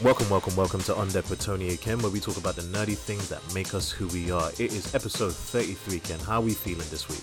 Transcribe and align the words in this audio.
Welcome, 0.00 0.30
welcome, 0.30 0.54
welcome 0.54 0.80
to 0.82 0.94
On 0.94 1.08
Deck 1.08 1.28
with 1.28 1.40
Tony 1.40 1.76
Ken, 1.76 1.98
where 1.98 2.12
we 2.12 2.20
talk 2.20 2.36
about 2.36 2.54
the 2.54 2.62
nerdy 2.62 2.96
things 2.96 3.28
that 3.30 3.42
make 3.52 3.74
us 3.74 3.90
who 3.90 4.06
we 4.08 4.30
are. 4.30 4.50
It 4.50 4.72
is 4.72 4.94
episode 4.94 5.32
33, 5.32 5.98
Ken. 5.98 6.20
How 6.20 6.36
are 6.36 6.40
we 6.40 6.54
feeling 6.54 6.86
this 6.88 7.08
week? 7.08 7.18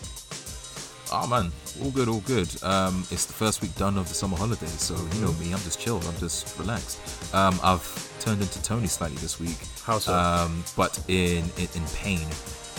Oh 1.10 1.26
man, 1.26 1.54
all 1.82 1.92
good, 1.92 2.10
all 2.10 2.20
good. 2.22 2.50
Um, 2.64 3.06
it's 3.12 3.26
the 3.26 3.32
first 3.32 3.62
week 3.62 3.74
done 3.76 3.98
of 3.98 4.10
the 4.10 4.14
summer 4.14 4.36
holidays, 4.36 4.82
so 4.82 4.94
you 4.94 5.22
know 5.22 5.32
me, 5.34 5.54
I'm 5.54 5.60
just 5.60 5.80
chilled, 5.80 6.04
I'm 6.06 6.18
just 6.18 6.60
relaxed. 6.60 7.00
Um, 7.34 7.58
I've 7.64 8.20
turned 8.20 8.42
into 8.42 8.62
Tony 8.62 8.88
slightly 8.88 9.18
this 9.18 9.40
week. 9.40 9.58
How 9.86 9.98
so? 9.98 10.14
Um, 10.14 10.62
but 10.76 11.00
in, 11.08 11.46
in 11.58 11.70
in 11.76 11.84
pain. 11.96 12.28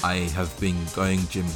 I 0.04 0.28
have 0.36 0.54
been 0.60 0.76
going 0.94 1.26
gym 1.28 1.46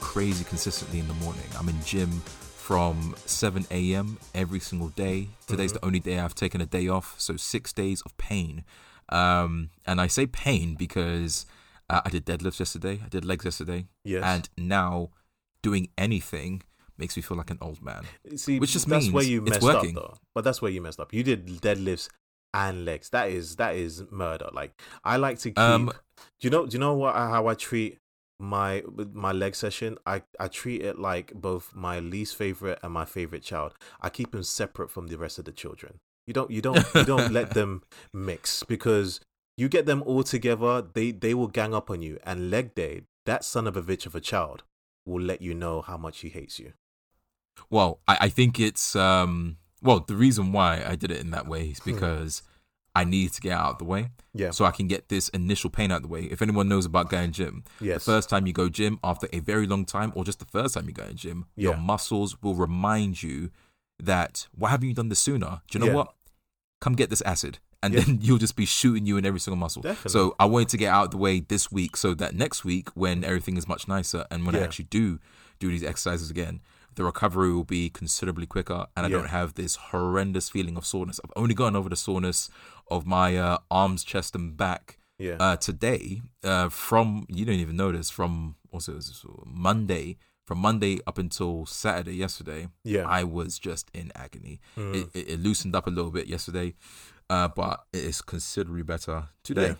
crazy 0.00 0.44
consistently 0.44 1.00
in 1.00 1.08
the 1.08 1.14
morning. 1.14 1.42
I'm 1.58 1.68
in 1.68 1.82
gym 1.84 2.22
from 2.70 3.16
7 3.26 3.66
a.m. 3.72 4.16
every 4.32 4.60
single 4.60 4.90
day. 4.90 5.26
Today's 5.48 5.72
the 5.72 5.84
only 5.84 5.98
day 5.98 6.20
I've 6.20 6.36
taken 6.36 6.60
a 6.60 6.66
day 6.66 6.86
off, 6.86 7.16
so 7.18 7.36
six 7.36 7.72
days 7.72 8.00
of 8.02 8.16
pain. 8.16 8.62
Um, 9.08 9.70
and 9.86 10.00
I 10.00 10.06
say 10.06 10.26
pain 10.28 10.76
because 10.76 11.46
uh, 11.88 12.02
I 12.04 12.10
did 12.10 12.24
deadlifts 12.24 12.60
yesterday, 12.60 13.00
I 13.04 13.08
did 13.08 13.24
legs 13.24 13.44
yesterday, 13.44 13.86
Yes. 14.04 14.22
and 14.24 14.48
now 14.56 15.10
doing 15.64 15.88
anything 15.98 16.62
makes 16.96 17.16
me 17.16 17.22
feel 17.24 17.36
like 17.36 17.50
an 17.50 17.58
old 17.60 17.82
man. 17.82 18.04
See, 18.36 18.60
which 18.60 18.70
just 18.70 18.86
that's 18.86 19.02
means 19.06 19.14
where 19.14 19.24
you 19.24 19.40
messed 19.42 19.62
working. 19.62 19.98
up, 19.98 20.04
though. 20.04 20.14
But 20.32 20.44
that's 20.44 20.62
where 20.62 20.70
you 20.70 20.80
messed 20.80 21.00
up. 21.00 21.12
You 21.12 21.24
did 21.24 21.48
deadlifts 21.60 22.08
and 22.54 22.84
legs. 22.84 23.10
That 23.10 23.30
is 23.30 23.56
that 23.56 23.74
is 23.74 24.04
murder. 24.12 24.48
Like 24.52 24.80
I 25.02 25.16
like 25.16 25.40
to 25.40 25.48
keep. 25.48 25.58
Um, 25.58 25.86
do 26.40 26.46
you 26.46 26.50
know? 26.50 26.66
Do 26.66 26.74
you 26.74 26.78
know 26.78 26.94
what? 26.94 27.16
How 27.16 27.48
I 27.48 27.54
treat 27.54 27.98
my 28.40 28.82
my 29.12 29.32
leg 29.32 29.54
session? 29.54 29.98
I 30.06 30.22
I 30.38 30.48
treat 30.48 30.82
it 30.82 30.98
like 30.98 31.32
both 31.34 31.74
my 31.74 32.00
least 32.00 32.36
favorite 32.36 32.78
and 32.82 32.92
my 32.92 33.04
favorite 33.04 33.42
child. 33.42 33.74
I 34.00 34.08
keep 34.08 34.32
them 34.32 34.42
separate 34.42 34.90
from 34.90 35.08
the 35.08 35.18
rest 35.18 35.38
of 35.38 35.44
the 35.44 35.52
children. 35.52 35.98
You 36.26 36.34
don't 36.34 36.50
you 36.50 36.62
don't 36.62 36.84
you 36.94 37.04
don't 37.04 37.32
let 37.32 37.54
them 37.54 37.82
mix 38.12 38.62
because 38.62 39.20
you 39.56 39.68
get 39.68 39.86
them 39.86 40.02
all 40.06 40.22
together. 40.22 40.82
They 40.82 41.10
they 41.10 41.34
will 41.34 41.48
gang 41.48 41.74
up 41.74 41.90
on 41.90 42.02
you. 42.02 42.18
And 42.24 42.50
leg 42.50 42.74
day, 42.74 43.02
that 43.26 43.44
son 43.44 43.66
of 43.66 43.76
a 43.76 43.82
bitch 43.82 44.06
of 44.06 44.14
a 44.14 44.20
child 44.20 44.62
will 45.04 45.22
let 45.22 45.42
you 45.42 45.54
know 45.54 45.82
how 45.82 45.96
much 45.96 46.20
he 46.20 46.28
hates 46.28 46.58
you. 46.58 46.72
Well, 47.68 48.00
I, 48.06 48.16
I 48.22 48.28
think 48.28 48.58
it's 48.58 48.96
um 48.96 49.58
well 49.82 50.00
the 50.00 50.16
reason 50.16 50.52
why 50.52 50.84
I 50.86 50.96
did 50.96 51.10
it 51.10 51.20
in 51.20 51.30
that 51.30 51.46
way 51.46 51.68
is 51.68 51.80
because 51.80 52.42
I 52.94 53.04
need 53.04 53.32
to 53.34 53.40
get 53.40 53.52
out 53.52 53.72
of 53.72 53.78
the 53.78 53.84
way. 53.84 54.10
Yeah. 54.34 54.50
So 54.50 54.64
I 54.64 54.72
can 54.72 54.88
get 54.88 55.08
this 55.08 55.28
initial 55.30 55.70
pain 55.70 55.92
out 55.92 55.96
of 55.96 56.02
the 56.02 56.08
way. 56.08 56.22
If 56.24 56.42
anyone 56.42 56.68
knows 56.68 56.86
about 56.86 57.08
going 57.08 57.30
gym, 57.32 57.64
Yes. 57.80 58.04
the 58.04 58.12
first 58.12 58.28
time 58.28 58.46
you 58.46 58.52
go 58.52 58.68
gym 58.68 58.98
after 59.04 59.28
a 59.32 59.38
very 59.40 59.66
long 59.66 59.84
time, 59.84 60.12
or 60.16 60.24
just 60.24 60.38
the 60.40 60.44
first 60.44 60.74
time 60.74 60.86
you 60.88 60.92
go 60.92 61.04
in 61.04 61.16
gym, 61.16 61.46
your 61.56 61.76
muscles 61.76 62.36
will 62.42 62.54
remind 62.54 63.22
you 63.22 63.50
that 63.98 64.48
why 64.52 64.70
haven't 64.70 64.88
you 64.88 64.94
done 64.94 65.08
this 65.08 65.20
sooner? 65.20 65.62
Do 65.70 65.78
you 65.78 65.80
know 65.84 65.90
Yeah. 65.90 65.94
what? 65.98 66.14
Come 66.80 66.94
get 66.94 67.10
this 67.10 67.22
acid. 67.22 67.58
And 67.82 67.94
Yeah. 67.94 68.00
then 68.00 68.18
you'll 68.22 68.38
just 68.38 68.56
be 68.56 68.66
shooting 68.66 69.06
you 69.06 69.16
in 69.16 69.24
every 69.24 69.40
single 69.40 69.56
muscle. 69.58 69.82
Definitely. 69.82 70.10
So 70.10 70.34
I 70.40 70.46
wanted 70.46 70.68
to 70.70 70.76
get 70.76 70.88
out 70.92 71.06
of 71.06 71.10
the 71.12 71.16
way 71.18 71.40
this 71.40 71.70
week 71.70 71.96
so 71.96 72.14
that 72.14 72.34
next 72.34 72.64
week 72.64 72.88
when 72.94 73.24
everything 73.24 73.56
is 73.56 73.68
much 73.68 73.86
nicer 73.88 74.26
and 74.30 74.44
when 74.46 74.54
I 74.56 74.60
actually 74.60 74.86
do 74.86 75.18
do 75.58 75.68
these 75.70 75.84
exercises 75.84 76.30
again, 76.30 76.60
the 76.96 77.04
recovery 77.04 77.52
will 77.52 77.64
be 77.64 77.88
considerably 77.90 78.46
quicker 78.46 78.86
and 78.96 79.06
I 79.06 79.08
Yeah. 79.08 79.16
don't 79.18 79.28
have 79.28 79.54
this 79.54 79.76
horrendous 79.76 80.48
feeling 80.50 80.76
of 80.76 80.84
soreness. 80.86 81.20
I've 81.24 81.32
only 81.36 81.54
gotten 81.54 81.76
over 81.76 81.88
the 81.88 81.96
soreness 81.96 82.50
of 82.90 83.06
my 83.06 83.36
uh, 83.36 83.58
arms, 83.70 84.02
chest, 84.04 84.34
and 84.34 84.56
back 84.56 84.98
Yeah. 85.18 85.36
uh, 85.40 85.56
today. 85.56 86.22
Uh, 86.42 86.68
from 86.68 87.26
you 87.28 87.44
don't 87.44 87.56
even 87.56 87.76
notice 87.76 88.10
from 88.10 88.56
also 88.72 88.98
Monday, 89.46 90.16
from 90.46 90.58
Monday 90.58 90.98
up 91.06 91.18
until 91.18 91.64
Saturday 91.66 92.16
yesterday, 92.16 92.68
yeah. 92.84 93.06
I 93.06 93.22
was 93.24 93.58
just 93.58 93.90
in 93.94 94.10
agony. 94.14 94.60
Mm. 94.76 94.94
It, 94.96 95.08
it, 95.14 95.28
it 95.28 95.40
loosened 95.40 95.74
up 95.76 95.86
a 95.86 95.90
little 95.90 96.10
bit 96.10 96.26
yesterday, 96.26 96.74
uh, 97.28 97.48
but 97.48 97.84
it 97.92 98.02
is 98.04 98.20
considerably 98.22 98.82
better 98.82 99.28
today. 99.44 99.68
Yeah. 99.68 99.74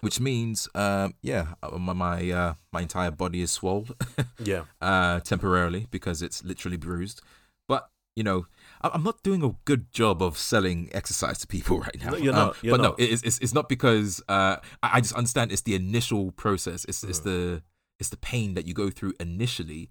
Which 0.00 0.20
means, 0.20 0.68
um, 0.74 1.14
yeah, 1.22 1.54
uh, 1.62 1.78
my 1.78 1.92
my, 1.92 2.30
uh, 2.30 2.54
my 2.72 2.80
entire 2.82 3.10
body 3.10 3.42
is 3.42 3.50
swollen 3.50 3.88
yeah. 4.38 4.64
uh, 4.80 5.20
temporarily 5.20 5.86
because 5.90 6.22
it's 6.22 6.42
literally 6.44 6.76
bruised. 6.76 7.20
But 7.68 7.88
you 8.16 8.22
know, 8.24 8.46
I'm 8.82 9.02
not 9.02 9.22
doing 9.22 9.42
a 9.42 9.54
good 9.64 9.90
job 9.92 10.22
of 10.22 10.36
selling 10.36 10.90
exercise 10.92 11.38
to 11.38 11.46
people 11.46 11.80
right 11.86 11.96
now. 12.04 12.10
No, 12.10 12.16
you're 12.18 12.32
Um, 12.34 12.38
not, 12.46 12.56
you're 12.62 12.76
but 12.76 12.82
not. 12.82 12.98
no, 12.98 13.04
it's, 13.04 13.22
it's 13.22 13.38
it's 13.38 13.54
not 13.54 13.68
because 13.68 14.22
uh, 14.28 14.56
I, 14.82 15.00
just 15.00 15.14
understand 15.14 15.52
it's 15.52 15.62
the 15.62 15.74
initial 15.74 16.32
process. 16.32 16.84
It's 16.86 17.02
it's 17.04 17.20
Mm. 17.20 17.24
the 17.24 17.62
it's 18.00 18.08
the 18.10 18.16
pain 18.16 18.54
that 18.54 18.66
you 18.66 18.74
go 18.74 18.90
through 18.90 19.14
initially, 19.20 19.88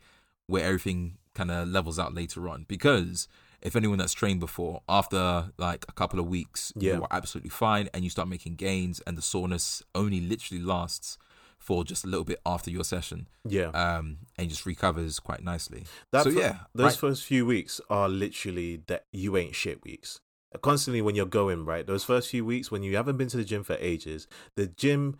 where 0.48 0.64
everything 0.66 1.18
kind 1.34 1.50
of 1.50 1.68
levels 1.70 1.98
out 1.98 2.14
later 2.14 2.48
on. 2.50 2.66
Because 2.68 3.28
if 3.62 3.76
anyone 3.76 3.98
that's 3.98 4.14
trained 4.14 4.40
before, 4.40 4.82
after 4.90 5.52
like 5.58 5.86
a 5.88 5.92
couple 5.94 6.20
of 6.20 6.28
weeks, 6.28 6.74
Yeah. 6.76 6.96
you 6.96 7.02
are 7.04 7.08
absolutely 7.12 7.50
fine, 7.52 7.90
and 7.94 8.04
you 8.04 8.10
start 8.10 8.28
making 8.28 8.56
gains, 8.56 9.00
and 9.08 9.18
the 9.18 9.22
soreness 9.22 9.84
only 9.96 10.20
literally 10.22 10.64
lasts 10.64 11.18
for 11.60 11.84
just 11.84 12.04
a 12.04 12.08
little 12.08 12.24
bit 12.26 12.40
after 12.44 12.72
your 12.72 12.84
session 12.84 13.28
Yeah. 13.48 13.68
um, 13.68 14.18
and 14.38 14.50
just 14.50 14.66
recovers 14.66 15.20
quite 15.20 15.44
nicely. 15.44 15.86
That 16.12 16.24
so 16.24 16.30
yeah, 16.30 16.62
those 16.74 16.94
right. 16.94 17.00
first 17.00 17.24
few 17.24 17.46
weeks 17.46 17.80
are 17.90 18.10
literally 18.10 18.82
that 18.88 19.06
you 19.12 19.38
ain't 19.38 19.54
shit 19.56 19.84
weeks. 19.84 20.20
Constantly 20.64 21.02
when 21.04 21.14
you're 21.16 21.26
going, 21.28 21.64
right? 21.64 21.86
Those 21.86 22.04
first 22.04 22.30
few 22.30 22.44
weeks 22.44 22.72
when 22.72 22.82
you 22.84 22.96
haven't 22.96 23.18
been 23.18 23.28
to 23.30 23.38
the 23.38 23.46
gym 23.46 23.64
for 23.64 23.78
ages, 23.80 24.28
the 24.58 24.68
gym 24.68 25.20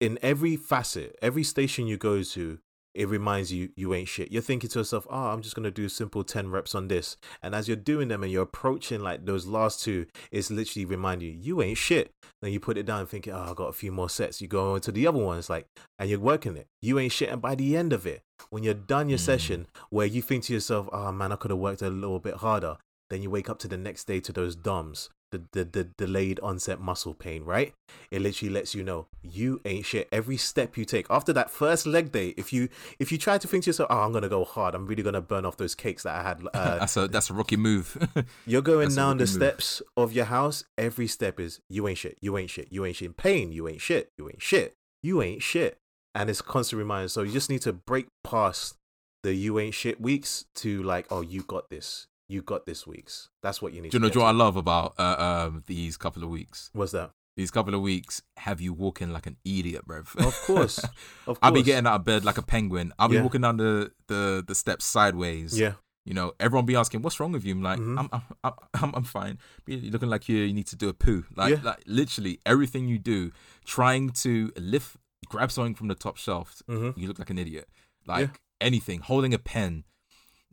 in 0.00 0.18
every 0.22 0.56
facet, 0.56 1.16
every 1.22 1.44
station 1.44 1.86
you 1.86 1.96
go 1.98 2.22
to, 2.22 2.58
it 2.94 3.08
reminds 3.08 3.52
you 3.52 3.70
you 3.76 3.92
ain't 3.94 4.08
shit. 4.08 4.30
You're 4.30 4.42
thinking 4.42 4.70
to 4.70 4.78
yourself, 4.80 5.06
"Oh, 5.10 5.28
I'm 5.28 5.42
just 5.42 5.54
gonna 5.54 5.70
do 5.70 5.88
simple 5.88 6.24
ten 6.24 6.50
reps 6.50 6.74
on 6.74 6.88
this," 6.88 7.16
and 7.42 7.54
as 7.54 7.66
you're 7.68 7.76
doing 7.76 8.08
them 8.08 8.22
and 8.22 8.30
you're 8.32 8.42
approaching 8.42 9.00
like 9.00 9.24
those 9.24 9.46
last 9.46 9.82
two, 9.82 10.06
it's 10.30 10.50
literally 10.50 10.84
reminding 10.84 11.28
you 11.28 11.38
you 11.40 11.62
ain't 11.62 11.78
shit. 11.78 12.10
Then 12.40 12.52
you 12.52 12.60
put 12.60 12.78
it 12.78 12.86
down, 12.86 13.06
thinking, 13.06 13.32
"Oh, 13.32 13.50
I 13.50 13.54
got 13.54 13.68
a 13.68 13.72
few 13.72 13.92
more 13.92 14.08
sets." 14.08 14.40
You 14.40 14.48
go 14.48 14.74
on 14.74 14.80
to 14.82 14.92
the 14.92 15.06
other 15.06 15.18
ones, 15.18 15.50
like, 15.50 15.66
and 15.98 16.08
you're 16.08 16.20
working 16.20 16.56
it. 16.56 16.66
You 16.82 16.98
ain't 16.98 17.12
shit, 17.12 17.30
and 17.30 17.42
by 17.42 17.54
the 17.54 17.76
end 17.76 17.92
of 17.92 18.06
it, 18.06 18.22
when 18.50 18.62
you're 18.62 18.74
done 18.74 19.08
your 19.08 19.18
Mm. 19.18 19.22
session, 19.22 19.66
where 19.90 20.06
you 20.06 20.22
think 20.22 20.44
to 20.44 20.52
yourself, 20.52 20.88
"Oh 20.92 21.12
man, 21.12 21.32
I 21.32 21.36
could 21.36 21.50
have 21.50 21.58
worked 21.58 21.82
a 21.82 21.90
little 21.90 22.20
bit 22.20 22.34
harder," 22.36 22.76
then 23.10 23.22
you 23.22 23.30
wake 23.30 23.48
up 23.50 23.58
to 23.60 23.68
the 23.68 23.76
next 23.76 24.06
day 24.06 24.20
to 24.20 24.32
those 24.32 24.56
DOMs, 24.56 25.10
the, 25.34 25.42
the, 25.52 25.64
the 25.64 25.84
delayed 25.84 26.40
onset 26.40 26.80
muscle 26.80 27.14
pain, 27.14 27.44
right? 27.44 27.74
It 28.10 28.22
literally 28.22 28.52
lets 28.52 28.74
you 28.74 28.84
know 28.84 29.06
you 29.22 29.60
ain't 29.64 29.86
shit. 29.86 30.08
Every 30.12 30.36
step 30.36 30.76
you 30.76 30.84
take 30.84 31.06
after 31.10 31.32
that 31.32 31.50
first 31.50 31.86
leg 31.86 32.12
day, 32.12 32.34
if 32.36 32.52
you 32.52 32.68
if 32.98 33.10
you 33.10 33.18
try 33.18 33.38
to 33.38 33.48
think 33.48 33.64
to 33.64 33.70
yourself, 33.70 33.88
"Oh, 33.90 34.00
I'm 34.00 34.12
gonna 34.12 34.28
go 34.28 34.44
hard. 34.44 34.74
I'm 34.74 34.86
really 34.86 35.02
gonna 35.02 35.20
burn 35.20 35.44
off 35.44 35.56
those 35.56 35.74
cakes 35.74 36.04
that 36.04 36.14
I 36.14 36.22
had." 36.22 36.46
Uh, 36.54 36.78
that's 36.80 36.96
a 36.96 37.08
that's 37.08 37.30
a 37.30 37.34
rookie 37.34 37.56
move. 37.56 37.96
you're 38.46 38.62
going 38.62 38.86
That's 38.86 38.96
down 38.96 39.18
the 39.18 39.22
move. 39.22 39.28
steps 39.30 39.82
of 39.96 40.12
your 40.12 40.26
house. 40.26 40.64
Every 40.78 41.06
step 41.06 41.40
is 41.40 41.60
you 41.68 41.88
ain't 41.88 41.98
shit. 41.98 42.18
You 42.20 42.36
ain't 42.36 42.50
shit. 42.50 42.68
You 42.70 42.84
ain't 42.84 42.96
shit. 42.96 43.06
In 43.06 43.14
pain. 43.14 43.52
You 43.52 43.68
ain't 43.68 43.80
shit. 43.80 44.10
You 44.18 44.28
ain't 44.28 44.42
shit. 44.42 44.74
You 45.02 45.22
ain't 45.22 45.42
shit. 45.42 45.78
And 46.14 46.30
it's 46.30 46.40
constant 46.40 46.78
reminder. 46.78 47.08
So 47.08 47.22
you 47.22 47.32
just 47.32 47.50
need 47.50 47.62
to 47.62 47.72
break 47.72 48.06
past 48.22 48.76
the 49.24 49.34
you 49.34 49.58
ain't 49.58 49.74
shit 49.74 50.00
weeks 50.00 50.44
to 50.56 50.82
like, 50.82 51.06
oh, 51.10 51.22
you 51.22 51.42
got 51.42 51.70
this. 51.70 52.06
You 52.28 52.42
got 52.42 52.64
this 52.66 52.86
weeks. 52.86 53.28
That's 53.42 53.60
what 53.60 53.72
you 53.74 53.82
need. 53.82 53.90
do 53.90 53.96
you 53.96 54.00
know 54.00 54.08
get 54.08 54.18
what 54.18 54.26
I 54.26 54.30
love 54.32 54.56
about 54.56 54.94
uh, 54.98 55.46
um, 55.48 55.62
these 55.66 55.96
couple 55.96 56.22
of 56.22 56.30
weeks? 56.30 56.70
What's 56.72 56.92
that? 56.92 57.10
These 57.36 57.50
couple 57.50 57.74
of 57.74 57.80
weeks 57.80 58.22
have 58.38 58.60
you 58.60 58.72
walking 58.72 59.12
like 59.12 59.26
an 59.26 59.36
idiot, 59.44 59.86
bruv. 59.86 60.14
Of 60.24 60.34
course. 60.46 60.78
Of 61.26 61.26
course. 61.26 61.38
I'll 61.42 61.52
be 61.52 61.62
getting 61.62 61.86
out 61.86 61.96
of 61.96 62.04
bed 62.04 62.24
like 62.24 62.38
a 62.38 62.42
penguin. 62.42 62.92
I'll 62.98 63.08
be 63.08 63.16
Yeah. 63.16 63.22
walking 63.22 63.40
down 63.40 63.56
the, 63.56 63.90
the, 64.08 64.44
the 64.46 64.54
steps 64.54 64.84
sideways. 64.84 65.58
Yeah. 65.58 65.72
You 66.06 66.12
know, 66.14 66.32
everyone 66.38 66.66
be 66.66 66.76
asking, 66.76 67.00
"What's 67.02 67.18
wrong 67.18 67.32
with 67.32 67.44
you?" 67.46 67.54
I'm 67.54 67.62
like, 67.62 67.78
Mhm. 67.78 67.98
I'm, 67.98 68.08
I'm, 68.12 68.22
I'm, 68.44 68.52
I'm, 68.82 68.94
I'm 68.96 69.04
fine. 69.04 69.38
You're 69.66 69.90
looking 69.90 70.10
like 70.10 70.28
you, 70.28 70.36
you 70.36 70.52
need 70.52 70.66
to 70.68 70.76
do 70.76 70.88
a 70.90 70.92
poo. 70.94 71.24
Like, 71.34 71.54
Yeah. 71.56 71.60
like 71.62 71.82
literally 71.86 72.40
everything 72.46 72.88
you 72.88 72.98
do, 72.98 73.32
trying 73.64 74.10
to 74.10 74.52
lift, 74.58 74.96
grab 75.28 75.50
something 75.50 75.74
from 75.74 75.88
the 75.88 75.94
top 75.94 76.16
shelf, 76.18 76.62
Mm-hmm. 76.68 76.98
you 77.00 77.08
look 77.08 77.18
like 77.18 77.30
an 77.30 77.38
idiot. 77.38 77.68
Like 78.06 78.38
anything, 78.60 79.00
holding 79.00 79.32
a 79.34 79.38
pen, 79.38 79.84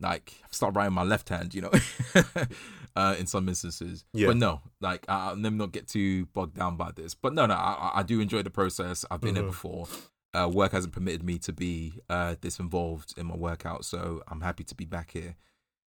like 0.02 0.34
start 0.52 0.76
writing 0.76 0.94
my 0.94 1.04
left 1.04 1.30
hand, 1.30 1.54
you 1.54 1.62
know, 1.62 1.72
uh, 2.96 3.16
in 3.20 3.28
some 3.28 3.48
instances. 3.48 4.04
Yeah. 4.14 4.28
But 4.28 4.38
no, 4.38 4.62
like 4.80 5.06
I- 5.08 5.30
I'll 5.30 5.36
never 5.36 5.56
not 5.56 5.72
get 5.72 5.88
too 5.88 6.26
bogged 6.28 6.56
down 6.56 6.76
by 6.78 6.92
this. 6.92 7.14
But 7.14 7.34
no, 7.34 7.46
no, 7.46 7.54
I, 7.54 7.92
I- 7.96 8.04
do 8.04 8.20
enjoy 8.20 8.42
the 8.44 8.50
process. 8.50 9.06
I've 9.12 9.22
been 9.22 9.36
there 9.36 9.44
Mhm. 9.44 9.48
before. 9.48 9.88
Uh, 10.34 10.48
work 10.52 10.72
hasn't 10.72 10.94
permitted 10.94 11.24
me 11.24 11.38
to 11.40 11.52
be 11.52 12.00
uh, 12.10 12.36
this 12.42 12.58
involved 12.60 13.14
in 13.18 13.26
my 13.26 13.36
workout, 13.36 13.84
so 13.84 14.22
I'm 14.30 14.40
happy 14.42 14.64
to 14.64 14.76
be 14.76 14.86
back 14.86 15.12
here. 15.12 15.36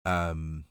Um, 0.06 0.64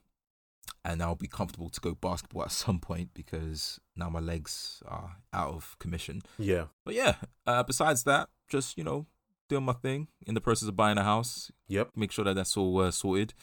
and 0.83 1.03
I'll 1.03 1.13
be 1.15 1.27
comfortable 1.27 1.69
to 1.69 1.79
go 1.79 1.93
basketball 1.93 2.43
at 2.43 2.51
some 2.51 2.79
point 2.79 3.09
because 3.13 3.79
now 3.95 4.09
my 4.09 4.19
legs 4.19 4.81
are 4.87 5.17
out 5.33 5.53
of 5.53 5.75
commission. 5.79 6.21
Yeah. 6.39 6.65
But 6.83 6.95
yeah, 6.95 7.15
uh, 7.45 7.61
besides 7.63 8.03
that, 8.05 8.29
just 8.49 8.75
you 8.77 8.83
know, 8.83 9.05
doing 9.49 9.63
my 9.65 9.73
thing 9.73 10.07
in 10.25 10.33
the 10.35 10.41
process 10.41 10.69
of 10.69 10.75
buying 10.75 10.97
a 10.97 11.03
house. 11.03 11.51
Yep. 11.67 11.89
Make 11.95 12.11
sure 12.11 12.23
that 12.25 12.35
that's 12.35 12.55
all 12.55 12.79
uh, 12.79 12.91
sorted. 12.91 13.33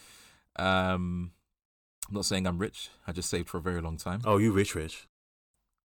Um, 0.57 1.31
I'm 2.09 2.15
not 2.15 2.25
saying 2.25 2.47
I'm 2.47 2.57
rich. 2.57 2.89
I 3.05 3.11
just 3.11 3.29
saved 3.29 3.49
for 3.49 3.57
a 3.57 3.61
very 3.61 3.81
long 3.81 3.97
time. 3.97 4.21
Oh, 4.25 4.37
you 4.37 4.51
rich, 4.51 4.73
rich. 4.75 5.07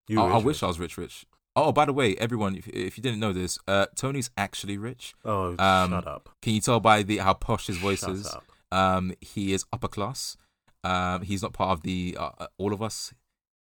You 0.08 0.20
I, 0.20 0.28
I 0.30 0.36
wish 0.36 0.56
rich. 0.56 0.62
I 0.62 0.66
was 0.68 0.78
rich, 0.80 0.96
rich. 0.96 1.26
Oh, 1.54 1.70
by 1.72 1.84
the 1.84 1.92
way, 1.92 2.16
everyone, 2.16 2.56
if, 2.56 2.66
if 2.68 2.96
you 2.96 3.02
didn't 3.02 3.20
know 3.20 3.32
this, 3.34 3.58
uh, 3.68 3.86
Tony's 3.94 4.30
actually 4.38 4.78
rich. 4.78 5.14
Oh, 5.24 5.50
Um, 5.58 5.90
shut 5.90 6.06
up. 6.06 6.30
Can 6.40 6.54
you 6.54 6.60
tell 6.60 6.80
by 6.80 7.02
the 7.02 7.18
how 7.18 7.34
posh 7.34 7.66
his 7.66 7.76
voice 7.76 8.00
Shut 8.00 8.10
is? 8.12 8.26
up. 8.26 8.44
Um, 8.70 9.12
he 9.20 9.52
is 9.52 9.64
upper 9.72 9.88
class. 9.88 10.36
Um, 10.82 11.22
he's 11.22 11.42
not 11.42 11.52
part 11.52 11.70
of 11.72 11.82
the 11.82 12.16
uh, 12.18 12.30
uh, 12.38 12.46
all 12.56 12.72
of 12.72 12.80
us. 12.80 13.12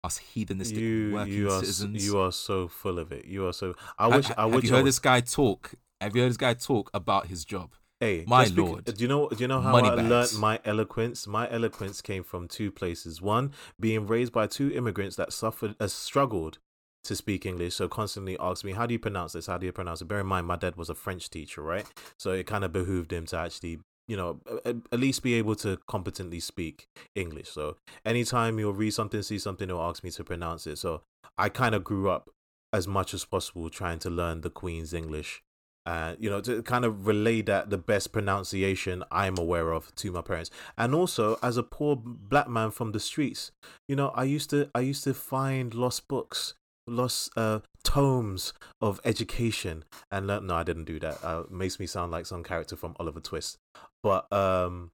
us 0.04 0.19
heathenistic 0.36 0.77
You 0.77 1.12
working 1.15 1.33
you 1.33 1.50
are 1.50 1.59
citizens. 1.59 2.06
you 2.06 2.19
are 2.19 2.31
so 2.31 2.68
full 2.68 3.00
of 3.00 3.12
it. 3.12 3.25
You 3.25 3.47
are 3.47 3.54
so. 3.54 3.74
I 3.97 4.07
wish 4.07 4.25
ha- 4.27 4.36
I 4.38 4.42
have 4.44 4.54
wish 4.54 4.65
you 4.65 4.69
I 4.74 4.77
heard 4.77 4.83
was- 4.83 4.95
this 4.95 5.00
guy 5.00 5.21
talk? 5.21 5.74
Have 6.01 6.15
you 6.15 6.24
heard 6.24 6.31
this 6.31 6.38
guy 6.38 6.56
talk 6.56 6.89
about 6.95 7.27
his 7.27 7.45
job? 7.45 7.74
Hey, 8.00 8.24
My 8.27 8.45
lord. 8.45 8.86
do 8.86 8.94
you 8.98 9.07
know? 9.07 9.30
Do 9.30 9.38
you 9.38 9.48
know 9.48 9.62
how 9.62 9.71
Money 9.71 9.89
I 9.89 9.94
learned 9.94 10.33
my 10.39 10.59
eloquence? 10.65 11.27
My 11.27 11.48
eloquence 11.51 12.01
came 12.01 12.24
from 12.24 12.48
two 12.48 12.71
places. 12.71 13.21
One, 13.21 13.51
being 13.80 14.07
raised 14.07 14.33
by 14.33 14.48
two 14.48 14.71
immigrants 14.71 15.15
that 15.18 15.31
suffered, 15.31 15.75
uh, 15.80 15.86
struggled 15.86 16.57
to 17.03 17.15
speak 17.15 17.45
English, 17.45 17.75
so 17.75 17.88
constantly 17.88 18.36
asked 18.39 18.65
me, 18.65 18.71
"How 18.71 18.88
do 18.88 18.94
you 18.94 19.00
pronounce 19.00 19.33
this? 19.33 19.45
How 19.45 19.59
do 19.59 19.68
you 19.68 19.71
pronounce 19.71 20.01
it?" 20.01 20.06
Bear 20.07 20.21
in 20.21 20.25
mind, 20.25 20.48
my 20.48 20.56
dad 20.56 20.75
was 20.75 20.89
a 20.89 20.95
French 20.95 21.30
teacher, 21.30 21.62
right? 21.62 21.86
So 22.18 22.31
it 22.31 22.47
kind 22.47 22.63
of 22.63 22.74
behooved 22.74 23.13
him 23.13 23.27
to 23.27 23.38
actually, 23.38 23.81
you 24.07 24.18
know, 24.18 24.42
at, 24.65 24.77
at 24.92 25.00
least 25.00 25.21
be 25.21 25.36
able 25.36 25.56
to 25.57 25.77
competently 25.88 26.39
speak 26.39 26.88
English. 27.13 27.50
So 27.50 27.77
anytime 28.04 28.57
you'll 28.57 28.74
read 28.74 28.95
something, 28.95 29.21
see 29.21 29.38
something, 29.38 29.69
he'll 29.69 29.80
ask 29.80 30.04
me 30.04 30.09
to 30.09 30.24
pronounce 30.24 30.65
it. 30.65 30.80
So 30.80 31.04
I 31.38 31.50
kind 31.50 31.75
of 31.75 31.83
grew 31.83 32.09
up 32.09 32.31
as 32.74 32.88
much 32.88 33.13
as 33.13 33.24
possible 33.25 33.69
trying 33.69 34.00
to 34.00 34.09
learn 34.09 34.42
the 34.42 34.50
Queen's 34.50 34.92
English 34.92 35.44
you 36.19 36.30
know, 36.30 36.42
to 36.42 36.62
kind 36.63 36.86
of 36.86 37.07
relay 37.07 37.42
that 37.42 37.69
the 37.69 37.78
best 37.78 38.12
pronunciation 38.12 39.04
I'm 39.12 39.38
aware 39.38 39.72
of 39.72 39.94
to 39.95 40.12
my 40.12 40.22
parents, 40.22 40.51
and 40.78 40.94
also 40.94 41.38
as 41.42 41.57
a 41.57 41.63
poor 41.63 41.95
black 41.95 42.48
man 42.50 42.72
from 42.72 42.92
the 42.92 43.00
streets, 43.00 43.51
you 43.88 43.95
know, 43.95 44.10
I 44.10 44.24
used 44.24 44.50
to 44.51 44.69
I 44.75 44.81
used 44.81 45.04
to 45.06 45.13
find 45.13 45.74
lost 45.74 46.07
books, 46.07 46.54
lost 46.88 47.31
uh, 47.38 47.60
tomes 47.83 48.54
of 48.81 49.00
education, 49.06 49.83
and. 50.12 50.28
No, 50.28 50.56
I 50.56 50.63
didn't 50.63 50.86
do 50.86 51.00
that. 51.00 51.24
Uh, 51.24 51.44
makes 51.50 51.80
me 51.80 51.86
sound 51.86 52.12
like 52.12 52.25
some 52.25 52.44
character 52.44 52.75
from 52.75 52.95
Oliver 53.00 53.19
Twist, 53.19 53.57
but 54.01 54.31
um, 54.31 54.92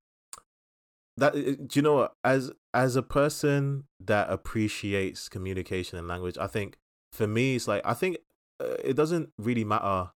that 1.18 1.36
uh, 1.36 1.42
do 1.42 1.68
you 1.74 1.82
know 1.82 1.96
what? 1.96 2.14
As 2.24 2.52
as 2.74 2.96
a 2.96 3.04
person 3.04 3.86
that 4.00 4.30
appreciates 4.30 5.30
communication 5.30 5.98
and 5.98 6.08
language, 6.08 6.38
I 6.38 6.48
think 6.48 6.78
for 7.12 7.28
me, 7.28 7.56
it's 7.56 7.68
like 7.68 7.82
I 7.86 7.94
think 7.94 8.18
uh, 8.60 8.76
it 8.84 8.96
doesn't 8.96 9.30
really 9.38 9.64
matter 9.64 10.12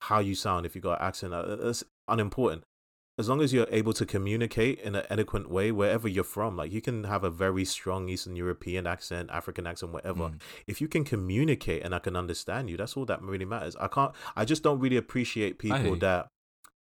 how 0.00 0.18
you 0.18 0.34
sound 0.34 0.66
if 0.66 0.74
you 0.74 0.80
got 0.80 1.00
an 1.00 1.06
accent. 1.06 1.34
Uh, 1.34 1.56
That's 1.56 1.84
unimportant. 2.08 2.64
As 3.18 3.28
long 3.28 3.42
as 3.42 3.52
you're 3.52 3.66
able 3.70 3.92
to 3.92 4.06
communicate 4.06 4.80
in 4.80 4.94
an 4.94 5.04
eloquent 5.10 5.50
way 5.50 5.70
wherever 5.72 6.08
you're 6.08 6.24
from, 6.24 6.56
like 6.56 6.72
you 6.72 6.80
can 6.80 7.04
have 7.04 7.22
a 7.22 7.28
very 7.28 7.66
strong 7.66 8.08
Eastern 8.08 8.34
European 8.34 8.86
accent, 8.86 9.28
African 9.30 9.66
accent, 9.66 9.92
whatever. 9.92 10.30
Mm. 10.30 10.40
If 10.66 10.80
you 10.80 10.88
can 10.88 11.04
communicate 11.04 11.82
and 11.82 11.94
I 11.94 11.98
can 11.98 12.16
understand 12.16 12.70
you, 12.70 12.78
that's 12.78 12.96
all 12.96 13.04
that 13.06 13.20
really 13.20 13.44
matters. 13.44 13.76
I 13.76 13.88
can't. 13.88 14.14
I 14.36 14.46
just 14.46 14.62
don't 14.62 14.80
really 14.80 14.96
appreciate 14.96 15.58
people 15.58 15.96
that 15.96 16.28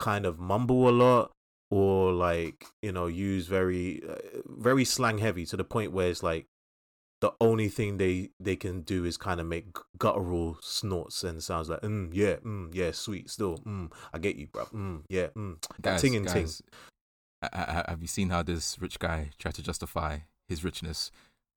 kind 0.01 0.27
of 0.27 0.41
mumble 0.41 0.89
a 0.89 0.91
lot 0.91 1.31
or 1.71 2.13
like 2.13 2.67
you 2.83 2.93
know 2.93 3.07
use 3.07 3.47
very 3.47 4.03
uh, 4.09 4.17
very 4.47 4.85
slang 4.85 5.19
heavy 5.19 5.47
to 5.47 5.57
the 5.57 5.65
point 5.65 5.93
where 5.93 6.09
it's 6.09 6.23
like 6.23 6.47
the 7.25 7.33
only 7.41 7.71
thing 7.71 7.97
they 7.97 8.29
they 8.39 8.55
can 8.55 8.83
do 8.83 9.07
is 9.07 9.17
kind 9.17 9.41
of 9.41 9.47
make 9.47 9.65
guttural 9.97 10.59
snorts 10.61 11.25
and 11.25 11.43
sounds 11.43 11.71
like 11.71 11.81
mm, 11.81 12.11
yeah 12.13 12.35
mm, 12.45 12.69
yeah 12.75 12.91
sweet 12.91 13.31
still 13.31 13.57
mm, 13.61 13.91
I 14.13 14.19
get 14.19 14.37
you 14.37 14.47
bro 14.49 14.67
mm, 14.67 15.05
yeah 15.09 15.29
mm. 15.29 15.57
Guys, 15.81 16.03
ting 16.03 16.17
and 16.17 16.29
ting 16.29 16.43
guys, 16.43 16.61
ha- 17.43 17.49
ha- 17.55 17.85
have 17.89 18.03
you 18.03 18.09
seen 18.09 18.29
how 18.29 18.43
this 18.43 18.77
rich 18.79 18.99
guy 18.99 19.31
tried 19.39 19.55
to 19.55 19.63
justify 19.63 20.19
his 20.47 20.63
richness? 20.63 21.11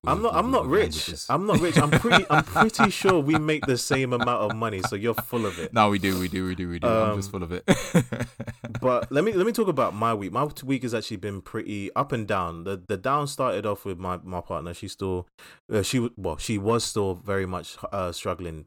I'm 0.06 0.22
not 0.22 0.34
I'm 0.34 0.50
not 0.50 0.66
rich? 0.66 1.12
I'm 1.28 1.46
not 1.46 1.60
rich 1.60 1.76
I'm 1.76 1.90
pretty 1.90 2.24
I'm 2.30 2.44
pretty 2.44 2.90
sure 3.00 3.18
we 3.20 3.36
make 3.38 3.66
the 3.66 3.76
same 3.76 4.12
amount 4.12 4.50
of 4.50 4.56
money 4.56 4.80
so 4.82 4.94
you're 4.94 5.14
full 5.14 5.44
of 5.44 5.58
it 5.58 5.72
No, 5.72 5.90
we 5.90 5.98
do, 5.98 6.18
we 6.20 6.28
do, 6.28 6.46
we 6.46 6.54
do, 6.54 6.68
we 6.68 6.78
do. 6.78 6.86
I'm 6.86 7.16
just 7.16 7.34
Um, 7.34 7.40
full 7.40 7.42
of 7.42 7.52
it. 7.52 7.64
but 8.80 9.10
let 9.10 9.24
me 9.24 9.32
let 9.32 9.44
me 9.46 9.52
talk 9.52 9.68
about 9.68 9.94
my 9.94 10.14
week. 10.14 10.32
My 10.32 10.48
week 10.64 10.82
has 10.84 10.94
actually 10.94 11.16
been 11.16 11.40
pretty 11.42 11.92
up 11.94 12.12
and 12.12 12.26
down. 12.28 12.64
The 12.64 12.80
the 12.86 12.96
down 12.96 13.26
started 13.26 13.66
off 13.66 13.84
with 13.84 13.98
my 13.98 14.18
my 14.22 14.40
partner. 14.40 14.72
She 14.72 14.86
still, 14.88 15.26
uh, 15.72 15.82
she 15.82 16.08
well, 16.16 16.36
she 16.36 16.58
was 16.58 16.84
still 16.84 17.14
very 17.14 17.46
much 17.46 17.76
uh, 17.92 18.12
struggling 18.12 18.66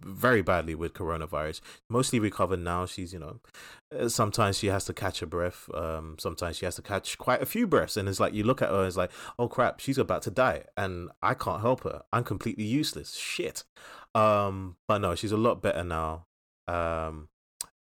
very 0.00 0.42
badly 0.42 0.74
with 0.74 0.94
coronavirus. 0.94 1.60
Mostly 1.88 2.18
recovered 2.18 2.60
now. 2.60 2.86
She's 2.86 3.12
you 3.12 3.18
know, 3.18 3.40
uh, 3.96 4.08
sometimes 4.08 4.58
she 4.58 4.68
has 4.68 4.84
to 4.86 4.92
catch 4.92 5.22
a 5.22 5.26
breath. 5.26 5.68
Um, 5.74 6.16
sometimes 6.18 6.56
she 6.58 6.64
has 6.64 6.76
to 6.76 6.82
catch 6.82 7.18
quite 7.18 7.42
a 7.42 7.46
few 7.46 7.66
breaths, 7.66 7.96
and 7.96 8.08
it's 8.08 8.20
like 8.20 8.34
you 8.34 8.44
look 8.44 8.62
at 8.62 8.70
her, 8.70 8.78
and 8.78 8.86
it's 8.86 8.96
like, 8.96 9.10
oh 9.38 9.48
crap, 9.48 9.80
she's 9.80 9.98
about 9.98 10.22
to 10.22 10.30
die, 10.30 10.64
and 10.76 11.10
I 11.22 11.34
can't 11.34 11.60
help 11.60 11.84
her. 11.84 12.02
I'm 12.12 12.24
completely 12.24 12.64
useless. 12.64 13.14
Shit. 13.14 13.64
Um, 14.14 14.76
but 14.88 14.98
no, 14.98 15.14
she's 15.14 15.32
a 15.32 15.36
lot 15.36 15.62
better 15.62 15.84
now. 15.84 16.26
Um, 16.68 17.28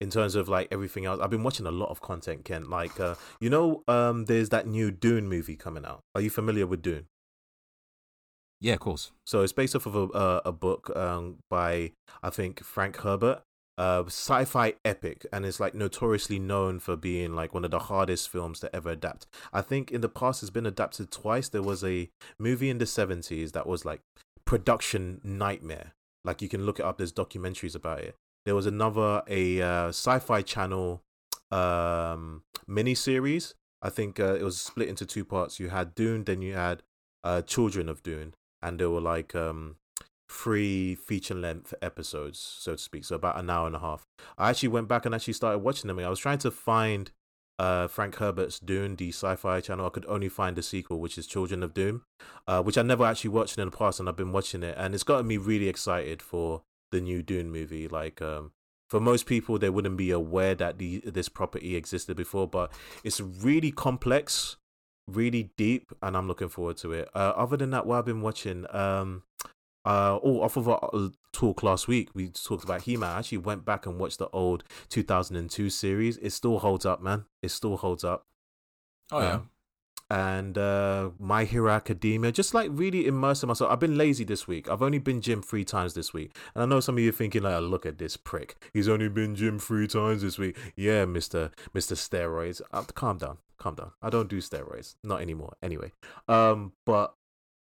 in 0.02 0.10
terms 0.10 0.36
of 0.36 0.50
like 0.50 0.68
everything 0.72 1.06
else, 1.06 1.20
I've 1.22 1.30
been 1.30 1.44
watching 1.44 1.66
a 1.66 1.72
lot 1.72 1.90
of 1.90 2.02
content, 2.02 2.46
Ken. 2.46 2.70
Like, 2.70 3.00
uh, 3.00 3.16
you 3.40 3.50
know, 3.50 3.84
um, 3.88 4.26
there's 4.26 4.50
that 4.50 4.68
new 4.68 4.92
Dune 4.92 5.28
movie 5.28 5.56
coming 5.56 5.86
out. 5.86 6.04
Are 6.14 6.22
you 6.22 6.30
familiar 6.30 6.68
with 6.68 6.82
Dune? 6.82 7.08
Yeah, 8.60 8.74
of 8.74 8.80
course. 8.80 9.12
So 9.26 9.42
it's 9.42 9.54
based 9.54 9.76
off 9.76 9.86
of 9.86 9.96
a 9.96 10.04
uh, 10.14 10.42
a 10.46 10.52
book 10.52 10.96
um 10.96 11.38
by 11.50 11.92
I 12.24 12.30
think 12.30 12.64
Frank 12.64 12.98
Herbert, 12.98 13.42
uh, 13.78 14.04
sci-fi 14.08 14.74
epic, 14.84 15.26
and 15.32 15.46
it's 15.46 15.60
like 15.60 15.76
notoriously 15.76 16.40
known 16.40 16.80
for 16.80 16.96
being 16.96 17.36
like 17.36 17.54
one 17.54 17.66
of 17.66 17.72
the 17.72 17.80
hardest 17.80 18.30
films 18.30 18.60
to 18.62 18.76
ever 18.76 18.90
adapt. 18.92 19.28
I 19.52 19.62
think 19.62 19.92
in 19.92 20.02
the 20.02 20.10
past 20.10 20.42
it's 20.42 20.50
been 20.50 20.66
adapted 20.66 21.12
twice. 21.12 21.50
There 21.50 21.62
was 21.62 21.84
a 21.84 22.10
movie 22.40 22.70
in 22.70 22.78
the 22.78 22.86
seventies 22.86 23.52
that 23.52 23.68
was 23.68 23.86
like 23.86 24.02
production 24.46 25.22
nightmare. 25.24 25.94
Like 26.24 26.42
you 26.42 26.50
can 26.50 26.66
look 26.66 26.80
it 26.80 26.86
up. 26.86 26.98
There's 26.98 27.14
documentaries 27.14 27.76
about 27.76 28.00
it. 28.00 28.16
There 28.46 28.56
was 28.56 28.66
another 28.66 29.22
a 29.28 29.62
uh, 29.62 29.88
sci-fi 29.90 30.42
channel 30.42 31.02
um 31.52 32.44
mini 32.68 32.96
series. 32.96 33.54
I 33.82 33.90
think 33.90 34.20
uh, 34.20 34.36
it 34.36 34.42
was 34.42 34.60
split 34.60 34.88
into 34.88 35.06
two 35.06 35.26
parts. 35.26 35.60
You 35.60 35.70
had 35.70 35.94
Dune, 35.94 36.24
then 36.24 36.42
you 36.42 36.54
had 36.54 36.82
uh 37.24 37.42
Children 37.42 37.90
of 37.90 38.02
Dune, 38.02 38.34
and 38.66 38.80
they 38.80 38.86
were 38.86 39.02
like 39.02 39.36
um 39.36 39.76
three 40.28 40.96
feature 40.96 41.36
length 41.36 41.74
episodes, 41.82 42.40
so 42.40 42.72
to 42.74 42.82
speak. 42.82 43.06
So 43.06 43.16
about 43.16 43.38
an 43.40 43.50
hour 43.50 43.68
and 43.68 43.76
a 43.76 43.80
half. 43.80 44.08
I 44.38 44.50
actually 44.50 44.70
went 44.70 44.88
back 44.88 45.06
and 45.06 45.14
actually 45.14 45.34
started 45.34 45.60
watching 45.60 45.88
them. 45.88 46.00
I 46.00 46.10
was 46.10 46.20
trying 46.20 46.40
to 46.40 46.52
find 46.52 47.12
uh 47.60 47.88
Frank 47.88 48.16
Herbert's 48.16 48.60
Dune, 48.60 48.96
the 48.96 49.10
sci-fi 49.10 49.62
channel. 49.62 49.86
I 49.86 49.90
could 49.90 50.06
only 50.08 50.30
find 50.30 50.56
the 50.56 50.64
sequel, 50.64 51.00
which 51.00 51.18
is 51.18 51.28
Children 51.28 51.64
of 51.64 51.74
Dune, 51.74 52.02
uh, 52.48 52.62
which 52.64 52.78
I 52.78 52.82
never 52.82 53.06
actually 53.06 53.30
watched 53.30 53.58
in 53.58 53.70
the 53.70 53.78
past, 53.78 54.00
and 54.00 54.10
I've 54.10 54.18
been 54.18 54.34
watching 54.34 54.64
it, 54.64 54.76
and 54.78 54.94
it's 54.94 55.04
gotten 55.04 55.28
me 55.28 55.38
really 55.38 55.70
excited 55.70 56.22
for 56.22 56.64
the 56.92 57.00
new 57.00 57.22
Dune 57.24 57.52
movie. 57.52 57.88
Like, 57.88 58.22
um, 58.22 58.52
for 58.90 59.00
most 59.00 59.26
people, 59.26 59.58
they 59.58 59.70
wouldn't 59.70 59.98
be 59.98 60.12
aware 60.12 60.56
that 60.56 60.78
the 60.80 61.00
this 61.06 61.30
property 61.30 61.76
existed 61.76 62.18
before, 62.18 62.48
but 62.48 62.74
it's 63.04 63.22
really 63.22 63.72
complex, 63.72 64.58
really 65.08 65.52
deep, 65.58 65.92
and 66.02 66.16
I'm 66.16 66.28
looking 66.28 66.50
forward 66.50 66.78
to 66.78 66.94
it. 66.94 67.10
Uh, 67.14 67.34
other 67.36 67.58
than 67.58 67.72
that, 67.72 67.86
what 67.86 68.00
I've 68.00 68.06
been 68.06 68.22
watching, 68.22 68.66
um, 68.74 69.24
uh, 69.86 70.20
oh, 70.24 70.42
off 70.42 70.58
of 70.58 70.68
our 70.68 70.90
uh, 70.94 71.10
talk 71.32 71.64
last 71.64 71.88
week, 71.88 72.10
we 72.14 72.30
talked 72.30 72.64
about 72.64 72.84
He-Man. 72.84 73.10
I 73.10 73.20
actually 73.20 73.40
went 73.40 73.66
back 73.66 73.86
and 73.86 74.00
watched 74.00 74.20
the 74.20 74.30
old 74.30 74.64
2002 74.90 75.70
series. 75.70 76.18
It 76.18 76.32
still 76.32 76.60
holds 76.60 76.86
up, 76.86 77.02
man. 77.02 77.26
It 77.44 77.50
still 77.50 77.78
holds 77.78 78.04
up. 78.04 78.26
Oh 79.12 79.20
yeah. 79.20 79.34
Um, 79.34 79.50
and 80.10 80.58
uh, 80.58 81.10
My 81.20 81.46
Hero 81.46 81.72
Academia, 81.72 82.32
just 82.32 82.54
like 82.54 82.70
really 82.72 83.08
immersing 83.08 83.48
myself. 83.48 83.72
I've 83.72 83.80
been 83.80 83.98
lazy 83.98 84.24
this 84.24 84.48
week. 84.48 84.70
I've 84.70 84.84
only 84.84 85.00
been 85.00 85.20
gym 85.22 85.42
three 85.42 85.66
times 85.66 85.96
this 85.96 86.14
week, 86.14 86.36
and 86.54 86.64
I 86.64 86.66
know 86.68 86.80
some 86.80 86.96
of 86.96 87.04
you 87.04 87.10
are 87.10 87.14
thinking 87.14 87.44
like, 87.44 87.60
"Look 87.62 87.86
at 87.86 87.98
this 87.98 88.16
prick. 88.18 88.56
He's 88.74 88.88
only 88.88 89.10
been 89.10 89.36
gym 89.36 89.58
three 89.58 89.88
times 89.88 90.22
this 90.22 90.38
week." 90.38 90.58
Yeah, 90.76 91.06
Mister 91.06 91.52
Mister 91.74 91.96
Steroids. 91.96 92.62
Uh, 92.72 92.84
calm 92.94 93.18
down, 93.18 93.38
calm 93.58 93.76
down. 93.76 93.92
I 94.02 94.10
don't 94.10 94.30
do 94.30 94.38
steroids, 94.38 94.96
not 95.04 95.22
anymore. 95.22 95.56
Anyway, 95.62 95.92
um, 96.28 96.74
but 96.86 97.16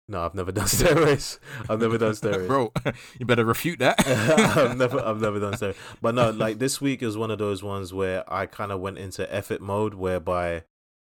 no, 0.10 0.26
I've 0.26 0.34
never 0.34 0.52
done 0.60 0.66
steroids. 0.66 1.40
I've 1.70 1.80
never 1.80 1.98
done 1.98 2.12
steroids. 2.14 2.48
Bro, 2.48 2.74
you 3.20 3.26
better 3.26 3.46
refute 3.46 3.80
that. 3.80 4.06
I've 4.58 4.78
never 4.78 5.00
I've 5.00 5.22
never 5.22 5.40
done 5.40 5.54
steroids. 5.54 5.78
But 6.02 6.16
no, 6.16 6.32
like 6.32 6.60
this 6.60 6.82
week 6.82 7.04
is 7.04 7.16
one 7.16 7.32
of 7.32 7.38
those 7.38 7.64
ones 7.64 7.94
where 7.94 8.24
I 8.32 8.48
kind 8.48 8.72
of 8.72 8.82
went 8.82 8.98
into 8.98 9.32
effort 9.34 9.62
mode 9.62 9.94
whereby 9.94 10.64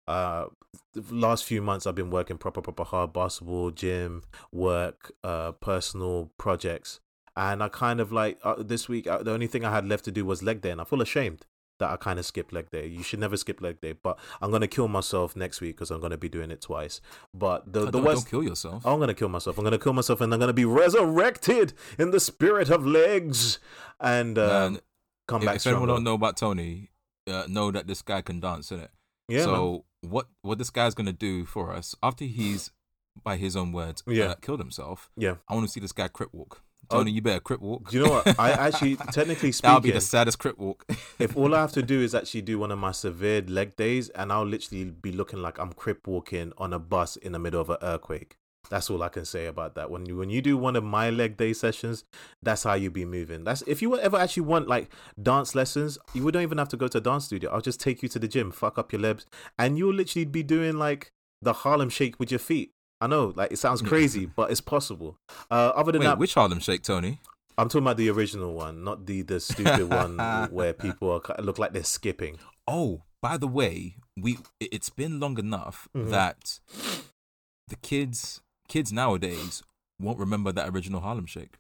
uh 0.08 0.46
the 0.94 1.13
last 1.13 1.44
few 1.44 1.62
months 1.62 1.86
I've 1.86 1.96
been 1.96 2.10
working 2.10 2.38
proper 2.38 2.62
proper 2.62 2.84
hard 2.86 3.13
basketball, 3.13 3.72
gym, 3.72 4.24
work, 4.52 5.12
uh 5.24 5.52
personal 5.52 6.32
projects. 6.38 7.00
And 7.36 7.63
I 7.63 7.68
kind 7.68 8.00
of 8.00 8.12
like 8.12 8.40
uh, 8.44 8.62
this 8.62 8.88
week 8.88 9.08
uh, 9.08 9.24
the 9.24 9.32
only 9.32 9.48
thing 9.48 9.66
I 9.66 9.72
had 9.72 9.88
left 9.88 10.06
to 10.06 10.12
do 10.12 10.24
was 10.24 10.44
leg 10.44 10.62
day 10.62 10.70
and 10.70 10.80
I 10.80 10.84
feel 10.84 11.02
ashamed 11.02 11.46
that 11.80 11.89
I 11.89 11.98
kind 11.98 12.20
of 12.20 12.25
skipped 12.25 12.53
leg 12.53 12.70
day. 12.70 12.86
You 12.88 13.03
should 13.03 13.20
never 13.20 13.36
skip 13.36 13.62
leg 13.62 13.82
day, 13.82 13.94
but 13.94 14.18
I'm 14.42 14.50
going 14.51 14.62
to 14.62 14.68
kill 14.68 14.88
myself 14.88 15.36
next 15.36 15.60
week 15.60 15.77
cuz 15.77 15.89
I'm 15.92 16.00
going 16.00 16.12
to 16.12 16.18
be 16.18 16.30
doing 16.30 16.51
it 16.51 16.62
twice. 16.62 17.01
But 17.34 17.72
the 17.74 17.86
the 17.86 17.92
don't, 17.92 18.03
worst 18.03 18.24
don't 18.25 18.30
kill 18.30 18.44
yourself. 18.44 18.86
I'm 18.86 19.00
gonna 19.00 19.13
kill 19.13 19.30
myself. 19.30 19.58
I'm 19.58 19.63
gonna 19.63 19.80
kill 19.80 19.94
myself, 19.94 20.22
and 20.22 20.34
I'm 20.34 20.39
gonna 20.39 20.53
be 20.53 20.65
resurrected 20.65 21.74
in 21.98 22.12
the 22.12 22.20
spirit 22.20 22.70
of 22.70 22.86
legs, 22.86 23.60
and 24.00 24.38
um, 24.38 24.74
Man, 24.74 24.82
come 25.27 25.42
if, 25.42 25.46
back 25.48 25.56
if 25.58 25.68
anyone 25.68 25.84
stronger. 25.88 25.94
don't 25.94 26.03
know 26.03 26.13
about 26.13 26.38
Tony, 26.38 26.89
uh, 27.27 27.46
know 27.48 27.72
that 27.72 27.88
this 27.88 28.01
guy 28.01 28.22
can 28.22 28.39
dance, 28.39 28.70
innit? 28.70 28.89
yeah, 29.27 29.39
man. 29.39 29.46
so 29.46 29.86
what 30.01 30.27
what 30.42 30.58
this 30.58 30.70
guy's 30.70 30.94
gonna 30.94 31.13
do 31.13 31.46
for 31.46 31.74
us 31.74 31.96
after 32.03 32.25
he's, 32.25 32.72
by 33.24 33.38
his 33.38 33.56
own 33.56 33.72
words, 33.72 34.03
Yeah. 34.06 34.25
uh, 34.25 34.36
killed 34.36 34.60
himself? 34.60 35.10
yeah. 35.18 35.36
I 35.48 35.53
want 35.56 35.65
to 35.65 35.72
see 35.72 35.80
this 35.80 35.92
guy 35.94 36.08
crip 36.08 36.34
walk. 36.34 36.62
Oh, 36.90 36.98
Tony, 36.98 37.12
you 37.12 37.22
better 37.22 37.40
crip 37.40 37.62
walk. 37.62 37.90
Do 37.90 37.98
you 37.98 38.06
know 38.06 38.12
what? 38.12 38.40
I 38.40 38.52
actually, 38.68 38.96
technically 38.96 39.52
speaking, 39.52 39.70
That'll 39.70 39.82
be 39.82 39.92
the 39.92 40.02
saddest 40.02 40.40
crip 40.40 40.58
walk. 40.58 40.86
if 41.20 41.36
all 41.38 41.56
I 41.56 41.62
have 41.62 41.72
to 41.74 41.82
do 41.82 42.02
is 42.08 42.13
actually 42.13 42.42
do 42.42 42.60
one 42.60 42.72
of 42.72 42.80
my 42.80 42.92
severe 42.92 43.42
leg 43.42 43.75
days, 43.75 44.10
and 44.10 44.32
I'll 44.32 44.46
literally 44.46 44.86
be 44.86 45.12
looking 45.12 45.42
like 45.42 45.60
I'm 45.60 45.74
crip 45.74 46.08
walking 46.08 46.54
on 46.58 46.74
a 46.74 46.80
bus 46.80 47.16
in 47.16 47.32
the 47.32 47.40
middle 47.40 47.62
of 47.62 47.70
an 47.70 47.78
earthquake. 47.82 48.36
That's 48.70 48.90
all 48.90 49.04
I 49.04 49.10
can 49.10 49.25
say 49.25 49.46
about 49.48 49.75
that. 49.75 49.92
When 49.92 50.06
you 50.06 50.16
when 50.16 50.30
you 50.30 50.42
do 50.42 50.58
one 50.58 50.75
of 50.75 50.84
my 50.84 51.10
leg 51.10 51.36
day 51.36 51.52
sessions, 51.54 52.06
that's 52.42 52.63
how 52.63 52.75
you 52.75 52.90
be 52.90 53.04
moving. 53.06 53.44
That's 53.44 53.62
if 53.63 53.82
you 53.82 54.00
ever 54.00 54.18
actually 54.18 54.44
want 54.44 54.68
like 54.68 54.90
dance 55.22 55.54
lessons, 55.54 55.98
you 56.13 56.32
don't 56.32 56.42
even 56.44 56.58
have 56.58 56.70
to 56.70 56.78
go 56.78 56.88
to 56.88 56.98
a 56.98 57.02
dance 57.02 57.25
studio. 57.25 57.52
I'll 57.52 57.62
just 57.62 57.80
take 57.82 58.02
you 58.02 58.10
to 58.10 58.20
the 58.20 58.28
gym, 58.28 58.52
fuck 58.52 58.78
up 58.78 58.94
your 58.94 59.02
legs, 59.02 59.25
and 59.60 59.78
you'll 59.78 59.94
literally 59.94 60.25
be 60.25 60.44
doing 60.44 60.78
like 60.78 61.12
the 61.42 61.54
Harlem 61.54 61.90
Shake 61.90 62.20
with 62.20 62.32
your 62.32 62.40
feet. 62.40 62.72
I 63.02 63.08
know, 63.08 63.34
like 63.36 63.52
it 63.52 63.58
sounds 63.58 63.82
crazy, 63.92 64.26
but 64.26 64.52
it's 64.52 64.62
possible. 64.62 65.18
Uh, 65.52 65.72
other 65.76 65.92
than 65.92 66.00
Wait, 66.02 66.08
that, 66.08 66.18
which 66.18 66.34
Harlem 66.34 66.60
Shake, 66.60 66.84
Tony? 66.84 67.20
I'm 67.58 67.68
talking 67.70 67.84
about 67.86 67.98
the 67.98 68.10
original 68.10 68.54
one, 68.54 68.84
not 68.84 69.06
the 69.06 69.22
the 69.22 69.40
stupid 69.40 69.90
one 69.90 70.18
where 70.52 70.74
people 70.74 71.12
are, 71.12 71.42
look 71.42 71.60
like 71.60 71.74
they're 71.74 71.84
skipping. 71.84 72.38
Oh, 72.68 73.04
by 73.22 73.38
the 73.38 73.48
way, 73.48 73.98
we 74.18 74.38
it- 74.60 74.70
it's 74.72 74.90
been 74.90 75.20
long 75.20 75.38
enough 75.38 75.88
Mhm. 75.96 76.10
that 76.10 76.60
the 77.68 77.76
kids 77.78 78.42
kids 78.68 78.92
nowadays 78.92 79.64
won't 80.00 80.18
remember 80.20 80.52
that 80.52 80.70
original 80.70 81.02
Harlem 81.02 81.26
Shake. 81.26 81.58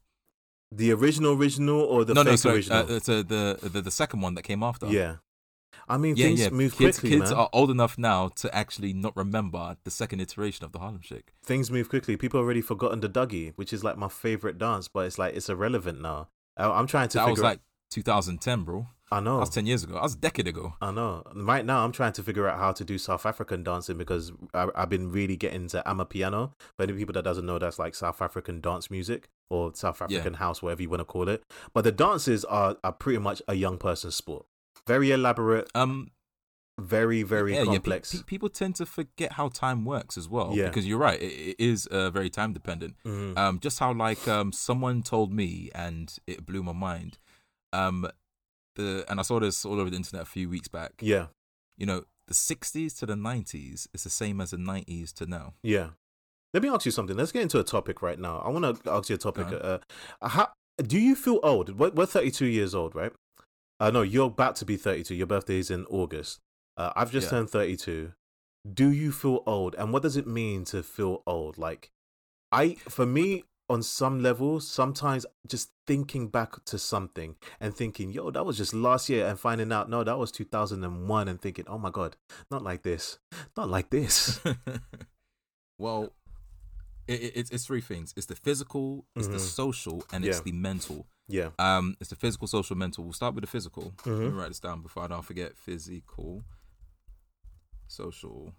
The 0.71 0.91
original, 0.91 1.33
original, 1.33 1.81
or 1.81 2.03
the 2.03 2.15
no, 2.15 2.23
no, 2.23 2.35
sorry, 2.35 2.55
original? 2.55 2.79
uh, 2.91 2.95
it's 2.95 3.07
uh, 3.07 3.17
the, 3.27 3.59
the 3.61 3.81
the 3.81 3.91
second 3.91 4.21
one 4.21 4.33
that 4.35 4.41
came 4.41 4.63
after. 4.63 4.87
yeah, 4.87 5.17
I 5.89 5.97
mean 5.97 6.15
yeah, 6.15 6.25
things 6.27 6.39
yeah. 6.41 6.49
move 6.49 6.75
kids 6.77 6.99
quickly, 6.99 7.17
kids 7.19 7.31
man. 7.31 7.39
are 7.39 7.49
old 7.53 7.69
enough 7.71 7.97
now 7.97 8.29
to 8.29 8.53
actually 8.55 8.93
not 8.93 9.15
remember 9.17 9.77
the 9.83 9.91
second 9.91 10.19
iteration 10.21 10.65
of 10.65 10.71
the 10.71 10.79
Harlem 10.79 11.01
Shake. 11.01 11.33
things 11.43 11.69
move 11.71 11.89
quickly. 11.89 12.15
People 12.17 12.39
already 12.39 12.61
forgotten 12.61 12.99
the 13.01 13.09
Dougie, 13.09 13.53
which 13.55 13.73
is 13.73 13.83
like 13.83 13.97
my 13.97 14.07
favorite 14.09 14.57
dance, 14.57 14.87
but 14.87 15.05
it's 15.05 15.17
like 15.17 15.35
it's 15.35 15.49
irrelevant 15.49 16.01
now. 16.01 16.29
I- 16.57 16.69
I'm 16.71 16.87
trying 16.87 17.09
to 17.09 17.17
That 17.17 17.23
figure. 17.25 17.31
was 17.33 17.41
like 17.41 17.59
2010, 17.91 18.63
bro. 18.63 18.87
I 19.11 19.17
That 19.17 19.25
know, 19.25 19.37
was 19.39 19.49
10 19.51 19.67
years 19.67 19.83
ago. 19.83 19.93
That 19.93 20.01
was 20.01 20.15
a 20.15 20.17
decade 20.17 20.47
ago. 20.47 20.73
I 20.81 20.89
know. 20.91 21.21
Right 21.35 21.63
now, 21.63 21.83
I'm 21.85 21.91
trying 21.91 22.13
to 22.13 22.23
figure 22.23 22.47
out 22.47 22.57
how 22.57 22.71
to 22.71 22.83
do 22.83 22.97
South 22.97 23.27
African 23.27 23.61
dancing 23.63 23.95
because 23.97 24.31
I, 24.55 24.67
I've 24.75 24.89
been 24.89 25.11
really 25.11 25.35
getting 25.37 25.63
into 25.63 25.83
Amapiano. 25.85 26.53
For 26.75 26.83
any 26.83 26.93
people 26.93 27.13
that 27.13 27.23
doesn't 27.23 27.45
know, 27.45 27.59
that's 27.59 27.77
like 27.77 27.93
South 27.93 28.21
African 28.23 28.59
dance 28.59 28.89
music 28.89 29.29
or 29.51 29.71
South 29.75 30.01
African 30.01 30.35
house, 30.35 30.63
whatever 30.63 30.81
you 30.81 30.89
want 30.89 31.01
to 31.01 31.05
call 31.05 31.29
it. 31.29 31.43
But 31.75 31.83
the 31.83 31.91
dances 31.91 32.43
are 32.45 32.77
are 32.83 32.91
pretty 32.93 33.19
much 33.19 33.41
a 33.47 33.53
young 33.53 33.77
person's 33.77 34.15
sport. 34.15 34.47
Very 34.87 35.11
elaborate, 35.11 35.69
Um, 35.75 36.11
very 36.79 37.21
very 37.23 37.53
yeah, 37.53 37.59
yeah, 37.59 37.65
pe- 37.65 37.71
complex. 37.73 38.15
pe- 38.15 38.23
people 38.23 38.49
tend 38.49 38.75
to 38.77 38.85
forget 38.85 39.33
how 39.33 39.47
time 39.49 39.85
works 39.85 40.17
as 40.17 40.27
well. 40.27 40.51
Yeah. 40.55 40.67
Because 40.67 40.87
you're 40.87 40.97
right, 40.97 41.21
it, 41.21 41.25
it 41.51 41.55
is 41.59 41.85
uh, 41.87 42.09
very 42.09 42.29
time 42.29 42.51
dependent. 42.53 42.95
Mhm. 43.05 43.37
Um, 43.37 43.59
just 43.59 43.79
how 43.79 43.93
like 43.93 44.27
um 44.27 44.51
someone 44.51 45.03
told 45.03 45.31
me 45.31 45.69
and 45.75 46.13
it 46.27 46.45
blew 46.45 46.63
my 46.63 46.73
mind. 46.73 47.17
Um, 47.71 48.07
the 48.75 49.05
and 49.07 49.19
I 49.19 49.23
saw 49.23 49.39
this 49.39 49.65
all 49.65 49.79
over 49.79 49.89
the 49.89 49.95
internet 49.95 50.23
a 50.23 50.29
few 50.29 50.49
weeks 50.49 50.67
back. 50.67 50.93
yeah, 50.99 51.27
You 51.77 51.85
know, 51.85 52.03
the 52.27 52.33
60s 52.33 52.97
to 52.99 53.05
the 53.05 53.15
90s 53.15 53.87
is 53.93 54.03
the 54.03 54.09
same 54.09 54.41
as 54.41 54.49
the 54.51 54.57
90s 54.57 55.13
to 55.15 55.25
now. 55.25 55.53
yeah. 55.63 55.89
Let 56.55 56.61
me 56.61 56.69
ask 56.69 56.85
you 56.85 56.91
something. 56.91 57.17
Let's 57.17 57.31
get 57.31 57.41
into 57.41 57.59
a 57.59 57.63
topic 57.63 58.03
right 58.03 58.19
now. 58.19 58.37
I 58.45 58.49
want 58.49 58.83
to 58.83 58.91
ask 58.91 59.09
you 59.09 59.15
a 59.15 59.17
topic. 59.17 59.47
Uh-huh. 59.47 59.79
Uh, 60.21 60.29
how 60.29 60.49
do 60.77 60.99
you 60.99 61.15
feel 61.15 61.39
old? 61.41 61.79
We're, 61.79 61.89
we're 61.89 62.05
32 62.05 62.45
years 62.45 62.75
old, 62.75 62.93
right? 62.93 63.11
Uh, 63.79 63.89
no, 63.91 64.01
you're 64.01 64.27
about 64.27 64.55
to 64.57 64.65
be 64.65 64.77
32. 64.77 65.15
Your 65.15 65.27
birthday 65.27 65.57
is 65.59 65.69
in 65.71 65.85
August. 65.85 66.39
Uh, 66.77 66.91
I've 66.95 67.11
just 67.11 67.25
Yeah. 67.27 67.31
turned 67.31 67.49
32. 67.49 68.13
Do 68.71 68.91
you 68.91 69.11
feel 69.11 69.43
old? 69.45 69.75
And 69.75 69.91
what 69.91 70.03
does 70.03 70.15
it 70.15 70.25
mean 70.27 70.63
to 70.65 70.83
feel 70.83 71.21
old? 71.27 71.57
Like, 71.57 71.91
I, 72.51 72.75
for 72.87 73.05
me, 73.05 73.43
on 73.69 73.81
some 73.83 74.21
level, 74.21 74.59
sometimes 74.59 75.25
just 75.47 75.71
thinking 75.87 76.27
back 76.29 76.63
to 76.65 76.77
something 76.77 77.35
and 77.59 77.75
thinking, 77.75 78.11
yo, 78.11 78.29
that 78.31 78.45
was 78.45 78.57
just 78.57 78.73
last 78.73 79.09
year, 79.09 79.25
and 79.25 79.39
finding 79.39 79.71
out, 79.71 79.89
no, 79.89 80.03
that 80.03 80.17
was 80.17 80.31
2001, 80.31 81.27
and 81.27 81.41
thinking, 81.41 81.65
oh 81.67 81.77
my 81.77 81.89
God, 81.89 82.15
not 82.51 82.61
like 82.61 82.83
this, 82.83 83.19
not 83.57 83.69
like 83.69 83.89
this. 83.89 84.39
well, 85.77 86.13
it, 87.07 87.21
it, 87.21 87.33
it's 87.35 87.49
it's 87.51 87.65
three 87.65 87.81
things. 87.81 88.13
It's 88.15 88.27
the 88.27 88.35
physical, 88.35 89.05
it's 89.15 89.27
the 89.27 89.37
Mhm. 89.37 89.41
social, 89.41 90.03
and 90.13 90.23
it's 90.23 90.37
Yeah. 90.37 90.43
the 90.43 90.51
mental. 90.53 91.07
Yeah. 91.27 91.49
Um, 91.59 91.95
it's 91.99 92.09
the 92.09 92.15
physical, 92.15 92.47
social, 92.47 92.75
mental. 92.75 93.03
We'll 93.03 93.13
start 93.13 93.35
with 93.35 93.43
the 93.43 93.49
physical. 93.49 93.93
Let 94.05 94.17
me 94.17 94.25
Mhm. 94.27 94.37
write 94.37 94.47
this 94.49 94.59
down 94.59 94.81
before 94.81 95.03
I 95.03 95.07
don't 95.07 95.25
forget. 95.25 95.57
Physical, 95.57 96.43
social. 97.87 98.53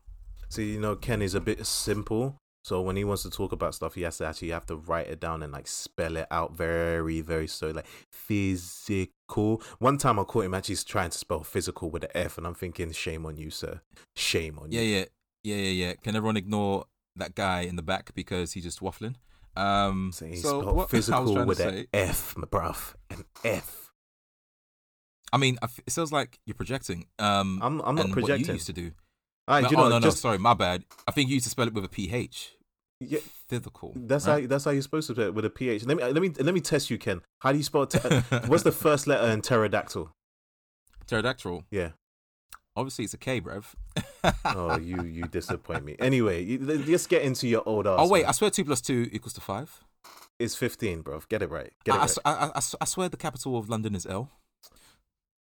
See, 0.48 0.72
you 0.72 0.80
know, 0.80 0.96
Ken 0.96 1.22
is 1.22 1.34
a 1.34 1.40
bit 1.40 1.64
simple. 1.66 2.36
So 2.62 2.80
when 2.80 2.96
he 2.96 3.04
wants 3.04 3.22
to 3.24 3.30
talk 3.30 3.52
about 3.52 3.74
stuff, 3.74 3.94
he 3.94 4.02
has 4.02 4.16
to 4.18 4.26
actually 4.26 4.48
have 4.50 4.64
to 4.66 4.76
write 4.76 5.08
it 5.08 5.20
down 5.20 5.42
and 5.42 5.52
like 5.52 5.66
spell 5.66 6.16
it 6.16 6.26
out 6.30 6.56
very, 6.56 7.20
very 7.20 7.46
so 7.46 7.70
like 7.70 7.86
physical. 8.10 9.60
One 9.80 9.98
time 9.98 10.18
I 10.18 10.24
caught 10.24 10.46
him 10.46 10.54
actually 10.54 10.76
trying 10.76 11.10
to 11.10 11.18
spell 11.18 11.44
physical 11.44 11.90
with 11.90 12.04
an 12.04 12.10
F, 12.14 12.38
and 12.38 12.46
I'm 12.46 12.54
thinking, 12.54 12.90
shame 12.92 13.26
on 13.26 13.36
you, 13.36 13.50
sir. 13.50 13.82
Shame 14.16 14.58
on 14.58 14.72
Yeah, 14.72 14.80
you. 14.80 14.96
yeah, 14.96 15.04
yeah, 15.42 15.56
yeah, 15.56 15.86
yeah. 15.88 15.94
Can 15.94 16.16
everyone 16.16 16.38
ignore 16.38 16.86
that 17.16 17.34
guy 17.34 17.60
in 17.62 17.76
the 17.76 17.82
back 17.82 18.14
because 18.14 18.52
he's 18.52 18.64
just 18.64 18.80
waffling? 18.80 19.16
Um, 19.56 20.10
So 20.12 20.26
he 20.26 20.36
so 20.36 20.48
spelled 20.48 20.64
what 20.66 20.72
I 20.72 20.74
was 20.74 20.90
physical 20.90 21.34
trying 21.34 21.46
with 21.46 21.58
to 21.58 21.68
an 21.68 21.86
F, 21.92 22.36
my 22.36 22.46
bruv, 22.46 22.94
an 23.10 23.24
F. 23.44 23.92
I 25.32 25.36
mean, 25.36 25.58
it 25.86 25.92
sounds 25.92 26.12
like 26.12 26.38
you're 26.46 26.54
projecting. 26.54 27.06
Um, 27.18 27.60
I'm, 27.62 27.80
I'm 27.80 27.94
not 27.94 28.06
and 28.06 28.14
what 28.14 28.20
you 28.20 28.26
projecting. 28.26 28.54
used 28.54 28.66
to 28.66 28.72
do. 28.72 28.92
Right, 29.48 29.62
no, 29.62 29.70
you 29.70 29.76
know, 29.76 29.84
oh, 29.84 29.88
no, 29.88 30.00
just, 30.00 30.18
no, 30.24 30.28
sorry, 30.28 30.38
my 30.38 30.54
bad. 30.54 30.84
I 31.06 31.10
think 31.10 31.28
you 31.28 31.34
used 31.34 31.44
to 31.44 31.50
spell 31.50 31.66
it 31.66 31.74
with 31.74 31.84
a 31.84 31.88
ph. 31.88 32.52
Yeah, 33.00 33.18
Physical. 33.48 33.92
that's 33.96 34.26
right? 34.26 34.42
how 34.42 34.48
that's 34.48 34.64
how 34.64 34.70
you're 34.70 34.80
supposed 34.82 35.08
to 35.08 35.14
spell 35.14 35.26
it 35.26 35.34
with 35.34 35.44
a 35.44 35.50
PH. 35.50 35.84
Let 35.84 35.96
me 35.96 36.04
let 36.04 36.22
me 36.22 36.30
let 36.38 36.54
me 36.54 36.60
test 36.60 36.90
you, 36.90 36.96
Ken. 36.96 37.20
How 37.40 37.52
do 37.52 37.58
you 37.58 37.64
spell? 37.64 37.86
Ter- 37.86 38.20
what's 38.46 38.62
the 38.62 38.72
first 38.72 39.06
letter 39.06 39.26
in 39.30 39.42
pterodactyl? 39.42 40.10
pterodactyl. 41.06 41.64
Yeah. 41.70 41.90
Obviously, 42.76 43.04
it's 43.04 43.14
a 43.14 43.18
K, 43.18 43.40
bruv. 43.40 43.74
Oh, 44.44 44.78
you 44.78 45.02
you 45.02 45.24
disappoint 45.24 45.84
me. 45.84 45.96
Anyway, 45.98 46.56
just 46.84 47.08
get 47.08 47.22
into 47.22 47.46
your 47.46 47.62
old 47.66 47.86
ass. 47.86 47.96
Oh 48.00 48.08
wait, 48.08 48.22
man. 48.22 48.28
I 48.30 48.32
swear 48.32 48.50
two 48.50 48.64
plus 48.64 48.80
two 48.80 49.08
equals 49.12 49.34
to 49.34 49.40
five. 49.40 49.84
It's 50.38 50.56
15, 50.56 51.02
bro. 51.02 51.22
Get 51.28 51.42
it 51.42 51.50
right. 51.50 51.72
Get 51.84 51.94
I, 51.94 51.96
it 51.96 52.00
right. 52.00 52.18
I- 52.24 52.46
I- 52.58 52.62
I 52.80 52.84
swear 52.86 53.08
the 53.08 53.16
capital 53.16 53.56
of 53.58 53.68
London 53.68 53.94
is 53.94 54.04
L. 54.06 54.30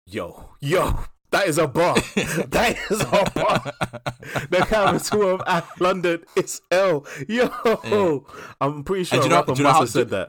Yo, 0.06 0.50
yo, 0.60 0.98
that 1.30 1.46
is 1.46 1.58
a 1.58 1.68
bar. 1.68 1.94
that 2.16 2.76
is 2.90 3.00
a 3.00 3.30
bar. 3.34 3.72
the 4.50 4.64
capital 4.66 5.40
of 5.46 5.70
London 5.80 6.24
is 6.36 6.60
L. 6.70 7.06
Yo, 7.28 8.24
I'm 8.60 8.82
pretty 8.84 9.04
sure 9.04 9.18
do 9.20 9.24
you 9.24 9.30
know- 9.30 9.44
do 9.44 9.52
you 9.54 9.62
know 9.64 9.72
how- 9.72 9.84
said 9.84 10.10
that. 10.10 10.28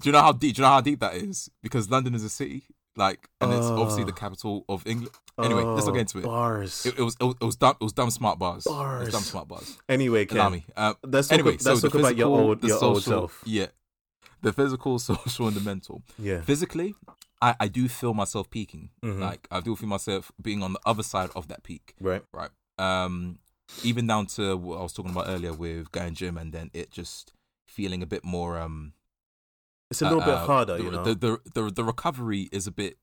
Do 0.00 0.08
you 0.08 0.12
know 0.12 0.20
how 0.20 0.32
deep? 0.32 0.56
Do 0.56 0.62
you 0.62 0.66
know 0.66 0.72
how 0.72 0.80
deep 0.80 0.98
that 1.00 1.14
is? 1.14 1.48
Because 1.62 1.88
London 1.88 2.14
is 2.14 2.24
a 2.24 2.28
city, 2.28 2.64
like, 2.96 3.28
and 3.40 3.52
it's 3.52 3.66
obviously 3.66 4.04
the 4.04 4.12
capital 4.12 4.64
of 4.68 4.86
England. 4.86 5.14
Anyway, 5.42 5.62
let's 5.64 5.86
not 5.86 5.92
get 5.92 6.00
into 6.02 6.18
it. 6.18 6.24
Bars. 6.24 6.84
It, 6.86 6.98
it 6.98 7.02
was 7.02 7.16
it 7.20 7.24
was 7.24 7.34
it 7.40 7.44
was 7.44 7.56
dumb. 7.56 7.76
It 7.80 7.84
was 7.84 7.92
dumb 7.92 8.10
smart 8.10 8.38
bars. 8.38 8.66
It 8.66 8.70
was 8.70 9.08
dumb 9.12 9.22
smart 9.22 9.48
bars. 9.48 9.78
anyway, 9.88 10.26
Ken. 10.26 10.62
Uh, 10.76 10.94
let's 11.02 11.28
talk, 11.28 11.38
anyway, 11.38 11.52
let's 11.52 11.64
so 11.64 11.76
the 11.76 11.88
talk 11.88 11.94
about 12.00 12.16
your 12.16 12.28
physical, 12.28 12.34
old 12.38 12.62
your 12.64 12.78
social, 12.78 12.88
old 12.88 13.02
self. 13.02 13.42
Yeah, 13.46 13.66
the 14.42 14.52
physical, 14.52 14.98
social, 15.10 15.46
and 15.48 15.56
the 15.56 15.60
mental. 15.62 16.02
Yeah. 16.18 16.42
Physically, 16.42 16.94
I 17.40 17.54
I 17.60 17.68
do 17.68 17.88
feel 17.88 18.12
myself 18.14 18.50
peaking. 18.50 18.90
Mhm. 19.02 19.20
Like 19.20 19.48
I 19.50 19.60
do 19.60 19.74
feel 19.74 19.88
myself 19.88 20.30
being 20.40 20.62
on 20.62 20.74
the 20.74 20.80
other 20.84 21.02
side 21.02 21.30
of 21.34 21.48
that 21.48 21.62
peak. 21.62 21.94
Right. 22.00 22.22
Right. 22.32 22.50
Um, 22.78 23.38
even 23.82 24.06
down 24.06 24.26
to 24.26 24.54
what 24.56 24.78
I 24.78 24.82
was 24.82 24.92
talking 24.92 25.12
about 25.12 25.28
earlier 25.28 25.54
with 25.54 25.90
going 25.92 26.14
gym, 26.14 26.36
and 26.36 26.52
then 26.52 26.70
it 26.74 26.90
just 26.90 27.32
feeling 27.66 28.02
a 28.02 28.06
bit 28.06 28.22
more 28.22 28.58
um 28.58 28.92
It's 29.92 30.02
a 30.02 30.04
little 30.10 30.20
bit 30.20 30.34
uh, 30.34 30.46
harder, 30.46 30.76
the, 30.78 30.84
you 30.84 30.90
know. 30.90 31.04
The, 31.04 31.14
the 31.14 31.32
the 31.54 31.70
the 31.70 31.84
recovery 31.84 32.48
is 32.52 32.66
a 32.66 32.70
bit 32.72 32.96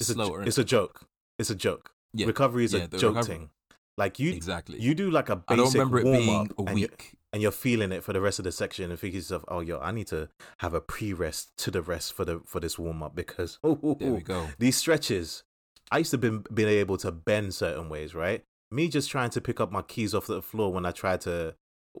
it's 0.00 0.10
a, 0.10 0.14
slower. 0.14 0.42
it's 0.42 0.58
a 0.58 0.64
joke. 0.64 0.96
It's 1.38 1.50
a 1.50 1.54
joke. 1.54 1.92
Yeah. 2.12 2.26
Recovery 2.26 2.64
is 2.64 2.72
Yeah, 2.74 2.84
a 2.84 2.88
joke 2.88 3.14
recovery- 3.16 3.24
thing. 3.36 3.50
Like 3.96 4.18
you, 4.18 4.30
exactly. 4.32 4.80
you 4.80 4.94
do 4.94 5.10
like 5.10 5.28
a 5.28 5.36
basic 5.36 5.56
don't 5.58 5.72
remember 5.74 5.98
it 5.98 6.04
warm 6.06 6.16
being 6.16 6.40
up, 6.40 6.58
a 6.58 6.72
week. 6.72 7.12
and 7.34 7.42
you're 7.42 7.50
feeling 7.66 7.92
it 7.92 8.02
for 8.02 8.14
the 8.14 8.20
rest 8.22 8.38
of 8.38 8.44
the 8.46 8.52
section 8.52 8.90
and 8.90 8.98
think 8.98 9.12
to 9.12 9.18
yourself, 9.18 9.44
oh 9.48 9.60
yo, 9.60 9.78
I 9.78 9.90
need 9.92 10.06
to 10.06 10.30
have 10.58 10.72
a 10.72 10.80
pre-rest 10.80 11.50
to 11.58 11.70
the 11.70 11.82
rest 11.82 12.14
for 12.14 12.24
the 12.24 12.40
for 12.46 12.60
this 12.60 12.78
warm 12.78 13.02
up 13.02 13.14
because 13.14 13.58
There 13.62 13.74
we 14.18 14.20
go. 14.22 14.48
these 14.58 14.76
stretches, 14.76 15.42
I 15.90 15.98
used 15.98 16.12
to 16.12 16.18
been 16.18 16.44
been 16.54 16.68
able 16.68 16.96
to 16.98 17.12
bend 17.12 17.52
certain 17.54 17.90
ways, 17.90 18.14
right? 18.14 18.42
Me 18.70 18.88
just 18.88 19.10
trying 19.10 19.30
to 19.30 19.40
pick 19.40 19.60
up 19.60 19.70
my 19.70 19.82
keys 19.82 20.14
off 20.14 20.26
the 20.26 20.40
floor 20.40 20.72
when 20.72 20.86
I 20.86 20.92
try 20.92 21.18
to 21.18 21.54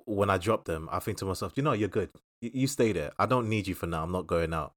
when 0.06 0.30
I 0.30 0.38
drop 0.38 0.64
them, 0.64 0.88
I 0.90 1.00
think 1.00 1.18
to 1.18 1.24
myself, 1.26 1.52
you 1.56 1.62
know, 1.62 1.72
you're 1.72 1.88
good. 1.88 2.10
You, 2.40 2.66
stay 2.66 2.92
there. 2.92 3.12
I 3.18 3.26
don't 3.26 3.48
need 3.48 3.66
you 3.68 3.74
for 3.74 3.86
now. 3.86 4.02
I'm 4.02 4.12
not 4.12 4.26
going 4.26 4.54
out. 4.54 4.72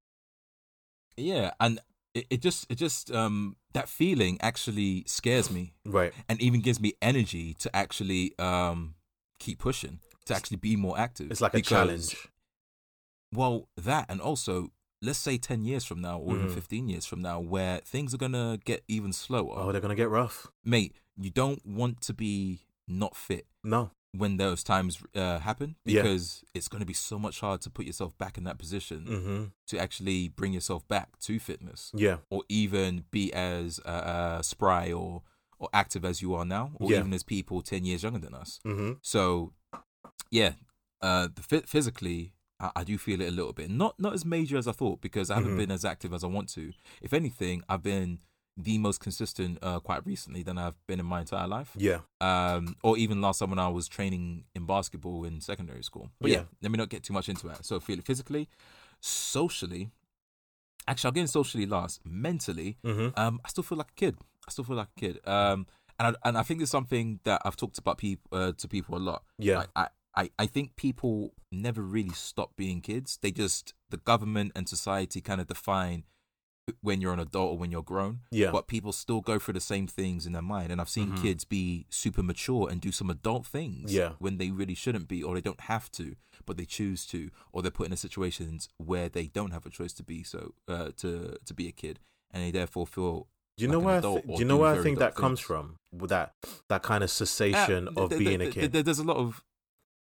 Yeah, 1.16 1.52
and 1.60 1.80
it, 2.14 2.26
it 2.30 2.42
just 2.42 2.66
it 2.70 2.74
just 2.76 3.10
um 3.10 3.56
that 3.72 3.88
feeling 3.88 4.38
actually 4.40 5.04
scares 5.06 5.50
me 5.50 5.72
Right. 5.84 6.12
and 6.28 6.40
even 6.40 6.60
gives 6.60 6.80
me 6.80 6.92
energy 7.00 7.54
to 7.54 7.74
actually 7.74 8.38
um 8.38 8.94
keep 9.38 9.58
pushing 9.58 10.00
to 10.26 10.34
actually 10.34 10.56
be 10.58 10.76
more 10.76 10.98
active. 10.98 11.30
It's 11.30 11.40
like 11.40 11.54
a 11.54 11.62
challenge. 11.62 12.16
Well, 13.32 13.68
that 13.76 14.06
and 14.08 14.20
also 14.20 14.70
let's 15.02 15.18
say 15.18 15.36
10 15.38 15.64
years 15.64 15.84
from 15.84 16.00
now 16.00 16.18
or 16.18 16.34
even 16.36 16.48
Mhm. 16.48 16.54
15 16.54 16.88
years 16.88 17.04
from 17.04 17.20
now 17.20 17.38
where 17.38 17.78
things 17.80 18.14
are 18.14 18.16
going 18.18 18.32
to 18.32 18.58
get 18.64 18.82
even 18.88 19.12
slower. 19.12 19.54
Oh, 19.58 19.70
they're 19.70 19.80
gonna 19.82 19.94
get 19.94 20.08
rough. 20.08 20.46
Mate, 20.64 20.94
you 21.16 21.30
don't 21.30 21.64
want 21.66 22.00
to 22.02 22.14
be 22.14 22.60
not 22.88 23.14
fit 23.16 23.46
No. 23.62 23.90
When 24.16 24.36
those 24.36 24.62
times 24.62 25.02
uh, 25.16 25.38
happen 25.40 25.74
Yeah. 25.84 26.02
because 26.02 26.44
it's 26.54 26.68
going 26.68 26.80
to 26.80 26.86
be 26.86 26.94
so 26.94 27.18
much 27.18 27.40
hard 27.40 27.60
to 27.62 27.70
put 27.70 27.84
yourself 27.84 28.16
back 28.16 28.38
in 28.38 28.44
that 28.44 28.58
position 28.58 29.00
Mm-hmm. 29.08 29.44
to 29.70 29.78
actually 29.78 30.28
bring 30.28 30.52
yourself 30.52 30.86
back 30.88 31.18
to 31.20 31.38
fitness 31.40 31.90
Yeah. 31.94 32.18
or 32.30 32.42
even 32.48 33.04
be 33.10 33.32
as 33.32 33.80
uh, 33.84 33.88
uh, 33.88 34.42
spry 34.42 34.92
or 34.92 35.22
or 35.58 35.68
active 35.72 36.04
as 36.04 36.20
you 36.22 36.34
are 36.34 36.44
now 36.44 36.72
or 36.76 36.90
Yeah. 36.90 36.98
even 37.00 37.12
as 37.12 37.22
people 37.22 37.62
10 37.62 37.84
years 37.84 38.02
younger 38.02 38.18
than 38.20 38.34
us 38.34 38.60
Mm-hmm. 38.64 38.92
so 39.02 39.52
yeah 40.30 40.52
uh, 41.02 41.28
the 41.34 41.42
phy- 41.42 41.66
physically, 41.66 42.32
I, 42.58 42.70
I 42.76 42.84
do 42.84 42.96
feel 42.96 43.20
it 43.20 43.28
a 43.28 43.30
little 43.30 43.52
bit. 43.52 43.68
Not 43.68 43.98
not 44.00 44.14
as 44.14 44.24
major 44.24 44.56
as 44.56 44.66
I 44.66 44.72
thought 44.72 45.02
because 45.02 45.30
I 45.30 45.34
haven't 45.34 45.52
Mhm. 45.54 45.58
been 45.58 45.70
as 45.70 45.84
active 45.84 46.14
as 46.14 46.24
I 46.24 46.28
want 46.28 46.48
to. 46.54 46.72
If 47.02 47.12
anything, 47.12 47.62
I've 47.68 47.82
been 47.82 48.20
the 48.56 48.78
most 48.78 49.00
consistent 49.00 49.58
uh, 49.62 49.80
quite 49.80 50.06
recently 50.06 50.42
than 50.44 50.58
I've 50.58 50.76
been 50.86 51.00
in 51.00 51.06
my 51.06 51.20
entire 51.20 51.48
life. 51.48 51.72
Yeah. 51.76 52.00
Um, 52.20 52.76
or 52.84 52.96
even 52.96 53.20
last 53.20 53.40
time 53.40 53.50
when 53.50 53.58
I 53.58 53.68
was 53.68 53.88
training 53.88 54.44
in 54.54 54.64
basketball 54.66 55.24
in 55.24 55.40
secondary 55.40 55.82
school. 55.82 56.10
But 56.20 56.30
yeah, 56.30 56.36
Yeah. 56.38 56.44
let 56.62 56.70
me 56.70 56.78
not 56.78 56.88
get 56.88 57.02
too 57.02 57.12
much 57.12 57.28
into 57.28 57.48
it. 57.48 57.64
So 57.64 57.80
feel 57.80 57.98
it 57.98 58.04
physically, 58.04 58.48
socially. 59.00 59.90
Actually, 60.86 61.08
I'll 61.08 61.12
get 61.12 61.20
in 61.22 61.28
socially 61.28 61.66
last. 61.66 62.00
Mentally, 62.04 62.76
Mm-hmm. 62.84 63.18
um, 63.18 63.40
I 63.44 63.48
still 63.48 63.64
feel 63.64 63.78
like 63.78 63.90
a 63.90 63.94
kid. 63.94 64.16
I 64.46 64.50
still 64.50 64.64
feel 64.64 64.76
like 64.76 64.88
a 64.96 65.00
kid. 65.00 65.18
Um, 65.26 65.66
and 65.98 66.16
I, 66.22 66.28
and 66.28 66.38
I 66.38 66.42
think 66.42 66.60
there's 66.60 66.70
something 66.70 67.20
that 67.24 67.40
I've 67.44 67.56
talked 67.56 67.78
about 67.78 67.98
people 67.98 68.28
uh, 68.38 68.52
to 68.58 68.68
people 68.68 68.96
a 68.96 68.98
lot. 68.98 69.22
Yeah. 69.38 69.58
Like, 69.58 69.68
I, 69.76 69.88
I, 70.16 70.30
I 70.38 70.46
think 70.46 70.76
people 70.76 71.32
never 71.50 71.82
really 71.82 72.12
stop 72.14 72.54
being 72.56 72.80
kids. 72.80 73.18
They 73.20 73.30
just 73.30 73.74
the 73.90 73.96
government 73.96 74.52
and 74.54 74.68
society 74.68 75.20
kind 75.20 75.40
of 75.40 75.46
define 75.46 76.04
when 76.80 77.00
you're 77.00 77.12
an 77.12 77.20
adult 77.20 77.52
or 77.52 77.58
when 77.58 77.70
you're 77.70 77.82
grown. 77.82 78.20
Yeah. 78.30 78.50
But 78.50 78.66
people 78.66 78.92
still 78.92 79.20
go 79.20 79.38
through 79.38 79.54
the 79.54 79.60
same 79.60 79.86
things 79.86 80.26
in 80.26 80.32
their 80.32 80.42
mind. 80.42 80.72
And 80.72 80.80
I've 80.80 80.88
seen 80.88 81.12
Mhm. 81.12 81.22
kids 81.22 81.44
be 81.44 81.86
super 81.90 82.22
mature 82.22 82.68
and 82.70 82.80
do 82.80 82.90
some 82.90 83.10
adult 83.10 83.46
things 83.46 83.92
Yeah. 83.92 84.12
when 84.18 84.38
they 84.38 84.50
really 84.50 84.74
shouldn't 84.74 85.08
be, 85.08 85.22
or 85.22 85.34
they 85.34 85.40
don't 85.40 85.60
have 85.62 85.90
to, 85.92 86.16
but 86.46 86.56
they 86.56 86.64
choose 86.64 87.06
to, 87.08 87.30
or 87.52 87.60
they're 87.62 87.70
put 87.70 87.90
in 87.90 87.96
situations 87.96 88.68
where 88.78 89.08
they 89.08 89.26
don't 89.26 89.50
have 89.50 89.66
a 89.66 89.70
choice 89.70 89.92
to 89.94 90.02
be 90.02 90.22
so 90.22 90.54
uh, 90.68 90.90
to 90.96 91.36
to 91.44 91.54
be 91.54 91.68
a 91.68 91.72
kid, 91.72 92.00
and 92.30 92.42
they 92.42 92.50
therefore 92.50 92.86
feel 92.86 93.28
Do 93.56 93.62
you 93.64 93.68
like 93.68 93.72
know 93.72 93.80
where 93.80 93.94
I 93.94 93.98
adult 93.98 94.26
do 94.26 94.32
you 94.38 94.44
know 94.44 94.56
do 94.56 94.62
where 94.62 94.74
I 94.80 94.82
think 94.82 94.98
that 94.98 95.12
adult 95.12 95.20
comes 95.20 95.40
from? 95.40 95.78
That 95.92 96.34
that 96.68 96.82
kind 96.82 97.04
of 97.04 97.10
cessation 97.10 97.88
Uh, 97.88 98.02
of 98.04 98.10
th- 98.10 98.18
being 98.18 98.38
th- 98.40 98.50
a 98.50 98.52
kid. 98.60 98.72
th- 98.72 98.84
There's 98.84 98.98
a 98.98 99.04
lot 99.04 99.16
of 99.18 99.44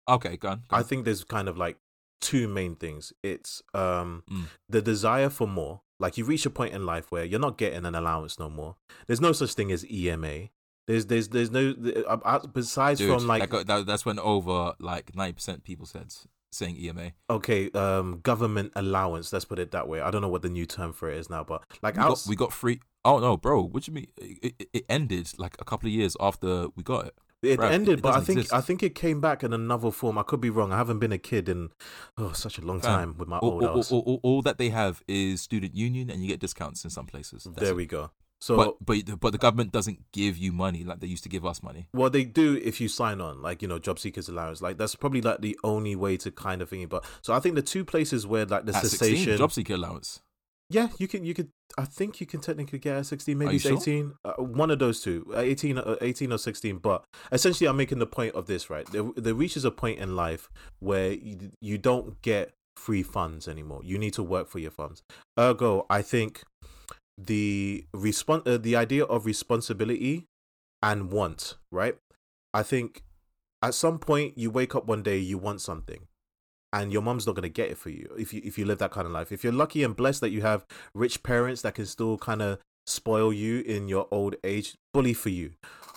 okay, 0.08 0.36
go 0.36 0.48
on. 0.50 0.64
go 0.68 0.76
I 0.76 0.82
think 0.82 1.04
there's 1.04 1.22
kind 1.24 1.48
of 1.48 1.56
like 1.58 1.78
two 2.20 2.48
main 2.48 2.74
things. 2.76 3.12
It's 3.22 3.62
um 3.74 4.24
Mm. 4.30 4.46
the 4.68 4.80
desire 4.82 5.28
for 5.30 5.46
more. 5.46 5.82
Like 5.98 6.18
you 6.18 6.24
reach 6.24 6.44
a 6.46 6.50
point 6.50 6.74
in 6.74 6.84
life 6.84 7.10
where 7.10 7.24
you're 7.24 7.40
not 7.40 7.56
getting 7.58 7.84
an 7.86 7.94
allowance 7.94 8.38
no 8.38 8.50
more. 8.50 8.76
There's 9.06 9.20
no 9.20 9.32
such 9.32 9.54
thing 9.54 9.72
as 9.72 9.84
EMA. 9.90 10.48
There's 10.86 11.06
there's 11.06 11.28
there's 11.28 11.50
no 11.50 11.74
uh, 12.08 12.18
uh, 12.24 12.46
besides 12.46 13.00
Dude, 13.00 13.12
from 13.12 13.26
like 13.26 13.40
that 13.40 13.50
got, 13.50 13.66
that, 13.66 13.86
that's 13.86 14.04
when 14.04 14.18
over 14.18 14.74
like 14.78 15.16
ninety 15.16 15.32
percent 15.32 15.64
people 15.64 15.86
said 15.86 16.14
saying 16.52 16.76
EMA. 16.76 17.12
okay 17.28 17.70
um 17.72 18.20
government 18.22 18.72
allowance. 18.76 19.32
Let's 19.32 19.44
put 19.44 19.58
it 19.58 19.72
that 19.72 19.88
way. 19.88 20.00
I 20.00 20.10
don't 20.10 20.22
know 20.22 20.28
what 20.28 20.42
the 20.42 20.48
new 20.48 20.66
term 20.66 20.92
for 20.92 21.10
it 21.10 21.18
is 21.18 21.28
now, 21.28 21.42
but 21.42 21.64
like 21.82 21.96
We 21.96 22.02
got, 22.02 22.24
we 22.28 22.36
got 22.36 22.52
free. 22.52 22.80
Oh 23.04 23.18
no, 23.18 23.36
bro! 23.36 23.62
What 23.62 23.84
do 23.84 23.90
you 23.90 23.94
mean? 23.94 24.06
It, 24.16 24.54
it, 24.58 24.68
it 24.72 24.84
ended 24.88 25.32
like 25.38 25.56
a 25.60 25.64
couple 25.64 25.88
of 25.88 25.92
years 25.92 26.16
after 26.20 26.68
we 26.76 26.82
got 26.82 27.06
it. 27.06 27.14
It 27.42 27.60
ended, 27.60 27.98
it 27.98 28.02
but 28.02 28.14
I 28.14 28.20
think 28.20 28.38
exist. 28.38 28.54
I 28.54 28.60
think 28.60 28.82
it 28.82 28.94
came 28.94 29.20
back 29.20 29.44
in 29.44 29.52
another 29.52 29.90
form. 29.90 30.18
I 30.18 30.22
could 30.22 30.40
be 30.40 30.50
wrong. 30.50 30.72
I 30.72 30.78
haven't 30.78 30.98
been 30.98 31.12
a 31.12 31.18
kid 31.18 31.48
in 31.48 31.70
oh 32.16 32.32
such 32.32 32.58
a 32.58 32.62
long 32.62 32.80
time 32.80 33.16
with 33.18 33.28
my 33.28 33.38
All, 33.38 33.52
old 33.52 33.64
all, 33.64 33.84
all, 33.90 34.00
all, 34.00 34.20
all 34.22 34.42
that 34.42 34.58
they 34.58 34.70
have 34.70 35.02
is 35.06 35.42
student 35.42 35.74
union, 35.74 36.10
and 36.10 36.22
you 36.22 36.28
get 36.28 36.40
discounts 36.40 36.84
in 36.84 36.90
some 36.90 37.06
places. 37.06 37.44
That's 37.44 37.58
there 37.58 37.70
it. 37.70 37.76
we 37.76 37.86
go. 37.86 38.10
So 38.38 38.56
But 38.56 38.76
but 38.84 39.20
but 39.20 39.32
the 39.32 39.38
government 39.38 39.72
doesn't 39.72 40.12
give 40.12 40.36
you 40.36 40.52
money 40.52 40.84
like 40.84 41.00
they 41.00 41.06
used 41.06 41.22
to 41.22 41.28
give 41.30 41.46
us 41.46 41.62
money. 41.62 41.88
well, 41.94 42.10
they 42.10 42.24
do 42.24 42.60
if 42.62 42.80
you 42.80 42.88
sign 42.88 43.20
on, 43.20 43.40
like 43.40 43.62
you 43.62 43.68
know, 43.68 43.78
job 43.78 43.98
seekers 43.98 44.28
allowance. 44.28 44.60
Like 44.60 44.76
that's 44.76 44.94
probably 44.94 45.22
like 45.22 45.40
the 45.40 45.58
only 45.64 45.96
way 45.96 46.16
to 46.18 46.30
kind 46.30 46.60
of 46.60 46.68
think. 46.68 46.88
But 46.90 47.04
so 47.22 47.32
I 47.32 47.40
think 47.40 47.54
the 47.54 47.62
two 47.62 47.84
places 47.84 48.26
where 48.26 48.44
like 48.44 48.66
the 48.66 48.74
At 48.76 48.82
cessation, 48.82 49.16
sixteen, 49.16 49.38
job 49.38 49.52
seeker 49.52 49.74
allowance. 49.74 50.20
Yeah, 50.68 50.88
you 50.98 51.06
can 51.06 51.24
you 51.24 51.34
could. 51.34 51.48
I 51.78 51.84
think 51.84 52.20
you 52.20 52.26
can 52.26 52.40
technically 52.40 52.78
get 52.78 52.96
a 52.96 53.04
sixteen, 53.04 53.38
maybe 53.38 53.56
it's 53.56 53.64
sure? 53.64 53.76
eighteen. 53.76 54.14
Uh, 54.24 54.34
one 54.34 54.70
of 54.70 54.78
those 54.78 55.00
two, 55.00 55.26
uh, 55.34 55.40
18, 55.40 55.78
uh, 55.78 55.96
18 56.00 56.32
or 56.32 56.38
sixteen. 56.38 56.78
But 56.78 57.04
essentially, 57.30 57.68
I'm 57.68 57.76
making 57.76 57.98
the 57.98 58.06
point 58.06 58.34
of 58.34 58.46
this 58.46 58.68
right. 58.68 58.86
There, 58.86 59.04
there 59.16 59.34
reaches 59.34 59.64
a 59.64 59.70
point 59.70 59.98
in 59.98 60.16
life 60.16 60.48
where 60.80 61.12
you, 61.12 61.50
you 61.60 61.78
don't 61.78 62.20
get 62.22 62.52
free 62.76 63.02
funds 63.02 63.46
anymore. 63.46 63.80
You 63.84 63.98
need 63.98 64.14
to 64.14 64.22
work 64.22 64.48
for 64.48 64.58
your 64.58 64.70
funds. 64.70 65.02
Ergo, 65.38 65.86
I 65.88 66.02
think 66.02 66.42
the 67.16 67.84
respon- 67.94 68.46
uh, 68.46 68.58
the 68.58 68.76
idea 68.76 69.04
of 69.04 69.24
responsibility 69.24 70.26
and 70.82 71.10
want, 71.10 71.54
right? 71.70 71.96
I 72.52 72.62
think 72.62 73.04
at 73.62 73.74
some 73.74 73.98
point 73.98 74.36
you 74.36 74.50
wake 74.50 74.74
up 74.74 74.86
one 74.86 75.02
day 75.02 75.18
you 75.18 75.38
want 75.38 75.60
something 75.60 76.06
and 76.72 76.92
your 76.92 77.02
mom's 77.02 77.26
not 77.26 77.34
going 77.34 77.42
to 77.42 77.48
get 77.48 77.70
it 77.70 77.78
for 77.78 77.90
you 77.90 78.08
if 78.18 78.34
you 78.34 78.40
if 78.44 78.58
you 78.58 78.64
live 78.64 78.78
that 78.78 78.90
kind 78.90 79.06
of 79.06 79.12
life. 79.12 79.32
If 79.32 79.44
you're 79.44 79.52
lucky 79.52 79.82
and 79.82 79.96
blessed 79.96 80.20
that 80.22 80.30
you 80.30 80.42
have 80.42 80.66
rich 80.94 81.22
parents 81.22 81.62
that 81.62 81.74
can 81.74 81.86
still 81.86 82.18
kind 82.18 82.42
of 82.42 82.58
spoil 82.86 83.32
you 83.32 83.60
in 83.60 83.88
your 83.88 84.06
old 84.10 84.36
age, 84.44 84.74
bully 84.92 85.14
for 85.14 85.30
you. 85.30 85.52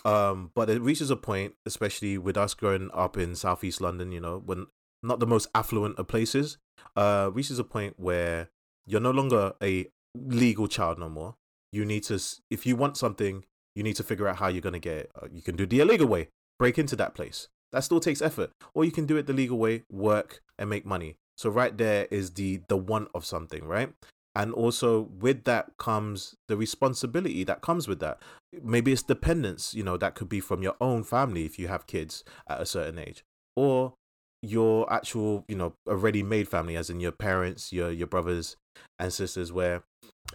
Um, 0.05 0.51
but 0.55 0.69
it 0.69 0.81
reaches 0.81 1.09
a 1.09 1.15
point, 1.15 1.55
especially 1.65 2.17
with 2.17 2.37
us 2.37 2.53
growing 2.53 2.89
up 2.93 3.17
in 3.17 3.35
southeast 3.35 3.81
London, 3.81 4.11
you 4.11 4.19
know, 4.19 4.41
when 4.43 4.67
not 5.03 5.19
the 5.19 5.27
most 5.27 5.47
affluent 5.53 5.97
of 5.99 6.07
places, 6.07 6.57
uh, 6.95 7.29
reaches 7.33 7.59
a 7.59 7.63
point 7.63 7.95
where 7.97 8.49
you're 8.85 9.01
no 9.01 9.11
longer 9.11 9.53
a 9.61 9.87
legal 10.15 10.67
child 10.67 10.99
no 10.99 11.09
more. 11.09 11.35
You 11.71 11.85
need 11.85 12.03
to, 12.03 12.19
if 12.49 12.65
you 12.65 12.75
want 12.75 12.97
something, 12.97 13.45
you 13.75 13.83
need 13.83 13.95
to 13.97 14.03
figure 14.03 14.27
out 14.27 14.37
how 14.37 14.47
you're 14.47 14.61
gonna 14.61 14.79
get 14.79 14.97
it. 14.97 15.11
Uh, 15.15 15.27
You 15.31 15.41
can 15.41 15.55
do 15.55 15.65
the 15.65 15.79
illegal 15.79 16.07
way, 16.07 16.29
break 16.57 16.79
into 16.79 16.95
that 16.95 17.13
place. 17.13 17.47
That 17.71 17.83
still 17.83 17.99
takes 17.99 18.21
effort, 18.21 18.51
or 18.73 18.83
you 18.83 18.91
can 18.91 19.05
do 19.05 19.17
it 19.17 19.27
the 19.27 19.33
legal 19.33 19.57
way, 19.57 19.83
work 19.91 20.41
and 20.57 20.69
make 20.69 20.85
money. 20.85 21.15
So 21.37 21.49
right 21.49 21.77
there 21.77 22.07
is 22.11 22.31
the 22.31 22.61
the 22.67 22.77
want 22.77 23.09
of 23.13 23.25
something, 23.25 23.65
right? 23.65 23.93
And 24.35 24.53
also 24.53 25.09
with 25.19 25.43
that 25.45 25.71
comes 25.77 26.35
the 26.47 26.55
responsibility 26.55 27.43
that 27.43 27.61
comes 27.61 27.87
with 27.87 27.99
that. 27.99 28.21
Maybe 28.61 28.91
it's 28.91 29.01
dependence, 29.03 29.73
you 29.73 29.83
know, 29.83 29.97
that 29.97 30.15
could 30.15 30.29
be 30.29 30.39
from 30.39 30.61
your 30.61 30.75
own 30.79 31.03
family 31.03 31.45
if 31.45 31.57
you 31.59 31.67
have 31.67 31.87
kids 31.87 32.23
at 32.47 32.61
a 32.61 32.65
certain 32.65 32.99
age, 32.99 33.23
or 33.55 33.93
your 34.41 34.91
actual, 34.91 35.43
you 35.47 35.55
know, 35.55 35.73
already 35.87 36.23
made 36.23 36.47
family, 36.47 36.77
as 36.77 36.89
in 36.89 36.99
your 36.99 37.11
parents, 37.11 37.73
your 37.73 37.91
your 37.91 38.07
brothers 38.07 38.55
and 38.97 39.11
sisters. 39.11 39.51
Where 39.51 39.83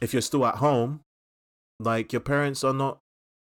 if 0.02 0.12
you're 0.12 0.22
still 0.22 0.44
at 0.46 0.56
home, 0.56 1.00
like 1.80 2.12
your 2.12 2.20
parents 2.20 2.64
are 2.64 2.74
not 2.74 2.98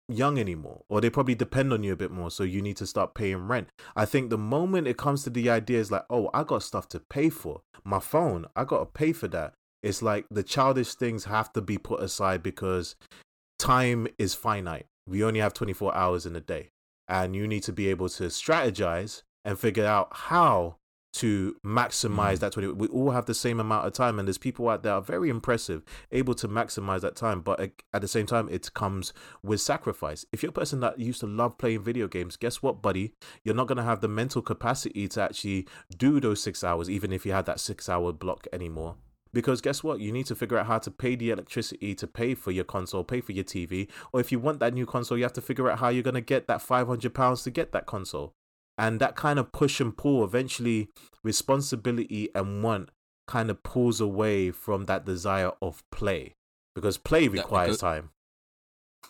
young 0.10 0.40
anymore 0.40 0.84
or 0.90 1.00
they 1.00 1.10
probably 1.10 1.36
depend 1.36 1.72
on 1.72 1.84
you 1.84 1.94
a 1.94 1.98
bit 1.98 2.12
more 2.12 2.32
so 2.32 2.44
you 2.44 2.62
need 2.62 2.78
to 2.78 2.88
start 2.88 3.14
paying 3.14 3.48
rent. 3.48 3.70
I 3.96 4.06
think 4.06 4.30
the 4.30 4.38
moment 4.38 4.88
it 4.88 4.98
comes 4.98 5.24
to 5.24 5.30
the 5.30 5.50
idea 5.50 5.80
is 5.80 5.92
like 5.92 6.06
oh 6.10 6.30
i 6.34 6.44
got 6.44 6.64
stuff 6.64 6.90
to 6.90 7.00
pay 7.00 7.30
for. 7.30 7.62
My 7.84 8.00
phone 8.00 8.46
i 8.56 8.64
got 8.64 8.80
to 8.80 8.86
pay 8.86 9.14
for 9.14 9.28
that. 9.30 9.54
It's 9.82 10.02
like 10.02 10.26
the 10.30 10.44
childish 10.44 10.96
things 10.96 11.26
have 11.26 11.54
to 11.54 11.62
be 11.62 11.78
put 11.78 12.02
aside 12.02 12.44
because 12.44 12.96
time 13.58 14.08
is 14.18 14.34
finite. 14.34 14.88
We 15.08 15.24
only 15.24 15.40
have 15.40 15.54
24 15.54 15.96
hours 15.96 16.26
in 16.26 16.36
a 16.36 16.42
day 16.42 16.70
and 17.08 17.36
you 17.36 17.48
need 17.48 17.64
to 17.64 17.74
be 17.74 17.90
able 17.90 18.10
to 18.10 18.24
strategize 18.26 19.24
and 19.46 19.58
figure 19.58 19.86
out 19.86 20.10
how 20.12 20.76
to 21.20 21.56
maximize 21.66 22.36
Mm. 22.38 22.40
that 22.40 22.52
20 22.54 22.68
we 22.74 22.88
all 22.88 23.12
have 23.12 23.26
the 23.26 23.34
same 23.34 23.60
amount 23.60 23.86
of 23.88 23.94
time 23.94 24.20
and 24.20 24.28
there's 24.28 24.38
people 24.38 24.70
out 24.70 24.84
there 24.84 24.94
are 24.94 25.02
very 25.02 25.30
impressive 25.30 25.84
able 26.12 26.34
to 26.36 26.48
maximize 26.48 27.02
that 27.02 27.16
time 27.16 27.42
but 27.42 27.60
at- 27.60 27.84
at 27.94 28.02
the 28.02 28.08
same 28.08 28.26
time 28.26 28.48
it 28.50 28.74
comes 28.74 29.14
with 29.44 29.60
sacrifice. 29.62 30.26
If 30.32 30.42
you're 30.44 30.50
a 30.52 30.54
person 30.62 30.80
that 30.82 31.00
used 31.00 31.20
to 31.22 31.28
love 31.28 31.58
playing 31.58 31.82
video 31.84 32.08
games 32.08 32.38
guess 32.38 32.62
what 32.62 32.82
buddy? 32.82 33.14
You're 33.44 33.56
not 33.56 33.68
going 33.68 33.78
to 33.78 33.84
have 33.84 34.02
the 34.02 34.08
mental 34.08 34.42
capacity 34.42 35.08
to 35.10 35.22
actually 35.22 35.68
do 35.98 36.20
those 36.20 36.42
six 36.42 36.64
hours 36.64 36.90
even 36.90 37.12
if 37.12 37.26
you 37.26 37.32
had 37.32 37.46
that 37.48 37.60
six 37.60 37.90
hour 37.90 38.12
block 38.14 38.48
anymore. 38.54 38.96
Because 39.32 39.62
guess 39.62 39.84
what? 39.84 40.00
You 40.00 40.12
need 40.12 40.26
to 40.26 40.36
figure 40.36 40.58
out 40.58 40.66
how 40.66 40.80
to 40.80 40.90
pay 40.90 41.16
the 41.16 41.30
electricity 41.30 41.94
to 41.96 42.08
pay 42.08 42.34
for 42.34 42.52
your 42.52 42.64
console 42.64 43.04
pay 43.04 43.22
for 43.22 43.32
your 43.34 43.44
tv 43.44 43.88
or 44.12 44.20
if 44.20 44.32
you 44.32 44.40
want 44.40 44.60
that 44.60 44.74
new 44.74 44.86
console 44.86 45.18
you 45.18 45.24
have 45.24 45.34
to 45.34 45.42
figure 45.42 45.70
out 45.70 45.80
how 45.80 45.90
you're 45.90 46.02
going 46.10 46.16
to 46.16 46.22
get 46.22 46.48
that 46.48 46.62
500 46.62 47.14
pounds 47.14 47.44
to 47.44 47.52
get 47.52 47.72
that 47.72 47.86
console 47.86 48.34
and 48.80 49.00
that 49.00 49.16
kind 49.16 49.38
of 49.38 49.52
push 49.52 49.80
and 49.80 49.96
pull 49.96 50.24
eventually 50.24 50.88
responsibility 51.22 52.30
and 52.34 52.64
want 52.64 52.90
kind 53.28 53.52
of 53.52 53.62
pulls 53.62 54.02
away 54.02 54.50
from 54.50 54.86
that 54.86 55.06
desire 55.06 55.52
of 55.62 55.84
play 55.92 56.34
because 56.74 56.98
play 56.98 57.28
requires 57.28 57.78
time 57.78 58.10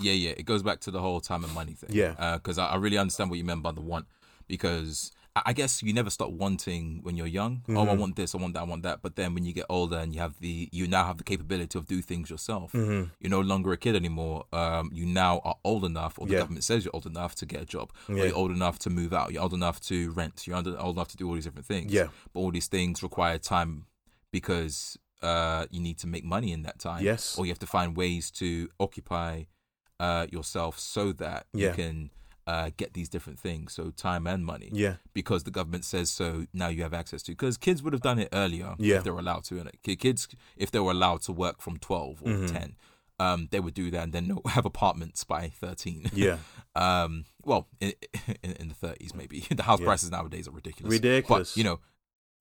Yeah, 0.01 0.13
yeah. 0.13 0.31
It 0.31 0.45
goes 0.45 0.63
back 0.63 0.79
to 0.81 0.91
the 0.91 0.99
whole 0.99 1.19
time 1.21 1.43
and 1.43 1.53
money 1.53 1.73
thing. 1.73 1.89
Yeah. 1.93 2.15
Uh, 2.17 2.37
because 2.37 2.57
I, 2.57 2.67
I 2.67 2.75
really 2.75 2.97
understand 2.97 3.29
what 3.29 3.37
you 3.37 3.45
meant 3.45 3.63
by 3.63 3.71
the 3.71 3.81
want. 3.81 4.05
Because 4.47 5.11
I, 5.35 5.53
guess 5.53 5.81
you 5.83 5.93
never 5.93 6.09
stop 6.09 6.31
wanting 6.31 6.99
when 7.03 7.15
you're 7.15 7.27
young. 7.27 7.63
Oh, 7.69 7.83
I 7.83 7.85
Mhm. 7.95 7.97
want 7.99 8.15
this, 8.15 8.35
I 8.35 8.37
want 8.39 8.53
that, 8.55 8.61
I 8.61 8.63
want 8.63 8.83
that. 8.83 9.01
But 9.01 9.15
then 9.15 9.33
when 9.33 9.45
you 9.45 9.53
get 9.53 9.65
older 9.69 9.97
and 9.97 10.13
you 10.13 10.19
have 10.19 10.39
the, 10.39 10.67
you 10.71 10.87
now 10.87 11.05
have 11.05 11.17
the 11.17 11.23
capability 11.23 11.77
of 11.79 11.85
do 11.87 12.01
things 12.01 12.29
yourself. 12.29 12.71
mm-hmm. 12.73 13.09
You're 13.19 13.29
no 13.29 13.39
longer 13.41 13.71
a 13.71 13.77
kid 13.77 13.95
anymore. 13.95 14.45
Um, 14.51 14.89
you 14.93 15.05
now 15.05 15.39
are 15.45 15.55
old 15.63 15.85
enough, 15.85 16.17
or 16.19 16.25
the 16.27 16.33
Yeah. 16.33 16.39
government 16.39 16.63
says 16.65 16.83
you're 16.83 16.95
old 16.95 17.05
enough 17.05 17.35
to 17.35 17.45
get 17.45 17.61
a 17.61 17.65
job. 17.65 17.91
Or 18.09 18.15
you're 18.15 18.35
old 18.35 18.51
enough 18.51 18.79
to 18.79 18.89
move 18.89 19.13
out. 19.13 19.31
You're 19.31 19.43
old 19.43 19.53
enough 19.53 19.79
to 19.81 20.11
rent. 20.11 20.45
You're 20.45 20.57
old 20.57 20.95
enough 20.97 21.07
to 21.09 21.17
do 21.17 21.27
all 21.27 21.35
these 21.35 21.45
different 21.45 21.67
things. 21.67 21.93
yeah 21.93 22.07
But 22.33 22.39
all 22.41 22.51
these 22.51 22.67
things 22.67 23.01
require 23.03 23.37
time 23.37 23.85
because 24.31 24.97
uh, 25.21 25.65
you 25.69 25.79
need 25.81 25.97
to 25.99 26.07
make 26.07 26.23
money 26.23 26.51
in 26.51 26.63
that 26.63 26.79
time. 26.79 27.03
Yes. 27.03 27.37
Or 27.37 27.45
you 27.45 27.51
have 27.51 27.59
to 27.59 27.67
find 27.67 27.95
ways 27.95 28.31
to 28.31 28.69
occupy 28.79 29.43
uh, 29.99 30.27
yourself 30.31 30.79
so 30.79 31.11
that 31.13 31.45
Yeah. 31.53 31.69
you 31.69 31.73
can 31.75 32.09
uh, 32.47 32.71
get 32.77 32.93
these 32.93 33.09
different 33.09 33.39
things. 33.39 33.73
So 33.73 33.91
time 33.91 34.25
and 34.27 34.45
money. 34.45 34.69
yeah 34.73 34.95
Because 35.13 35.43
the 35.43 35.51
government 35.51 35.85
says 35.85 36.09
so, 36.09 36.45
now 36.53 36.67
you 36.67 36.81
have 36.83 36.93
access 36.93 37.21
to. 37.23 37.31
Because 37.33 37.57
kids 37.57 37.83
would 37.83 37.93
have 37.93 38.01
done 38.01 38.19
it 38.19 38.29
earlier 38.33 38.75
Yeah. 38.79 38.97
if 38.97 39.03
they 39.03 39.11
were 39.11 39.19
allowed 39.19 39.43
to. 39.45 39.59
And 39.59 39.71
kids, 39.83 40.27
if 40.57 40.71
they 40.71 40.79
were 40.79 40.91
allowed 40.91 41.21
to 41.23 41.31
work 41.33 41.61
from 41.61 41.77
twelve 41.77 42.21
or 42.23 42.29
Mhm. 42.29 42.51
ten, 42.51 42.75
um, 43.19 43.47
they 43.51 43.59
would 43.59 43.73
do 43.73 43.91
that 43.91 44.03
and 44.03 44.13
then 44.13 44.37
have 44.47 44.65
apartments 44.65 45.23
by 45.23 45.49
thirteen. 45.49 46.09
yeah 46.13 46.37
um, 46.75 47.25
well, 47.45 47.67
in, 47.79 47.93
in, 48.43 48.51
in 48.53 48.67
the 48.69 48.75
thirties 48.75 49.13
maybe. 49.13 49.41
the 49.51 49.63
house 49.63 49.79
Yeah. 49.79 49.85
prices 49.85 50.09
nowadays 50.11 50.47
are 50.47 50.51
ridiculous. 50.51 50.91
Ridiculous. 50.91 51.51
But 51.53 51.57
you 51.57 51.63
know, 51.63 51.79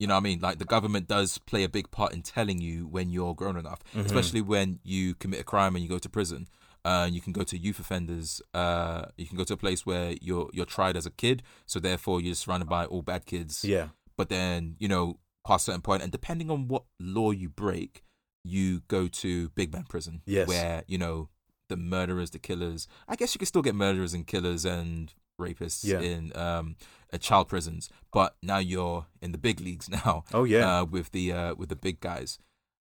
You 0.01 0.07
know 0.07 0.15
what 0.15 0.21
I 0.21 0.31
mean? 0.31 0.39
Like 0.41 0.59
the 0.59 0.65
government 0.77 1.09
does 1.09 1.39
play 1.39 1.65
a 1.65 1.69
big 1.69 1.91
part 1.91 2.13
in 2.15 2.23
telling 2.23 2.61
you 2.61 2.87
when 2.87 3.11
you're 3.11 3.35
grown 3.35 3.57
enough, 3.57 3.81
Mm-hmm. 3.85 4.07
especially 4.07 4.41
when 4.41 4.79
you 4.85 5.15
commit 5.17 5.41
a 5.41 5.45
crime 5.45 5.75
and 5.75 5.83
you 5.85 5.89
go 5.89 5.99
to 5.99 6.09
prison. 6.09 6.47
Uh, 6.91 7.07
you 7.15 7.21
can 7.21 7.33
go 7.39 7.43
to 7.45 7.57
youth 7.67 7.79
offenders. 7.85 8.31
Uh, 8.55 9.03
you 9.21 9.27
can 9.27 9.37
go 9.37 9.45
to 9.45 9.55
a 9.55 9.63
place 9.65 9.81
where 9.89 10.09
you're 10.27 10.49
you're 10.57 10.67
tried 10.77 10.97
as 10.97 11.07
a 11.07 11.11
kid, 11.25 11.43
so 11.67 11.77
therefore 11.81 12.17
you're 12.23 12.35
surrounded 12.43 12.69
by 12.77 12.83
all 12.93 13.03
bad 13.03 13.23
kids. 13.33 13.65
Yeah. 13.75 13.89
But 14.17 14.29
then 14.31 14.77
you 14.79 14.89
know, 14.89 15.19
past 15.47 15.63
a 15.65 15.67
certain 15.71 15.83
point, 15.83 16.03
and 16.03 16.11
depending 16.13 16.51
on 16.51 16.69
what 16.73 16.85
law 16.99 17.31
you 17.43 17.49
break, 17.49 17.93
you 18.45 18.83
go 18.89 19.09
to 19.23 19.51
big 19.61 19.73
man 19.75 19.85
prison. 19.89 20.23
Yes. 20.27 20.49
Where 20.49 20.83
you 20.87 20.99
know 20.99 21.29
the 21.69 21.77
murderers, 21.77 22.31
the 22.31 22.39
killers. 22.39 22.89
I 23.07 23.15
guess 23.17 23.35
you 23.35 23.39
can 23.39 23.47
still 23.47 23.63
get 23.63 23.75
murderers 23.75 24.15
and 24.15 24.27
killers 24.27 24.65
and 24.65 25.13
rapists 25.39 25.85
Yeah. 25.85 26.01
in 26.01 26.33
um, 26.37 26.77
child 27.21 27.49
prisons, 27.49 27.91
but 28.13 28.37
now 28.43 28.59
you're 28.59 29.07
in 29.21 29.33
the 29.33 29.39
big 29.39 29.61
leagues 29.61 29.89
now. 29.99 30.25
Oh 30.33 30.45
yeah. 30.45 30.81
Uh, 30.81 30.85
with 30.85 31.11
the 31.13 31.33
uh, 31.33 31.55
with 31.55 31.69
the 31.69 31.77
big 31.77 32.01
guys. 32.01 32.39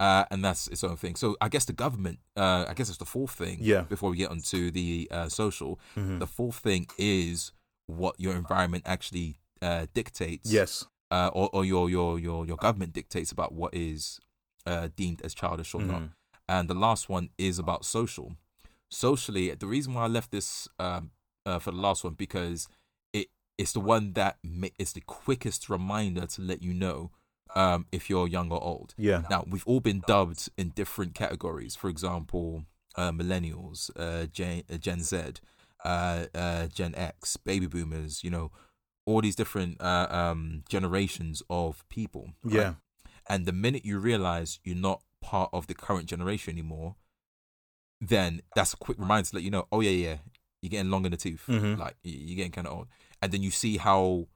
Uh, 0.07 0.25
and 0.33 0.45
that's 0.45 0.63
its 0.75 0.83
own 0.89 0.97
thing. 0.97 1.15
So 1.23 1.27
I 1.41 1.49
guess 1.49 1.65
the 1.65 1.73
government, 1.85 2.19
uh, 2.37 2.65
I 2.71 2.75
guess 2.77 2.89
it's 2.89 2.99
the 2.99 3.13
fourth 3.17 3.35
thing. 3.43 3.59
Yeah. 3.61 3.83
Before 3.95 4.11
we 4.11 4.17
get 4.23 4.31
onto 4.31 4.71
the 4.79 4.91
uh, 5.17 5.29
social, 5.29 5.73
Mhm. 5.97 6.19
the 6.19 6.27
fourth 6.39 6.59
thing 6.69 6.83
is 6.99 7.53
what 7.87 8.15
your 8.25 8.35
environment 8.35 8.83
actually 8.95 9.29
uh, 9.69 9.87
dictates. 9.95 10.51
yes. 10.61 10.73
Uh, 11.17 11.31
or, 11.39 11.47
or 11.53 11.63
your 11.73 11.85
your 11.97 12.19
your 12.27 12.41
your 12.51 12.57
government 12.67 12.93
dictates 13.01 13.31
about 13.37 13.51
what 13.61 13.73
is 13.75 14.19
uh, 14.71 14.89
deemed 14.97 15.21
as 15.27 15.35
childish 15.35 15.75
or 15.77 15.83
not. 15.93 16.01
Mhm. 16.03 16.11
And 16.49 16.69
the 16.73 16.79
last 16.87 17.09
one 17.17 17.27
is 17.49 17.59
about 17.59 17.85
social. 17.85 18.29
Socially, 18.91 19.55
the 19.55 19.67
reason 19.67 19.95
why 19.95 20.05
I 20.05 20.09
left 20.09 20.31
this 20.31 20.69
um, 20.79 21.11
uh, 21.47 21.59
for 21.59 21.71
the 21.71 21.79
last 21.87 22.03
one 22.05 22.15
because 22.15 22.67
it 23.13 23.29
it's 23.59 23.73
the 23.73 23.81
one 23.95 24.13
that 24.15 24.39
ma- 24.43 24.69
the 24.79 25.01
quickest 25.07 25.69
reminder 25.71 26.27
to 26.27 26.43
let 26.43 26.61
you 26.63 26.75
know 26.75 27.11
um, 27.55 27.87
if 27.93 28.09
you're 28.11 28.29
young 28.29 28.51
or 28.51 28.63
old. 28.63 28.95
Yeah. 28.97 29.23
Now 29.31 29.45
we've 29.49 29.67
all 29.67 29.81
been 29.81 30.03
dubbed 30.07 30.49
in 30.57 30.71
different 30.71 31.15
categories. 31.15 31.77
For 31.77 31.89
example, 31.91 32.65
uh, 32.97 33.11
millennials, 33.13 33.91
uh, 33.97 34.27
Gen, 34.27 34.63
uh, 34.73 34.77
Gen 34.79 35.01
Z, 35.03 35.17
uh, 35.85 36.27
uh, 36.35 36.67
Gen 36.69 36.95
X, 36.95 37.37
baby 37.37 37.67
boomers. 37.67 38.23
You 38.25 38.31
know, 38.31 38.51
all 39.07 39.21
these 39.21 39.37
different 39.37 39.81
uh, 39.81 40.07
um, 40.11 40.65
generations 40.69 41.43
of 41.51 41.85
people. 41.89 42.31
right? 42.45 42.55
Yeah. 42.55 42.75
And 43.29 43.47
the 43.47 43.53
minute 43.53 43.85
you 43.85 43.99
realize 43.99 44.59
you're 44.65 44.77
not 44.77 45.03
part 45.21 45.51
of 45.53 45.67
the 45.69 45.75
current 45.75 46.07
generation 46.07 46.53
anymore, 46.53 46.97
then 48.01 48.43
that's 48.55 48.73
a 48.73 48.77
quick 48.77 48.99
reminder 48.99 49.29
to 49.31 49.37
let 49.37 49.45
you 49.45 49.51
know, 49.51 49.67
oh 49.71 49.81
yeah, 49.81 49.91
yeah, 49.91 50.17
you're 50.61 50.71
getting 50.71 50.91
long 50.91 51.05
in 51.05 51.13
the 51.13 51.17
tooth. 51.17 51.45
Mhm. 51.49 51.79
Like 51.79 51.97
you're 52.03 52.37
getting 52.37 52.53
kind 52.53 52.67
of 52.67 52.73
old. 52.73 52.89
And 53.21 53.31
then 53.33 53.43
you 53.43 53.51
see 53.53 53.77
how 53.77 54.27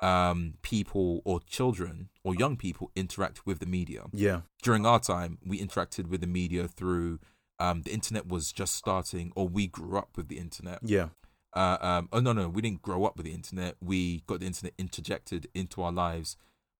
um, 0.00 0.54
people 0.62 1.20
or 1.24 1.40
children 1.40 2.08
or 2.24 2.34
young 2.34 2.56
people 2.56 2.90
interact 2.96 3.46
with 3.46 3.58
the 3.58 3.66
media. 3.66 4.04
Yeah. 4.12 4.40
During 4.62 4.86
our 4.86 5.00
time, 5.00 5.38
we 5.44 5.60
interacted 5.60 6.08
with 6.08 6.20
the 6.20 6.26
media 6.26 6.68
through 6.68 7.20
um, 7.58 7.82
the 7.82 7.92
internet 7.92 8.26
was 8.26 8.52
just 8.52 8.74
starting, 8.74 9.32
or 9.36 9.46
we 9.46 9.66
grew 9.66 9.98
up 9.98 10.16
with 10.16 10.28
the 10.28 10.38
internet. 10.38 10.78
Yeah. 10.82 11.08
Uh, 11.52 11.76
um, 11.80 12.08
oh 12.12 12.20
no, 12.20 12.32
no, 12.32 12.48
we 12.48 12.62
didn't 12.62 12.80
grow 12.80 13.04
up 13.04 13.16
with 13.16 13.26
the 13.26 13.34
internet. 13.34 13.76
We 13.80 14.22
got 14.26 14.40
the 14.40 14.46
internet 14.46 14.72
interjected 14.78 15.48
into 15.54 15.82
our 15.82 15.92
lives 15.92 16.36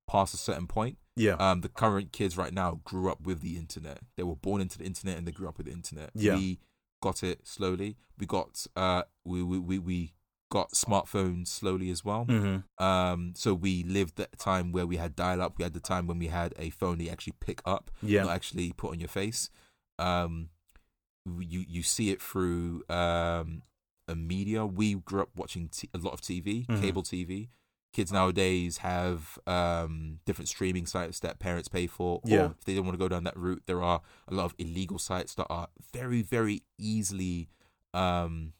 past 0.08 0.32
a 0.32 0.38
certain 0.38 0.66
point. 0.66 0.96
Yeah. 1.16 1.34
Um, 1.34 1.60
the 1.60 1.68
current 1.68 2.12
kids 2.12 2.36
right 2.36 2.52
now 2.52 2.80
grew 2.84 3.10
up 3.10 3.20
with 3.20 3.42
the 3.42 3.56
internet. 3.56 3.98
They 4.16 4.22
were 4.22 4.36
born 4.36 4.60
into 4.60 4.78
the 4.78 4.84
internet 4.84 5.18
and 5.18 5.26
they 5.26 5.32
grew 5.32 5.48
up 5.48 5.58
with 5.58 5.66
the 5.66 5.72
internet. 5.72 6.10
Yeah. 6.14 6.36
We 6.36 6.60
got 7.02 7.22
it 7.22 7.46
slowly. 7.46 7.96
We 8.18 8.26
got 8.26 8.66
uh, 8.76 9.02
we 9.24 9.42
we 9.42 9.58
we, 9.58 9.78
we 9.78 10.14
got 10.50 10.72
smartphones 10.72 11.48
slowly 11.48 11.90
as 11.90 12.04
well. 12.04 12.24
hmm 12.24 12.58
Um, 12.78 13.32
so 13.36 13.54
we 13.54 13.82
lived 13.84 14.20
a 14.20 14.26
time 14.36 14.72
where 14.72 14.86
we 14.86 14.96
had 14.98 15.16
dial 15.16 15.40
up. 15.40 15.56
We 15.58 15.62
had 15.64 15.72
the 15.74 15.80
time 15.80 16.06
when 16.06 16.18
we 16.18 16.26
had 16.26 16.52
a 16.58 16.70
phone 16.70 16.98
that 16.98 17.04
you 17.04 17.10
actually 17.10 17.34
pick 17.40 17.62
up, 17.64 17.90
Yeah. 18.02 18.24
not 18.24 18.32
actually 18.34 18.72
put 18.72 18.90
on 18.92 19.00
your 19.00 19.08
face. 19.08 19.48
Um, 19.98 20.50
you 21.38 21.64
you 21.68 21.82
see 21.82 22.10
it 22.10 22.20
through 22.20 22.82
um 22.88 23.62
a 24.08 24.14
media. 24.16 24.66
We 24.66 24.94
grew 24.96 25.22
up 25.22 25.30
watching 25.36 25.68
t- 25.68 25.88
a 25.94 25.98
lot 25.98 26.12
of 26.14 26.20
TV, 26.20 26.66
Mhm. 26.66 26.80
cable 26.80 27.02
TV. 27.02 27.48
Kids 27.92 28.10
nowadays 28.12 28.78
have 28.78 29.38
um 29.46 30.20
different 30.24 30.48
streaming 30.48 30.86
sites 30.86 31.20
that 31.20 31.38
parents 31.38 31.68
pay 31.68 31.86
for. 31.86 32.20
Yeah. 32.24 32.38
Or 32.38 32.44
if 32.58 32.64
they 32.64 32.74
don't 32.74 32.86
want 32.86 32.94
to 32.98 33.04
go 33.04 33.08
down 33.08 33.24
that 33.24 33.36
route, 33.36 33.62
there 33.66 33.82
are 33.82 34.00
a 34.26 34.34
lot 34.34 34.44
of 34.46 34.54
illegal 34.58 34.98
sites 34.98 35.34
that 35.34 35.46
are 35.50 35.68
very 35.92 36.22
very 36.22 36.62
easily 36.78 37.48
um 37.94 38.52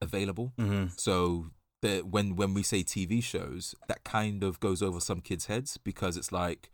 available. 0.00 0.52
hmm 0.58 0.86
So 0.96 1.46
the 1.82 2.00
when 2.00 2.36
when 2.36 2.54
we 2.54 2.62
say 2.62 2.82
TV 2.82 3.22
shows, 3.22 3.74
that 3.88 4.04
kind 4.04 4.42
of 4.42 4.60
goes 4.60 4.82
over 4.82 5.00
some 5.00 5.20
kids' 5.20 5.46
heads 5.46 5.78
because 5.78 6.16
it's 6.16 6.30
like 6.32 6.70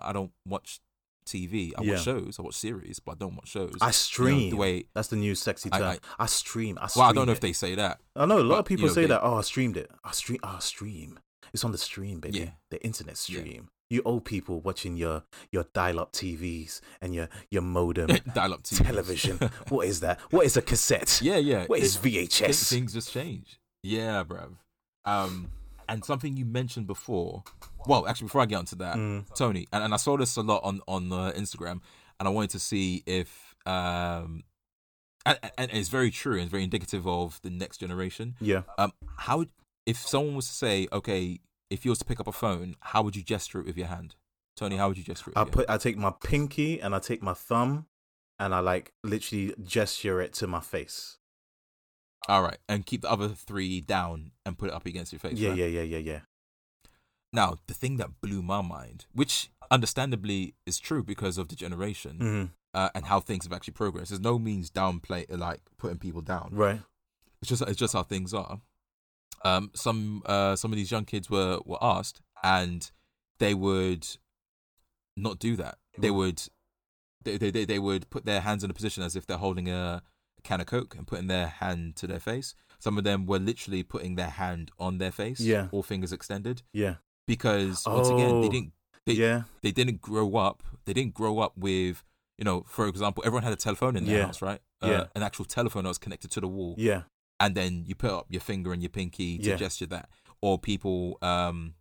I 0.00 0.12
don't 0.12 0.32
watch 0.46 0.80
TV. 1.26 1.72
I 1.76 1.82
Yeah. 1.82 1.92
watch 1.94 2.02
shows. 2.04 2.38
I 2.38 2.42
watch 2.42 2.54
series, 2.54 2.98
but 2.98 3.12
I 3.12 3.14
don't 3.16 3.34
watch 3.36 3.48
shows. 3.48 3.74
I 3.80 3.86
You 3.86 3.88
know, 3.88 3.92
stream. 3.92 4.50
the 4.50 4.56
way. 4.56 4.84
That's 4.94 5.08
the 5.08 5.16
new 5.16 5.34
sexy 5.34 5.70
term. 5.70 5.82
I, 5.82 5.98
I- 6.18 6.26
stream. 6.26 6.78
I 6.80 6.86
stream. 6.86 7.02
Well, 7.02 7.10
I 7.10 7.12
don't 7.12 7.26
know 7.26 7.32
if 7.32 7.40
they 7.40 7.52
say 7.52 7.74
that. 7.76 8.00
I 8.16 8.26
know 8.26 8.38
a 8.38 8.42
lot 8.42 8.54
but, 8.56 8.58
of 8.60 8.64
people 8.66 8.82
you 8.82 8.88
know, 8.88 8.94
say 8.94 9.00
they- 9.02 9.06
that. 9.08 9.20
Oh, 9.22 9.34
I 9.36 9.42
streamed 9.42 9.76
it. 9.76 9.90
I 10.04 10.12
stream. 10.12 10.40
I 10.42 10.58
stream. 10.60 11.20
It's 11.52 11.64
on 11.64 11.72
the 11.72 11.78
stream, 11.78 12.20
baby. 12.20 12.38
Yeah. 12.40 12.50
The 12.70 12.82
internet 12.84 13.16
stream. 13.16 13.68
You 13.90 14.02
old 14.04 14.24
people 14.24 14.60
watching 14.60 14.96
your 14.96 15.24
your 15.50 15.64
dial-up 15.74 16.12
TVs 16.12 16.80
and 17.02 17.12
your 17.14 17.28
your 17.50 17.62
modem 17.62 18.06
Dial 18.34 18.54
up 18.54 18.62
TV 18.62 18.84
television. 18.86 19.38
what 19.68 19.86
is 19.88 19.98
that? 20.00 20.20
What 20.30 20.46
is 20.46 20.56
a 20.56 20.62
cassette? 20.62 21.20
yeah, 21.20 21.36
yeah. 21.38 21.66
What 21.66 21.80
is 21.80 21.96
It- 21.96 21.98
thi- 21.98 22.26
VHS? 22.28 22.68
Things 22.70 22.92
just 22.92 23.12
change. 23.12 23.58
Yeah, 23.82 24.22
bruv. 24.24 24.52
Um, 25.04 25.50
and 25.88 26.04
something 26.04 26.36
you 26.36 26.44
mentioned 26.44 26.86
before. 26.86 27.42
Well, 27.86 28.06
actually, 28.06 28.26
before 28.26 28.42
I 28.42 28.46
get 28.46 28.56
onto 28.56 28.76
that, 28.76 28.96
Mm. 28.96 29.24
Tony, 29.34 29.66
and, 29.72 29.82
and 29.82 29.92
I 29.92 29.96
saw 29.96 30.16
this 30.16 30.36
a 30.36 30.42
lot 30.42 30.62
on 30.62 30.80
on 30.86 31.12
uh, 31.12 31.32
Instagram, 31.36 31.80
and 32.20 32.28
I 32.28 32.30
wanted 32.30 32.50
to 32.50 32.60
see 32.60 33.02
if 33.06 33.56
um, 33.66 34.44
and, 35.26 35.38
and 35.58 35.70
it's 35.72 35.88
very 35.88 36.12
true 36.12 36.34
and 36.34 36.42
it's 36.42 36.50
very 36.50 36.62
indicative 36.64 37.08
of 37.08 37.40
the 37.42 37.50
next 37.50 37.78
generation. 37.78 38.36
Yeah. 38.40 38.62
Um, 38.78 38.92
how 39.16 39.46
if 39.84 39.96
someone 39.96 40.36
was 40.36 40.46
to 40.46 40.52
say, 40.54 40.86
okay, 40.92 41.40
if 41.70 41.84
you 41.84 41.90
was 41.90 41.98
to 42.00 42.04
pick 42.04 42.20
up 42.20 42.26
a 42.26 42.32
phone, 42.32 42.76
how 42.80 43.02
would 43.02 43.16
you 43.16 43.22
gesture 43.22 43.60
it 43.60 43.66
with 43.66 43.78
your 43.78 43.86
hand? 43.86 44.16
Tony, 44.56 44.76
how 44.76 44.88
would 44.88 44.98
you 44.98 45.04
gesture 45.04 45.30
it? 45.30 45.36
I 45.36 45.44
with 45.44 45.54
your 45.54 45.64
put 45.64 45.70
I 45.70 45.78
take 45.78 45.96
my 45.96 46.12
pinky 46.22 46.80
and 46.80 46.94
I 46.94 46.98
take 46.98 47.22
my 47.22 47.32
thumb 47.34 47.86
and 48.38 48.54
I 48.54 48.60
like 48.60 48.92
literally 49.04 49.54
gesture 49.62 50.20
it 50.20 50.34
to 50.34 50.46
my 50.46 50.60
face. 50.60 51.18
All 52.28 52.42
right, 52.42 52.58
and 52.68 52.84
keep 52.84 53.02
the 53.02 53.10
other 53.10 53.28
three 53.28 53.80
down 53.80 54.32
and 54.44 54.58
put 54.58 54.68
it 54.68 54.74
up 54.74 54.84
against 54.84 55.12
your 55.12 55.20
face. 55.20 55.38
Yeah, 55.38 55.50
right? 55.50 55.58
yeah, 55.58 55.66
yeah, 55.66 55.82
yeah, 55.82 55.98
yeah. 55.98 56.20
Now, 57.32 57.56
the 57.66 57.74
thing 57.74 57.96
that 57.98 58.20
blew 58.20 58.42
my 58.42 58.60
mind, 58.60 59.06
which 59.12 59.50
understandably 59.70 60.54
is 60.66 60.78
true 60.78 61.02
because 61.02 61.38
of 61.38 61.48
the 61.48 61.54
generation 61.54 62.16
hmm 62.18 62.44
uh, 62.72 62.88
and 62.94 63.06
how 63.06 63.18
things 63.18 63.44
have 63.44 63.52
actually 63.52 63.72
progressed, 63.72 64.10
there's 64.10 64.20
no 64.20 64.38
means 64.38 64.70
downplay 64.70 65.26
like 65.36 65.60
putting 65.76 65.98
people 65.98 66.20
down. 66.20 66.50
Right. 66.52 66.80
It's 67.42 67.48
just 67.48 67.62
it's 67.62 67.78
just 67.78 67.94
how 67.94 68.02
things 68.02 68.34
are. 68.34 68.60
Um, 69.44 69.70
some 69.74 70.22
uh, 70.26 70.56
some 70.56 70.72
of 70.72 70.76
these 70.76 70.90
young 70.90 71.04
kids 71.04 71.30
were 71.30 71.60
were 71.64 71.78
asked, 71.82 72.20
and 72.42 72.90
they 73.38 73.54
would 73.54 74.06
not 75.16 75.38
do 75.38 75.56
that. 75.56 75.78
They 75.98 76.10
would 76.10 76.42
they, 77.24 77.36
they 77.36 77.64
they 77.64 77.78
would 77.78 78.08
put 78.10 78.24
their 78.24 78.40
hands 78.40 78.64
in 78.64 78.70
a 78.70 78.74
position 78.74 79.02
as 79.02 79.16
if 79.16 79.26
they're 79.26 79.36
holding 79.38 79.68
a, 79.68 80.02
can 80.42 80.60
of 80.60 80.66
coke 80.66 80.94
and 80.96 81.06
putting 81.06 81.26
their 81.26 81.46
hand 81.48 81.96
to 81.96 82.06
their 82.06 82.20
face. 82.20 82.54
Some 82.78 82.96
of 82.96 83.04
them 83.04 83.26
were 83.26 83.38
literally 83.38 83.82
putting 83.82 84.14
their 84.14 84.30
hand 84.30 84.70
on 84.78 84.96
their 84.98 85.10
face, 85.12 85.38
Yeah. 85.40 85.68
all 85.70 85.82
fingers 85.82 86.12
extended, 86.14 86.62
Yeah. 86.72 86.94
because 87.26 87.84
once 87.86 88.08
again 88.08 88.40
they 88.40 88.46
Oh. 88.46 88.50
didn't 88.50 88.72
They- 89.06 89.12
yeah. 89.14 89.42
they 89.62 89.70
didn't 89.70 90.00
grow 90.00 90.36
up. 90.36 90.62
They 90.86 90.94
didn't 90.94 91.12
grow 91.14 91.40
up 91.40 91.56
with 91.58 92.04
you 92.38 92.44
know, 92.44 92.62
for 92.66 92.86
example, 92.88 93.22
everyone 93.26 93.42
had 93.42 93.52
a 93.52 93.56
telephone 93.56 93.96
in 93.96 94.06
their 94.06 94.16
Yeah. 94.20 94.24
house, 94.26 94.40
right? 94.40 94.62
Yeah. 94.82 94.90
Uh, 94.90 95.06
an 95.14 95.22
actual 95.22 95.44
telephone 95.44 95.82
that 95.82 95.90
was 95.90 95.98
connected 95.98 96.30
to 96.30 96.40
the 96.40 96.48
wall 96.48 96.74
Yeah. 96.78 97.02
And 97.40 97.54
then 97.56 97.84
you 97.86 97.94
put 97.96 98.10
up 98.12 98.26
your 98.28 98.40
finger 98.42 98.72
and 98.72 98.80
your 98.82 98.90
pinky 98.90 99.38
to 99.38 99.50
Yeah. 99.50 99.56
gesture 99.56 99.86
that. 99.86 100.08
Or 100.42 100.58
people 100.58 101.18
um 101.22 101.74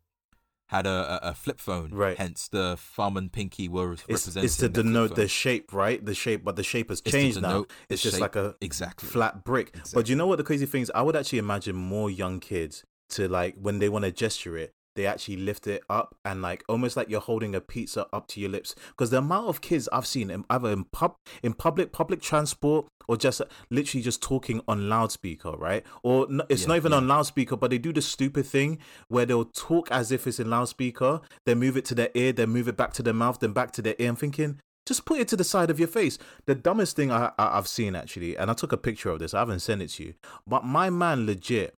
had 0.67 0.86
a, 0.86 1.19
a, 1.24 1.34
flip 1.34 1.60
phone, 1.60 1.89
Right. 1.91 2.15
Hence 2.15 2.48
the 2.48 2.78
thumb 2.78 3.17
and 3.17 3.32
pinky 3.32 3.67
were 3.67 3.93
It's, 3.93 4.04
represented. 4.08 4.43
it's 4.45 4.58
to 4.58 4.69
the 4.69 4.84
denote 4.84 5.15
the 5.15 5.28
shape, 5.28 5.74
right? 5.74 6.04
The 6.06 6.13
shape, 6.13 6.43
but 6.43 6.56
the 6.58 6.63
shape 6.63 6.89
has 6.89 7.00
It's 7.04 7.12
changed 7.12 7.41
now. 7.41 7.65
It's 7.89 8.04
just 8.04 8.15
shape. 8.17 8.22
like 8.22 8.36
a 8.36 8.56
exactly 8.62 9.10
flat 9.10 9.43
brick. 9.43 9.76
But 9.95 10.10
you 10.10 10.15
know 10.15 10.28
what 10.28 10.38
the 10.38 10.43
crazy 10.43 10.67
thing 10.67 10.84
is? 10.84 10.91
I 10.93 11.02
would 11.02 11.15
actually 11.15 11.39
imagine 11.39 11.76
more 11.76 12.12
young 12.12 12.39
kids 12.39 12.84
to 13.10 13.28
like 13.28 13.56
when 13.60 13.80
they 13.80 13.89
want 13.89 14.06
to 14.06 14.12
gesture 14.12 14.56
it, 14.60 14.76
they 15.00 15.06
actually 15.06 15.38
lift 15.38 15.66
it 15.66 15.82
up 15.90 16.14
and 16.26 16.42
like 16.42 16.62
almost 16.68 16.98
like 16.98 17.10
you're 17.10 17.22
holding 17.22 17.56
a 17.56 17.62
pizza 17.62 18.06
up 18.12 18.28
to 18.28 18.42
your 18.42 18.50
lips. 18.50 18.76
Because 18.90 19.12
the 19.12 19.20
amount 19.20 19.48
of 19.48 19.62
kids 19.62 19.88
I've 19.94 20.06
seen 20.06 20.30
in, 20.30 20.44
either 20.50 20.70
in 20.72 20.84
pub 20.84 21.16
in 21.42 21.54
public 21.54 21.94
public 21.94 22.22
transport 22.22 22.86
or 23.08 23.16
just 23.16 23.40
uh, 23.40 23.46
literally 23.70 24.04
just 24.04 24.22
talking 24.22 24.60
on 24.68 24.90
loudspeaker, 24.90 25.52
right? 25.52 25.86
Or 26.04 26.28
it's 26.50 26.64
Yeah, 26.64 26.68
not 26.68 26.76
even 26.76 26.92
yeah. 26.92 26.98
on 26.98 27.08
loudspeaker, 27.08 27.56
but 27.56 27.72
they 27.72 27.78
do 27.78 27.94
the 27.94 28.02
stupid 28.02 28.46
thing 28.46 28.78
where 29.08 29.26
they'll 29.26 29.46
talk 29.46 29.90
as 29.90 30.12
if 30.12 30.28
it's 30.28 30.38
in 30.38 30.50
loudspeaker, 30.50 31.22
then 31.46 31.60
move 31.60 31.78
it 31.78 31.86
to 31.86 31.96
their 31.96 32.10
ear, 32.14 32.34
then 32.34 32.50
move 32.50 32.68
it 32.68 32.76
back 32.76 32.92
to 32.96 33.04
their 33.04 33.14
mouth, 33.14 33.40
then 33.40 33.54
back 33.54 33.72
to 33.72 33.82
their 33.82 33.96
ear. 34.00 34.10
I'm 34.10 34.18
thinking, 34.18 34.60
just 34.86 35.06
put 35.06 35.20
it 35.20 35.30
to 35.30 35.38
the 35.38 35.44
side 35.46 35.70
of 35.70 35.80
your 35.80 35.88
face. 35.88 36.18
The 36.46 36.56
dumbest 36.56 36.98
thing 36.98 37.10
I, 37.10 37.32
I 37.40 37.58
I've 37.58 37.70
seen 37.70 37.96
actually, 37.96 38.36
and 38.36 38.52
I 38.52 38.54
took 38.54 38.74
a 38.74 38.78
picture 38.78 39.12
of 39.12 39.20
this. 39.20 39.34
I 39.34 39.40
haven't 39.40 39.62
sent 39.62 39.82
it 39.82 39.92
to 39.92 40.04
you, 40.04 40.14
but 40.46 40.66
my 40.66 40.90
man 40.90 41.26
legit 41.26 41.76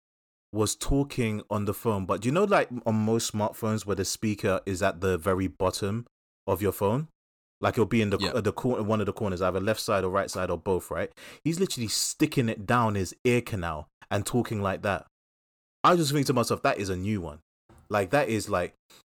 was 0.53 0.75
talking 0.75 1.41
on 1.49 1.65
the 1.65 1.73
phone. 1.73 2.05
But 2.05 2.21
do 2.21 2.27
you 2.29 2.33
know, 2.33 2.43
like 2.43 2.69
on 2.85 2.95
most 2.95 3.31
smartphones, 3.33 3.85
where 3.85 3.95
the 3.95 4.05
speaker 4.05 4.59
is 4.65 4.81
at 4.81 5.01
the 5.01 5.17
very 5.17 5.47
bottom 5.47 6.05
of 6.47 6.61
your 6.61 6.71
phone, 6.73 7.07
like 7.61 7.75
it'll 7.75 7.85
be 7.85 8.01
in 8.01 8.09
the 8.09 8.17
Yeah. 8.19 8.31
uh, 8.31 8.41
the 8.41 8.51
corner, 8.51 8.83
one 8.83 8.99
of 8.99 9.05
the 9.05 9.13
corners, 9.13 9.41
either 9.41 9.59
left 9.59 9.79
side 9.79 10.03
or 10.03 10.09
right 10.09 10.29
side 10.29 10.49
or 10.49 10.57
both. 10.57 10.91
Right? 10.91 11.11
He's 11.43 11.59
literally 11.59 11.87
sticking 11.87 12.49
it 12.49 12.65
down 12.65 12.95
his 12.95 13.15
ear 13.23 13.41
canal 13.41 13.87
and 14.09 14.25
talking 14.25 14.61
like 14.61 14.81
that. 14.81 15.07
I 15.83 15.95
just 15.95 16.11
think 16.11 16.27
to 16.27 16.33
myself, 16.33 16.61
that 16.63 16.79
is 16.79 16.89
a 16.89 16.95
new 16.97 17.21
one. 17.21 17.39
Like 17.89 18.09
that 18.11 18.29
is 18.29 18.49
like 18.49 18.73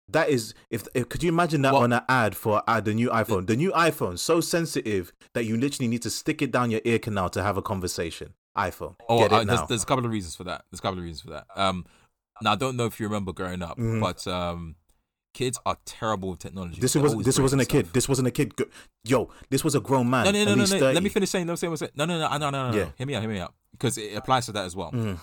that 0.08 0.28
is 0.28 0.52
if, 0.70 0.86
if 0.94 1.08
could 1.08 1.22
you 1.22 1.28
imagine 1.30 1.62
that 1.62 1.72
Well- 1.72 1.82
on 1.84 1.92
an 1.92 2.02
ad 2.08 2.36
for 2.36 2.62
uh, 2.68 2.80
the 2.80 2.92
new 2.92 3.08
iPhone? 3.08 3.46
The 3.46 3.56
new 3.56 3.70
iPhone 3.72 4.18
so 4.18 4.40
sensitive 4.40 5.12
that 5.34 5.44
you 5.44 5.56
literally 5.56 5.88
need 5.88 6.02
to 6.02 6.10
stick 6.10 6.42
it 6.42 6.50
down 6.50 6.70
your 6.70 6.80
ear 6.84 6.98
canal 6.98 7.30
to 7.30 7.42
have 7.42 7.56
a 7.56 7.62
conversation. 7.62 8.34
iPhone, 8.56 8.96
Oh, 9.08 9.24
uh, 9.24 9.44
there's, 9.44 9.60
there's 9.68 9.82
a 9.82 9.86
couple 9.86 10.04
of 10.04 10.10
reasons 10.10 10.36
for 10.36 10.44
that. 10.44 10.64
There's 10.70 10.80
a 10.80 10.82
couple 10.82 10.98
of 10.98 11.04
reasons 11.04 11.22
for 11.22 11.30
that. 11.30 11.46
Um, 11.56 11.86
now 12.42 12.52
I 12.52 12.56
don't 12.56 12.76
know 12.76 12.86
if 12.86 13.00
you 13.00 13.06
remember 13.06 13.32
growing 13.32 13.62
up, 13.62 13.78
Mhm. 13.78 14.00
but 14.00 14.26
um, 14.26 14.76
kids 15.34 15.58
are 15.64 15.76
terrible 15.86 16.30
with 16.30 16.38
technology. 16.40 16.80
This 16.80 16.94
was 16.94 17.14
this 17.24 17.38
wasn't 17.38 17.62
a 17.62 17.64
kid. 17.66 17.92
This 17.92 18.08
wasn't 18.08 18.28
a 18.28 18.30
kid. 18.30 18.52
Yo, 19.04 19.30
this 19.50 19.64
was 19.64 19.74
a 19.74 19.80
grown 19.80 20.10
man. 20.10 20.26
No, 20.26 20.30
no, 20.32 20.44
no, 20.44 20.54
no, 20.54 20.60
no. 20.60 20.66
30. 20.66 20.94
Let 20.94 21.02
me 21.02 21.08
finish 21.08 21.30
saying. 21.30 21.46
Let 21.46 21.52
me 21.52 21.56
say 21.56 21.68
what's 21.68 21.82
it. 21.82 21.92
No, 21.96 22.04
no, 22.04 22.18
no, 22.18 22.28
no, 22.28 22.38
no, 22.38 22.50
no, 22.50 22.70
no. 22.70 22.76
Yeah. 22.76 22.88
Hear 22.98 23.06
me 23.06 23.14
out. 23.14 23.22
Hear 23.22 23.30
me 23.30 23.38
out. 23.40 23.54
Because 23.72 23.96
it 23.96 24.14
applies 24.16 24.46
to 24.46 24.52
that 24.52 24.64
as 24.66 24.76
well. 24.76 24.90
Mhm. 24.92 25.18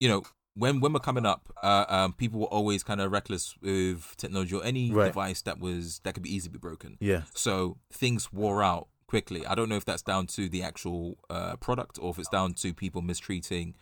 You 0.00 0.08
know, 0.08 0.22
when 0.54 0.80
when 0.80 0.92
we're 0.92 1.00
coming 1.00 1.26
up, 1.26 1.52
uh, 1.62 1.84
um, 1.88 2.12
people 2.14 2.40
were 2.40 2.46
always 2.46 2.82
kind 2.82 3.00
of 3.00 3.12
reckless 3.12 3.54
with 3.60 4.14
technology 4.16 4.54
or 4.54 4.64
any 4.64 4.90
Right. 4.90 5.06
device 5.08 5.42
that 5.42 5.58
was 5.60 6.00
that 6.04 6.14
could 6.14 6.22
be 6.22 6.34
easily 6.34 6.58
broken. 6.58 6.96
Yeah, 7.00 7.22
So 7.34 7.76
things 7.92 8.32
wore 8.32 8.62
out 8.62 8.88
quickly. 9.10 9.40
I 9.50 9.54
don't 9.56 9.68
know 9.68 9.76
if 9.82 9.84
that's 9.90 10.02
down 10.12 10.24
to 10.36 10.42
the 10.54 10.62
actual 10.70 11.02
uh, 11.36 11.56
product 11.66 11.94
or 12.02 12.08
if 12.12 12.18
it's 12.20 12.28
down 12.38 12.54
to 12.62 12.68
people 12.84 13.02
mistreating 13.02 13.74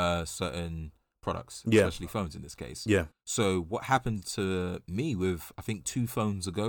uh, 0.00 0.24
certain 0.24 0.92
products, 1.26 1.54
Yeah. 1.66 1.80
especially 1.82 2.06
phones 2.06 2.34
in 2.36 2.42
this 2.42 2.54
case. 2.54 2.80
yeah, 2.86 3.06
So 3.24 3.44
what 3.72 3.82
happened 3.94 4.22
to 4.36 4.80
me 4.98 5.16
with 5.24 5.42
I 5.60 5.62
think 5.62 5.78
two 5.94 6.06
phones 6.06 6.46
ago, 6.46 6.68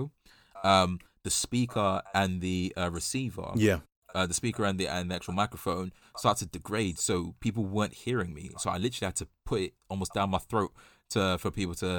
um, 0.64 0.92
the 1.24 1.30
speaker 1.30 2.02
and 2.22 2.42
the 2.42 2.74
uh, 2.82 2.90
receiver, 3.00 3.50
yeah. 3.56 3.80
uh, 4.16 4.26
the 4.26 4.34
speaker 4.42 4.64
and 4.70 4.80
the 4.80 4.88
and 4.88 5.12
the 5.12 5.16
actual 5.16 5.36
microphone 5.44 5.92
started 6.24 6.52
to 6.52 6.60
degrade, 6.60 6.98
so 7.10 7.36
people 7.46 7.64
weren't 7.66 7.94
hearing 8.06 8.32
me. 8.34 8.46
So 8.58 8.70
I 8.76 8.78
literally 8.78 9.08
had 9.12 9.16
to 9.18 9.28
put 9.46 9.60
it 9.62 9.74
almost 9.92 10.12
down 10.18 10.30
my 10.32 10.40
throat 10.52 10.72
to 11.14 11.38
for 11.38 11.52
people 11.52 11.76
to 11.86 11.92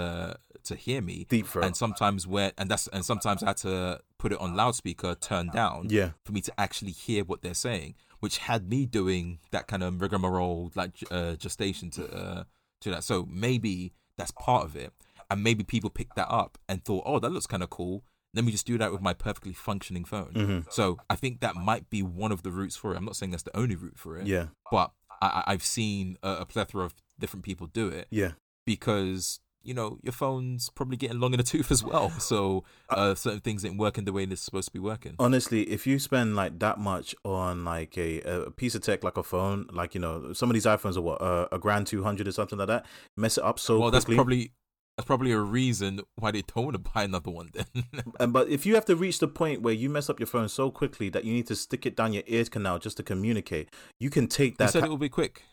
to 0.69 0.75
hear 0.87 1.01
me. 1.11 1.17
Deep 1.29 1.47
throat. 1.47 1.65
And 1.67 1.77
sometimes 1.77 2.27
where 2.27 2.51
and 2.59 2.67
that's 2.71 2.89
and 2.95 3.05
sometimes 3.05 3.43
I 3.45 3.47
had 3.53 3.59
to 3.69 4.01
put 4.19 4.33
it 4.33 4.41
on 4.41 4.57
loudspeaker, 4.57 5.15
turn 5.15 5.49
down, 5.51 5.87
Yeah, 5.91 6.11
for 6.25 6.33
me 6.33 6.41
to 6.43 6.53
actually 6.59 6.91
hear 6.93 7.25
what 7.25 7.43
they're 7.43 7.55
saying, 7.55 7.95
which 8.21 8.39
had 8.39 8.69
me 8.69 8.85
doing 8.87 9.39
that 9.53 9.67
kind 9.69 9.83
of 9.83 10.01
rigmarole 10.01 10.73
like 10.75 10.93
uh, 11.11 11.35
gestation 11.37 11.91
to 11.91 12.03
uh, 12.13 12.45
to 12.81 12.91
that. 12.91 13.05
So 13.05 13.27
maybe 13.31 13.93
that's 14.17 14.33
part 14.33 14.65
of 14.65 14.75
it, 14.77 14.93
and 15.31 15.43
maybe 15.43 15.63
people 15.65 15.91
picked 15.91 16.17
that 16.17 16.29
up 16.31 16.59
and 16.69 16.85
thought, 16.85 17.05
"Oh, 17.07 17.19
that 17.21 17.31
looks 17.31 17.47
kind 17.47 17.63
of 17.63 17.71
cool." 17.71 18.05
Let 18.35 18.45
me 18.45 18.53
just 18.53 18.67
do 18.67 18.77
that 18.79 18.93
with 18.93 19.01
my 19.01 19.15
perfectly 19.15 19.55
functioning 19.55 20.05
phone. 20.05 20.33
hmm 20.35 20.59
So 20.71 20.99
I 21.09 21.17
think 21.17 21.41
that 21.41 21.55
might 21.57 21.89
be 21.89 22.03
one 22.03 22.31
of 22.31 22.43
the 22.43 22.51
routes 22.51 22.77
for 22.77 22.93
it. 22.93 22.97
I'm 22.99 23.05
not 23.07 23.17
saying 23.17 23.31
that's 23.31 23.43
the 23.43 23.57
only 23.57 23.75
route 23.75 23.99
for 23.99 24.19
it, 24.19 24.27
yeah, 24.27 24.49
but 24.71 24.91
I, 25.23 25.27
I- 25.27 25.45
I've 25.53 25.65
seen 25.65 26.19
a, 26.23 26.31
a 26.41 26.45
plethora 26.47 26.85
of 26.85 26.95
different 27.19 27.45
people 27.45 27.67
do 27.69 27.89
it 27.89 28.07
yeah. 28.11 28.33
because 28.67 29.41
you 29.63 29.75
know 29.75 29.99
your 30.03 30.13
phone's 30.13 30.71
probably 30.71 30.97
getting 30.97 31.21
long 31.21 31.33
in 31.33 31.39
the 31.39 31.45
tooth 31.45 31.71
as 31.71 31.83
well. 31.83 32.11
So 32.11 32.65
uh, 32.91 33.15
certain 33.15 33.41
things 33.41 33.65
ain't 33.65 33.79
working 33.79 34.05
the 34.05 34.13
way 34.13 34.25
they're 34.25 34.37
supposed 34.37 34.69
to 34.69 34.73
be 34.73 34.79
working. 34.79 35.15
Honestly, 35.19 35.63
if 35.63 35.87
you 35.87 35.99
spend 35.99 36.37
like 36.37 36.59
that 36.59 36.79
much 36.79 37.15
on 37.25 37.65
like 37.65 37.97
a, 37.97 38.21
a 38.21 38.51
piece 38.51 38.75
of 38.75 38.83
tech 38.83 39.05
like 39.05 39.17
a 39.17 39.23
phone, 39.23 39.67
like 39.73 39.95
you 39.95 40.01
know, 40.01 40.33
some 40.33 40.51
of 40.51 40.55
these 40.55 40.67
iPhones 40.67 40.97
are 40.97 41.03
what 41.03 41.21
uh, 41.21 41.49
a 41.53 41.59
grand 41.59 41.87
two 41.87 42.03
hundred 42.03 42.29
or 42.29 42.33
something 42.33 42.59
like 42.59 42.69
that. 42.69 42.87
Mess 43.17 43.39
it 43.39 43.45
up 43.45 43.59
so 43.59 43.75
quickly. 43.75 43.83
well, 43.83 43.91
that's 43.91 44.05
probably 44.05 44.53
that's 44.99 45.07
probably 45.07 45.31
a 45.31 45.39
reason 45.39 46.01
why 46.17 46.33
they 46.33 46.43
don't 46.43 46.65
want 46.65 46.75
to 46.75 46.91
buy 46.93 47.05
another 47.05 47.31
one. 47.31 47.51
Then 47.53 47.85
And 48.21 48.33
but 48.33 48.49
if 48.49 48.67
you 48.67 48.75
have 48.75 48.85
to 48.87 48.97
reach 48.97 49.21
the 49.21 49.29
point 49.29 49.63
where 49.63 49.73
you 49.73 49.89
mess 49.89 50.11
up 50.11 50.19
your 50.19 50.27
phone 50.27 50.49
so 50.49 50.73
quickly 50.73 51.09
that 51.11 51.25
you 51.25 51.33
need 51.33 51.47
to 51.47 51.55
stick 51.55 51.87
it 51.87 51.95
down 51.95 52.13
your 52.13 52.25
ear 52.27 52.45
canal 52.47 52.81
just 52.81 52.97
to 52.97 53.05
communicate, 53.05 53.71
you 54.01 54.11
can 54.11 54.27
take 54.27 54.59
that. 54.59 54.67
that. 54.67 54.73
said 54.73 54.85
it 54.85 54.89
will 54.89 54.99
be 54.99 55.09
quick. 55.09 55.45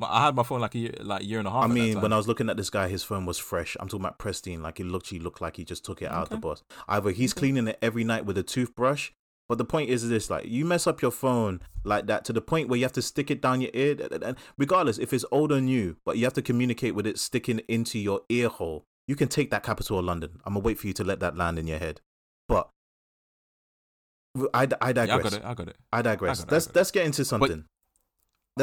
I 0.00 0.26
had 0.26 0.36
my 0.36 0.42
phone 0.44 0.60
like 0.60 0.74
a 0.74 0.78
year, 0.78 0.94
like 1.00 1.24
year 1.24 1.38
and 1.40 1.48
a 1.48 1.50
half. 1.50 1.64
I 1.64 1.66
mean, 1.66 2.00
when 2.00 2.12
I 2.12 2.16
was 2.16 2.28
looking 2.28 2.48
at 2.48 2.56
this 2.56 2.70
guy, 2.70 2.88
his 2.88 3.02
phone 3.02 3.26
was 3.26 3.38
fresh. 3.38 3.76
I'm 3.80 3.88
talking 3.88 4.04
about 4.04 4.18
pristine. 4.18 4.62
Like 4.62 4.78
it 4.78 4.84
looked, 4.86 5.08
he 5.08 5.18
looked 5.18 5.40
like 5.40 5.56
he 5.56 5.64
just 5.64 5.84
took 5.84 6.02
it 6.02 6.10
out 6.10 6.22
of 6.24 6.28
the 6.28 6.34
Okay. 6.36 6.40
box. 6.42 6.62
Either 6.88 7.10
he's 7.10 7.32
Okay. 7.32 7.40
cleaning 7.40 7.66
it 7.68 7.78
every 7.82 8.04
night 8.04 8.24
with 8.24 8.38
a 8.38 8.42
toothbrush. 8.44 9.10
But 9.48 9.58
the 9.58 9.64
point 9.64 9.88
is 9.90 10.08
this: 10.08 10.28
like 10.30 10.44
you 10.46 10.64
mess 10.64 10.86
up 10.86 11.00
your 11.02 11.10
phone 11.10 11.60
like 11.82 12.06
that 12.06 12.24
to 12.26 12.32
the 12.32 12.40
point 12.42 12.68
where 12.68 12.76
you 12.78 12.84
have 12.84 12.92
to 12.92 13.02
stick 13.02 13.30
it 13.30 13.40
down 13.40 13.60
your 13.62 13.70
ear. 13.74 13.96
and- 14.22 14.36
Regardless 14.56 14.98
if 14.98 15.12
it's 15.12 15.24
old 15.32 15.50
or 15.50 15.60
new, 15.60 15.96
but 16.04 16.18
you 16.18 16.24
have 16.24 16.34
to 16.34 16.42
communicate 16.42 16.94
with 16.94 17.06
it 17.06 17.18
sticking 17.18 17.60
into 17.66 17.98
your 17.98 18.20
ear 18.28 18.48
hole. 18.48 18.84
You 19.08 19.16
can 19.16 19.28
take 19.28 19.50
that 19.50 19.62
capital 19.62 19.98
of 19.98 20.04
London. 20.04 20.38
I'm 20.44 20.52
gonna 20.54 20.64
wait 20.64 20.78
for 20.78 20.86
you 20.86 20.92
to 20.92 21.02
let 21.04 21.18
that 21.20 21.34
land 21.36 21.58
in 21.58 21.66
your 21.66 21.78
head. 21.78 22.02
But 22.46 22.68
I, 24.54 24.60
I 24.60 24.62
yeah, 24.64 24.76
I 24.82 24.92
digress. 24.92 25.22
got 25.22 25.32
it. 25.32 25.44
I 25.44 25.54
got 25.54 25.68
it. 25.68 25.76
I 25.92 26.02
digress. 26.02 26.38
Got 26.40 26.48
it, 26.48 26.52
let's 26.52 26.66
got 26.66 26.70
it. 26.70 26.76
let's 26.78 26.90
get 26.90 27.06
into 27.06 27.24
something. 27.24 27.64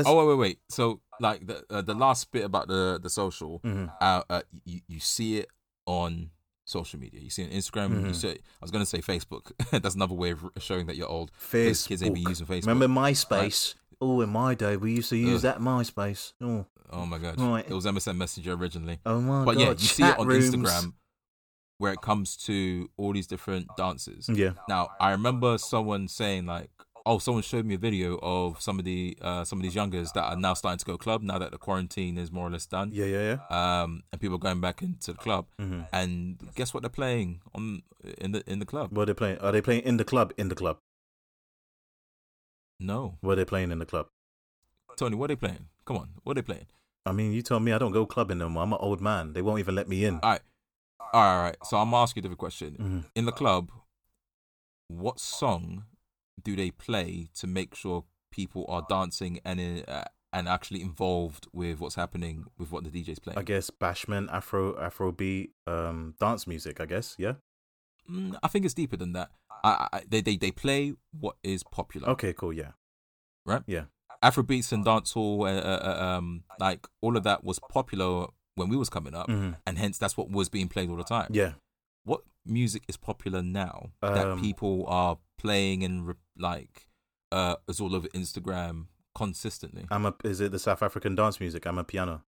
Oh 0.05 0.17
wait, 0.17 0.27
wait, 0.27 0.37
wait. 0.37 0.59
So 0.69 1.01
like 1.19 1.45
the 1.47 1.63
uh, 1.69 1.81
the 1.81 1.93
last 1.93 2.31
bit 2.31 2.43
about 2.43 2.67
the 2.67 2.99
the 3.01 3.09
social, 3.09 3.59
Mhm. 3.63 3.91
uh, 4.01 4.23
uh 4.29 4.41
you, 4.65 4.81
you 4.87 4.99
see 4.99 5.37
it 5.37 5.47
on 5.85 6.31
social 6.65 6.99
media. 6.99 7.19
You 7.21 7.29
see 7.29 7.43
it 7.43 7.51
on 7.51 7.57
Instagram. 7.57 7.89
You 8.01 8.07
Mhm. 8.11 8.15
see 8.15 8.27
it, 8.29 8.41
I 8.61 8.63
was 8.65 8.71
gonna 8.71 8.85
say 8.85 8.99
Facebook. 8.99 9.51
That's 9.81 9.95
another 9.95 10.15
way 10.15 10.31
of 10.31 10.43
showing 10.59 10.87
that 10.87 10.95
you're 10.95 11.07
old. 11.07 11.31
Kids 11.51 11.85
kids 11.87 12.01
ain't 12.03 12.15
be 12.15 12.21
using 12.21 12.47
Facebook. 12.47 12.67
Remember 12.67 12.87
MySpace? 12.87 13.75
Oh, 14.01 14.19
in 14.21 14.29
my 14.29 14.55
day, 14.55 14.75
we 14.75 14.93
used 14.95 15.09
to 15.11 15.15
use 15.17 15.41
that 15.43 15.59
MySpace. 15.59 16.33
Oh, 16.41 16.65
Oh 16.91 17.05
my 17.05 17.17
god, 17.17 17.39
Right. 17.39 17.65
it 17.67 17.73
was 17.73 17.85
MSN 17.85 18.17
Messenger 18.17 18.53
originally. 18.53 18.99
oh 19.05 19.19
my 19.21 19.43
but 19.45 19.53
god! 19.53 19.55
But 19.55 19.57
yeah, 19.59 19.69
you 19.71 19.77
see 19.87 20.03
it 20.03 20.19
on 20.19 20.27
rooms. 20.27 20.49
Instagram 20.53 20.93
where 21.77 21.91
it 21.91 22.01
comes 22.01 22.37
to 22.37 22.89
all 22.97 23.11
these 23.11 23.27
different 23.27 23.67
dances. 23.75 24.29
Yeah, 24.31 24.51
Now, 24.69 24.89
I 24.99 25.11
remember 25.11 25.57
someone 25.57 26.07
saying 26.07 26.45
like, 26.45 26.69
"Oh, 27.05 27.19
someone 27.19 27.43
showed 27.43 27.65
me 27.65 27.75
a 27.75 27.77
video 27.77 28.17
of 28.21 28.61
some 28.61 28.79
of 28.79 28.85
the 28.85 29.17
uh, 29.21 29.43
some 29.43 29.59
of 29.59 29.63
these 29.63 29.75
youngers 29.75 30.11
that 30.13 30.23
are 30.23 30.35
now 30.35 30.53
starting 30.55 30.79
to 30.79 30.85
go 30.85 30.97
club 30.97 31.21
now 31.21 31.37
that 31.37 31.51
the 31.51 31.57
quarantine 31.57 32.17
is 32.17 32.31
more 32.31 32.47
or 32.47 32.49
less 32.49 32.65
done, 32.65 32.89
yeah, 32.93 33.05
yeah, 33.05 33.37
yeah. 33.49 33.81
um, 33.83 34.03
and 34.11 34.19
people 34.19 34.35
are 34.35 34.39
going 34.39 34.61
back 34.61 34.81
into 34.81 35.11
the 35.13 35.17
club. 35.17 35.45
hmm 35.59 35.81
And 35.93 36.39
guess 36.55 36.73
what 36.73 36.81
they're 36.83 36.89
playing 36.89 37.41
on 37.53 37.83
in 38.17 38.31
the 38.31 38.43
in 38.51 38.59
the 38.59 38.65
club? 38.65 38.95
What 38.95 39.03
are 39.03 39.05
they 39.13 39.13
playing? 39.13 39.37
Are 39.39 39.51
they 39.51 39.61
playing 39.61 39.83
in 39.83 39.97
the 39.97 40.05
club? 40.05 40.33
In 40.37 40.49
the 40.49 40.55
club? 40.55 40.77
No, 42.79 43.17
What 43.21 43.33
are 43.33 43.35
they 43.37 43.45
playing 43.45 43.71
in 43.71 43.79
the 43.79 43.85
club? 43.85 44.07
Tony, 44.97 45.15
what 45.15 45.25
are 45.25 45.35
they 45.35 45.39
playing? 45.47 45.67
Come 45.85 45.97
on, 45.97 46.09
what 46.23 46.31
are 46.37 46.41
they 46.41 46.45
playing? 46.45 46.65
I 47.05 47.11
mean, 47.11 47.31
you 47.33 47.41
tell 47.41 47.59
me. 47.59 47.71
I 47.71 47.77
don't 47.77 47.91
go 47.91 48.05
clubbing 48.05 48.39
no 48.39 48.49
more. 48.49 48.63
I'm 48.63 48.73
an 48.73 48.79
old 48.81 48.99
man. 48.99 49.33
They 49.33 49.41
won't 49.41 49.59
even 49.59 49.75
let 49.75 49.87
me 49.87 50.05
in. 50.05 50.15
All 50.15 50.31
right, 50.31 50.41
all 50.99 51.07
right, 51.13 51.35
all 51.37 51.43
right. 51.43 51.57
So 51.63 51.77
I'm 51.77 51.91
gonna 51.91 52.07
you 52.15 52.19
a 52.19 52.21
different 52.21 52.39
question. 52.39 52.75
hmm 52.75 52.99
In 53.15 53.25
the 53.25 53.31
club, 53.31 53.69
what 54.87 55.19
song 55.19 55.85
do 56.41 56.55
they 56.55 56.71
play 56.71 57.29
to 57.35 57.47
make 57.47 57.75
sure 57.75 58.03
people 58.31 58.65
are 58.67 58.85
dancing 58.89 59.39
and 59.45 59.83
uh, 59.87 60.03
and 60.33 60.49
actually 60.49 60.81
involved 60.81 61.47
with 61.53 61.79
what's 61.79 61.95
happening 61.95 62.45
with 62.57 62.71
what 62.71 62.83
the 62.83 62.89
DJ's 62.89 63.19
playing? 63.19 63.39
I 63.39 63.43
guess 63.43 63.69
bashment, 63.69 64.31
Afro, 64.31 64.73
Afrobeat, 64.73 65.51
um, 65.65 66.15
dance 66.19 66.45
music. 66.45 66.81
I 66.81 66.85
guess. 66.85 67.15
Yeah. 67.17 67.33
Mm, 68.09 68.37
I 68.43 68.47
think 68.49 68.65
it's 68.65 68.73
deeper 68.73 68.97
than 68.97 69.13
that. 69.13 69.29
I, 69.63 69.87
I, 69.91 70.01
they, 70.07 70.21
they 70.21 70.35
they 70.35 70.51
play 70.51 70.93
what 71.19 71.37
is 71.43 71.63
popular. 71.63 72.09
Okay. 72.09 72.33
Cool. 72.33 72.53
Yeah. 72.53 72.71
Right? 73.45 73.63
Yeah. 73.65 73.85
Afrobeats 74.23 74.71
and 74.71 74.85
dancehall, 74.85 75.41
uh, 75.41 75.61
uh, 75.61 75.95
uh, 76.01 76.05
um, 76.05 76.43
like 76.59 76.87
all 77.01 77.15
of 77.17 77.23
that 77.23 77.43
was 77.43 77.59
popular 77.69 78.27
when 78.55 78.69
we 78.69 78.77
was 78.77 78.89
coming 78.89 79.13
up, 79.13 79.29
hmm 79.29 79.51
and 79.67 79.77
hence 79.77 79.97
that's 79.97 80.17
what 80.17 80.29
was 80.29 80.49
being 80.49 80.67
played 80.67 80.89
all 80.89 80.95
the 80.95 81.03
time. 81.03 81.29
Yeah. 81.31 81.53
What 82.03 82.21
music 82.45 82.83
is 82.87 82.97
popular 82.97 83.41
now 83.41 83.91
that 84.01 84.27
Um, 84.27 84.41
people 84.41 84.85
are 84.87 85.17
playing 85.37 85.83
and 85.83 86.07
re- 86.07 86.13
like 86.37 86.87
uh, 87.31 87.55
is 87.67 87.79
all 87.81 87.95
over 87.95 88.07
Instagram 88.09 88.87
consistently? 89.13 89.85
I'm 89.91 90.05
a. 90.05 90.13
Is 90.23 90.39
it 90.41 90.51
the 90.51 90.59
South 90.59 90.81
African 90.83 91.15
dance 91.15 91.39
music? 91.39 91.63
Amapiano. 91.63 92.21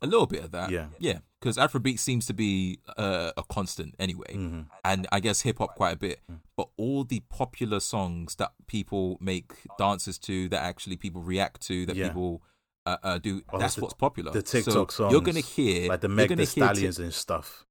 A 0.00 0.06
little 0.06 0.26
bit 0.26 0.44
of 0.44 0.52
that, 0.52 0.70
Yeah. 0.70 0.86
yeah, 1.00 1.18
because 1.40 1.56
Afrobeat 1.56 1.98
seems 1.98 2.24
to 2.26 2.32
be 2.34 2.78
uh, 2.96 3.32
a 3.36 3.42
constant 3.42 3.96
anyway. 3.98 4.32
hmm 4.32 4.60
and 4.84 5.08
I 5.10 5.18
guess 5.18 5.40
hip 5.40 5.58
hop 5.58 5.74
quite 5.74 5.94
a 5.94 5.98
bit. 5.98 6.20
Mm. 6.30 6.38
But 6.56 6.68
all 6.76 7.02
the 7.02 7.20
popular 7.28 7.80
songs 7.80 8.36
that 8.36 8.52
people 8.68 9.18
make 9.20 9.54
dances 9.76 10.16
to, 10.20 10.48
that 10.50 10.62
actually 10.62 10.96
people 10.96 11.20
react 11.22 11.62
to, 11.62 11.84
that 11.86 11.96
Yeah. 11.96 12.08
people 12.08 12.42
uh, 12.86 12.96
uh, 13.02 13.18
do, 13.18 13.42
Oh, 13.52 13.58
that's 13.58 13.74
the- 13.74 13.80
what's 13.82 13.94
popular. 13.94 14.30
the 14.32 14.40
TikTok 14.40 14.92
so 14.92 15.10
You're 15.10 15.20
gonna 15.20 15.40
hear 15.40 15.88
Like 15.88 16.00
the 16.00 16.08
Megan 16.08 16.38
Thee 16.38 16.44
Stallions 16.46 16.98
and 17.00 17.12
stuff. 17.12 17.66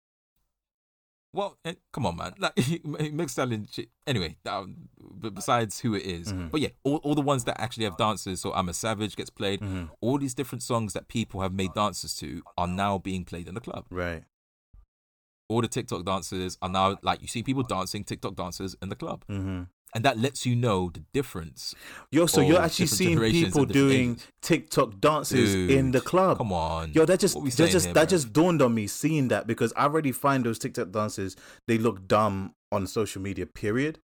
Well, 1.34 1.58
eh, 1.66 1.74
come 1.92 2.06
on, 2.06 2.16
man. 2.16 2.34
Like 2.40 2.56
Meg 3.14 3.30
Stallion. 3.30 3.68
shit- 3.72 3.90
Anyway, 4.08 4.38
um, 4.46 4.90
but 5.00 5.34
besides 5.36 5.80
who 5.80 5.94
it 5.96 6.04
is. 6.04 6.32
Mhm. 6.32 6.50
but 6.52 6.62
yeah, 6.62 6.70
all, 6.84 6.98
all 6.98 7.16
the 7.16 7.22
ones 7.22 7.44
that 7.46 7.60
actually 7.62 7.84
have 7.86 7.98
dances. 7.98 8.42
So 8.42 8.54
I'm 8.54 8.70
a 8.70 8.74
Savage 8.74 9.16
gets 9.16 9.30
played. 9.30 9.60
hmm 9.60 9.86
All 10.02 10.18
these 10.18 10.34
different 10.34 10.64
songs 10.64 10.94
that 10.94 11.08
people 11.08 11.42
have 11.42 11.54
made 11.54 11.74
dances 11.74 12.16
to 12.18 12.42
are 12.58 12.68
now 12.68 12.98
being 12.98 13.26
played 13.26 13.48
in 13.48 13.54
the 13.56 13.62
club. 13.62 13.86
Right. 13.90 14.24
All 15.50 15.62
the 15.62 15.68
TikTok 15.68 16.04
dances 16.06 16.58
are 16.62 16.70
now 16.70 16.98
like 17.04 17.22
you 17.22 17.28
see 17.28 17.42
people 17.44 17.64
dancing 17.64 18.04
TikTok 18.04 18.36
dancers 18.36 18.76
in 18.82 18.90
the 18.90 18.96
club. 18.96 19.24
hmm 19.28 19.64
and 19.96 20.04
that 20.04 20.18
lets 20.20 20.46
you 20.46 20.56
know 20.56 20.90
the 20.94 21.00
difference. 21.14 21.74
Yo, 22.12 22.26
so 22.26 22.42
you're 22.42 22.62
actually 22.62 22.88
seeing 22.88 23.20
people 23.20 23.66
doing 23.66 24.12
ages. 24.12 24.28
TikTok 24.42 25.00
dances 25.00 25.56
in 25.56 25.92
the 25.92 26.02
club. 26.02 26.38
Come 26.38 26.52
on, 26.54 26.92
Yo, 26.94 27.06
that 27.06 27.20
just 27.20 27.36
that 27.58 27.70
just 27.70 27.86
here, 27.86 27.94
that 27.94 28.08
bruv? 28.08 28.10
just 28.10 28.34
dawned 28.34 28.62
on 28.62 28.74
me 28.74 28.88
seeing 28.88 29.30
that 29.30 29.48
because 29.48 29.74
I 29.76 29.84
already 29.84 30.12
find 30.12 30.44
those 30.46 30.60
TikTok 30.60 30.92
dances 30.92 31.36
they 31.68 31.78
look 31.78 32.08
dumb 32.08 32.54
on 32.72 32.86
social 32.88 33.22
media. 33.22 33.46
Period. 33.46 34.00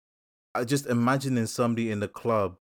I 0.54 0.64
just 0.64 0.86
imagining 0.86 1.46
somebody 1.46 1.90
in 1.90 2.00
the 2.00 2.08
club 2.08 2.56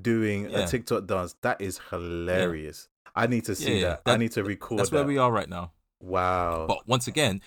doing 0.00 0.50
Yeah. 0.50 0.60
a 0.60 0.66
TikTok 0.68 1.06
dance. 1.06 1.34
That 1.42 1.60
is 1.60 1.80
hilarious. 1.90 2.88
I 3.16 3.26
need 3.26 3.44
to 3.46 3.54
see 3.54 3.74
Yeah, 3.74 3.80
yeah, 3.80 3.96
that. 4.04 4.14
I 4.14 4.16
need 4.18 4.32
to 4.32 4.44
record 4.44 4.78
That's 4.78 4.90
that. 4.90 4.96
where 4.96 5.04
we 5.06 5.18
are 5.18 5.32
right 5.32 5.48
now. 5.48 5.72
wow. 6.00 6.66
But 6.68 6.86
once 6.86 7.06
again, 7.08 7.40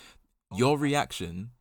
your 0.54 0.78
reaction 0.78 1.52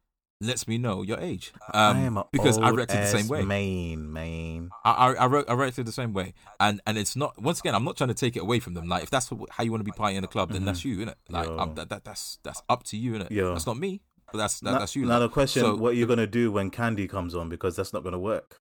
lets 0.40 0.66
me 0.66 0.79
know 0.79 1.03
your 1.03 1.18
age. 1.20 1.53
I 1.72 1.90
Um, 1.90 1.96
am 1.98 2.16
a 2.16 2.26
because 2.33 2.57
I 2.59 2.70
reacted 2.70 2.98
the 3.03 3.07
same 3.07 3.29
way. 3.29 3.42
Main 3.44 4.12
man. 4.12 4.70
I, 4.85 4.90
I, 4.90 5.12
I, 5.14 5.26
wrote, 5.26 5.50
I 5.50 5.53
reacted 5.55 5.87
the 5.87 5.92
same 5.92 6.12
way, 6.12 6.33
and 6.59 6.81
and 6.87 6.96
it's 6.96 7.14
not. 7.16 7.40
Once 7.40 7.61
again, 7.61 7.74
I'm 7.74 7.85
not 7.85 7.96
trying 7.96 8.09
to 8.09 8.14
take 8.14 8.37
it 8.37 8.40
away 8.42 8.59
from 8.61 8.74
them. 8.74 8.88
Like, 8.88 9.03
if 9.03 9.11
that's 9.11 9.31
how 9.50 9.62
you 9.64 9.70
want 9.70 9.81
to 9.81 9.85
be 9.85 9.92
partying 9.92 10.16
in 10.16 10.24
a 10.24 10.29
club, 10.29 10.53
then 10.53 10.64
that's 10.64 10.85
you, 10.85 10.96
innit? 10.98 11.14
Like, 11.29 11.74
that, 11.76 11.88
that 11.90 12.05
that's 12.05 12.38
that's 12.42 12.62
up 12.68 12.85
to 12.85 12.96
you, 12.96 13.12
innit? 13.12 13.31
Yo. 13.31 13.53
That's 13.53 13.66
not 13.66 13.76
me, 13.79 14.00
but 14.33 14.38
that's 14.38 14.61
that, 14.61 14.79
that's 14.79 14.96
you. 14.96 15.05
Now 15.05 15.18
like. 15.18 15.29
the 15.31 15.35
question: 15.35 15.62
So- 15.62 15.76
What 15.76 15.90
are 15.90 15.96
you 15.96 16.07
gonna 16.07 16.26
do 16.26 16.50
when 16.53 16.70
Candy 16.70 17.07
comes 17.07 17.35
on? 17.35 17.48
Because 17.48 17.76
that's 17.76 17.92
not 17.92 18.03
gonna 18.03 18.18
work. 18.18 18.57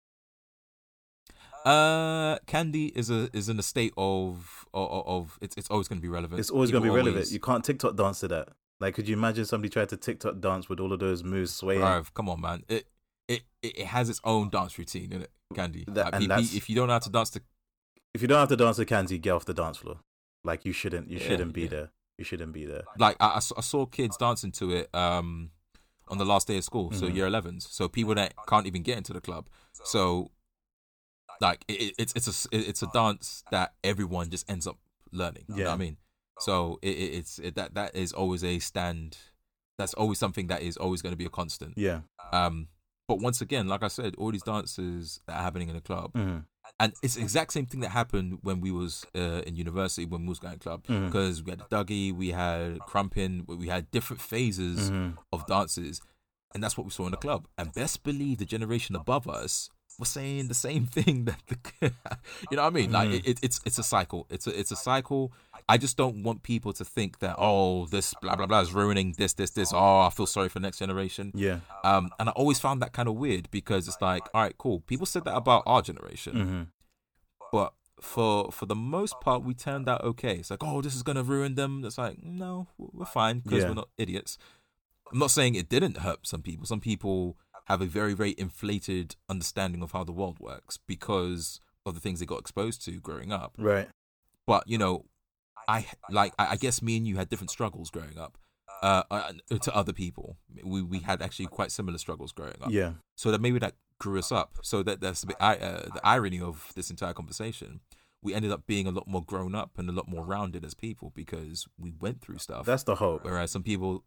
Uh, 1.65 2.37
Candy 2.45 2.87
is 2.95 3.09
a 3.09 3.27
is 3.33 3.49
in 3.49 3.57
a 3.57 3.63
state 3.63 3.91
of 3.97 4.65
of, 4.73 5.07
of 5.07 5.37
it's 5.41 5.57
it's 5.57 5.69
always 5.69 5.87
going 5.87 5.97
to 5.97 6.01
be 6.01 6.07
relevant. 6.07 6.39
It's 6.39 6.51
always 6.51 6.69
gonna 6.69 6.81
be 6.81 6.89
People 6.89 6.97
relevant. 6.97 7.15
always- 7.17 7.33
You 7.33 7.39
can't 7.39 7.63
TikTok 7.65 7.95
dance 7.95 8.19
to 8.19 8.27
that. 8.27 8.49
Like, 8.79 8.95
could 8.95 9.07
you 9.07 9.15
imagine 9.15 9.45
somebody 9.45 9.69
tried 9.69 9.89
to 9.89 9.97
TikTok 9.97 10.39
dance 10.41 10.67
with 10.67 10.79
all 10.79 10.91
of 10.91 10.99
those 10.99 11.23
moves 11.23 11.53
swaying? 11.53 12.05
Come 12.13 12.29
on, 12.29 12.41
man. 12.41 12.63
It 12.67 12.87
it 13.27 13.43
it 13.63 13.85
has 13.87 14.09
its 14.09 14.19
own 14.23 14.49
dance 14.49 14.77
routine 14.77 15.11
in 15.13 15.21
it. 15.23 15.31
Candy. 15.53 15.85
That- 15.87 16.13
Like, 16.21 16.29
pe- 16.29 16.57
if 16.57 16.69
you 16.69 16.75
don't 16.75 16.89
have 16.89 17.03
to 17.03 17.09
dance 17.09 17.29
to 17.31 17.41
If 18.13 18.21
you 18.21 18.27
don't 18.27 18.39
have 18.39 18.49
to 18.49 18.55
dance 18.57 18.77
to 18.77 18.85
Candy, 18.85 19.17
get 19.17 19.31
off 19.31 19.45
the 19.45 19.53
dance 19.53 19.77
floor. 19.77 19.99
Like, 20.43 20.65
you 20.65 20.71
shouldn't. 20.73 21.09
You 21.09 21.17
Yeah, 21.19 21.27
shouldn't 21.27 21.53
be 21.53 21.61
yeah. 21.63 21.67
there. 21.69 21.91
You 22.17 22.23
shouldn't 22.25 22.53
be 22.53 22.65
there. 22.65 22.83
like 22.97 23.17
I, 23.19 23.35
I 23.37 23.61
saw- 23.61 23.85
kids 23.85 24.15
dancing 24.17 24.51
to 24.53 24.71
it 24.71 24.89
um 24.95 25.51
on 26.07 26.17
the 26.17 26.25
last 26.25 26.47
day 26.47 26.57
of 26.57 26.63
school 26.63 26.91
so 26.91 27.07
Mhm. 27.07 27.15
year 27.15 27.25
11s 27.27 27.63
so 27.67 27.89
people 27.89 28.13
that 28.15 28.33
can't 28.47 28.67
even 28.67 28.83
get 28.83 28.97
into 28.97 29.11
the 29.11 29.19
club 29.19 29.47
so 29.73 30.29
like 31.41 31.65
it, 31.67 31.73
it- 31.81 31.95
it's 31.97 32.13
it's 32.15 32.45
a 32.45 32.55
it's 32.69 32.83
a 32.83 32.87
dance 32.93 33.43
that 33.51 33.73
everyone 33.83 34.29
just 34.29 34.49
ends 34.49 34.67
up 34.67 34.77
learning 35.11 35.43
you 35.49 35.55
know 35.55 35.61
Yeah. 35.61 35.67
what 35.69 35.73
i 35.73 35.77
mean 35.77 35.97
so 36.39 36.79
it, 36.81 36.89
it, 36.89 37.13
it's 37.19 37.39
it, 37.39 37.55
that 37.55 37.73
that 37.75 37.95
is 37.95 38.11
always 38.13 38.43
a 38.43 38.59
stand 38.59 39.17
that's 39.77 39.93
always 39.93 40.17
something 40.19 40.47
that 40.47 40.61
is 40.61 40.77
always 40.77 41.01
going 41.01 41.11
to 41.13 41.17
be 41.17 41.25
a 41.25 41.29
constant 41.29 41.73
Yeah. 41.77 42.01
um 42.33 42.67
but 43.07 43.19
once 43.19 43.41
again 43.41 43.67
like 43.67 43.83
i 43.83 43.87
said 43.87 44.15
all 44.17 44.31
these 44.31 44.43
dances 44.43 45.19
that 45.27 45.35
are 45.37 45.43
happening 45.43 45.69
in 45.69 45.75
the 45.75 45.81
club 45.81 46.11
Mhm. 46.13 46.45
and 46.79 46.93
it's 47.03 47.15
the 47.15 47.21
exact 47.21 47.53
same 47.53 47.65
thing 47.65 47.81
that 47.81 47.89
happened 47.89 48.39
when 48.41 48.59
we 48.61 48.71
was 48.71 49.05
uh, 49.15 49.41
in 49.47 49.55
university 49.55 50.05
when 50.05 50.21
we 50.23 50.29
was 50.29 50.39
going 50.39 50.57
club 50.59 50.83
because 50.87 51.43
we 51.43 51.51
had 51.51 51.59
Dougie, 51.69 52.11
we 52.13 52.29
had 52.31 52.79
Krumpin, 52.79 53.47
we 53.47 53.67
had 53.67 53.89
different 53.91 54.21
phases 54.21 54.89
Mhm. 54.91 55.17
of 55.31 55.45
dances, 55.45 56.01
and 56.53 56.63
that's 56.63 56.75
what 56.77 56.85
we 56.85 56.91
saw 56.91 57.05
in 57.05 57.11
the 57.11 57.17
club. 57.17 57.47
And 57.57 57.71
best 57.73 58.03
believe 58.03 58.37
the 58.39 58.45
generation 58.45 58.95
above 58.95 59.27
us 59.27 59.69
was 59.99 60.09
saying 60.09 60.47
the 60.47 60.53
same 60.67 60.85
thing 60.97 61.25
that 61.25 61.39
the, 61.47 61.57
you 62.49 62.57
know 62.57 62.63
what 62.63 62.73
I 62.73 62.79
mean? 62.79 62.91
Like 62.91 63.09
Mhm. 63.09 63.27
it, 63.29 63.39
it's 63.43 63.59
it's 63.65 63.77
a 63.77 63.83
cycle. 63.83 64.25
It's 64.29 64.47
a 64.47 64.59
it's 64.59 64.71
a 64.71 64.75
cycle. 64.75 65.31
I 65.67 65.77
just 65.77 65.97
don't 65.97 66.21
want 66.23 66.43
people 66.43 66.73
to 66.73 66.85
think 66.85 67.19
that 67.19 67.35
oh 67.39 67.85
this 67.87 68.13
blah 68.21 68.35
blah 68.35 68.45
blah 68.45 68.59
is 68.61 68.71
ruining 68.73 69.15
this 69.17 69.33
this 69.33 69.49
this. 69.51 69.73
Oh, 69.73 69.99
I 70.01 70.09
feel 70.11 70.27
sorry 70.27 70.49
for 70.49 70.59
next 70.59 70.77
generation. 70.79 71.31
Yeah. 71.33 71.59
Um, 71.83 72.09
and 72.19 72.29
I 72.29 72.31
always 72.33 72.59
found 72.59 72.81
that 72.81 72.93
kind 72.93 73.07
of 73.09 73.15
weird 73.15 73.49
because 73.51 73.87
it's 73.87 73.99
like, 74.01 74.23
all 74.33 74.41
right, 74.43 74.55
cool. 74.57 74.81
People 74.81 75.05
said 75.07 75.23
that 75.25 75.35
about 75.35 75.63
our 75.65 75.81
generation, 75.81 76.35
hmm 76.35 76.63
but 77.51 77.73
for 78.01 78.51
for 78.51 78.65
the 78.65 78.75
most 78.75 79.19
part 79.21 79.43
we 79.43 79.53
turned 79.53 79.87
out 79.87 80.03
okay 80.03 80.35
it's 80.35 80.49
like 80.49 80.61
oh 80.63 80.81
this 80.81 80.95
is 80.95 81.03
gonna 81.03 81.23
ruin 81.23 81.55
them 81.55 81.83
it's 81.85 81.97
like 81.97 82.21
no 82.21 82.67
we're 82.77 83.05
fine 83.05 83.39
because 83.39 83.61
Yeah. 83.63 83.69
we're 83.69 83.75
not 83.75 83.89
idiots 83.97 84.37
i'm 85.11 85.19
not 85.19 85.31
saying 85.31 85.55
it 85.55 85.69
didn't 85.69 85.97
hurt 85.97 86.27
some 86.27 86.41
people 86.41 86.65
some 86.65 86.81
people 86.81 87.37
have 87.65 87.81
a 87.81 87.85
very 87.85 88.13
very 88.13 88.35
inflated 88.37 89.15
understanding 89.29 89.81
of 89.81 89.91
how 89.93 90.03
the 90.03 90.11
world 90.11 90.39
works 90.39 90.77
because 90.85 91.61
of 91.85 91.93
the 91.93 92.01
things 92.01 92.19
they 92.19 92.25
got 92.25 92.39
exposed 92.39 92.83
to 92.85 92.99
growing 92.99 93.31
up 93.31 93.53
Right. 93.57 93.87
but 94.45 94.67
you 94.67 94.77
know 94.77 95.05
i 95.67 95.85
like 96.09 96.33
i 96.39 96.55
guess 96.55 96.81
me 96.81 96.97
and 96.97 97.07
you 97.07 97.15
had 97.17 97.29
different 97.29 97.49
struggles 97.49 97.89
growing 97.89 98.17
up 98.17 98.37
uh, 98.83 99.03
uh 99.09 99.31
to 99.61 99.75
other 99.75 99.93
people 99.93 100.37
we 100.63 100.81
we 100.81 100.99
had 100.99 101.21
actually 101.21 101.45
quite 101.47 101.71
similar 101.71 101.97
struggles 101.97 102.31
growing 102.31 102.55
up 102.61 102.71
Yeah. 102.71 102.93
so 103.15 103.31
that 103.31 103.41
maybe 103.41 103.59
that 103.59 103.75
grew 103.97 104.19
us 104.19 104.29
up. 104.31 104.57
So 104.61 104.83
that 104.83 104.99
that's 104.99 105.21
the, 105.21 105.41
uh, 105.41 105.55
the 105.93 106.01
irony 106.03 106.41
of 106.41 106.73
this 106.75 106.89
entire 106.89 107.13
conversation. 107.13 107.79
We 108.21 108.33
ended 108.33 108.51
up 108.51 108.67
being 108.67 108.87
a 108.87 108.91
lot 108.91 109.07
more 109.07 109.23
grown 109.23 109.55
up 109.55 109.77
and 109.77 109.87
a 109.89 109.93
lot 109.93 110.09
more 110.09 110.25
rounded 110.25 110.65
as 110.65 110.73
people 110.73 111.13
because 111.15 111.65
we 111.79 111.93
went 111.97 112.19
through 112.21 112.39
stuff. 112.39 112.65
That's 112.65 112.83
the 112.83 112.95
hope. 112.95 113.23
Whereas 113.23 113.51
some 113.51 113.63
people, 113.63 114.03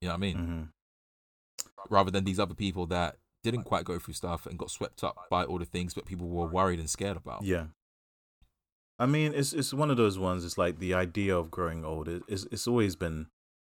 you 0.00 0.08
know 0.08 0.14
what 0.14 0.18
I 0.18 0.20
mean, 0.20 0.36
hmm 0.36 0.62
rather 1.88 2.10
than 2.10 2.24
these 2.24 2.40
other 2.40 2.54
people 2.54 2.86
that 2.86 3.16
didn't 3.44 3.62
quite 3.62 3.84
go 3.84 3.98
through 3.98 4.14
stuff 4.14 4.46
and 4.46 4.58
got 4.58 4.70
swept 4.70 5.04
up 5.04 5.16
by 5.30 5.44
all 5.44 5.58
the 5.58 5.64
things 5.64 5.94
that 5.94 6.04
people 6.04 6.26
were 6.28 6.46
worried 6.46 6.80
and 6.80 6.90
scared 6.90 7.16
about. 7.16 7.44
Yeah. 7.44 7.66
I 8.98 9.06
mean, 9.06 9.32
it's 9.34 9.52
it's 9.52 9.74
one 9.74 9.90
of 9.90 9.96
those 9.96 10.18
ones. 10.18 10.44
It's 10.44 10.58
like 10.58 10.78
the 10.78 10.94
idea 10.94 11.36
of 11.36 11.50
growing 11.50 11.84
old. 11.84 12.08
It, 12.08 12.22
it's 12.28 12.46
it's 12.50 12.66
always 12.66 12.96
been 12.96 13.26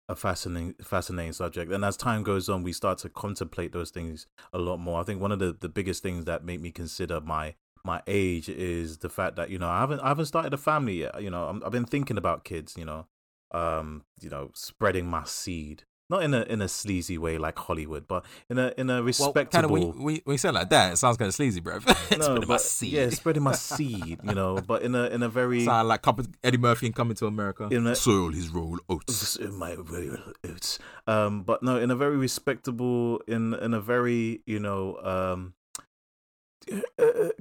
a 0.07 0.15
fascinating 0.15 0.75
fascinating 0.81 1.33
subject, 1.33 1.71
and 1.71 1.83
as 1.83 1.97
time 1.97 2.23
goes 2.23 2.47
on, 2.47 2.63
we 2.63 2.71
start 2.73 2.97
to 2.99 3.09
contemplate 3.09 3.73
those 3.73 3.91
things 3.91 4.27
a 4.53 4.57
lot 4.57 4.77
more. 4.77 5.01
I 5.01 5.03
think 5.03 5.21
one 5.21 5.31
of 5.31 5.39
the, 5.39 5.55
the 5.59 5.69
biggest 5.69 6.01
things 6.01 6.25
that 6.25 6.45
make 6.45 6.61
me 6.61 6.71
consider 6.71 7.19
my 7.19 7.55
my 7.83 8.01
age 8.07 8.49
is 8.49 8.99
the 8.99 9.09
fact 9.09 9.35
that 9.35 9.49
you 9.49 9.59
know 9.59 9.67
I 9.67 9.79
haven't 9.79 9.99
I 9.99 10.07
haven't 10.07 10.25
started 10.25 10.53
a 10.53 10.57
family 10.57 10.99
yet. 10.99 11.21
You 11.21 11.29
know, 11.29 11.45
I'm, 11.45 11.61
I've 11.65 11.71
been 11.71 11.85
thinking 11.85 12.17
about 12.17 12.45
kids. 12.45 12.75
You 12.77 12.85
know, 12.85 13.07
um, 13.51 14.03
you 14.21 14.29
know, 14.29 14.51
spreading 14.53 15.07
my 15.07 15.23
seed. 15.25 15.83
Not 16.09 16.23
in 16.23 16.33
a 16.33 16.43
in 16.43 16.61
a 16.61 16.69
sleazy 16.69 17.17
way 17.17 17.37
like 17.37 17.59
Hollywood, 17.59 18.07
but 18.07 18.23
in 18.49 18.57
a 18.57 18.73
in 18.77 18.89
a 18.89 18.93
Well, 18.95 19.03
respectable. 19.03 19.51
kind 19.51 19.65
of 19.65 19.71
when, 19.71 19.81
you- 19.81 19.91
when, 19.91 20.21
when 20.23 20.33
you 20.35 20.37
say 20.37 20.51
like 20.51 20.69
that, 20.69 20.93
it 20.93 20.95
sounds 20.97 21.17
kind 21.17 21.27
of 21.27 21.35
sleazy, 21.35 21.59
bro. 21.59 21.79
it's 22.09 22.17
no, 22.17 22.37
no, 22.37 22.47
my 22.47 22.55
seed. 22.55 22.93
yeah, 22.93 23.09
spreading 23.09 23.43
my 23.43 23.51
seed. 23.69 24.19
You 24.23 24.33
know, 24.33 24.61
but 24.65 24.83
in 24.83 24.95
a 24.95 25.07
in 25.07 25.21
a 25.21 25.27
very 25.27 25.65
Sound 25.65 25.89
like 25.89 26.05
Eddie 26.45 26.57
Murphy 26.57 26.85
and 26.85 26.95
coming 26.95 27.15
to 27.15 27.25
America. 27.27 27.67
In 27.69 27.85
a- 27.87 27.95
Soil 27.95 28.31
his 28.31 28.47
roll 28.49 28.79
oats. 28.87 29.37
My 29.39 29.73
real 29.73 30.17
oats. 30.45 30.79
Um, 31.07 31.43
but 31.43 31.61
no, 31.61 31.77
in 31.77 31.91
a 31.91 31.95
very 31.95 32.15
respectable, 32.15 33.21
in 33.27 33.53
in 33.55 33.73
a 33.73 33.81
very 33.81 34.41
you 34.45 34.59
know 34.59 34.97
um, 35.03 35.53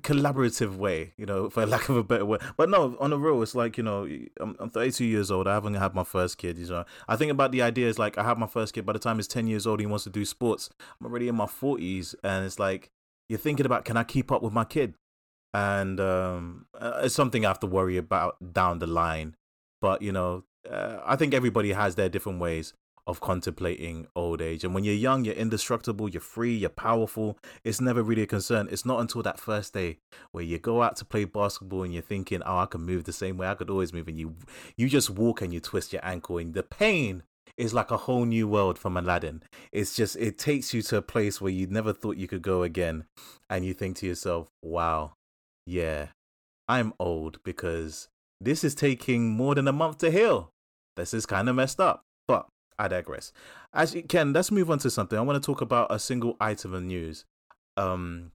collaborative 0.03 0.77
way, 0.77 1.13
you 1.17 1.27
know, 1.27 1.51
for 1.51 1.67
lack 1.75 1.89
of 1.89 1.97
a 1.97 2.05
better 2.05 2.25
word. 2.25 2.43
But 2.57 2.71
no, 2.71 2.97
on 3.01 3.11
the 3.11 3.19
real, 3.19 3.43
it's 3.43 3.55
like 3.55 3.77
you 3.77 3.83
know, 3.83 4.09
I'm, 4.41 4.57
I'm 4.59 4.71
32 4.71 5.05
years 5.05 5.31
old. 5.31 5.47
I 5.49 5.55
haven't 5.55 5.75
had 5.75 5.95
my 5.95 6.05
first 6.05 6.39
kid. 6.39 6.59
You 6.59 6.69
know, 6.69 6.85
I 7.09 7.17
think 7.17 7.31
about 7.31 7.53
the 7.53 7.63
idea 7.63 7.89
is 7.89 7.99
like 7.99 8.19
I 8.19 8.25
have 8.25 8.39
my 8.39 8.47
first 8.47 8.75
kid. 8.75 8.87
By 8.87 8.93
the 8.93 8.99
time 8.99 9.17
he's 9.17 9.29
10 9.29 9.47
years 9.47 9.67
old, 9.67 9.81
he 9.81 9.87
wants 9.87 10.05
to 10.05 10.11
do 10.11 10.25
sports. 10.25 10.71
I'm 11.01 11.07
already 11.07 11.29
in 11.29 11.35
my 11.35 11.47
40s, 11.47 12.15
and 12.23 12.45
it's 12.45 12.59
like 12.59 12.91
you're 13.29 13.39
thinking 13.39 13.67
about 13.67 13.85
can 13.85 13.97
I 13.97 14.05
keep 14.05 14.31
up 14.31 14.43
with 14.43 14.53
my 14.53 14.65
kid? 14.65 14.95
And 15.55 16.01
um, 16.01 16.67
uh, 16.79 17.01
it's 17.05 17.15
something 17.15 17.45
I 17.45 17.49
have 17.49 17.61
to 17.61 17.67
worry 17.67 17.97
about 17.97 18.53
down 18.53 18.79
the 18.79 18.87
line. 18.87 19.37
But 19.81 20.03
you 20.03 20.13
know, 20.13 20.45
uh, 20.71 20.99
I 21.05 21.17
think 21.17 21.35
everybody 21.35 21.73
has 21.73 21.95
their 21.95 22.09
different 22.09 22.41
ways 22.41 22.75
of 23.07 23.21
contemplating 23.21 24.07
old 24.17 24.43
age. 24.43 24.65
And 24.65 24.75
when 24.75 24.85
you're 24.85 24.95
young, 24.95 25.25
you're 25.25 25.35
indestructible, 25.35 26.09
you're 26.09 26.21
free, 26.21 26.55
you're 26.55 26.71
powerful. 26.71 27.39
It's 27.65 27.81
never 27.81 28.03
really 28.03 28.23
a 28.23 28.27
concern. 28.27 28.69
It's 28.71 28.85
not 28.85 29.01
until 29.01 29.23
that 29.23 29.39
first 29.39 29.73
day 29.75 29.99
where 30.33 30.45
you 30.45 30.59
go 30.59 30.83
out 30.83 30.97
to 30.97 31.05
play 31.05 31.25
basketball 31.25 31.85
and 31.85 31.93
you're 31.93 32.03
thinking, 32.03 32.43
"Oh, 32.45 32.59
I 32.59 32.67
can 32.67 32.83
move 32.83 33.05
the 33.05 33.13
same 33.13 33.37
way 33.37 33.49
I 33.49 33.55
could 33.55 33.71
always 33.71 33.93
move," 33.93 34.09
and 34.09 34.19
you 34.19 34.37
you 34.77 34.89
just 34.89 35.11
walk 35.11 35.41
and 35.41 35.55
you 35.55 35.61
twist 35.61 35.93
your 35.93 36.05
ankle, 36.05 36.39
and 36.39 36.55
the 36.55 36.63
pain 36.63 37.23
is 37.57 37.73
like 37.73 37.91
a 37.91 37.97
whole 37.97 38.25
new 38.25 38.47
world 38.47 38.79
from 38.79 38.97
Aladdin. 38.97 39.43
It's 39.73 39.95
just 39.95 40.17
it 40.17 40.37
takes 40.37 40.75
you 40.75 40.83
to 40.83 40.99
a 40.99 41.03
place 41.03 41.41
where 41.41 41.53
you 41.53 41.67
never 41.67 41.93
thought 41.93 42.17
you 42.17 42.29
could 42.29 42.43
go 42.43 42.63
again, 42.63 43.05
and 43.49 43.65
you 43.65 43.73
think 43.73 43.97
to 43.99 44.07
yourself, 44.07 44.49
"Wow, 44.63 45.15
yeah, 45.67 46.09
I'm 46.69 46.93
old 46.99 47.39
because." 47.45 48.09
This 48.39 48.65
is 48.65 48.75
taking 48.75 49.31
more 49.31 49.55
than 49.55 49.67
a 49.67 49.73
month 49.73 49.97
to 49.99 50.11
heal. 50.11 50.51
This 50.97 51.15
is 51.15 51.25
kind 51.25 51.49
of 51.49 51.57
messed 51.57 51.81
up. 51.81 52.03
I 52.79 52.89
digress. 52.89 53.33
As 53.73 53.95
you 53.95 54.03
Ken, 54.03 54.33
let's 54.33 54.51
move 54.51 54.71
on 54.71 54.79
to 54.81 54.91
something. 54.91 55.19
I 55.19 55.23
want 55.23 55.43
to 55.43 55.47
talk 55.47 55.61
about 55.61 55.91
a 55.91 55.99
single 55.99 56.37
item 56.41 56.75
of 56.75 56.83
news. 56.83 57.25
Um, 57.77 58.33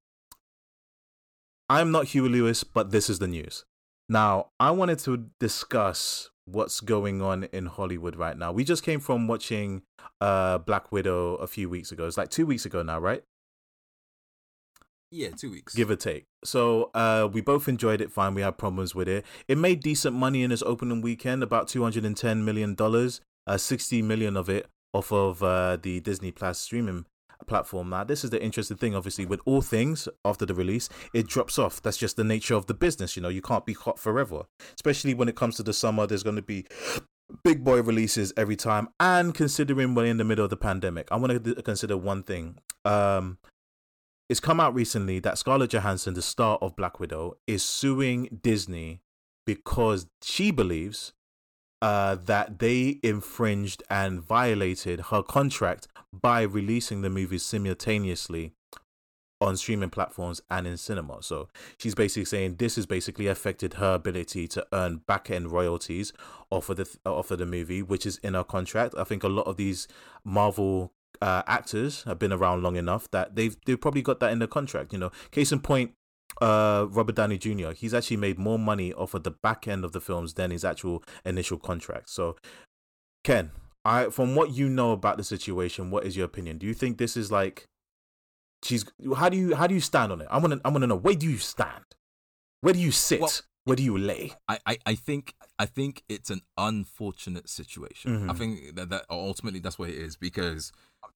I'm 1.70 1.92
not 1.92 2.08
Huey 2.08 2.30
Lewis, 2.30 2.64
but 2.64 2.92
this 2.92 3.10
is 3.10 3.20
the 3.20 3.28
news. 3.28 3.66
Now, 4.10 4.48
I 4.60 4.72
wanted 4.72 5.00
to 5.00 5.30
discuss 5.39 6.30
what's 6.46 6.82
going 6.82 7.22
on 7.22 7.46
in 7.46 7.68
Hollywood 7.68 8.16
right 8.16 8.38
now. 8.38 8.52
We 8.52 8.64
just 8.64 8.84
came 8.84 9.00
from 9.00 9.28
watching 9.28 9.84
uh 10.20 10.58
Black 10.58 10.92
Widow 10.92 11.36
a 11.36 11.48
few 11.48 11.70
weeks 11.70 11.92
ago. 11.92 12.08
It's 12.08 12.18
like 12.18 12.30
two 12.30 12.46
weeks 12.46 12.66
ago 12.66 12.84
now, 12.84 13.00
right? 13.00 13.24
Yeah, 15.12 15.30
two 15.32 15.52
weeks. 15.52 15.76
give 15.76 15.89
or 15.89 15.98
take. 15.98 16.24
So 16.44 16.89
uh, 16.94 17.28
we 17.32 17.42
both 17.42 17.68
enjoyed 17.68 18.00
it 18.00 18.12
fine. 18.14 18.34
We 18.34 18.44
had 18.44 18.58
problems 18.58 18.96
with 18.96 19.10
it. 19.10 19.26
It 19.48 19.58
made 19.58 19.82
decent 19.82 20.16
money 20.16 20.42
in 20.42 20.54
its 20.54 20.64
opening 20.64 21.02
weekend, 21.02 21.44
about 21.44 21.68
two 21.68 21.84
hundred 21.84 22.06
and 22.06 22.16
ten 22.16 22.46
million 22.46 22.76
dollars. 22.76 23.20
Uh, 23.48 23.58
sixty 23.58 24.02
million 24.02 24.38
of 24.38 24.50
it 24.50 24.68
off 24.94 25.12
of 25.12 25.42
uh, 25.42 25.78
the 25.82 26.00
Disney 26.00 26.32
Plus 26.32 26.60
streaming 26.60 27.06
platform 27.48 27.89
now. 27.89 28.04
This 28.04 28.24
is 28.24 28.30
the 28.30 28.44
interesting 28.44 28.78
thing, 28.78 28.96
obviously, 28.96 29.26
with 29.26 29.42
all 29.46 29.62
things 29.62 30.08
after 30.24 30.46
the 30.46 30.54
release, 30.54 30.89
it 31.14 31.28
drops 31.28 31.58
off. 31.58 31.82
That's 31.82 31.98
just 31.98 32.16
the 32.16 32.24
nature 32.24 32.56
of 32.56 32.68
the 32.68 32.74
business. 32.74 33.16
You 33.16 33.24
know, 33.24 33.30
you 33.30 33.42
can't 33.42 33.66
be 33.66 33.74
hot 33.74 33.98
forever, 33.98 34.44
especially 34.76 35.14
when 35.14 35.28
it 35.28 35.36
comes 35.36 35.56
to 35.58 35.64
the 35.64 35.74
summer. 35.74 36.06
There's 36.06 36.24
going 36.24 36.36
to 36.36 36.42
be 36.42 36.66
big 37.44 37.64
boy 37.64 37.82
releases 37.82 38.32
every 38.38 38.56
time. 38.56 38.89
And 39.00 39.34
considering 39.34 39.96
we're 39.96 40.06
in 40.06 40.18
the 40.18 40.24
middle 40.24 40.44
of 40.44 40.52
the 40.52 40.58
pandemic, 40.58 41.08
I 41.12 41.16
want 41.16 41.44
to 41.44 41.56
consider 41.64 41.98
one 41.98 42.24
thing. 42.24 42.58
Um, 42.86 43.39
it's 44.30 44.39
come 44.39 44.60
out 44.60 44.76
recently 44.76 45.20
that 45.20 45.38
Scarlett 45.38 45.72
Johansson, 45.72 46.14
the 46.14 46.22
star 46.22 46.58
of 46.62 46.76
Black 46.76 47.00
Widow, 47.00 47.38
is 47.48 47.64
suing 47.64 48.39
Disney 48.44 49.02
because 49.46 50.06
she 50.22 50.52
believes 50.52 51.14
uh, 51.82 52.15
that 52.15 52.59
they 52.59 52.99
infringed 53.03 53.84
and 53.89 54.21
violated 54.21 55.01
her 55.11 55.23
contract 55.23 55.88
by 56.13 56.41
releasing 56.41 57.01
the 57.01 57.09
movies 57.09 57.43
simultaneously 57.43 58.53
on 59.39 59.57
streaming 59.57 59.89
platforms 59.89 60.39
and 60.51 60.67
in 60.67 60.77
cinema. 60.77 61.23
So 61.23 61.49
she's 61.77 61.95
basically 61.95 62.25
saying 62.25 62.55
this 62.55 62.75
has 62.75 62.86
basically 62.86 63.27
affected 63.27 63.75
her 63.75 63.95
ability 63.95 64.47
to 64.49 64.65
earn 64.71 64.97
back 65.07 65.32
end 65.32 65.51
royalties 65.51 66.13
off 66.51 66.69
of 66.69 66.77
the 66.77 66.97
off 67.05 67.32
of 67.32 67.39
the 67.39 67.45
movie, 67.45 67.82
which 67.82 68.05
is 68.05 68.17
in 68.17 68.36
her 68.36 68.43
contract. 68.43 68.93
I 68.97 69.03
think 69.03 69.23
a 69.23 69.29
lot 69.29 69.47
of 69.47 69.57
these 69.57 69.88
Marvel 70.23 70.93
uh, 71.21 71.41
actors 71.47 72.03
have 72.03 72.19
been 72.19 72.32
around 72.32 72.61
long 72.61 72.75
enough 72.75 73.09
that 73.11 73.36
they've 73.36 73.57
they've 73.65 73.82
probably 73.82 74.03
got 74.03 74.19
that 74.19 74.32
in 74.32 74.39
their 74.39 74.47
contract. 74.47 74.93
You 74.93 74.99
know, 74.99 75.11
case 75.32 75.51
in 75.51 75.59
point, 75.59 75.93
uh, 76.39 76.88
Robert 76.89 77.15
Downey 77.15 77.38
Jr. 77.38 77.71
He's 77.71 77.93
actually 77.93 78.17
made 78.17 78.38
more 78.38 78.59
money 78.59 78.93
off 78.93 79.13
of 79.13 79.23
the 79.23 79.32
back 79.32 79.67
end 79.67 79.84
of 79.84 79.91
the 79.91 80.01
films 80.01 80.36
than 80.36 80.51
his 80.51 80.63
actual 80.63 81.03
initial 81.25 81.57
contract. 81.57 82.09
So, 82.09 82.36
Ken, 83.23 83.51
I 83.84 84.05
from 84.05 84.36
what 84.36 84.51
you 84.51 84.69
know 84.69 84.91
about 84.91 85.17
the 85.17 85.23
situation, 85.23 85.91
what 85.91 86.05
is 86.05 86.15
your 86.15 86.25
opinion? 86.25 86.57
Do 86.57 86.67
you 86.67 86.73
think 86.73 86.97
this 86.97 87.17
is 87.17 87.32
like 87.32 87.65
she's 88.63 88.86
how 89.15 89.29
do 89.29 89.38
you 89.38 89.55
how 89.55 89.67
do 89.67 89.73
you 89.73 89.82
stand 89.82 90.11
on 90.11 90.21
it? 90.21 90.27
I 90.29 90.38
want 90.38 90.53
to 90.53 90.61
I 90.63 90.69
want 90.69 90.84
to 90.84 90.88
know 90.88 90.95
where 90.95 91.15
do 91.15 91.29
you 91.29 91.38
stand? 91.38 91.86
Where 92.61 92.73
do 92.73 92.79
you 92.79 92.91
sit? 92.91 93.21
Well, 93.21 93.32
where 93.63 93.75
do 93.75 93.84
you 93.84 93.97
lay? 93.97 94.34
I, 94.47 94.59
I, 94.65 94.77
I 94.88 94.95
think 94.95 95.36
I 95.59 95.65
think 95.65 96.03
it's 96.09 96.29
an 96.29 96.41
unfortunate 96.57 97.49
situation. 97.49 98.17
Mm-hmm. 98.17 98.32
I 98.32 98.34
think 98.34 98.75
that, 98.75 98.89
that 98.89 99.05
ultimately 99.09 99.59
that's 99.59 99.77
what 99.77 99.89
it 99.89 99.95
is 99.95 100.15
because 100.15 100.71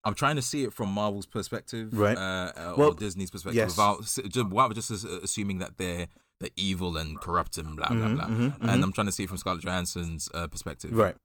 I'm 0.06 0.14
trying 0.14 0.36
to 0.36 0.42
see 0.42 0.64
it 0.64 0.74
from 0.74 0.90
Marvel's 0.90 1.26
perspective, 1.26 1.98
right? 1.98 2.18
Uh, 2.18 2.52
uh 2.56 2.74
well, 2.78 2.90
or 2.90 2.96
Disney's 2.96 3.32
perspective, 3.32 3.58
yes. 3.58 3.72
without 3.72 4.02
just, 4.02 4.50
without 4.50 4.74
just 4.76 4.92
assuming 4.92 5.60
that 5.60 5.78
they're 5.78 6.08
they're 6.40 6.50
evil 6.56 6.98
and 6.98 7.20
corrupt 7.20 7.58
and 7.58 7.76
blah 7.76 7.88
blah 7.88 7.98
mm-hmm, 7.98 8.16
blah. 8.16 8.26
Mm-hmm, 8.26 8.44
and 8.44 8.54
mm-hmm. 8.62 8.84
I'm 8.84 8.94
trying 8.94 9.08
to 9.08 9.12
see 9.12 9.24
it 9.24 9.30
from 9.30 9.38
Scarlett 9.38 9.64
Johansson's 9.64 10.30
uh, 10.34 10.48
perspective, 10.48 10.96
right? 10.96 11.16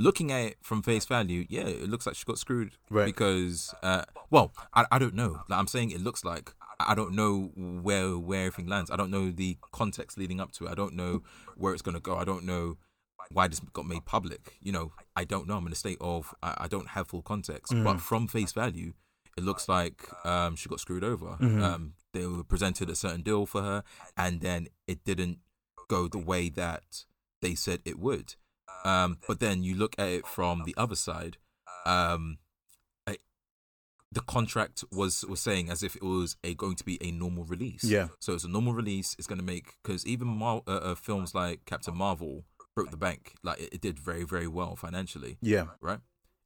looking 0.00 0.32
at 0.32 0.40
it 0.40 0.56
from 0.62 0.82
face 0.82 1.04
value, 1.04 1.44
yeah, 1.48 1.62
it 1.62 1.88
looks 1.88 2.06
like 2.06 2.16
she 2.16 2.24
got 2.24 2.38
screwed. 2.38 2.72
Right. 2.88 3.06
Because, 3.06 3.74
uh, 3.82 4.04
well, 4.30 4.52
I, 4.72 4.86
I 4.90 4.98
don't 4.98 5.14
know. 5.14 5.42
Like 5.48 5.58
I'm 5.58 5.66
saying, 5.66 5.90
it 5.90 6.00
looks 6.00 6.24
like 6.24 6.52
I 6.80 6.94
don't 6.94 7.14
know 7.14 7.50
where 7.54 8.18
where 8.18 8.46
everything 8.46 8.68
lands. 8.68 8.90
I 8.90 8.96
don't 8.96 9.10
know 9.10 9.30
the 9.30 9.58
context 9.72 10.18
leading 10.18 10.40
up 10.40 10.52
to 10.52 10.66
it. 10.66 10.70
I 10.70 10.74
don't 10.74 10.94
know 10.94 11.22
where 11.56 11.72
it's 11.74 11.82
gonna 11.82 12.00
go. 12.00 12.16
I 12.16 12.24
don't 12.24 12.44
know 12.44 12.78
why 13.32 13.48
this 13.48 13.60
got 13.72 13.86
made 13.86 14.04
public. 14.04 14.56
You 14.60 14.72
know, 14.72 14.92
I 15.16 15.24
don't 15.24 15.46
know. 15.46 15.56
I'm 15.56 15.66
in 15.66 15.72
a 15.72 15.76
state 15.76 15.98
of 16.00 16.34
I, 16.42 16.54
I 16.62 16.68
don't 16.68 16.88
have 16.88 17.08
full 17.08 17.22
context. 17.22 17.72
Mm. 17.72 17.84
But 17.84 18.00
from 18.00 18.26
face 18.26 18.52
value, 18.52 18.92
it 19.36 19.44
looks 19.44 19.68
like 19.68 20.02
um, 20.26 20.56
she 20.56 20.68
got 20.68 20.80
screwed 20.80 21.04
over. 21.04 21.26
Mm-hmm. 21.26 21.62
Um, 21.62 21.94
they 22.12 22.26
were 22.26 22.44
presented 22.44 22.90
a 22.90 22.96
certain 22.96 23.22
deal 23.22 23.46
for 23.46 23.62
her, 23.62 23.84
and 24.16 24.40
then 24.40 24.68
it 24.86 25.04
didn't 25.04 25.38
go 25.88 26.08
the 26.08 26.18
way 26.18 26.48
that 26.50 27.04
they 27.40 27.54
said 27.54 27.80
it 27.84 27.98
would. 27.98 28.34
Um, 28.84 29.18
but 29.26 29.40
then 29.40 29.62
you 29.62 29.74
look 29.74 29.94
at 29.98 30.08
it 30.08 30.26
from 30.26 30.62
the 30.64 30.74
other 30.76 30.96
side. 30.96 31.36
Um, 31.86 32.38
I, 33.06 33.18
the 34.10 34.20
contract 34.20 34.84
was 34.90 35.24
was 35.26 35.40
saying 35.40 35.70
as 35.70 35.82
if 35.82 35.96
it 35.96 36.02
was 36.02 36.36
a 36.42 36.54
going 36.54 36.76
to 36.76 36.84
be 36.84 36.98
a 37.02 37.10
normal 37.10 37.44
release. 37.44 37.84
Yeah. 37.84 38.08
So 38.18 38.34
it's 38.34 38.44
a 38.44 38.48
normal 38.48 38.72
release. 38.72 39.14
It's 39.18 39.26
going 39.26 39.40
to 39.40 39.44
make 39.44 39.74
because 39.82 40.06
even 40.06 40.28
Mar- 40.28 40.62
uh, 40.66 40.70
uh, 40.70 40.94
films 40.94 41.34
like 41.34 41.64
Captain 41.66 41.96
Marvel 41.96 42.44
broke 42.74 42.90
the 42.90 42.96
bank. 42.96 43.34
Like 43.42 43.60
it, 43.60 43.74
it 43.74 43.80
did 43.80 43.98
very 43.98 44.24
very 44.24 44.46
well 44.46 44.76
financially. 44.76 45.38
Yeah. 45.40 45.66
Right. 45.80 46.00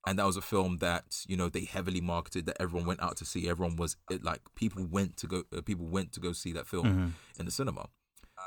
And 0.06 0.18
that 0.18 0.26
was 0.26 0.36
a 0.36 0.42
film 0.42 0.78
that 0.78 1.24
you 1.26 1.36
know 1.36 1.48
they 1.48 1.64
heavily 1.64 2.00
marketed. 2.00 2.46
That 2.46 2.56
everyone 2.60 2.86
went 2.86 3.02
out 3.02 3.16
to 3.18 3.24
see. 3.24 3.48
Everyone 3.48 3.76
was 3.76 3.96
it, 4.10 4.22
like 4.22 4.40
people 4.54 4.84
went 4.84 5.16
to 5.18 5.26
go. 5.26 5.44
Uh, 5.56 5.62
people 5.62 5.86
went 5.86 6.12
to 6.12 6.20
go 6.20 6.32
see 6.32 6.52
that 6.52 6.66
film 6.66 6.86
mm-hmm. 6.86 7.06
in 7.38 7.46
the 7.46 7.52
cinema. 7.52 7.88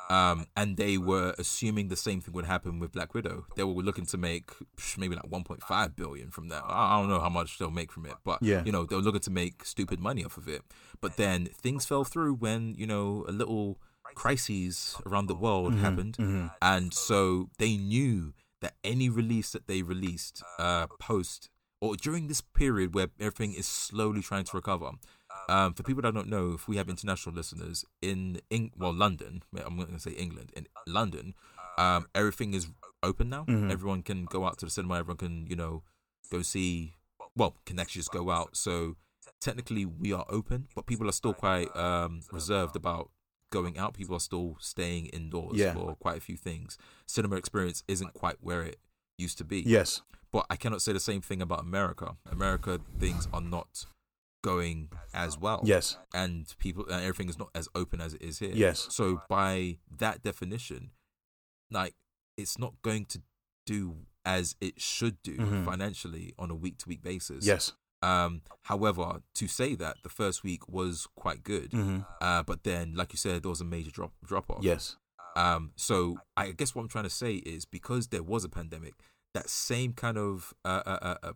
Um, 0.09 0.47
and 0.55 0.78
they 0.78 0.97
were 0.97 1.36
assuming 1.38 1.89
the 1.89 1.97
same 1.97 2.21
thing 2.21 2.34
would 2.34 2.45
happen 2.45 2.80
with 2.80 2.93
Black 2.93 3.13
Widow. 3.13 3.45
They 3.55 3.63
were 3.63 3.73
looking 3.73 4.05
to 4.07 4.17
make 4.17 4.51
maybe 4.97 5.15
like 5.15 5.30
1.5 5.30 5.95
billion 5.95 6.32
from 6.32 6.49
that. 6.49 6.63
I 6.65 6.99
don't 6.99 7.09
know 7.09 7.19
how 7.19 7.30
much 7.30 7.57
they'll 7.57 7.71
make 7.71 7.91
from 7.91 8.05
it, 8.05 8.15
but 8.23 8.41
yeah. 8.41 8.63
you 8.65 8.71
know 8.71 8.86
they 8.86 8.95
were 8.95 9.01
looking 9.01 9.21
to 9.21 9.32
make 9.32 9.65
stupid 9.65 9.99
money 9.99 10.23
off 10.23 10.38
of 10.38 10.47
it. 10.47 10.61
But 11.01 11.17
then 11.17 11.47
things 11.47 11.86
fell 11.86 12.03
through 12.03 12.36
when 12.36 12.75
you 12.78 12.88
know 12.88 13.25
a 13.28 13.32
little 13.32 13.80
crises 14.15 14.95
around 15.05 15.27
the 15.27 15.35
world 15.35 15.73
mm-hmm, 15.73 15.83
happened, 15.83 16.17
mm-hmm. 16.17 16.47
and 16.61 16.93
so 16.93 17.49
they 17.57 17.77
knew 17.77 18.33
that 18.61 18.73
any 18.83 19.09
release 19.09 19.51
that 19.51 19.67
they 19.67 19.81
released 19.81 20.43
uh, 20.57 20.87
post 20.99 21.49
or 21.79 21.95
during 21.95 22.27
this 22.27 22.41
period 22.41 22.95
where 22.95 23.07
everything 23.19 23.53
is 23.53 23.67
slowly 23.67 24.21
trying 24.21 24.43
to 24.43 24.55
recover 24.55 24.91
um, 25.49 25.73
for 25.73 25.83
people 25.83 26.01
that 26.01 26.13
don't 26.13 26.29
know, 26.29 26.53
if 26.53 26.67
we 26.67 26.77
have 26.77 26.89
international 26.89 27.35
listeners 27.35 27.85
in, 28.01 28.41
in 28.49 28.71
well 28.77 28.93
London, 28.93 29.43
I'm 29.65 29.77
going 29.77 29.93
to 29.93 29.99
say 29.99 30.11
England, 30.11 30.51
in 30.55 30.67
London, 30.85 31.35
um, 31.77 32.07
everything 32.13 32.53
is 32.53 32.67
open 33.03 33.29
now. 33.29 33.45
Mm-hmm. 33.47 33.71
Everyone 33.71 34.01
can 34.01 34.25
go 34.25 34.45
out 34.45 34.57
to 34.59 34.65
the 34.65 34.71
cinema. 34.71 34.99
Everyone 34.99 35.17
can 35.17 35.47
you 35.47 35.55
know 35.55 35.83
go 36.31 36.41
see. 36.41 36.95
Well, 37.35 37.55
can 37.65 37.79
actually 37.79 37.99
just 37.99 38.11
go 38.11 38.29
out. 38.31 38.57
So 38.57 38.95
technically, 39.39 39.85
we 39.85 40.11
are 40.11 40.25
open, 40.29 40.67
but 40.75 40.85
people 40.85 41.07
are 41.07 41.13
still 41.13 41.33
quite 41.33 41.73
um, 41.75 42.21
reserved 42.31 42.75
about 42.75 43.11
going 43.51 43.77
out. 43.77 43.93
People 43.93 44.15
are 44.15 44.21
still 44.21 44.57
staying 44.59 45.07
indoors 45.07 45.57
yeah. 45.57 45.73
for 45.73 45.95
quite 45.95 46.17
a 46.17 46.21
few 46.21 46.37
things. 46.37 46.77
Cinema 47.05 47.35
experience 47.35 47.83
isn't 47.87 48.13
quite 48.13 48.37
where 48.41 48.63
it 48.63 48.77
used 49.17 49.37
to 49.37 49.43
be. 49.43 49.61
Yes. 49.61 50.01
But 50.31 50.45
I 50.49 50.55
cannot 50.55 50.81
say 50.81 50.93
the 50.93 50.99
same 50.99 51.21
thing 51.21 51.41
about 51.41 51.61
America. 51.61 52.17
America, 52.29 52.79
things 52.99 53.27
are 53.33 53.41
not 53.41 53.85
going 54.43 54.89
as 55.13 55.37
well. 55.37 55.61
Yes. 55.63 55.97
And 56.13 56.53
people 56.59 56.85
and 56.85 57.01
everything 57.01 57.29
is 57.29 57.39
not 57.39 57.49
as 57.55 57.67
open 57.75 58.01
as 58.01 58.13
it 58.13 58.21
is 58.21 58.39
here. 58.39 58.51
Yes. 58.53 58.87
So 58.89 59.21
by 59.29 59.77
that 59.97 60.23
definition, 60.23 60.91
like 61.71 61.95
it's 62.37 62.59
not 62.59 62.73
going 62.81 63.05
to 63.05 63.21
do 63.65 63.95
as 64.25 64.55
it 64.59 64.79
should 64.81 65.21
do 65.23 65.37
mm-hmm. 65.37 65.65
financially 65.65 66.33
on 66.37 66.51
a 66.51 66.55
week 66.55 66.77
to 66.79 66.89
week 66.89 67.01
basis. 67.01 67.45
Yes. 67.45 67.73
Um, 68.01 68.41
however, 68.63 69.21
to 69.35 69.47
say 69.47 69.75
that 69.75 69.97
the 70.03 70.09
first 70.09 70.43
week 70.43 70.67
was 70.69 71.07
quite 71.15 71.43
good, 71.43 71.71
mm-hmm. 71.71 71.99
uh, 72.21 72.43
but 72.43 72.63
then, 72.63 72.93
like 72.95 73.11
you 73.11 73.17
said, 73.17 73.43
there 73.43 73.49
was 73.49 73.61
a 73.61 73.65
major 73.65 73.91
drop 73.91 74.11
drop 74.23 74.49
off. 74.49 74.59
Yes. 74.61 74.97
Um, 75.35 75.71
so 75.75 76.17
I 76.35 76.51
guess 76.51 76.73
what 76.73 76.81
I'm 76.81 76.87
trying 76.87 77.03
to 77.03 77.09
say 77.09 77.35
is 77.35 77.65
because 77.65 78.07
there 78.07 78.23
was 78.23 78.43
a 78.43 78.49
pandemic, 78.49 78.93
that 79.33 79.49
same 79.49 79.93
kind 79.93 80.17
of 80.17 80.53
uh, 80.65 80.81
uh, 80.85 80.97
uh, 81.01 81.15
uh 81.23 81.33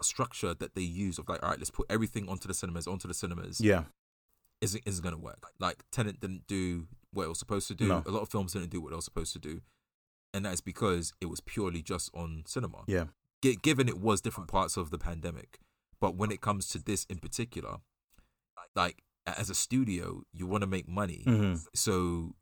structure 0.00 0.54
that 0.54 0.74
they 0.74 0.82
use 0.82 1.18
of 1.18 1.28
like, 1.28 1.42
all 1.42 1.50
right, 1.50 1.58
let's 1.58 1.70
put 1.70 1.86
everything 1.90 2.28
onto 2.28 2.48
the 2.48 2.54
cinemas, 2.54 2.86
onto 2.86 3.08
the 3.08 3.14
cinemas. 3.14 3.60
Yeah. 3.60 3.84
Isn't 4.60 4.82
isn't 4.86 5.02
gonna 5.02 5.18
work. 5.18 5.48
Like 5.58 5.82
Tenet 5.90 6.20
didn't 6.20 6.46
do 6.46 6.86
what 7.12 7.24
it 7.24 7.28
was 7.28 7.38
supposed 7.38 7.66
to 7.68 7.74
do. 7.74 7.88
No. 7.88 8.02
A 8.06 8.10
lot 8.10 8.22
of 8.22 8.28
films 8.28 8.52
didn't 8.52 8.70
do 8.70 8.80
what 8.80 8.92
it 8.92 8.96
was 8.96 9.04
supposed 9.04 9.32
to 9.32 9.40
do, 9.40 9.60
and 10.32 10.44
that 10.44 10.54
is 10.54 10.60
because 10.60 11.12
it 11.20 11.26
was 11.26 11.40
purely 11.40 11.82
just 11.82 12.10
on 12.14 12.44
cinema. 12.46 12.84
Yeah. 12.86 13.06
G- 13.42 13.58
given 13.60 13.88
it 13.88 13.98
was 13.98 14.20
different 14.20 14.48
parts 14.48 14.76
of 14.76 14.90
the 14.90 14.98
pandemic, 14.98 15.58
but 16.02 16.16
when 16.16 16.30
it 16.30 16.40
comes 16.40 16.66
to 16.68 16.78
this 16.78 17.04
in 17.04 17.18
particular, 17.18 17.76
like 18.74 19.02
as 19.26 19.48
a 19.48 19.54
studio, 19.54 20.22
you 20.32 20.46
want 20.46 20.62
to 20.62 20.66
make 20.66 20.88
money. 20.88 21.22
Mm-hmm. 21.26 21.54
So 21.74 22.34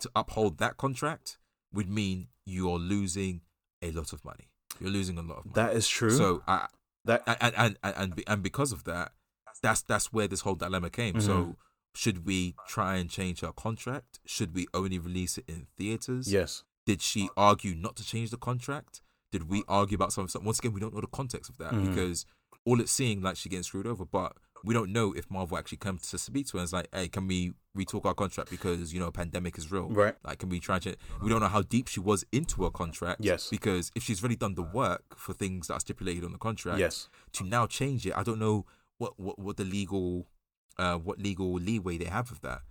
to 0.00 0.10
uphold 0.16 0.58
that 0.58 0.76
contract 0.76 1.38
would 1.72 1.88
mean 1.88 2.28
you're 2.44 2.78
losing 2.78 3.40
a 3.80 3.90
lot 3.92 4.12
of 4.12 4.24
money. 4.24 4.48
You're 4.80 4.90
losing 4.90 5.16
a 5.16 5.22
lot 5.22 5.38
of 5.38 5.44
money. 5.46 5.54
That 5.54 5.76
is 5.76 5.86
true. 5.88 6.10
So 6.10 6.42
I, 6.48 6.66
that 7.04 7.22
and 7.26 7.54
and 7.56 7.78
and 7.82 7.94
and, 7.96 8.22
and 8.26 8.42
because 8.42 8.72
of 8.72 8.84
that, 8.84 9.12
that's 9.62 9.82
that's 9.82 10.12
where 10.12 10.26
this 10.26 10.40
whole 10.40 10.56
dilemma 10.56 10.90
came. 10.90 11.14
Mm-hmm. 11.14 11.26
So 11.26 11.56
should 11.94 12.26
we 12.26 12.56
try 12.66 12.96
and 12.96 13.08
change 13.08 13.40
her 13.40 13.52
contract? 13.52 14.18
Should 14.26 14.54
we 14.54 14.66
only 14.74 14.98
release 14.98 15.38
it 15.38 15.44
in 15.48 15.66
theaters? 15.78 16.30
yes. 16.32 16.64
Did 16.86 17.00
she 17.00 17.30
argue 17.34 17.74
not 17.74 17.96
to 17.96 18.04
change 18.04 18.28
the 18.30 18.36
contract? 18.36 19.00
Did 19.32 19.48
we 19.48 19.62
argue 19.66 19.94
about 19.94 20.12
something? 20.12 20.44
Once 20.44 20.58
again, 20.58 20.74
we 20.74 20.80
don't 20.80 20.92
know 20.94 21.00
the 21.00 21.06
context 21.06 21.48
of 21.48 21.56
that 21.56 21.72
Mhm. 21.72 21.86
because 21.88 22.26
all 22.64 22.80
it's 22.80 22.92
seeing 22.92 23.20
like 23.22 23.36
she 23.36 23.48
getting 23.48 23.62
screwed 23.62 23.86
over, 23.86 24.04
but 24.04 24.32
we 24.64 24.72
don't 24.72 24.90
know 24.92 25.12
if 25.12 25.30
Marvel 25.30 25.58
actually 25.58 25.76
comes 25.78 26.08
to 26.10 26.16
speak 26.16 26.46
to 26.46 26.52
her 26.56 26.60
and 26.60 26.64
is 26.64 26.72
like, 26.72 26.88
hey, 26.94 27.06
can 27.08 27.26
we 27.26 27.52
retalk 27.76 28.06
our 28.06 28.14
contract 28.14 28.50
because 28.50 28.94
you 28.94 29.00
know 29.00 29.08
a 29.08 29.12
pandemic 29.12 29.58
is 29.58 29.70
real? 29.70 29.88
Right. 29.90 30.14
Like, 30.24 30.38
can 30.38 30.48
we 30.48 30.58
try 30.60 30.78
to? 30.78 30.96
We 31.22 31.28
don't 31.28 31.40
know 31.40 31.48
how 31.48 31.62
deep 31.62 31.88
she 31.88 32.00
was 32.00 32.24
into 32.32 32.64
her 32.64 32.70
contract. 32.70 33.20
Yes. 33.22 33.48
Because 33.50 33.90
if 33.94 34.02
she's 34.02 34.22
really 34.22 34.36
done 34.36 34.54
the 34.54 34.62
work 34.62 35.02
for 35.16 35.34
things 35.34 35.66
that 35.68 35.74
are 35.74 35.80
stipulated 35.80 36.24
on 36.24 36.32
the 36.32 36.38
contract, 36.38 36.78
Yes. 36.78 37.08
to 37.32 37.44
now 37.44 37.66
change 37.66 38.06
it, 38.06 38.14
I 38.16 38.22
don't 38.22 38.38
know 38.38 38.64
what 38.96 39.18
what, 39.20 39.38
what 39.38 39.56
the 39.58 39.64
legal, 39.64 40.26
uh, 40.78 40.96
what 40.96 41.18
legal 41.18 41.52
leeway 41.52 41.98
they 41.98 42.06
have 42.06 42.30
of 42.32 42.40
that. 42.40 42.62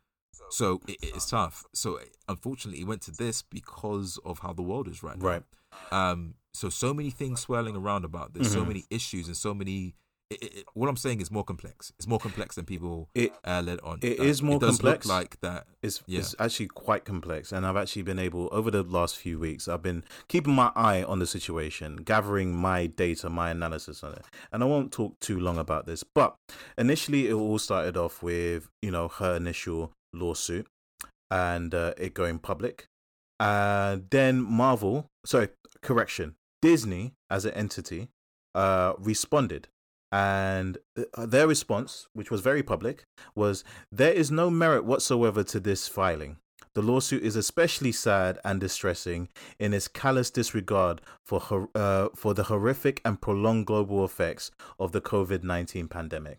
So 0.54 0.82
it, 0.88 0.98
it's 1.02 1.30
tough. 1.30 1.66
So 1.74 2.00
unfortunately, 2.30 2.82
it 2.82 2.88
went 2.88 3.02
to 3.04 3.12
this 3.12 3.42
because 3.42 4.20
of 4.26 4.40
how 4.40 4.54
the 4.54 4.62
world 4.62 4.88
is 4.88 5.04
right 5.04 5.18
now. 5.18 5.28
Right. 5.28 5.44
Um. 5.92 6.36
So 6.54 6.70
so 6.70 6.94
many 6.94 7.10
things 7.10 7.40
swirling 7.42 7.76
around 7.76 8.06
about 8.06 8.34
this. 8.34 8.52
So 8.54 8.62
Mhm. 8.64 8.68
many 8.68 8.86
issues 8.92 9.28
and 9.28 9.36
so 9.36 9.54
many 9.54 9.96
it, 10.30 10.42
it, 10.60 10.66
what 10.74 10.90
I'm 10.90 10.98
saying 10.98 11.22
is 11.22 11.30
more 11.30 11.44
complex. 11.44 11.92
It's 12.00 12.08
more 12.08 12.18
complex 12.18 12.56
than 12.56 12.66
people 12.66 13.08
It- 13.14 13.34
uh, 13.44 13.62
let 13.64 13.84
on. 13.84 14.00
it 14.02 14.20
Uh, 14.20 14.24
is 14.24 14.42
more 14.42 14.60
complex. 14.60 15.06
Like 15.06 15.40
that. 15.42 15.68
It's, 15.84 16.02
Yeah. 16.08 16.20
it's 16.22 16.34
actually 16.40 16.68
quite 16.70 17.06
complex, 17.06 17.52
and 17.52 17.68
I've 17.68 17.76
actually 17.78 18.02
been 18.04 18.18
able 18.18 18.50
over 18.52 18.72
the 18.72 18.82
last 18.82 19.18
few 19.18 19.38
weeks. 19.38 19.68
I've 19.68 19.84
been 19.84 20.04
keeping 20.28 20.56
my 20.56 20.72
eye 20.76 21.04
on 21.04 21.20
the 21.20 21.28
situation, 21.28 21.98
gathering 21.98 22.56
my 22.56 22.88
data, 22.88 23.30
my 23.30 23.52
analysis 23.52 24.04
on 24.04 24.14
it, 24.14 24.26
and 24.52 24.64
I 24.64 24.66
won't 24.66 24.92
talk 24.92 25.20
too 25.20 25.40
long 25.40 25.58
about 25.60 25.86
this. 25.86 26.04
But 26.04 26.36
initially, 26.80 27.28
it 27.28 27.34
all 27.34 27.60
started 27.60 27.96
off 27.96 28.24
with 28.24 28.70
you 28.82 28.90
know 28.92 29.10
her 29.10 29.36
initial 29.36 29.92
lawsuit 30.14 30.68
and 31.30 31.74
uh, 31.74 31.94
it 31.98 32.14
going 32.14 32.40
public, 32.40 32.86
and 33.40 34.06
then 34.12 34.42
Marvel, 34.42 35.08
sorry, 35.26 35.50
correction, 35.82 36.36
Disney 36.62 37.14
as 37.30 37.46
an 37.46 37.54
entity, 37.54 38.10
uh, 38.56 38.94
responded. 39.00 39.68
And 40.12 40.78
uh, 40.96 41.26
their 41.26 41.48
response, 41.48 42.08
which 42.14 42.30
was 42.30 42.42
very 42.42 42.62
public, 42.62 43.04
was 43.34 43.64
there 43.92 44.14
is 44.14 44.30
no 44.30 44.52
merit 44.52 44.86
whatsoever 44.86 45.44
to 45.46 45.60
this 45.60 45.88
filing. 45.88 46.38
The 46.76 46.84
lawsuit 46.84 47.24
is 47.24 47.36
especially 47.36 47.92
sad 47.92 48.38
and 48.46 48.60
distressing 48.60 49.30
in 49.60 49.74
its 49.74 49.88
callous 49.88 50.30
disregard 50.30 51.02
for 51.26 51.70
uh, 51.74 52.10
for 52.16 52.34
the 52.36 52.44
horrific 52.44 53.02
and 53.04 53.22
prolonged 53.22 53.66
global 53.66 54.06
effects 54.06 54.52
of 54.80 54.92
the 54.92 55.02
COVID 55.02 55.44
nineteen 55.44 55.88
pandemic. 55.88 56.38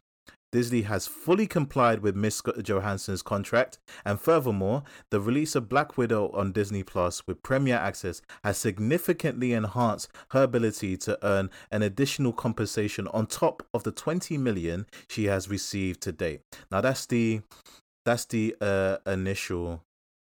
Disney 0.55 0.83
has 0.83 1.09
fully 1.09 1.49
complied 1.49 1.99
with 1.99 2.15
Miss 2.15 2.41
Johansson's 2.63 3.23
contract, 3.23 3.81
and 4.05 4.21
furthermore, 4.21 4.85
the 5.11 5.21
release 5.21 5.57
of 5.57 5.69
Black 5.69 5.99
Widow 5.99 6.29
on 6.29 6.53
Disney 6.53 6.85
Plus 6.85 7.27
with 7.27 7.43
Premier 7.43 7.75
Access 7.75 8.23
has 8.45 8.57
significantly 8.57 9.53
enhanced 9.53 10.11
her 10.31 10.45
ability 10.45 10.97
to 10.99 11.19
earn 11.27 11.51
an 11.73 11.83
additional 11.83 12.33
compensation 12.33 13.09
on 13.09 13.27
top 13.27 13.67
of 13.75 13.83
the 13.83 13.91
20 13.91 14.39
million 14.39 14.87
she 15.11 15.25
has 15.25 15.49
received 15.49 16.01
to 16.03 16.13
date. 16.13 16.41
Now 16.71 16.81
that's 16.81 17.05
the 17.07 17.41
that's 18.05 18.25
the 18.27 18.55
uh, 18.61 18.99
initial 19.11 19.83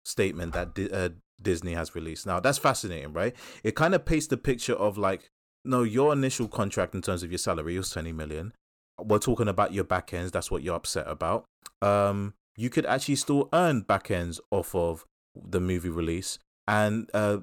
statement 0.07 0.55
that 0.55 0.91
uh, 0.95 1.11
Disney 1.43 1.75
has 1.75 1.95
released. 1.95 2.27
Now 2.27 2.41
that's 2.41 2.57
fascinating, 2.57 3.13
right? 3.13 3.37
It 3.63 3.75
kind 3.75 3.95
of 3.95 4.07
paints 4.07 4.29
the 4.29 4.39
picture 4.39 4.77
of 4.77 4.97
like, 4.97 5.29
no, 5.63 5.83
your 5.83 6.15
initial 6.15 6.49
contract 6.49 6.95
in 6.95 7.03
terms 7.03 7.23
of 7.23 7.31
your 7.31 7.37
salary 7.37 7.77
was 7.77 7.91
20 7.91 8.13
million. 8.13 8.55
We're 9.03 9.19
talking 9.19 9.49
about 9.49 9.73
your 9.73 9.85
back 9.85 10.13
ends. 10.15 10.33
That's 10.33 10.51
what 10.51 10.63
you're 10.63 10.77
upset 10.77 11.07
about. 11.07 11.45
Um, 11.83 12.35
you 12.57 12.71
could 12.71 12.87
actually 12.87 13.17
still 13.17 13.49
earn 13.53 13.83
back 13.83 14.11
ends 14.11 14.41
off 14.51 14.75
of 14.75 15.05
the 15.35 15.61
movie 15.61 15.91
release 15.91 16.39
and 16.67 17.11
uh, 17.13 17.39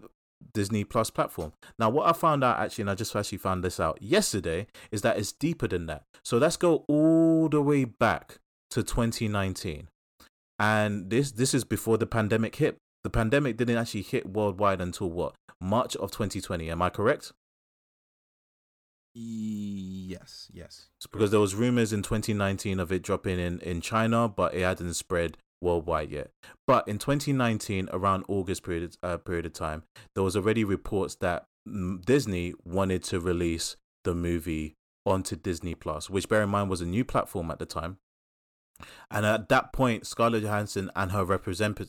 Disney 0.53 0.83
Plus 0.83 1.09
platform. 1.09 1.53
Now, 1.79 1.89
what 1.89 2.07
I 2.07 2.13
found 2.13 2.43
out 2.43 2.59
actually, 2.59 2.83
and 2.83 2.91
I 2.91 2.95
just 2.95 3.15
actually 3.15 3.37
found 3.37 3.63
this 3.63 3.79
out 3.79 4.01
yesterday, 4.01 4.67
is 4.91 5.01
that 5.03 5.17
it's 5.17 5.31
deeper 5.31 5.67
than 5.67 5.85
that. 5.87 6.03
So 6.23 6.37
let's 6.37 6.57
go 6.57 6.83
all 6.87 7.49
the 7.49 7.61
way 7.61 7.85
back 7.85 8.39
to 8.71 8.83
2019, 8.83 9.87
and 10.59 11.09
this 11.09 11.31
this 11.31 11.53
is 11.53 11.63
before 11.63 11.97
the 11.97 12.07
pandemic 12.07 12.55
hit. 12.55 12.77
The 13.03 13.09
pandemic 13.09 13.57
didn't 13.57 13.77
actually 13.77 14.03
hit 14.03 14.29
worldwide 14.29 14.81
until 14.81 15.09
what 15.09 15.35
March 15.59 15.95
of 15.97 16.11
2020. 16.11 16.69
Am 16.69 16.81
I 16.81 16.89
correct? 16.89 17.33
Yes, 19.15 20.49
yes. 20.51 20.87
because 21.11 21.31
there 21.31 21.39
was 21.39 21.53
rumors 21.53 21.93
in 21.93 22.01
2019 22.01 22.79
of 22.79 22.91
it 22.91 23.03
dropping 23.03 23.39
in 23.39 23.59
in 23.59 23.81
China, 23.81 24.27
but 24.27 24.53
it 24.55 24.61
hadn't 24.61 24.95
spread 24.95 25.37
worldwide 25.61 26.11
yet. 26.11 26.31
But 26.67 26.87
in 26.87 26.97
2019, 26.97 27.89
around 27.93 28.25
August 28.27 28.63
period 28.63 28.97
uh, 29.03 29.17
period 29.17 29.45
of 29.45 29.53
time, 29.53 29.83
there 30.15 30.23
was 30.23 30.35
already 30.35 30.63
reports 30.63 31.15
that 31.15 31.45
Disney 32.05 32.53
wanted 32.65 33.03
to 33.05 33.19
release 33.19 33.75
the 34.03 34.15
movie 34.15 34.75
onto 35.05 35.35
Disney 35.35 35.75
Plus, 35.75 36.09
which 36.09 36.29
bear 36.29 36.43
in 36.43 36.49
mind 36.49 36.69
was 36.69 36.81
a 36.81 36.85
new 36.85 37.05
platform 37.05 37.51
at 37.51 37.59
the 37.59 37.65
time. 37.65 37.97
And 39.11 39.25
at 39.25 39.49
that 39.49 39.71
point, 39.71 40.07
Scarlett 40.07 40.43
Johansson 40.43 40.89
and 40.95 41.11
her 41.11 41.23
represent- 41.23 41.79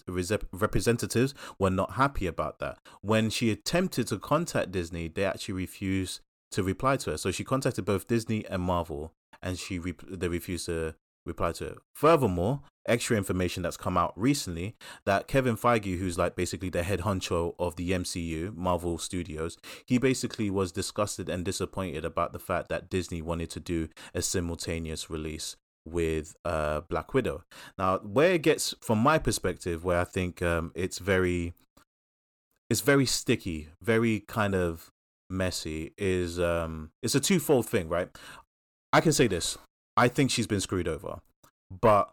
representatives 0.53 1.35
were 1.59 1.70
not 1.70 1.93
happy 1.93 2.27
about 2.27 2.59
that. 2.59 2.79
When 3.01 3.31
she 3.31 3.51
attempted 3.51 4.09
to 4.09 4.18
contact 4.18 4.70
Disney, 4.70 5.09
they 5.09 5.25
actually 5.25 5.55
refused 5.55 6.20
to 6.55 6.63
reply 6.63 6.97
to 6.99 7.13
her. 7.13 7.17
So 7.17 7.31
she 7.31 7.45
contacted 7.45 7.85
both 7.85 8.07
Disney 8.07 8.45
and 8.47 8.63
Marvel, 8.63 9.13
and 9.43 9.59
she 9.59 9.79
re- 9.79 9.95
they 10.09 10.29
refused 10.29 10.67
to 10.67 10.95
reply 11.27 11.53
to 11.53 11.67
it. 11.67 11.79
Furthermore, 11.95 12.61
extra 12.87 13.17
information 13.17 13.63
that's 13.63 13.77
come 13.77 13.97
out 13.97 14.13
recently 14.17 14.77
that 15.07 15.27
Kevin 15.27 15.57
Feige, 15.57 15.99
who's 15.99 16.19
like 16.19 16.37
basically 16.37 16.69
the 16.69 16.83
head 16.83 17.01
honcho 17.01 17.55
of 17.59 17.77
the 17.77 17.93
MCU, 17.93 18.55
Marvel 18.55 18.99
Studios, 18.99 19.57
he 19.87 19.99
basically 19.99 20.51
was 20.51 20.73
disgusted 20.73 21.29
and 21.29 21.45
disappointed 21.45 22.05
about 22.05 22.33
the 22.33 22.39
fact 22.39 22.69
that 22.69 22.91
Disney 22.91 23.23
wanted 23.23 23.51
to 23.51 23.61
do 23.61 23.89
a 24.15 24.23
simultaneous 24.23 25.09
release 25.11 25.57
with 25.87 26.35
uh 26.45 26.81
Black 26.83 27.13
Widow. 27.13 27.45
Now, 27.79 27.99
where 27.99 28.35
it 28.35 28.43
gets 28.43 28.75
from 28.81 28.99
my 28.99 29.19
perspective, 29.19 29.85
where 29.85 30.01
I 30.01 30.05
think 30.05 30.41
um 30.43 30.73
it's 30.75 30.99
very 30.99 31.55
it's 32.71 32.81
very 32.81 33.07
sticky, 33.07 33.69
very 33.83 34.21
kind 34.21 34.55
of 34.55 34.91
messy, 35.31 35.93
is 35.99 36.39
um 36.39 36.91
it's 37.03 37.14
a 37.14 37.20
twofold 37.20 37.66
thing, 37.66 37.89
right? 37.89 38.09
I 38.93 39.01
can 39.01 39.12
say 39.12 39.27
this. 39.27 39.59
I 39.97 40.09
think 40.09 40.31
she's 40.31 40.47
been 40.47 40.61
screwed 40.61 40.89
over. 40.89 41.20
But 41.81 42.12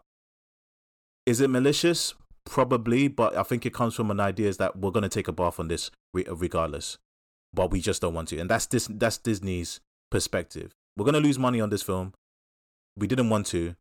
is 1.26 1.40
it 1.40 1.50
malicious? 1.50 2.14
Probably, 2.44 3.06
but 3.08 3.36
I 3.36 3.44
think 3.44 3.64
it 3.64 3.72
comes 3.72 3.94
from 3.94 4.10
an 4.10 4.18
idea 4.18 4.48
is 4.48 4.56
that 4.56 4.76
we're 4.76 4.90
going 4.90 5.04
to 5.04 5.08
take 5.08 5.28
a 5.28 5.32
bath 5.32 5.60
on 5.60 5.68
this 5.68 5.90
regardless. 6.12 6.98
But 7.54 7.70
we 7.70 7.80
just 7.80 8.02
don't 8.02 8.14
want 8.14 8.28
to. 8.28 8.38
And 8.38 8.50
that's 8.50 8.66
this 8.66 8.88
that's 8.90 9.18
Disney's 9.18 9.80
perspective. 10.10 10.72
We're 10.96 11.04
going 11.04 11.14
to 11.14 11.20
lose 11.20 11.38
money 11.38 11.60
on 11.60 11.70
this 11.70 11.82
film. 11.82 12.14
We 12.96 13.06
didn't 13.06 13.30
want 13.30 13.46
to, 13.46 13.76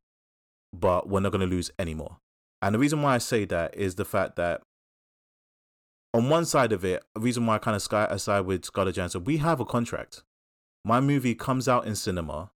but 0.74 1.10
we're 1.10 1.20
not 1.20 1.32
going 1.32 1.42
to 1.42 1.48
lose 1.48 1.72
anymore. 1.80 2.18
And 2.62 2.76
the 2.76 2.80
reason 2.80 3.02
why 3.02 3.16
I 3.16 3.18
say 3.18 3.46
that 3.46 3.76
is 3.76 3.96
the 3.96 4.06
fact 4.06 4.36
that 4.36 4.62
on 6.14 6.30
one 6.30 6.46
side 6.46 6.72
of 6.72 6.84
it, 6.84 7.04
a 7.16 7.20
reason 7.20 7.46
why 7.46 7.56
I 7.56 7.60
kind 7.60 7.76
of 7.76 7.82
sky 7.82 8.06
aside 8.10 8.42
with 8.42 8.66
Scarlett 8.66 8.96
Johansson, 8.96 9.24
we 9.24 9.38
have 9.38 9.60
a 9.60 9.66
contract. 9.66 10.24
My 10.84 11.00
movie 11.00 11.36
comes 11.36 11.68
out 11.68 11.86
in 11.86 11.96
cinema. 11.96 12.52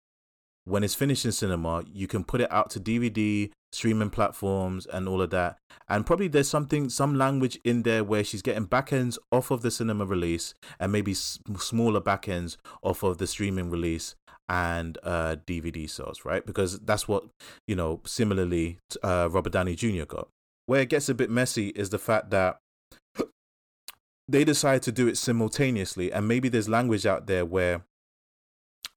When 0.65 0.83
it's 0.83 0.95
finished 0.95 1.25
in 1.25 1.31
cinema, 1.31 1.83
you 1.93 2.07
can 2.07 2.23
put 2.23 2.41
it 2.41 2.51
out 2.51 2.71
to 2.71 2.79
DVD, 2.79 3.51
streaming 3.71 4.09
platforms, 4.09 4.87
and 4.87 5.07
all 5.07 5.21
of 5.21 5.29
that. 5.29 5.57
And 5.87 6.05
probably 6.07 6.27
there's 6.27 6.49
something, 6.49 6.89
some 6.89 7.15
language 7.15 7.59
in 7.63 7.83
there 7.83 8.03
where 8.03 8.23
she's 8.23 8.41
getting 8.41 8.65
backends 8.65 9.19
off 9.31 9.51
of 9.51 9.61
the 9.61 9.69
cinema 9.69 10.05
release 10.05 10.55
and 10.79 10.91
maybe 10.91 11.11
s- 11.11 11.37
smaller 11.59 12.01
backends 12.01 12.57
off 12.81 13.03
of 13.03 13.19
the 13.19 13.27
streaming 13.27 13.69
release 13.69 14.15
and 14.49 14.97
uh, 15.03 15.35
DVD 15.45 15.87
sales, 15.87 16.25
right? 16.25 16.43
Because 16.45 16.79
that's 16.79 17.07
what, 17.07 17.25
you 17.67 17.75
know, 17.75 18.01
similarly, 18.05 18.79
uh, 19.03 19.29
Robert 19.31 19.53
Downey 19.53 19.75
Jr. 19.75 20.05
got. 20.05 20.29
Where 20.65 20.81
it 20.81 20.89
gets 20.89 21.09
a 21.09 21.13
bit 21.13 21.29
messy 21.29 21.69
is 21.69 21.91
the 21.91 21.99
fact 21.99 22.31
that 22.31 22.57
they 24.27 24.43
decide 24.43 24.81
to 24.83 24.91
do 24.91 25.07
it 25.07 25.17
simultaneously, 25.17 26.11
and 26.11 26.27
maybe 26.27 26.49
there's 26.49 26.69
language 26.69 27.05
out 27.05 27.27
there 27.27 27.45
where, 27.45 27.85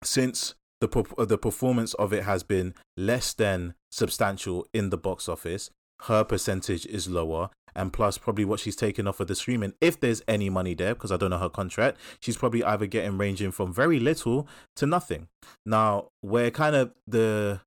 since 0.03 0.55
the 0.81 0.89
the 1.27 1.39
performance 1.39 1.95
of 1.95 2.13
it 2.13 2.25
has 2.25 2.43
been 2.43 2.75
less 2.97 3.33
than 3.35 3.75
substantial 3.91 4.67
in 4.73 4.91
the 4.91 4.99
box 4.99 5.29
office, 5.29 5.71
her 6.03 6.25
percentage 6.25 6.87
is 6.87 7.09
lower, 7.09 7.51
and 7.75 7.93
plus 7.93 8.19
probably 8.19 8.45
what 8.45 8.61
she's 8.61 8.77
taken 8.77 9.07
off 9.07 9.21
of 9.21 9.27
the 9.27 9.35
streaming, 9.35 9.75
if 9.81 10.01
there's 10.01 10.23
any 10.27 10.49
money 10.49 10.75
there, 10.75 10.95
because 10.95 11.13
I 11.13 11.17
don't 11.17 11.31
know 11.31 11.39
her 11.39 11.49
contract, 11.49 11.99
she's 12.21 12.37
probably 12.37 12.65
either 12.65 12.87
getting 12.87 13.19
ranging 13.19 13.51
from 13.51 13.73
very 13.73 14.01
little 14.01 14.49
to 14.77 14.87
nothing. 14.87 15.29
Now, 15.67 16.09
where 16.21 16.51
kind 16.51 16.77
of 16.77 16.93
the 17.07 17.61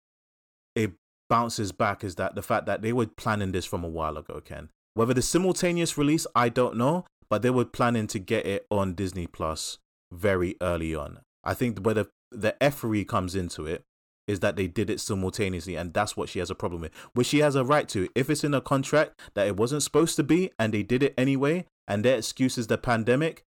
it 0.76 0.94
bounces 1.30 1.72
back 1.72 2.04
is 2.04 2.16
that 2.16 2.36
the 2.36 2.42
fact 2.42 2.66
that 2.66 2.82
they 2.82 2.94
were 2.94 3.06
planning 3.06 3.52
this 3.52 3.66
from 3.66 3.84
a 3.84 3.90
while 3.90 4.18
ago, 4.18 4.42
Ken. 4.44 4.70
Whether 4.94 5.14
the 5.14 5.22
simultaneous 5.22 5.98
release, 5.98 6.28
I 6.36 6.50
don't 6.50 6.76
know, 6.76 7.06
but 7.32 7.42
they 7.42 7.50
were 7.50 7.66
planning 7.66 8.08
to 8.08 8.20
get 8.20 8.46
it 8.46 8.68
on 8.70 8.94
Disney 8.94 9.26
Plus 9.26 9.80
very 10.12 10.58
early 10.62 10.94
on. 10.94 11.22
I 11.46 11.54
think 11.54 11.80
where 11.80 11.96
the, 11.96 12.10
the 12.30 12.62
effery 12.62 13.06
comes 13.06 13.36
into 13.36 13.66
it 13.66 13.84
is 14.28 14.42
that 14.42 14.58
they 14.58 14.68
did 14.68 14.90
it 14.90 15.00
simultaneously, 15.00 15.78
and 15.78 15.94
that's 15.94 16.18
what 16.18 16.28
she 16.28 16.40
has 16.40 16.50
a 16.50 16.56
problem 16.56 16.82
with, 16.82 16.92
which 17.14 17.28
she 17.28 17.40
has 17.40 17.56
a 17.56 17.64
right 17.64 17.88
to. 17.88 18.10
If 18.16 18.30
it's 18.30 18.44
in 18.44 18.54
a 18.54 18.60
contract 18.60 19.20
that 19.34 19.48
it 19.48 19.56
wasn't 19.56 19.82
supposed 19.82 20.18
to 20.18 20.24
be, 20.24 20.52
and 20.60 20.74
they 20.74 20.84
did 20.84 21.02
it 21.02 21.14
anyway, 21.18 21.66
and 21.88 22.04
their 22.04 22.18
excuse 22.18 22.58
is 22.58 22.68
the 22.68 22.78
pandemic, 22.78 23.44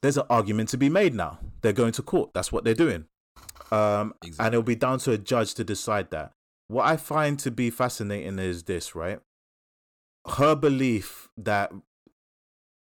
there's 0.00 0.16
an 0.16 0.24
argument 0.30 0.70
to 0.70 0.78
be 0.78 0.88
made 0.88 1.14
now. 1.14 1.38
They're 1.60 1.74
going 1.74 1.92
to 1.92 2.02
court. 2.02 2.30
That's 2.32 2.50
what 2.50 2.64
they're 2.64 2.74
doing. 2.74 3.04
Um, 3.70 4.14
and 4.38 4.48
it'll 4.48 4.62
be 4.62 4.74
down 4.74 5.00
to 5.00 5.12
a 5.12 5.18
judge 5.18 5.52
to 5.54 5.64
decide 5.64 6.10
that. 6.12 6.32
What 6.68 6.86
I 6.86 6.96
find 6.96 7.38
to 7.40 7.50
be 7.50 7.68
fascinating 7.68 8.38
is 8.38 8.62
this, 8.62 8.94
right? 8.94 9.20
Her 10.36 10.54
belief 10.54 11.28
that, 11.36 11.72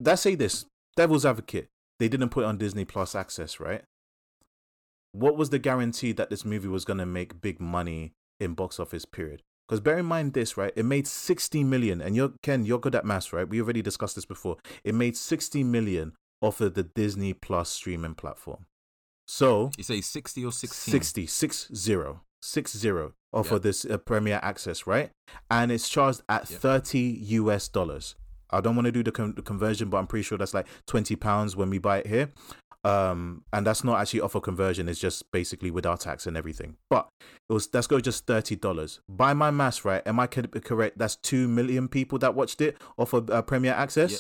let's 0.00 0.22
say 0.22 0.34
this, 0.34 0.66
devil's 0.96 1.24
advocate, 1.26 1.68
they 1.98 2.08
didn't 2.08 2.30
put 2.30 2.44
it 2.44 2.46
on 2.46 2.58
Disney 2.58 2.84
Plus 2.84 3.14
access, 3.14 3.60
right? 3.60 3.82
What 5.12 5.36
was 5.36 5.50
the 5.50 5.58
guarantee 5.58 6.12
that 6.12 6.30
this 6.30 6.44
movie 6.44 6.68
was 6.68 6.84
going 6.84 6.98
to 6.98 7.06
make 7.06 7.40
big 7.40 7.60
money 7.60 8.12
in 8.40 8.54
box 8.54 8.80
office, 8.80 9.04
period? 9.04 9.42
Because 9.68 9.80
bear 9.80 9.98
in 9.98 10.06
mind 10.06 10.34
this, 10.34 10.56
right? 10.56 10.72
It 10.76 10.84
made 10.84 11.06
60 11.06 11.64
million, 11.64 12.00
and 12.00 12.14
you're, 12.16 12.32
Ken, 12.42 12.64
you're 12.66 12.80
good 12.80 12.94
at 12.94 13.04
maths, 13.04 13.32
right? 13.32 13.48
We 13.48 13.60
already 13.62 13.80
discussed 13.80 14.16
this 14.16 14.26
before. 14.26 14.56
It 14.82 14.94
made 14.94 15.16
60 15.16 15.62
million 15.64 16.12
off 16.42 16.60
of 16.60 16.74
the 16.74 16.82
Disney 16.82 17.32
Plus 17.32 17.70
streaming 17.70 18.14
platform. 18.14 18.66
So 19.26 19.70
You 19.78 19.84
say 19.84 20.00
60 20.02 20.44
or 20.44 20.52
16? 20.52 20.92
60, 20.92 21.26
six 21.26 21.68
zero, 21.74 22.20
six 22.42 22.76
zero 22.76 23.14
off 23.32 23.48
Yeah. 23.50 23.56
of 23.56 23.62
this 23.62 23.86
uh, 23.86 23.96
Premier 23.96 24.38
Access, 24.42 24.86
right? 24.86 25.10
And 25.50 25.72
it's 25.72 25.88
charged 25.88 26.20
at 26.28 26.50
Yeah. 26.50 26.58
30 26.58 26.98
US 27.40 27.68
dollars. 27.68 28.16
I 28.54 28.60
don't 28.60 28.76
want 28.76 28.86
to 28.86 28.92
do 28.92 29.02
the, 29.02 29.12
con- 29.12 29.34
the 29.34 29.42
conversion, 29.42 29.90
but 29.90 29.98
I'm 29.98 30.06
pretty 30.06 30.22
sure 30.22 30.38
that's 30.38 30.54
like 30.54 30.66
20 30.86 31.16
pounds 31.16 31.56
when 31.56 31.70
we 31.70 31.78
buy 31.78 31.98
it 31.98 32.06
here. 32.06 32.30
Um, 32.84 33.44
and 33.52 33.66
that's 33.66 33.82
not 33.82 33.98
actually 33.98 34.20
offer 34.20 34.40
conversion; 34.40 34.90
it's 34.90 35.00
just 35.00 35.30
basically 35.32 35.70
with 35.70 35.86
our 35.86 35.96
tax 35.96 36.26
and 36.26 36.36
everything. 36.36 36.76
But 36.90 37.08
it 37.48 37.52
was 37.54 37.70
let's 37.72 37.86
go 37.86 37.98
just 37.98 38.26
thirty 38.26 38.56
dollars. 38.56 39.00
By 39.08 39.32
my 39.32 39.50
maths, 39.50 39.86
right? 39.86 40.02
Am 40.06 40.20
I 40.20 40.26
co- 40.26 40.42
correct? 40.42 40.98
That's 40.98 41.16
two 41.16 41.48
million 41.48 41.88
people 41.88 42.18
that 42.18 42.34
watched 42.34 42.60
it 42.60 42.76
off 42.98 43.14
of 43.14 43.30
uh, 43.30 43.40
Premier 43.40 43.72
Access. 43.72 44.12
Yeah. 44.12 44.18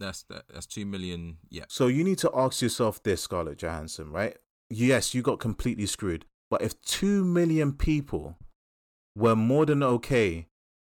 That's 0.00 0.22
that, 0.30 0.44
that's 0.52 0.66
2 0.66 0.86
million. 0.86 1.36
Yeah. 1.50 1.64
So 1.68 1.86
you 1.86 2.02
need 2.02 2.18
to 2.18 2.30
ask 2.34 2.62
yourself 2.62 3.02
this, 3.02 3.20
Scarlett 3.20 3.58
Johansson, 3.58 4.10
right? 4.10 4.36
Yes, 4.70 5.14
you 5.14 5.20
got 5.20 5.38
completely 5.38 5.84
screwed. 5.84 6.24
But 6.50 6.62
if 6.62 6.80
two 6.80 7.22
million 7.22 7.74
people 7.74 8.36
were 9.14 9.36
more 9.36 9.66
than 9.66 9.82
okay 9.82 10.46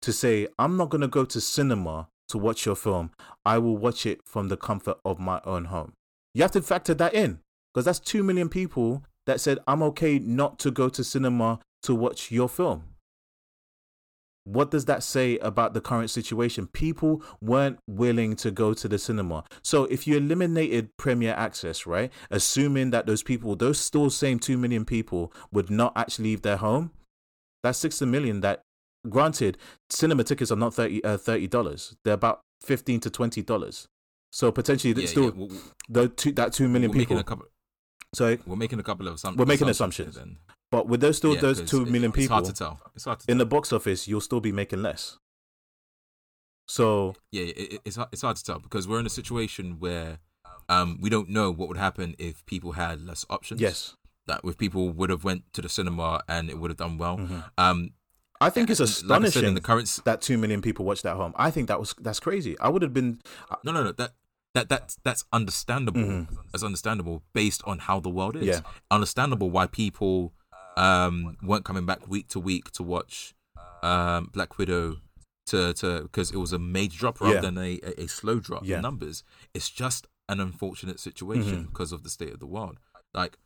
to 0.01 0.11
say, 0.11 0.47
I'm 0.57 0.75
not 0.75 0.89
going 0.89 1.01
to 1.01 1.07
go 1.07 1.23
to 1.23 1.39
cinema 1.39 2.09
to 2.29 2.37
watch 2.37 2.65
your 2.65 2.75
film, 2.75 3.11
I 3.45 3.57
will 3.57 3.77
watch 3.77 4.05
it 4.05 4.21
from 4.25 4.47
the 4.47 4.57
comfort 4.57 4.97
of 5.05 5.19
my 5.19 5.41
own 5.45 5.65
home. 5.65 5.93
You 6.33 6.41
have 6.41 6.51
to 6.51 6.61
factor 6.61 6.93
that 6.95 7.13
in 7.13 7.39
because 7.73 7.85
that's 7.85 7.99
two 7.99 8.23
million 8.23 8.49
people 8.49 9.03
that 9.25 9.41
said, 9.41 9.59
I'm 9.67 9.83
okay 9.83 10.19
not 10.19 10.59
to 10.59 10.71
go 10.71 10.89
to 10.89 11.03
cinema 11.03 11.59
to 11.83 11.95
watch 11.95 12.31
your 12.31 12.49
film. 12.49 12.83
What 14.43 14.69
does 14.69 14.85
that 14.85 15.01
say 15.01 15.39
about 15.39 15.73
the 15.73 15.81
current 15.81 16.11
situation? 16.11 16.67
People 16.67 17.23
weren't 17.41 17.79
willing 17.87 18.35
to 18.37 18.51
go 18.51 18.75
to 18.75 18.87
the 18.87 18.99
cinema. 18.99 19.43
So 19.63 19.85
if 19.85 20.05
you 20.05 20.17
eliminated 20.17 20.95
Premier 20.97 21.33
Access, 21.33 21.87
right, 21.87 22.11
assuming 22.29 22.91
that 22.91 23.07
those 23.07 23.23
people, 23.23 23.55
those 23.55 23.79
still 23.79 24.11
same 24.11 24.37
2 24.37 24.55
million 24.55 24.85
people 24.85 25.33
would 25.51 25.71
not 25.71 25.93
actually 25.95 26.25
leave 26.25 26.43
their 26.43 26.57
home, 26.57 26.91
that's 27.63 27.79
60 27.79 28.05
million 28.05 28.41
that 28.41 28.61
granted 29.09 29.57
cinema 29.89 30.23
tickets 30.23 30.51
are 30.51 30.55
not 30.57 30.73
30 30.73 31.03
uh, 31.03 31.17
$30. 31.17 31.95
They're 32.03 32.13
about 32.13 32.41
15 32.61 32.99
to 33.01 33.09
$20. 33.09 33.87
So 34.31 34.51
potentially 34.51 34.93
Yeah, 35.01 35.07
still 35.07 35.23
yeah. 35.25 35.31
We're, 35.35 35.47
the 35.89 36.07
two, 36.09 36.31
that 36.33 36.53
2 36.53 36.67
million 36.67 36.91
we're 36.91 36.97
people. 36.99 37.17
a 37.17 37.23
couple. 37.23 37.45
so 38.13 38.37
We're 38.45 38.55
making 38.55 38.79
a 38.79 38.83
couple 38.83 39.07
of 39.07 39.15
assumptions. 39.15 39.39
We're 39.39 39.45
making 39.45 39.69
assumptions. 39.69 40.15
Then. 40.15 40.37
but 40.71 40.87
with 40.87 40.99
those 41.01 41.17
still 41.17 41.35
Yeah, 41.35 41.41
those 41.41 41.59
'cause 41.61 41.69
2 41.69 41.83
it- 41.83 41.89
million 41.89 42.09
It's 42.11 42.17
people 42.17 42.33
hard 42.35 42.45
to 42.45 42.53
tell. 42.53 42.79
It's 42.95 43.05
hard 43.05 43.19
to 43.19 43.31
in 43.31 43.37
tell. 43.37 43.45
the 43.45 43.49
box 43.49 43.71
office, 43.71 44.07
you'll 44.07 44.21
still 44.21 44.41
be 44.41 44.51
making 44.51 44.81
less. 44.81 45.17
So 46.67 47.15
yeah, 47.31 47.43
it, 47.43 47.73
it- 47.73 47.81
it's 47.85 47.95
hard- 47.95 48.09
it's 48.11 48.21
hard 48.23 48.37
to 48.37 48.43
tell 48.43 48.59
because 48.59 48.87
we're 48.87 48.99
in 48.99 49.05
a 49.05 49.09
situation 49.09 49.79
where 49.79 50.19
um 50.67 50.97
we 50.99 51.09
don't 51.09 51.29
know 51.29 51.51
what 51.51 51.67
would 51.67 51.77
happen 51.77 52.15
if 52.17 52.45
people 52.45 52.71
had 52.73 53.05
less 53.05 53.25
options. 53.29 53.61
yes, 53.61 53.95
that 54.25 54.41
if 54.43 54.57
people 54.57 54.89
would 54.89 55.09
have 55.11 55.23
went 55.23 55.43
to 55.53 55.61
the 55.61 55.69
cinema 55.69 56.23
and 56.27 56.49
it 56.49 56.57
would 56.57 56.71
have 56.71 56.77
done 56.77 56.97
well. 56.97 57.17
Mhm. 57.19 57.43
Um, 57.57 57.89
I 58.41 58.49
think 58.49 58.69
it's 58.69 58.79
like 58.79 58.89
astonishing 58.89 59.41
said, 59.41 59.43
in 59.45 59.53
the 59.55 59.61
current 59.61 59.99
that 60.05 60.21
two 60.21 60.37
million 60.37 60.61
people 60.61 60.85
watched 60.85 61.05
at 61.05 61.15
home. 61.15 61.33
I 61.37 61.51
think 61.51 61.67
that 61.67 61.79
was 61.79 61.95
that's 61.99 62.19
crazy. 62.19 62.57
I 62.59 62.69
would 62.69 62.81
have 62.81 62.93
been 62.93 63.19
no 63.63 63.71
no 63.71 63.83
no 63.83 63.91
that 63.93 64.11
that 64.53 64.69
that's 64.69 64.97
that's 65.03 65.23
understandable. 65.31 66.01
Mhm. 66.01 66.27
That's 66.51 66.63
understandable 66.63 67.23
based 67.33 67.61
on 67.65 67.79
how 67.79 67.99
the 67.99 68.09
world 68.09 68.35
is. 68.35 68.43
Yeah. 68.45 68.61
Understandable 68.91 69.49
why 69.49 69.67
people 69.67 70.33
um 70.77 71.37
weren't 71.41 71.63
coming 71.65 71.85
back 71.85 72.07
week 72.07 72.27
to 72.29 72.39
week 72.39 72.71
to 72.71 72.83
watch 72.83 73.33
um 73.83 74.29
Black 74.33 74.57
Widow 74.57 74.97
to 75.47 75.73
to 75.75 76.01
because 76.03 76.31
it 76.31 76.37
was 76.37 76.51
a 76.53 76.59
major 76.59 76.97
drop 76.97 77.21
rather 77.21 77.35
Yeah. 77.35 77.41
than 77.41 77.57
a, 77.57 77.79
a, 77.83 78.03
a 78.03 78.07
slow 78.07 78.39
drop 78.39 78.65
Yeah. 78.65 78.77
in 78.77 78.81
numbers. 78.81 79.23
It's 79.53 79.69
just 79.69 80.07
an 80.27 80.39
unfortunate 80.39 80.99
situation 80.99 81.65
Mhm. 81.65 81.69
because 81.69 81.91
of 81.91 82.03
the 82.03 82.09
state 82.09 82.33
of 82.33 82.39
the 82.39 82.47
world. 82.47 82.79
Like 83.13 83.37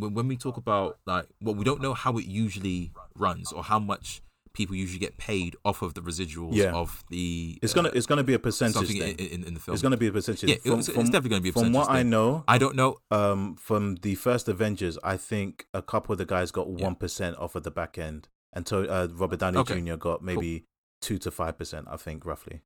when 0.00 0.14
when 0.14 0.28
we 0.28 0.36
talk 0.36 0.56
about 0.56 0.98
like 1.06 1.26
well 1.42 1.54
we 1.54 1.64
don't 1.64 1.80
know 1.80 1.94
how 1.94 2.16
it 2.18 2.24
usually 2.26 2.92
runs 3.16 3.52
or 3.52 3.62
how 3.62 3.78
much 3.78 4.22
people 4.52 4.74
usually 4.74 4.98
get 4.98 5.16
paid 5.16 5.54
off 5.64 5.80
of 5.80 5.94
the 5.94 6.00
residuals 6.00 6.54
Yeah. 6.54 6.72
of 6.72 7.04
the 7.08 7.58
it's 7.62 7.72
uh, 7.72 7.76
gonna 7.76 7.90
it's 7.94 8.06
gonna 8.06 8.24
be 8.24 8.34
a 8.34 8.38
percentage 8.38 8.88
thing. 8.88 9.00
in, 9.00 9.14
in, 9.16 9.44
in 9.44 9.54
the 9.54 9.60
film. 9.60 9.74
It's 9.74 9.82
gonna 9.82 9.96
be 9.96 10.08
a 10.08 10.12
percentage. 10.12 10.50
yeah, 10.50 10.56
from, 10.56 10.80
it's, 10.80 10.88
it's 10.88 10.96
from, 10.96 11.04
definitely 11.06 11.38
to 11.38 11.42
be 11.42 11.48
a 11.50 11.52
from 11.52 11.72
what 11.72 11.88
I 11.88 12.02
know, 12.02 12.42
I 12.48 12.58
don't 12.58 12.74
know. 12.74 12.98
um, 13.12 13.54
from 13.54 13.96
the 14.02 14.16
first 14.16 14.48
Avengers, 14.48 14.98
I 15.04 15.16
think 15.16 15.66
a 15.72 15.82
couple 15.82 16.12
of 16.12 16.18
the 16.18 16.26
guys 16.26 16.50
got 16.50 16.66
Yeah. 16.68 16.84
one 16.86 16.96
off 17.36 17.54
of 17.54 17.62
the 17.62 17.70
back 17.70 17.96
end, 17.96 18.28
and 18.52 18.66
to, 18.66 18.90
uh, 18.90 19.06
Robert 19.12 19.38
Downey 19.38 19.58
Okay. 19.58 19.80
Jr. 19.80 19.94
got 19.94 20.22
maybe 20.22 20.64
two 21.00 21.18
to 21.18 21.30
five 21.30 21.56
percent. 21.56 21.86
I 21.88 21.96
think 21.96 22.26
roughly. 22.26 22.62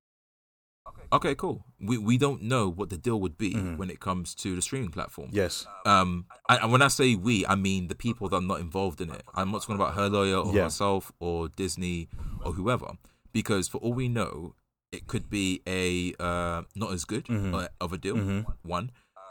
Okay, 1.12 1.34
cool. 1.34 1.64
We 1.80 1.98
we 1.98 2.18
don't 2.18 2.42
know 2.42 2.68
what 2.68 2.88
the 2.90 2.96
deal 2.96 3.20
would 3.20 3.36
be 3.38 3.54
Mhm. 3.54 3.76
when 3.76 3.90
it 3.90 4.00
comes 4.00 4.34
to 4.36 4.54
the 4.56 4.62
streaming 4.62 4.90
platform. 4.90 5.28
Yes. 5.32 5.66
Um, 5.86 6.26
and 6.48 6.62
and 6.62 6.72
when 6.72 6.82
I 6.82 6.88
say 6.88 7.14
we, 7.14 7.46
I 7.46 7.54
mean 7.54 7.88
the 7.88 7.94
people 7.94 8.28
that 8.28 8.36
are 8.36 8.40
not 8.42 8.60
involved 8.60 9.00
in 9.00 9.10
it. 9.10 9.22
I'm 9.34 9.50
not 9.50 9.62
talking 9.62 9.76
about 9.76 9.94
her 9.94 10.08
lawyer 10.08 10.36
or 10.38 10.52
Yeah. 10.54 10.64
herself 10.64 11.12
or 11.20 11.48
Disney 11.48 12.08
or 12.44 12.52
whoever, 12.52 12.92
because 13.32 13.68
for 13.68 13.78
all 13.78 13.92
we 13.92 14.08
know, 14.08 14.54
it 14.92 15.06
could 15.06 15.28
be 15.30 15.60
a 15.66 16.14
uh, 16.22 16.62
not 16.74 16.92
as 16.92 17.04
good 17.04 17.26
Mhm. 17.26 17.54
uh, 17.54 17.68
of 17.80 17.92
a 17.92 17.98
deal. 17.98 18.16
Mhm. 18.16 18.46
One, 18.62 18.90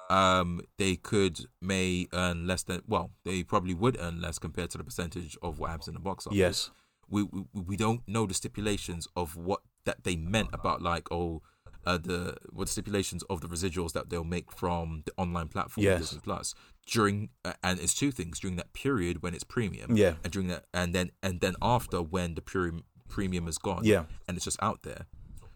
um, 0.09 0.61
they 0.77 0.95
could 0.95 1.47
may 1.61 2.07
earn 2.13 2.45
less 2.47 2.63
than 2.63 2.81
well, 2.87 3.11
they 3.23 3.43
probably 3.43 3.73
would 3.73 3.97
earn 3.99 4.21
less 4.21 4.39
compared 4.39 4.69
to 4.71 4.77
the 4.77 4.83
percentage 4.83 5.37
of 5.41 5.59
what 5.59 5.69
happens 5.71 5.87
in 5.87 5.93
the 5.95 5.99
box 5.99 6.27
office. 6.27 6.37
Yes. 6.37 6.71
we, 7.09 7.21
we 7.23 7.43
we 7.53 7.75
don't 7.75 8.01
know 8.07 8.25
the 8.25 8.33
stipulations 8.33 9.07
of 9.15 9.35
what 9.35 9.61
that 9.85 10.03
they 10.03 10.15
meant 10.15 10.49
about 10.53 10.81
like 10.81 11.11
oh 11.11 11.41
uh, 11.85 11.97
the 11.97 12.35
what 12.51 12.69
stipulations 12.69 13.23
of 13.29 13.41
the 13.41 13.47
residuals 13.47 13.93
that 13.93 14.09
they'll 14.09 14.23
make 14.23 14.51
from 14.51 15.03
the 15.05 15.11
online 15.17 15.47
platform 15.47 15.83
Yes. 15.83 15.99
Disney 16.01 16.19
Plus 16.23 16.53
during 16.87 17.29
uh, 17.45 17.53
and 17.63 17.79
it's 17.79 17.93
two 17.93 18.11
things 18.11 18.39
during 18.39 18.55
that 18.57 18.73
period 18.73 19.21
when 19.23 19.33
it's 19.33 19.43
premium 19.43 19.95
Yeah. 19.95 20.13
and 20.23 20.31
during 20.33 20.47
that 20.49 20.65
and 20.73 20.93
then 20.95 21.11
and 21.21 21.39
then 21.41 21.55
after 21.61 22.01
when 22.01 22.35
the 22.35 22.41
premium 22.41 22.83
premium 23.09 23.47
is 23.47 23.57
gone 23.57 23.83
Yeah. 23.83 24.05
and 24.27 24.35
it's 24.37 24.45
just 24.45 24.61
out 24.61 24.83
there 24.83 25.05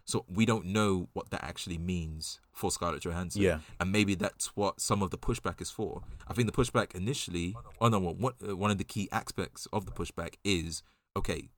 so 0.04 0.24
we 0.28 0.46
don't 0.46 0.64
know 0.64 1.08
what 1.12 1.28
that 1.30 1.44
actually 1.44 1.76
means 1.76 2.40
for 2.52 2.70
Scarlett 2.70 3.02
Johansson 3.02 3.42
Yeah. 3.42 3.58
and 3.78 3.92
maybe 3.92 4.14
that's 4.14 4.56
what 4.56 4.80
some 4.80 5.02
of 5.02 5.10
the 5.10 5.18
pushback 5.18 5.60
is 5.60 5.70
for. 5.70 6.02
I 6.26 6.32
think 6.34 6.46
the 6.50 6.52
pushback 6.62 6.94
initially, 6.94 7.54
oh 7.80 7.88
no, 7.88 7.98
what 8.00 8.34
uh, 8.48 8.56
one 8.56 8.70
of 8.70 8.78
the 8.78 8.84
key 8.84 9.08
aspects 9.12 9.66
of 9.72 9.84
the 9.86 9.92
pushback 9.92 10.34
is 10.44 10.82
okay, 11.16 11.50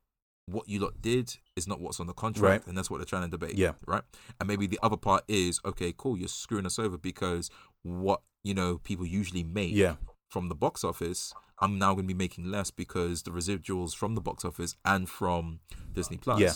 what 0.47 0.68
you 0.68 0.80
lot 0.80 1.01
did 1.01 1.36
is 1.57 1.68
not 1.68 1.80
what's 1.80 2.01
on 2.01 2.07
the 2.07 2.12
contract, 2.12 2.62
Right. 2.62 2.66
and 2.66 2.76
that's 2.76 2.91
what 2.91 2.99
they're 2.99 3.05
trying 3.07 3.22
to 3.22 3.28
debate. 3.36 3.57
Yeah. 3.57 3.72
right. 3.86 4.03
And 4.41 4.49
maybe 4.49 4.66
the 4.66 4.78
other 4.82 4.97
part 4.97 5.24
is 5.28 5.61
okay, 5.64 5.95
cool, 5.97 6.16
you're 6.16 6.28
screwing 6.28 6.66
us 6.66 6.78
over 6.78 6.97
because 6.99 7.51
what 7.82 8.22
you 8.43 8.55
know 8.55 8.78
people 8.78 9.07
usually 9.07 9.45
make 9.45 9.72
Yeah. 9.74 9.97
from 10.28 10.49
the 10.49 10.55
box 10.55 10.82
office. 10.84 11.32
I'm 11.62 11.78
now 11.78 11.93
going 11.93 12.05
to 12.09 12.14
be 12.14 12.18
making 12.18 12.51
less 12.51 12.70
because 12.70 13.22
the 13.24 13.30
residuals 13.30 13.95
from 13.95 14.14
the 14.14 14.20
box 14.22 14.45
office 14.47 14.74
and 14.84 15.09
from 15.09 15.61
Disney 15.93 16.16
Plus 16.16 16.41
Yeah. 16.41 16.53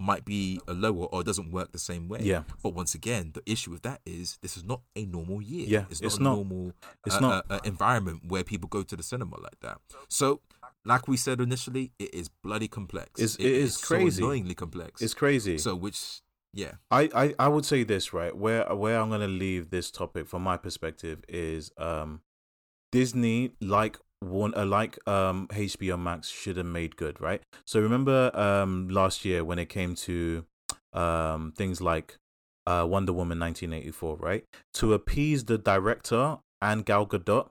might 0.00 0.24
be 0.24 0.58
a 0.66 0.72
lower 0.72 1.04
or 1.04 1.22
doesn't 1.22 1.50
work 1.52 1.72
the 1.72 1.78
same 1.78 2.08
way. 2.08 2.20
Yeah. 2.22 2.44
But 2.62 2.70
once 2.72 2.94
again, 2.94 3.32
the 3.34 3.42
issue 3.44 3.70
with 3.70 3.82
that 3.82 4.00
is 4.06 4.38
this 4.40 4.56
is 4.56 4.64
not 4.64 4.80
a 4.96 5.04
normal 5.04 5.42
year. 5.42 5.66
Yeah, 5.68 5.84
it's, 5.90 6.00
it's 6.00 6.18
not 6.18 6.20
a 6.20 6.24
not. 6.24 6.34
normal 6.36 6.72
It's 7.04 7.16
uh, 7.16 7.20
not. 7.20 7.44
Uh, 7.50 7.54
uh, 7.56 7.60
environment 7.64 8.22
where 8.28 8.42
people 8.42 8.66
go 8.68 8.82
to 8.82 8.96
the 8.96 9.02
cinema 9.02 9.38
like 9.38 9.60
that. 9.60 9.78
So, 10.08 10.40
like 10.84 11.06
we 11.08 11.16
said 11.16 11.40
initially, 11.40 11.92
it 11.98 12.14
is 12.14 12.28
bloody 12.42 12.68
complex. 12.68 13.20
It's- 13.20 13.36
it 13.36 13.52
is 13.52 13.76
so 13.76 13.86
crazy. 13.86 14.22
annoyingly 14.22 14.54
complex. 14.54 15.02
It's 15.02 15.14
crazy. 15.14 15.58
so 15.58 15.74
which, 15.74 16.20
yeah, 16.54 16.72
I, 16.90 17.08
I, 17.14 17.34
I 17.38 17.48
would 17.48 17.64
say 17.64 17.84
this 17.84 18.12
right 18.12 18.34
where 18.36 18.64
where 18.74 18.98
I'm 19.00 19.10
gonna 19.10 19.28
leave 19.28 19.70
this 19.70 19.90
topic 19.90 20.26
from 20.26 20.42
my 20.42 20.56
perspective 20.56 21.22
is 21.28 21.70
um 21.76 22.22
Disney 22.92 23.52
like 23.60 23.98
one 24.20 24.52
uh, 24.56 24.66
like 24.66 24.98
um 25.08 25.46
HBO 25.52 25.98
Max 25.98 26.28
should 26.28 26.56
have 26.56 26.66
made 26.66 26.96
good 26.96 27.20
right. 27.20 27.42
So 27.66 27.80
remember 27.80 28.30
um 28.34 28.88
last 28.88 29.24
year 29.24 29.44
when 29.44 29.58
it 29.58 29.68
came 29.68 29.94
to 29.96 30.44
um 30.92 31.52
things 31.56 31.80
like 31.80 32.16
uh 32.66 32.86
Wonder 32.88 33.12
Woman 33.12 33.38
1984 33.38 34.16
right 34.16 34.44
to 34.74 34.92
appease 34.92 35.44
the 35.44 35.56
director 35.58 36.38
and 36.60 36.84
Gal 36.84 37.06
Gadot, 37.06 37.50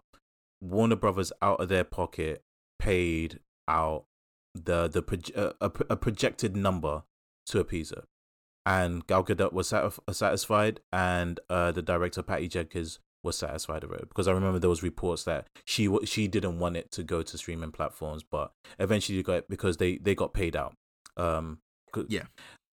Warner 0.61 0.95
Brothers 0.97 1.31
out 1.41 1.59
of 1.61 1.69
their 1.69 1.83
pocket 1.83 2.41
paid 2.79 3.39
out 3.67 4.05
the 4.55 4.87
the 4.87 5.01
proj- 5.01 5.35
uh, 5.35 5.53
a, 5.61 5.71
a 5.91 5.95
projected 5.95 6.55
number 6.57 7.03
to 7.45 7.59
appease 7.59 7.91
her 7.91 8.03
and 8.65 9.05
Gal 9.07 9.23
Gadot 9.23 9.53
was 9.53 9.71
satisf- 9.71 9.99
satisfied, 10.13 10.79
and 10.91 11.39
uh, 11.49 11.71
the 11.71 11.81
director 11.81 12.21
Patty 12.21 12.47
Jenkins 12.47 12.99
was 13.23 13.37
satisfied 13.37 13.83
with 13.83 13.99
it 14.01 14.09
because 14.09 14.27
I 14.27 14.31
remember 14.31 14.59
there 14.59 14.69
was 14.69 14.83
reports 14.83 15.23
that 15.23 15.47
she 15.65 15.85
w- 15.85 16.05
she 16.05 16.27
didn't 16.27 16.59
want 16.59 16.77
it 16.77 16.91
to 16.91 17.03
go 17.03 17.23
to 17.23 17.37
streaming 17.37 17.71
platforms, 17.71 18.23
but 18.23 18.51
eventually 18.77 19.17
you 19.17 19.23
got 19.23 19.33
it 19.37 19.49
because 19.49 19.77
they 19.77 19.97
they 19.97 20.13
got 20.13 20.33
paid 20.33 20.55
out. 20.55 20.73
Um, 21.17 21.59
Yeah. 22.07 22.23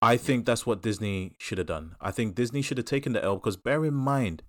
I 0.03 0.17
think 0.19 0.45
that's 0.45 0.67
what 0.67 0.83
Disney 0.83 1.33
should 1.39 1.57
have 1.59 1.67
done. 1.69 1.97
I 2.01 2.11
think 2.11 2.35
Disney 2.35 2.61
should 2.61 2.77
have 2.79 2.85
taken 2.87 3.13
the 3.13 3.23
L 3.25 3.37
because 3.37 3.57
bear 3.57 3.85
in 3.85 3.95
mind 3.95 4.43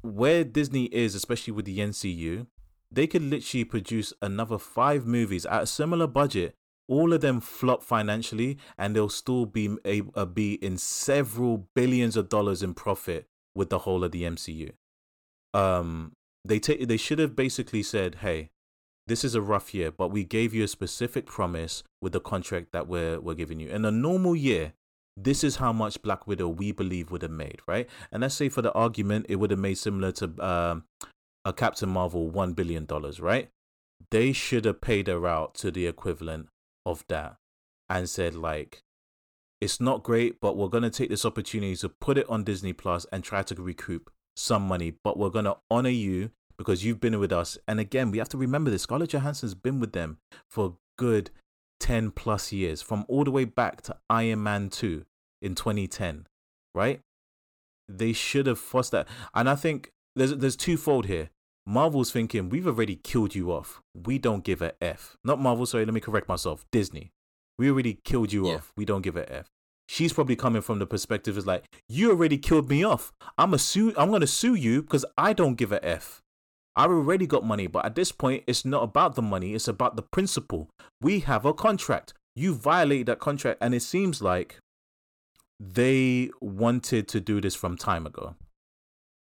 where 0.00 0.42
Disney 0.42 0.84
is, 0.86 1.14
especially 1.14 1.52
with 1.52 1.66
the 1.66 1.78
MCU, 1.78 2.46
they 2.90 3.06
could 3.06 3.22
literally 3.22 3.64
produce 3.64 4.12
another 4.22 4.58
five 4.58 5.06
movies 5.06 5.46
at 5.46 5.62
a 5.62 5.66
similar 5.66 6.06
budget. 6.06 6.54
All 6.88 7.12
of 7.12 7.20
them 7.20 7.40
flop 7.40 7.82
financially, 7.82 8.56
and 8.78 8.96
they'll 8.96 9.10
still 9.10 9.44
be 9.44 9.76
able 9.84 10.12
uh, 10.16 10.24
be 10.24 10.54
in 10.54 10.78
several 10.78 11.68
billions 11.74 12.16
of 12.16 12.30
dollars 12.30 12.62
in 12.62 12.72
profit 12.72 13.26
with 13.54 13.68
the 13.68 13.80
whole 13.80 14.04
of 14.04 14.12
the 14.12 14.22
MCU. 14.22 14.72
Um, 15.52 16.12
they 16.44 16.58
take 16.58 16.88
they 16.88 16.96
should 16.96 17.18
have 17.18 17.36
basically 17.36 17.82
said, 17.82 18.16
"Hey, 18.16 18.48
this 19.08 19.24
is 19.24 19.34
a 19.34 19.42
rough 19.42 19.74
year, 19.74 19.90
but 19.90 20.08
we 20.08 20.24
gave 20.24 20.54
you 20.54 20.64
a 20.64 20.68
specific 20.68 21.26
promise 21.26 21.82
with 22.00 22.12
the 22.12 22.20
contract 22.20 22.72
that 22.72 22.88
we're 22.88 23.20
we're 23.20 23.34
giving 23.34 23.60
you. 23.60 23.68
In 23.68 23.84
a 23.84 23.90
normal 23.90 24.36
year, 24.36 24.72
this 25.16 25.42
is 25.42 25.56
how 25.56 25.72
much 25.72 26.00
Black 26.02 26.26
Widow 26.26 26.48
we 26.48 26.72
believe 26.72 27.10
would 27.10 27.22
have 27.22 27.30
made, 27.30 27.60
right? 27.66 27.88
And 28.12 28.22
let's 28.22 28.34
say 28.34 28.48
for 28.48 28.62
the 28.62 28.72
argument, 28.72 29.26
it 29.28 29.36
would 29.36 29.50
have 29.50 29.58
made 29.58 29.78
similar 29.78 30.12
to 30.12 30.46
um, 30.46 30.84
a 31.48 31.52
Captain 31.52 31.88
Marvel 31.88 32.28
one 32.28 32.52
billion 32.52 32.84
dollars, 32.84 33.20
right? 33.20 33.50
They 34.10 34.32
should 34.32 34.64
have 34.66 34.80
paid 34.80 35.08
her 35.08 35.26
out 35.26 35.54
to 35.56 35.70
the 35.70 35.86
equivalent 35.86 36.48
of 36.84 37.04
that, 37.08 37.36
and 37.88 38.08
said 38.08 38.34
like, 38.34 38.82
it's 39.60 39.80
not 39.80 40.02
great, 40.02 40.40
but 40.40 40.56
we're 40.56 40.68
gonna 40.68 40.90
take 40.90 41.08
this 41.08 41.24
opportunity 41.24 41.74
to 41.76 41.88
put 41.88 42.18
it 42.18 42.28
on 42.28 42.44
Disney 42.44 42.72
Plus 42.72 43.06
and 43.10 43.24
try 43.24 43.42
to 43.42 43.54
recoup 43.54 44.10
some 44.36 44.62
money, 44.62 44.92
but 45.02 45.18
we're 45.18 45.30
gonna 45.30 45.56
honor 45.70 45.88
you 45.88 46.30
because 46.56 46.84
you've 46.84 47.00
been 47.00 47.18
with 47.18 47.32
us. 47.32 47.56
And 47.66 47.80
again, 47.80 48.10
we 48.10 48.18
have 48.18 48.28
to 48.30 48.36
remember 48.36 48.70
this: 48.70 48.82
Scarlett 48.82 49.10
Johansson's 49.10 49.54
been 49.54 49.80
with 49.80 49.92
them 49.92 50.18
for 50.48 50.76
good 50.98 51.30
10 51.80 52.10
plus 52.10 52.52
years, 52.52 52.82
from 52.82 53.04
all 53.08 53.24
the 53.24 53.30
way 53.30 53.44
back 53.44 53.80
to 53.82 53.96
Iron 54.10 54.42
Man 54.42 54.68
2 54.68 55.04
in 55.40 55.54
2010, 55.54 56.26
right? 56.74 57.00
They 57.88 58.12
should 58.12 58.46
have 58.46 58.58
forced 58.58 58.90
that. 58.90 59.08
And 59.34 59.48
I 59.48 59.54
think 59.54 59.92
there's 60.14 60.36
there's 60.36 60.56
twofold 60.56 61.06
here. 61.06 61.30
Marvel's 61.68 62.10
thinking, 62.10 62.48
we've 62.48 62.66
already 62.66 62.96
killed 62.96 63.34
you 63.34 63.52
off. 63.52 63.82
We 63.94 64.18
don't 64.18 64.42
give 64.42 64.62
a 64.62 64.72
F. 64.82 65.18
Not 65.22 65.38
Marvel, 65.38 65.66
sorry, 65.66 65.84
let 65.84 65.92
me 65.92 66.00
correct 66.00 66.26
myself. 66.26 66.64
Disney. 66.72 67.10
We 67.58 67.70
already 67.70 67.98
killed 68.04 68.32
you 68.32 68.48
Yeah. 68.48 68.54
off. 68.54 68.72
We 68.74 68.86
don't 68.86 69.02
give 69.02 69.16
a 69.16 69.30
F. 69.30 69.48
She's 69.86 70.14
probably 70.14 70.34
coming 70.34 70.62
from 70.62 70.78
the 70.78 70.86
perspective 70.86 71.36
is 71.36 71.46
like, 71.46 71.66
you 71.86 72.10
already 72.10 72.38
killed 72.38 72.70
me 72.70 72.82
off. 72.84 73.12
I'm 73.36 73.52
a 73.52 73.58
sue 73.58 73.92
I'm 73.98 74.10
gonna 74.10 74.26
sue 74.26 74.54
you 74.54 74.80
because 74.80 75.04
I 75.18 75.34
don't 75.34 75.56
give 75.56 75.70
a 75.70 75.84
F. 75.84 76.22
I've 76.74 76.90
already 76.90 77.26
got 77.26 77.44
money, 77.44 77.66
but 77.66 77.84
at 77.84 77.94
this 77.96 78.12
point, 78.12 78.44
it's 78.46 78.64
not 78.64 78.82
about 78.82 79.14
the 79.14 79.22
money, 79.22 79.52
it's 79.54 79.68
about 79.68 79.96
the 79.96 80.02
principle. 80.02 80.70
We 81.02 81.20
have 81.20 81.44
a 81.44 81.52
contract. 81.52 82.14
You 82.34 82.54
violated 82.54 83.08
that 83.08 83.18
contract, 83.18 83.58
and 83.60 83.74
it 83.74 83.82
seems 83.82 84.22
like 84.22 84.58
they 85.60 86.30
wanted 86.40 87.08
to 87.08 87.20
do 87.20 87.40
this 87.40 87.54
from 87.54 87.76
time 87.76 88.06
ago. 88.06 88.36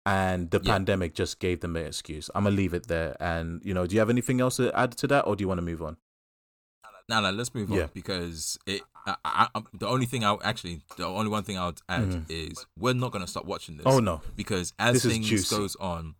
And 0.06 0.50
the 0.50 0.60
Yeah. 0.64 0.74
pandemic 0.74 1.14
just 1.14 1.40
gave 1.40 1.60
them 1.60 1.76
an 1.76 1.86
excuse. 1.86 2.30
I'm 2.34 2.44
gonna 2.46 2.56
leave 2.56 2.74
it 2.74 2.88
there. 2.88 3.16
And 3.20 3.62
you 3.64 3.74
know, 3.74 3.86
do 3.86 3.94
you 3.94 4.00
have 4.00 4.10
anything 4.10 4.42
else 4.42 4.56
to 4.58 4.76
add 4.78 4.98
to 4.98 5.08
that, 5.08 5.28
or 5.28 5.36
do 5.36 5.44
you 5.44 5.48
want 5.48 5.60
to 5.60 5.64
move 5.66 5.82
on? 5.82 5.98
Now, 7.08 7.20
now 7.22 7.30
let's 7.32 7.54
move 7.54 7.70
Yeah. 7.70 7.84
on 7.84 7.90
because 7.94 8.58
it. 8.66 8.82
I, 9.06 9.16
I, 9.26 9.48
I, 9.56 9.62
the 9.74 9.88
only 9.88 10.06
thing 10.06 10.24
I 10.24 10.36
actually, 10.44 10.82
the 10.98 11.06
only 11.06 11.30
one 11.30 11.44
thing 11.44 11.58
I 11.58 11.66
would 11.66 11.82
add 11.90 12.10
Mhm. 12.10 12.26
is 12.30 12.66
we're 12.78 12.94
not 12.94 13.12
gonna 13.12 13.28
stop 13.28 13.46
watching 13.46 13.78
this. 13.78 13.86
Oh 13.86 14.00
no, 14.00 14.22
because 14.36 14.74
as 14.80 15.04
This 15.04 15.12
things 15.12 15.50
goes 15.50 15.76
on, 15.78 16.16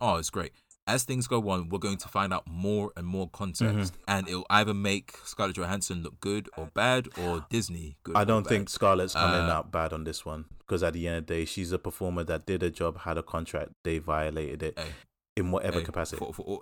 oh, 0.00 0.16
it's 0.16 0.30
great. 0.30 0.52
As 0.86 1.04
things 1.04 1.28
go 1.28 1.48
on, 1.50 1.68
we're 1.68 1.78
going 1.78 1.98
to 1.98 2.08
find 2.08 2.32
out 2.32 2.44
more 2.48 2.92
and 2.96 3.06
more 3.06 3.28
context, 3.30 3.92
Mm-hmm. 3.94 4.02
and 4.08 4.28
it'll 4.28 4.46
either 4.50 4.74
make 4.74 5.14
Scarlett 5.24 5.56
Johansson 5.56 6.02
look 6.02 6.18
good 6.20 6.48
or 6.56 6.70
bad, 6.74 7.08
or 7.22 7.46
Disney 7.50 7.96
good. 8.02 8.16
I 8.16 8.24
don't 8.24 8.46
think 8.46 8.68
Scarlett's 8.68 9.14
coming 9.14 9.48
Uh, 9.48 9.52
out 9.52 9.70
bad 9.70 9.92
on 9.92 10.02
this 10.04 10.24
one 10.24 10.46
because 10.58 10.82
at 10.82 10.94
the 10.94 11.06
end 11.06 11.18
of 11.18 11.26
the 11.26 11.34
day, 11.34 11.44
she's 11.44 11.70
a 11.70 11.78
performer 11.78 12.24
that 12.24 12.46
did 12.46 12.62
a 12.64 12.70
job, 12.70 12.98
had 13.00 13.16
a 13.16 13.22
contract, 13.22 13.70
they 13.84 13.98
violated 13.98 14.62
it 14.64 14.78
Hey, 14.78 14.88
in 15.36 15.52
whatever 15.52 15.78
hey, 15.78 15.84
capacity. 15.84 16.18
for- 16.18 16.34
for 16.34 16.60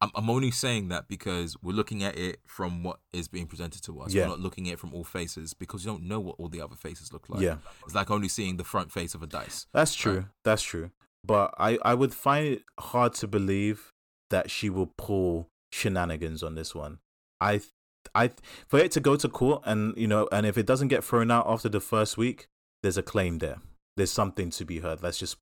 I'm, 0.00 0.12
I'm 0.14 0.30
only 0.30 0.52
saying 0.52 0.90
that 0.90 1.08
because 1.08 1.56
we're 1.60 1.72
looking 1.72 2.04
at 2.04 2.16
it 2.16 2.38
from 2.46 2.84
what 2.84 3.00
is 3.12 3.26
being 3.26 3.48
presented 3.48 3.82
to 3.82 4.00
us. 4.00 4.14
Yeah. 4.14 4.22
We're 4.26 4.28
not 4.28 4.38
looking 4.40 4.68
at 4.68 4.74
it 4.74 4.78
from 4.78 4.94
all 4.94 5.02
faces 5.02 5.54
because 5.54 5.84
you 5.84 5.90
don't 5.90 6.04
know 6.04 6.20
what 6.20 6.36
all 6.38 6.48
the 6.48 6.60
other 6.60 6.76
faces 6.76 7.12
look 7.12 7.28
like. 7.28 7.42
yeah, 7.42 7.56
It's 7.84 7.96
like 7.96 8.08
only 8.08 8.28
seeing 8.28 8.58
the 8.58 8.62
front 8.62 8.92
face 8.92 9.16
of 9.16 9.24
a 9.24 9.26
dice. 9.26 9.66
that's 9.72 9.96
true. 9.96 10.18
Right. 10.18 10.26
That's 10.44 10.62
true. 10.62 10.92
But 11.28 11.54
I, 11.58 11.78
I 11.82 11.94
would 11.94 12.14
find 12.14 12.48
it 12.48 12.62
hard 12.80 13.12
to 13.14 13.28
believe 13.28 13.92
that 14.30 14.50
she 14.50 14.70
will 14.70 14.92
pull 14.96 15.48
shenanigans 15.70 16.42
on 16.42 16.54
this 16.54 16.74
one. 16.74 16.98
I, 17.40 17.60
I, 18.14 18.30
for 18.66 18.78
it 18.80 18.90
to 18.92 19.00
go 19.00 19.14
to 19.14 19.28
court 19.28 19.62
and 19.66 19.94
you 19.96 20.08
know, 20.08 20.26
and 20.32 20.46
if 20.46 20.56
it 20.56 20.66
doesn't 20.66 20.88
get 20.88 21.04
thrown 21.04 21.30
out 21.30 21.46
after 21.46 21.68
the 21.68 21.80
first 21.80 22.16
week, 22.16 22.48
there's 22.82 22.96
a 22.96 23.02
claim 23.02 23.38
there. 23.38 23.58
There's 23.96 24.10
something 24.10 24.50
to 24.50 24.64
be 24.64 24.80
heard. 24.80 25.02
Let's 25.02 25.18
just 25.18 25.36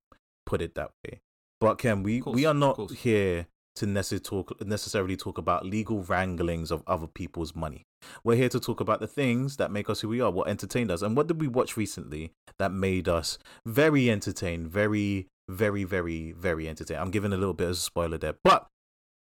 put 0.45 0.61
it 0.61 0.75
that 0.75 0.91
way. 1.05 1.21
But 1.61 1.75
Ken, 1.75 2.03
we, 2.03 2.19
course, 2.19 2.35
we 2.35 2.45
are 2.45 2.53
not 2.53 2.91
here 2.91 3.47
to 3.77 3.85
necessarily 3.85 4.23
talk 4.23 4.65
necessarily 4.65 5.15
talk 5.15 5.37
about 5.37 5.65
legal 5.65 6.01
wranglings 6.01 6.69
of 6.69 6.83
other 6.85 7.07
people's 7.07 7.55
money. 7.55 7.83
We're 8.23 8.35
here 8.35 8.49
to 8.49 8.59
talk 8.59 8.79
about 8.79 8.99
the 8.99 9.07
things 9.07 9.57
that 9.57 9.71
make 9.71 9.89
us 9.89 10.01
who 10.01 10.09
we 10.09 10.19
are, 10.19 10.31
what 10.31 10.49
entertained 10.49 10.91
us, 10.91 11.01
and 11.01 11.15
what 11.15 11.27
did 11.27 11.39
we 11.39 11.47
watch 11.47 11.77
recently 11.77 12.31
that 12.59 12.71
made 12.71 13.07
us 13.07 13.37
very 13.65 14.09
entertained, 14.09 14.67
very, 14.67 15.27
very, 15.47 15.83
very, 15.83 16.31
very 16.31 16.67
entertaining. 16.67 17.01
I'm 17.01 17.11
giving 17.11 17.33
a 17.33 17.37
little 17.37 17.53
bit 17.53 17.65
of 17.65 17.71
a 17.71 17.75
spoiler 17.75 18.17
there, 18.17 18.35
but 18.43 18.67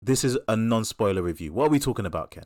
this 0.00 0.24
is 0.24 0.38
a 0.48 0.56
non-spoiler 0.56 1.22
review. 1.22 1.52
What 1.52 1.68
are 1.68 1.70
we 1.70 1.78
talking 1.78 2.06
about, 2.06 2.30
Ken? 2.30 2.44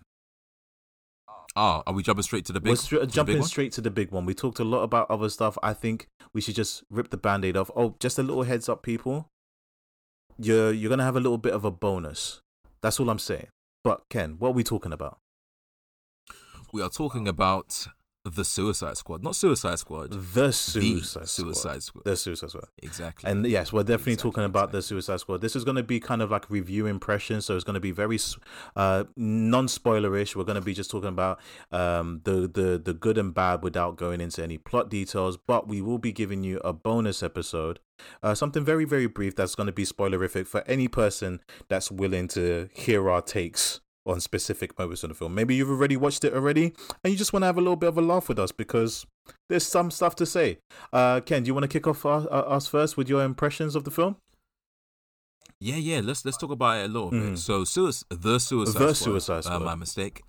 Oh, 1.59 1.83
are 1.87 1.95
we 1.95 2.03
jumping 2.03 2.23
straight 2.23 2.45
to 2.47 2.53
the 2.53 2.61
big? 2.61 2.73
We're 2.73 2.77
stra- 2.77 2.99
to 2.99 3.01
the 3.01 3.07
big 3.07 3.15
jumping 3.15 3.39
one? 3.39 3.49
straight 3.49 3.73
to 3.73 3.81
the 3.81 3.91
big 3.91 4.11
one. 4.11 4.27
We 4.27 4.35
talked 4.35 4.59
a 4.59 4.65
lot 4.65 4.83
about 4.83 5.11
other 5.11 5.31
stuff. 5.31 5.57
I 5.63 5.73
think 5.73 6.07
we 6.35 6.43
should 6.43 6.55
just 6.55 6.85
rip 6.91 7.09
the 7.09 7.17
band-aid 7.17 7.57
off. 7.57 7.71
Oh, 7.75 7.97
just 7.99 8.19
a 8.19 8.23
little 8.23 8.43
heads 8.43 8.69
up, 8.69 8.83
people. 8.83 9.29
You're 10.39 10.71
you're 10.71 10.91
gonna 10.91 11.05
have 11.05 11.17
a 11.17 11.21
little 11.21 11.39
bit 11.39 11.55
of 11.55 11.65
a 11.65 11.71
bonus. 11.71 12.43
That's 12.83 13.01
all 13.01 13.09
I'm 13.09 13.19
saying. 13.19 13.49
But 13.83 14.03
Ken, 14.11 14.37
what 14.39 14.49
are 14.49 14.53
we 14.53 14.65
talking 14.65 14.93
about? 14.93 15.19
We 16.75 16.83
are 16.83 16.91
talking 16.91 17.27
about 17.27 17.87
the 18.35 18.45
Suicide 18.45 18.97
Squad, 18.97 19.23
not 19.23 19.37
Suicide 19.37 19.79
Squad. 19.79 20.11
The 20.11 20.53
Suicide 20.53 21.23
the 21.23 21.27
Squad. 21.27 21.29
Suicide 21.29 21.83
Squad. 21.83 22.05
The 22.05 22.17
Suicide 22.17 22.51
Squad. 22.51 22.69
Exactly. 22.83 23.31
And 23.31 23.47
yes, 23.47 23.73
we're 23.73 23.83
definitely 23.83 24.15
Exactly, 24.15 24.31
talking 24.31 24.45
about 24.45 24.73
the. 24.73 24.87
Suicide 24.87 25.21
Squad. 25.21 25.41
This 25.41 25.57
is 25.57 25.65
going 25.65 25.77
to 25.77 25.83
be 25.83 26.01
kind 26.01 26.23
of 26.23 26.31
like 26.31 26.49
review 26.49 26.87
impressions, 26.87 27.45
so 27.45 27.55
it's 27.55 27.65
going 27.65 27.75
to 27.75 27.81
be 27.81 27.91
very 27.91 28.19
uh, 28.77 29.05
non-spoilerish. 29.17 30.37
We're 30.37 30.45
going 30.45 30.57
to 30.57 30.61
be 30.61 30.75
just 30.75 30.91
talking 30.91 31.09
about 31.09 31.41
um, 31.73 32.21
the 32.25 32.49
the 32.49 32.81
the 32.83 32.95
good 32.95 33.19
and 33.19 33.35
bad 33.35 33.63
without 33.63 33.97
going 33.97 34.21
into 34.21 34.43
any 34.43 34.59
plot 34.59 34.89
details. 34.89 35.37
But 35.37 35.69
we 35.69 35.81
will 35.81 35.99
be 35.99 36.13
giving 36.13 36.45
you 36.45 36.59
a 36.59 36.73
bonus 36.73 37.23
episode, 37.23 37.81
uh, 38.23 38.35
something 38.35 38.65
very 38.65 38.85
very 38.85 39.07
brief 39.07 39.35
that's 39.37 39.55
going 39.55 39.67
to 39.67 39.73
be 39.73 39.85
spoilerific 39.85 40.47
for 40.47 40.63
any 40.67 40.89
person 40.89 41.41
that's 41.69 41.91
willing 41.91 42.29
to 42.29 42.69
hear 42.73 43.11
our 43.11 43.23
takes 43.23 43.81
on 44.07 44.21
specific 44.21 44.79
moments 44.79 45.03
in 45.03 45.09
the 45.09 45.15
film. 45.15 45.35
Maybe 45.35 45.55
you've 45.55 45.69
already 45.71 45.97
watched 45.97 46.25
it 46.25 46.33
already, 46.33 46.73
and 47.03 47.13
you 47.13 47.17
just 47.19 47.33
want 47.33 47.43
to 47.43 47.47
have 47.47 47.59
a 47.59 47.61
little 47.61 47.77
bit 47.77 47.89
of 47.89 47.99
a 47.99 48.03
laugh 48.03 48.29
with 48.29 48.39
us 48.39 48.53
because 48.53 49.05
there's 49.49 49.67
some 49.67 49.91
stuff 49.91 50.15
to 50.17 50.27
say. 50.27 50.59
Uh, 50.93 51.21
Ken, 51.21 51.43
do 51.43 51.49
you 51.49 51.55
want 51.55 51.65
to 51.65 51.69
kick 51.69 51.87
off 51.87 52.07
us, 52.07 52.25
uh, 52.27 52.29
us 52.57 52.67
first 52.69 52.97
with 52.97 53.09
your 53.09 53.23
impressions 53.25 53.75
of 53.75 53.85
the 53.85 53.91
film? 53.91 54.17
yeah, 55.61 55.77
yeah. 55.77 56.01
Let's 56.03 56.25
let's 56.25 56.37
talk 56.37 56.51
about 56.51 56.79
it 56.79 56.85
a 56.85 56.93
little 56.93 57.11
Mhm. 57.11 57.31
bit. 57.31 57.39
So, 57.39 57.63
suic- 57.65 58.05
the 58.11 58.39
Suicide 58.39 58.79
The 58.79 58.95
Squad. 58.95 59.05
Suicide 59.23 59.47
Uh, 59.47 59.61
my 59.61 59.75
mistake. 59.75 60.23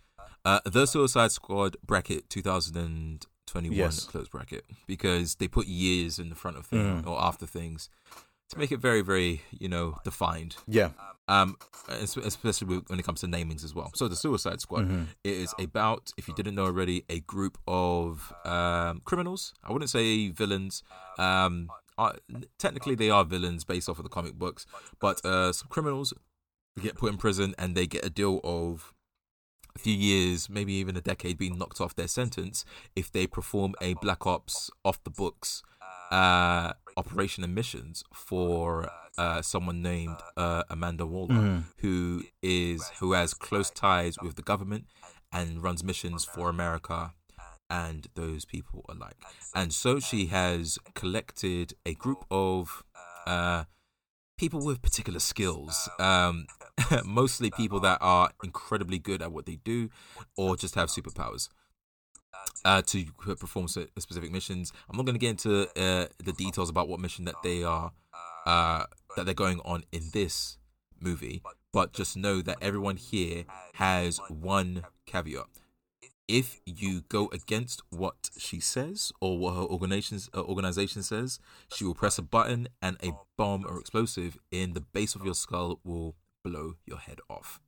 Uh, 0.45 0.59
the 0.65 0.85
Suicide 0.85 1.31
Squad 1.33 1.75
bracket 1.85 2.29
2021 2.29 3.77
Yes. 3.77 4.05
close 4.05 4.29
bracket 4.29 4.65
because 4.87 5.35
they 5.35 5.47
put 5.49 5.67
years 5.67 6.17
in 6.19 6.29
the 6.29 6.35
front 6.35 6.55
of 6.57 6.65
things 6.65 7.03
Mhm. 7.03 7.07
or 7.07 7.21
after 7.21 7.45
things 7.45 7.89
to 8.49 8.57
make 8.57 8.71
it 8.71 8.79
very 8.79 9.01
very 9.01 9.41
you 9.51 9.67
know 9.69 9.97
defined. 10.03 10.55
Yeah. 10.67 10.89
Um, 11.29 11.57
especially 11.89 12.77
when 12.87 12.99
it 12.99 13.03
comes 13.05 13.19
to 13.19 13.27
namings 13.27 13.63
as 13.65 13.75
well. 13.75 13.91
So 13.95 14.07
the 14.07 14.15
Suicide 14.15 14.61
Squad 14.61 14.87
Mhm. 14.87 15.07
it 15.25 15.33
is 15.33 15.53
about, 15.59 16.13
if 16.17 16.29
you 16.29 16.33
didn't 16.33 16.55
know 16.55 16.63
already, 16.63 17.03
a 17.09 17.19
group 17.19 17.57
of 17.67 18.31
um, 18.45 19.01
criminals. 19.03 19.53
I 19.61 19.73
wouldn't 19.73 19.89
say 19.89 20.29
villains. 20.29 20.83
Um, 21.17 21.69
uh, 21.97 22.13
technically, 22.57 22.95
they 22.95 23.09
are 23.09 23.25
villains 23.25 23.65
based 23.65 23.89
off 23.89 23.99
of 23.99 24.03
the 24.03 24.09
comic 24.09 24.35
books, 24.35 24.65
but 25.01 25.23
uh, 25.25 25.51
some 25.51 25.67
criminals 25.67 26.13
get 26.81 26.95
put 26.95 27.11
in 27.11 27.17
prison 27.17 27.53
and 27.57 27.75
they 27.75 27.87
get 27.87 28.05
a 28.05 28.09
deal 28.09 28.39
of 28.45 28.93
a 29.75 29.79
few 29.79 29.93
years, 29.95 30.49
maybe 30.49 30.71
even 30.73 30.95
a 30.95 31.01
decade, 31.01 31.37
being 31.37 31.57
knocked 31.57 31.81
off 31.81 31.93
their 31.95 32.07
sentence 32.07 32.63
if 32.95 33.11
they 33.11 33.27
perform 33.27 33.75
a 33.81 33.95
Black 33.95 34.25
Ops 34.25 34.69
off 34.85 35.03
the 35.03 35.09
books 35.09 35.61
uh, 36.11 36.71
operation 36.97 37.43
and 37.43 37.53
missions 37.55 38.03
for 38.13 38.89
uh, 39.17 39.41
someone 39.41 39.81
named 39.81 40.17
uh, 40.35 40.63
Amanda 40.69 41.05
Waller, 41.05 41.35
Mhm. 41.35 41.63
who 41.77 42.23
is 42.41 42.89
who 42.99 43.13
has 43.13 43.33
close 43.33 43.69
ties 43.69 44.15
with 44.21 44.35
the 44.35 44.41
government 44.41 44.85
and 45.31 45.63
runs 45.63 45.83
missions 45.83 46.25
for 46.25 46.49
America 46.49 47.13
and 47.69 48.07
those 48.15 48.45
people 48.45 48.85
alike. 48.89 49.17
And 49.53 49.73
so 49.73 49.99
she 49.99 50.27
has 50.27 50.79
collected 50.95 51.73
a 51.85 51.93
group 51.93 52.25
of 52.31 52.83
uh, 53.25 53.65
people 54.37 54.63
with 54.63 54.81
particular 54.81 55.19
skills, 55.19 55.89
um, 55.99 56.47
mostly 57.05 57.49
people 57.51 57.79
that 57.81 57.97
are 58.01 58.31
incredibly 58.43 58.99
good 58.99 59.21
at 59.21 59.31
what 59.31 59.45
they 59.45 59.57
do 59.57 59.89
or 60.37 60.55
just 60.55 60.75
have 60.75 60.89
superpowers. 60.89 61.49
Uh, 62.65 62.81
to 62.81 63.05
perform 63.35 63.67
specific 63.67 64.31
missions, 64.31 64.73
I'm 64.89 64.97
not 64.97 65.05
going 65.05 65.15
to 65.15 65.19
get 65.19 65.29
into 65.29 65.61
uh, 65.79 66.07
the 66.23 66.33
details 66.33 66.69
about 66.69 66.89
what 66.89 66.99
mission 66.99 67.25
that 67.25 67.35
they 67.43 67.63
are 67.63 67.91
uh, 68.45 68.85
that 69.15 69.25
they're 69.25 69.33
going 69.33 69.59
on 69.63 69.83
in 69.91 70.09
this 70.13 70.57
movie, 70.99 71.41
but 71.71 71.93
just 71.93 72.17
know 72.17 72.41
that 72.41 72.57
everyone 72.61 72.97
here 72.97 73.45
has 73.75 74.19
one 74.29 74.83
caveat. 75.05 75.45
if 76.27 76.59
you 76.65 77.01
go 77.07 77.29
against 77.31 77.81
what 77.89 78.29
she 78.37 78.59
says 78.59 79.11
or 79.21 79.37
what 79.37 79.55
her 79.55 79.61
organizations 79.61 80.29
uh, 80.35 80.41
organization 80.41 81.03
says, 81.03 81.39
she 81.73 81.85
will 81.85 81.95
press 81.95 82.17
a 82.17 82.21
button 82.21 82.67
and 82.81 82.97
a 83.01 83.11
bomb 83.37 83.65
or 83.67 83.79
explosive 83.79 84.37
in 84.51 84.73
the 84.73 84.81
base 84.81 85.15
of 85.15 85.23
your 85.23 85.33
skull 85.33 85.79
will 85.83 86.15
blow 86.43 86.75
your 86.85 86.97
head 86.97 87.19
off. 87.29 87.61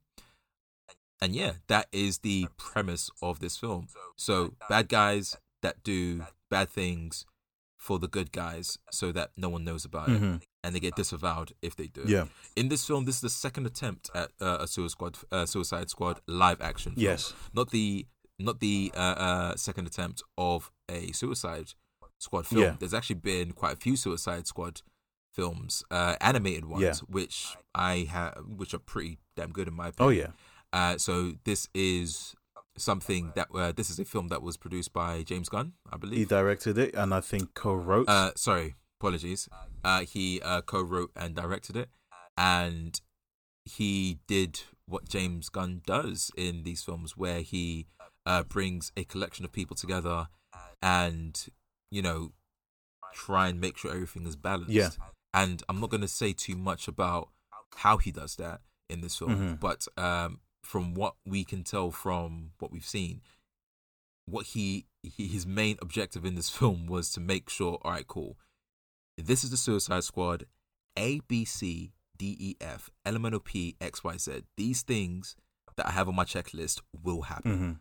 And 1.21 1.35
yeah, 1.35 1.53
that 1.67 1.87
is 1.91 2.19
the 2.19 2.47
premise 2.57 3.09
of 3.21 3.39
this 3.39 3.57
film. 3.57 3.87
So 4.15 4.53
bad 4.69 4.87
guys 4.89 5.35
that 5.61 5.83
do 5.83 6.23
bad 6.49 6.69
things 6.69 7.25
for 7.77 7.99
the 7.99 8.07
good 8.07 8.31
guys 8.31 8.77
so 8.91 9.11
that 9.11 9.31
no 9.37 9.49
one 9.49 9.63
knows 9.63 9.85
about 9.85 10.09
it 10.09 10.21
Mhm. 10.21 10.41
and 10.63 10.75
they 10.75 10.79
get 10.79 10.95
disavowed 10.95 11.53
if 11.61 11.75
they 11.75 11.87
do. 11.87 12.03
Yeah. 12.05 12.25
In 12.55 12.67
this 12.69 12.85
film, 12.85 13.05
this 13.05 13.15
is 13.15 13.21
the 13.21 13.29
second 13.29 13.65
attempt 13.65 14.09
at 14.13 14.31
uh, 14.41 14.57
a 14.61 14.67
Suicide 14.67 14.91
Squad, 14.91 15.17
uh, 15.31 15.45
Suicide 15.45 15.89
Squad 15.89 16.21
live 16.27 16.59
action. 16.61 16.93
Film. 16.95 17.03
Yes. 17.03 17.33
Not 17.53 17.69
the 17.71 18.05
not 18.41 18.59
the 18.61 18.91
uh, 18.95 18.99
uh, 18.99 19.55
second 19.57 19.85
attempt 19.87 20.23
of 20.37 20.71
a 20.89 21.11
Suicide 21.11 21.73
Squad 22.19 22.47
film. 22.47 22.61
Yeah. 22.61 22.75
There's 22.79 22.93
actually 22.93 23.15
been 23.19 23.51
quite 23.51 23.73
a 23.73 23.77
few 23.77 23.95
Suicide 23.97 24.47
Squad 24.47 24.81
films, 25.33 25.83
uh, 25.91 26.15
animated 26.21 26.65
ones, 26.65 26.83
Yeah. 26.83 26.93
which 27.07 27.55
I 27.75 28.07
have, 28.09 28.43
which 28.47 28.73
are 28.73 28.79
pretty 28.79 29.19
damn 29.35 29.51
good 29.51 29.67
in 29.67 29.73
my 29.73 29.89
opinion. 29.89 30.07
Oh 30.07 30.09
yeah. 30.09 30.31
Uh, 30.71 30.97
so 30.97 31.33
this 31.45 31.67
is 31.73 32.35
something 32.77 33.31
that 33.35 33.47
uh, 33.53 33.71
this 33.71 33.89
is 33.89 33.99
a 33.99 34.05
film 34.05 34.27
that 34.29 34.41
was 34.41 34.55
produced 34.57 34.93
by 34.93 35.23
James 35.23 35.49
Gunn, 35.49 35.73
I 35.91 35.97
believe. 35.97 36.19
He 36.19 36.25
directed 36.25 36.77
it 36.77 36.93
and 36.95 37.13
I 37.13 37.21
think 37.21 37.53
co-wrote. 37.53 38.07
Uh, 38.07 38.31
sorry, 38.35 38.75
apologies. 38.99 39.49
Uh, 39.83 40.01
he 40.01 40.41
uh, 40.41 40.61
co-wrote 40.61 41.11
and 41.15 41.35
directed 41.35 41.75
it, 41.75 41.89
and 42.37 42.99
he 43.65 44.19
did 44.27 44.61
what 44.85 45.07
James 45.07 45.49
Gunn 45.49 45.81
does 45.85 46.31
in 46.37 46.63
these 46.63 46.83
films, 46.83 47.15
where 47.17 47.41
he 47.41 47.87
uh, 48.25 48.43
brings 48.43 48.91
a 48.97 49.03
collection 49.03 49.45
of 49.45 49.51
people 49.51 49.75
together, 49.75 50.27
and 50.81 51.47
you 51.91 52.01
know, 52.01 52.31
try 53.13 53.47
and 53.47 53.59
make 53.59 53.77
sure 53.77 53.91
everything 53.91 54.25
is 54.27 54.35
balanced. 54.35 54.71
Yeah. 54.71 54.89
And 55.33 55.61
I'm 55.69 55.79
not 55.79 55.89
going 55.89 56.01
to 56.01 56.07
say 56.07 56.33
too 56.33 56.55
much 56.55 56.87
about 56.87 57.29
how 57.77 57.97
he 57.97 58.11
does 58.11 58.35
that 58.37 58.61
in 58.89 59.01
this 59.01 59.15
film, 59.17 59.35
Mhm. 59.35 59.59
but 59.59 59.87
um, 59.97 60.39
from 60.63 60.93
what 60.93 61.15
we 61.25 61.43
can 61.43 61.63
tell 61.63 61.91
from 61.91 62.51
what 62.59 62.71
we've 62.71 62.85
seen, 62.85 63.21
what 64.25 64.47
he, 64.47 64.85
he 65.03 65.27
his 65.27 65.45
main 65.45 65.77
objective 65.81 66.25
in 66.25 66.35
this 66.35 66.49
film 66.57 66.87
was 66.87 67.11
to 67.11 67.19
make 67.19 67.49
sure, 67.49 67.79
all 67.81 67.91
right, 67.91 68.07
cool. 68.07 68.37
This 69.17 69.43
is 69.43 69.49
the 69.49 69.57
Suicide 69.57 70.03
Squad, 70.03 70.45
A, 70.97 71.19
B, 71.27 71.43
C, 71.45 71.91
D, 72.17 72.37
E, 72.39 72.55
F, 72.61 72.89
elemental 73.05 73.39
P, 73.39 73.75
X, 73.81 74.03
Y, 74.03 74.17
Z. 74.17 74.43
These 74.55 74.81
things 74.83 75.35
that 75.75 75.87
I 75.87 75.91
have 75.91 76.07
on 76.07 76.15
my 76.15 76.23
checklist 76.25 76.81
will 77.03 77.23
happen. 77.23 77.57
hmm 77.57 77.71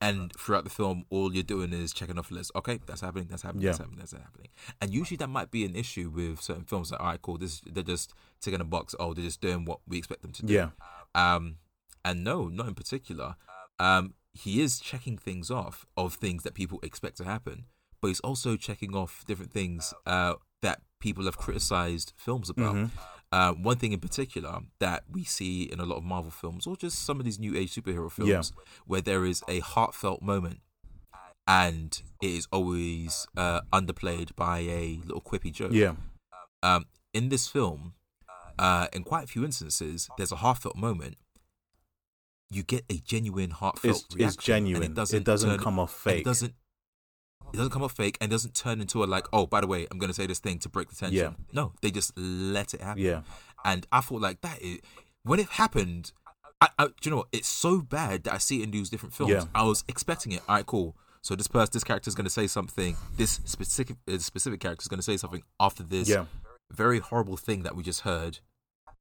And 0.00 0.32
throughout 0.38 0.64
the 0.64 0.70
film, 0.70 1.04
all 1.10 1.32
you're 1.34 1.42
doing 1.42 1.72
is 1.74 1.92
checking 1.92 2.18
off 2.18 2.28
the 2.30 2.36
list. 2.36 2.52
Okay, 2.56 2.78
that's 2.86 3.02
happening. 3.02 3.26
That's 3.28 3.42
happening. 3.42 3.64
That's 3.66 3.78
happening. 3.78 3.98
That's 3.98 4.12
happening. 4.12 4.48
And 4.80 4.94
usually 4.94 5.16
that 5.18 5.28
might 5.28 5.50
be 5.50 5.64
an 5.66 5.74
issue 5.76 6.08
with 6.08 6.40
certain 6.40 6.64
films. 6.64 6.90
Like, 6.90 7.00
all 7.00 7.06
right, 7.06 7.20
cool. 7.22 7.36
This 7.38 7.60
they're 7.66 7.82
just 7.82 8.14
ticking 8.40 8.60
a 8.60 8.64
box. 8.64 8.94
Oh, 8.98 9.12
they're 9.12 9.24
just 9.24 9.40
doing 9.42 9.64
what 9.66 9.80
we 9.86 9.98
expect 9.98 10.22
them 10.22 10.32
to 10.32 10.42
do. 10.46 10.54
Yeah. 10.54 10.68
Um, 11.14 11.56
and 12.04 12.24
no, 12.24 12.48
not 12.48 12.68
in 12.68 12.74
particular. 12.74 13.36
Um, 13.78 14.14
he 14.32 14.60
is 14.60 14.78
checking 14.78 15.18
things 15.18 15.50
off 15.50 15.86
of 15.96 16.14
things 16.14 16.42
that 16.44 16.54
people 16.54 16.78
expect 16.82 17.16
to 17.18 17.24
happen, 17.24 17.64
but 18.00 18.08
he's 18.08 18.20
also 18.20 18.56
checking 18.56 18.94
off 18.94 19.24
different 19.26 19.52
things 19.52 19.92
uh, 20.06 20.34
that 20.62 20.82
people 21.00 21.24
have 21.24 21.36
criticized 21.38 22.12
films 22.16 22.48
about. 22.50 22.74
Mhm. 22.76 22.90
Uh, 23.32 23.52
one 23.52 23.76
thing 23.76 23.92
in 23.92 24.00
particular 24.00 24.60
that 24.80 25.04
we 25.10 25.22
see 25.24 25.62
in 25.62 25.78
a 25.80 25.84
lot 25.84 25.96
of 25.96 26.04
Marvel 26.04 26.30
films, 26.32 26.66
or 26.66 26.76
just 26.76 26.98
some 27.04 27.18
of 27.20 27.24
these 27.24 27.38
new 27.38 27.56
age 27.56 27.72
superhero 27.74 28.10
films, 28.10 28.52
Yeah. 28.56 28.64
where 28.86 29.00
there 29.00 29.24
is 29.24 29.42
a 29.48 29.60
heartfelt 29.60 30.20
moment, 30.20 30.60
and 31.46 32.02
it 32.20 32.30
is 32.30 32.46
always 32.52 33.26
uh, 33.36 33.60
underplayed 33.72 34.34
by 34.36 34.58
a 34.60 35.00
little 35.04 35.20
quippy 35.20 35.52
joke. 35.52 35.72
Yeah. 35.72 35.94
Um, 36.62 36.86
in 37.12 37.28
this 37.28 37.48
film, 37.48 37.94
uh, 38.58 38.88
in 38.92 39.04
quite 39.04 39.24
a 39.24 39.26
few 39.26 39.44
instances, 39.44 40.08
there's 40.16 40.32
a 40.32 40.36
heartfelt 40.36 40.76
moment. 40.76 41.16
You 42.50 42.62
get 42.64 42.84
a 42.90 42.94
genuine 42.98 43.50
heartfelt 43.50 43.96
It's, 43.96 44.14
reaction, 44.14 44.26
it's 44.28 44.36
genuine. 44.36 44.82
it 44.82 44.94
doesn't, 44.94 45.16
it 45.18 45.24
doesn't 45.24 45.50
turn- 45.50 45.58
come 45.60 45.78
off 45.78 45.92
fake. 45.94 46.20
It 46.20 46.24
doesn't. 46.24 46.54
It 47.52 47.56
doesn't 47.56 47.72
come 47.72 47.82
off 47.82 47.92
fake, 47.92 48.16
and 48.20 48.30
doesn't 48.30 48.54
turn 48.54 48.80
into 48.80 49.02
a 49.02 49.06
like. 49.06 49.26
Oh, 49.32 49.44
by 49.46 49.60
the 49.60 49.66
way, 49.66 49.86
I'm 49.90 49.98
going 49.98 50.10
to 50.10 50.14
say 50.14 50.26
this 50.26 50.38
thing 50.38 50.58
to 50.60 50.68
break 50.68 50.88
the 50.88 50.94
tension. 50.94 51.16
Yeah. 51.18 51.30
No, 51.52 51.72
they 51.82 51.90
just 51.90 52.16
let 52.16 52.74
it 52.74 52.80
happen. 52.80 53.02
Yeah. 53.02 53.22
And 53.64 53.86
I 53.90 54.00
thought 54.00 54.20
like 54.20 54.40
that 54.42 54.60
is 54.62 54.78
when 55.24 55.40
it 55.40 55.48
happened. 55.48 56.12
I, 56.60 56.68
I 56.78 56.86
do 56.86 56.92
you 57.04 57.10
know 57.10 57.16
what? 57.18 57.28
It's 57.32 57.48
so 57.48 57.80
bad 57.80 58.24
that 58.24 58.34
I 58.34 58.38
see 58.38 58.60
it 58.60 58.64
in 58.64 58.70
these 58.70 58.88
different 58.90 59.14
films. 59.14 59.32
Yeah. 59.32 59.44
I 59.54 59.64
was 59.64 59.82
expecting 59.88 60.32
it. 60.32 60.42
All 60.48 60.56
right, 60.56 60.66
cool. 60.66 60.96
So 61.22 61.34
this 61.34 61.48
person, 61.48 61.70
this 61.72 61.84
character 61.84 62.08
is 62.08 62.14
going 62.14 62.24
to 62.26 62.30
say 62.30 62.46
something. 62.46 62.96
This 63.16 63.40
specific 63.44 63.96
uh, 64.08 64.18
specific 64.18 64.60
character 64.60 64.82
is 64.82 64.88
going 64.88 64.98
to 64.98 65.04
say 65.04 65.16
something 65.16 65.42
after 65.58 65.82
this 65.82 66.08
Yeah. 66.08 66.26
very 66.72 66.98
horrible 66.98 67.36
thing 67.36 67.62
that 67.64 67.74
we 67.76 67.82
just 67.82 68.02
heard 68.02 68.38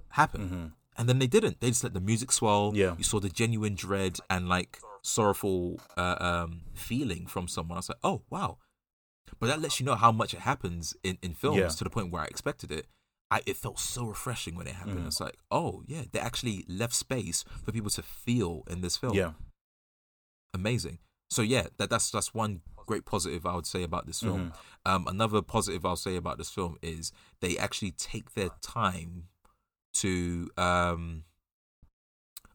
happen. 0.09 0.41
hmm 0.47 0.65
And 0.99 1.07
then 1.09 1.17
they 1.19 1.27
didn't. 1.27 1.61
They 1.61 1.69
just 1.69 1.83
let 1.83 1.93
the 1.93 2.01
music 2.01 2.31
swell. 2.31 2.73
Yeah. 2.75 2.93
You 2.97 3.03
saw 3.05 3.19
the 3.21 3.29
genuine 3.29 3.73
dread 3.73 4.17
and 4.29 4.49
like 4.49 4.79
sorrowful 5.01 5.79
uh, 5.97 6.17
um, 6.19 6.61
feeling 6.75 7.25
from 7.25 7.47
someone. 7.47 7.77
I 7.77 7.79
was 7.79 7.89
like, 7.89 7.99
oh 8.03 8.21
wow. 8.29 8.57
But 9.39 9.47
that 9.47 9.61
lets 9.61 9.79
you 9.79 9.85
know 9.85 9.95
how 9.95 10.11
much 10.11 10.33
it 10.33 10.41
happens 10.41 10.93
in, 11.03 11.17
in 11.21 11.33
films 11.33 11.57
Yeah. 11.57 11.67
to 11.69 11.83
the 11.85 11.89
point 11.89 12.11
where 12.11 12.21
I 12.21 12.25
expected 12.25 12.69
it. 12.71 12.85
I, 13.31 13.41
it 13.45 13.55
felt 13.57 13.79
so 13.79 14.05
refreshing 14.05 14.55
when 14.55 14.67
it 14.67 14.73
happened. 14.75 14.99
Mhm. 14.99 15.07
It's 15.07 15.21
like, 15.21 15.37
oh 15.49 15.83
yeah, 15.87 16.03
they 16.11 16.19
actually 16.19 16.65
left 16.67 16.93
space 16.95 17.45
for 17.63 17.71
people 17.71 17.91
to 17.91 18.01
feel 18.01 18.63
in 18.69 18.81
this 18.81 18.97
film. 18.97 19.13
Yeah. 19.13 19.33
Amazing. 20.53 20.97
So 21.29 21.41
yeah, 21.43 21.67
that, 21.77 21.89
that's 21.89 22.09
that's 22.11 22.33
one 22.33 22.61
great 22.87 23.05
positive 23.05 23.45
I 23.45 23.53
would 23.55 23.67
say 23.67 23.83
about 23.83 24.07
this 24.07 24.19
film. 24.19 24.51
Um, 24.83 25.05
another 25.07 25.43
positive 25.43 25.85
I'll 25.85 25.95
say 25.95 26.15
about 26.15 26.39
this 26.39 26.49
film 26.49 26.77
is 26.81 27.11
they 27.39 27.55
actually 27.55 27.91
take 27.91 28.33
their 28.33 28.49
time 28.61 29.25
to 30.03 30.49
um 30.57 31.23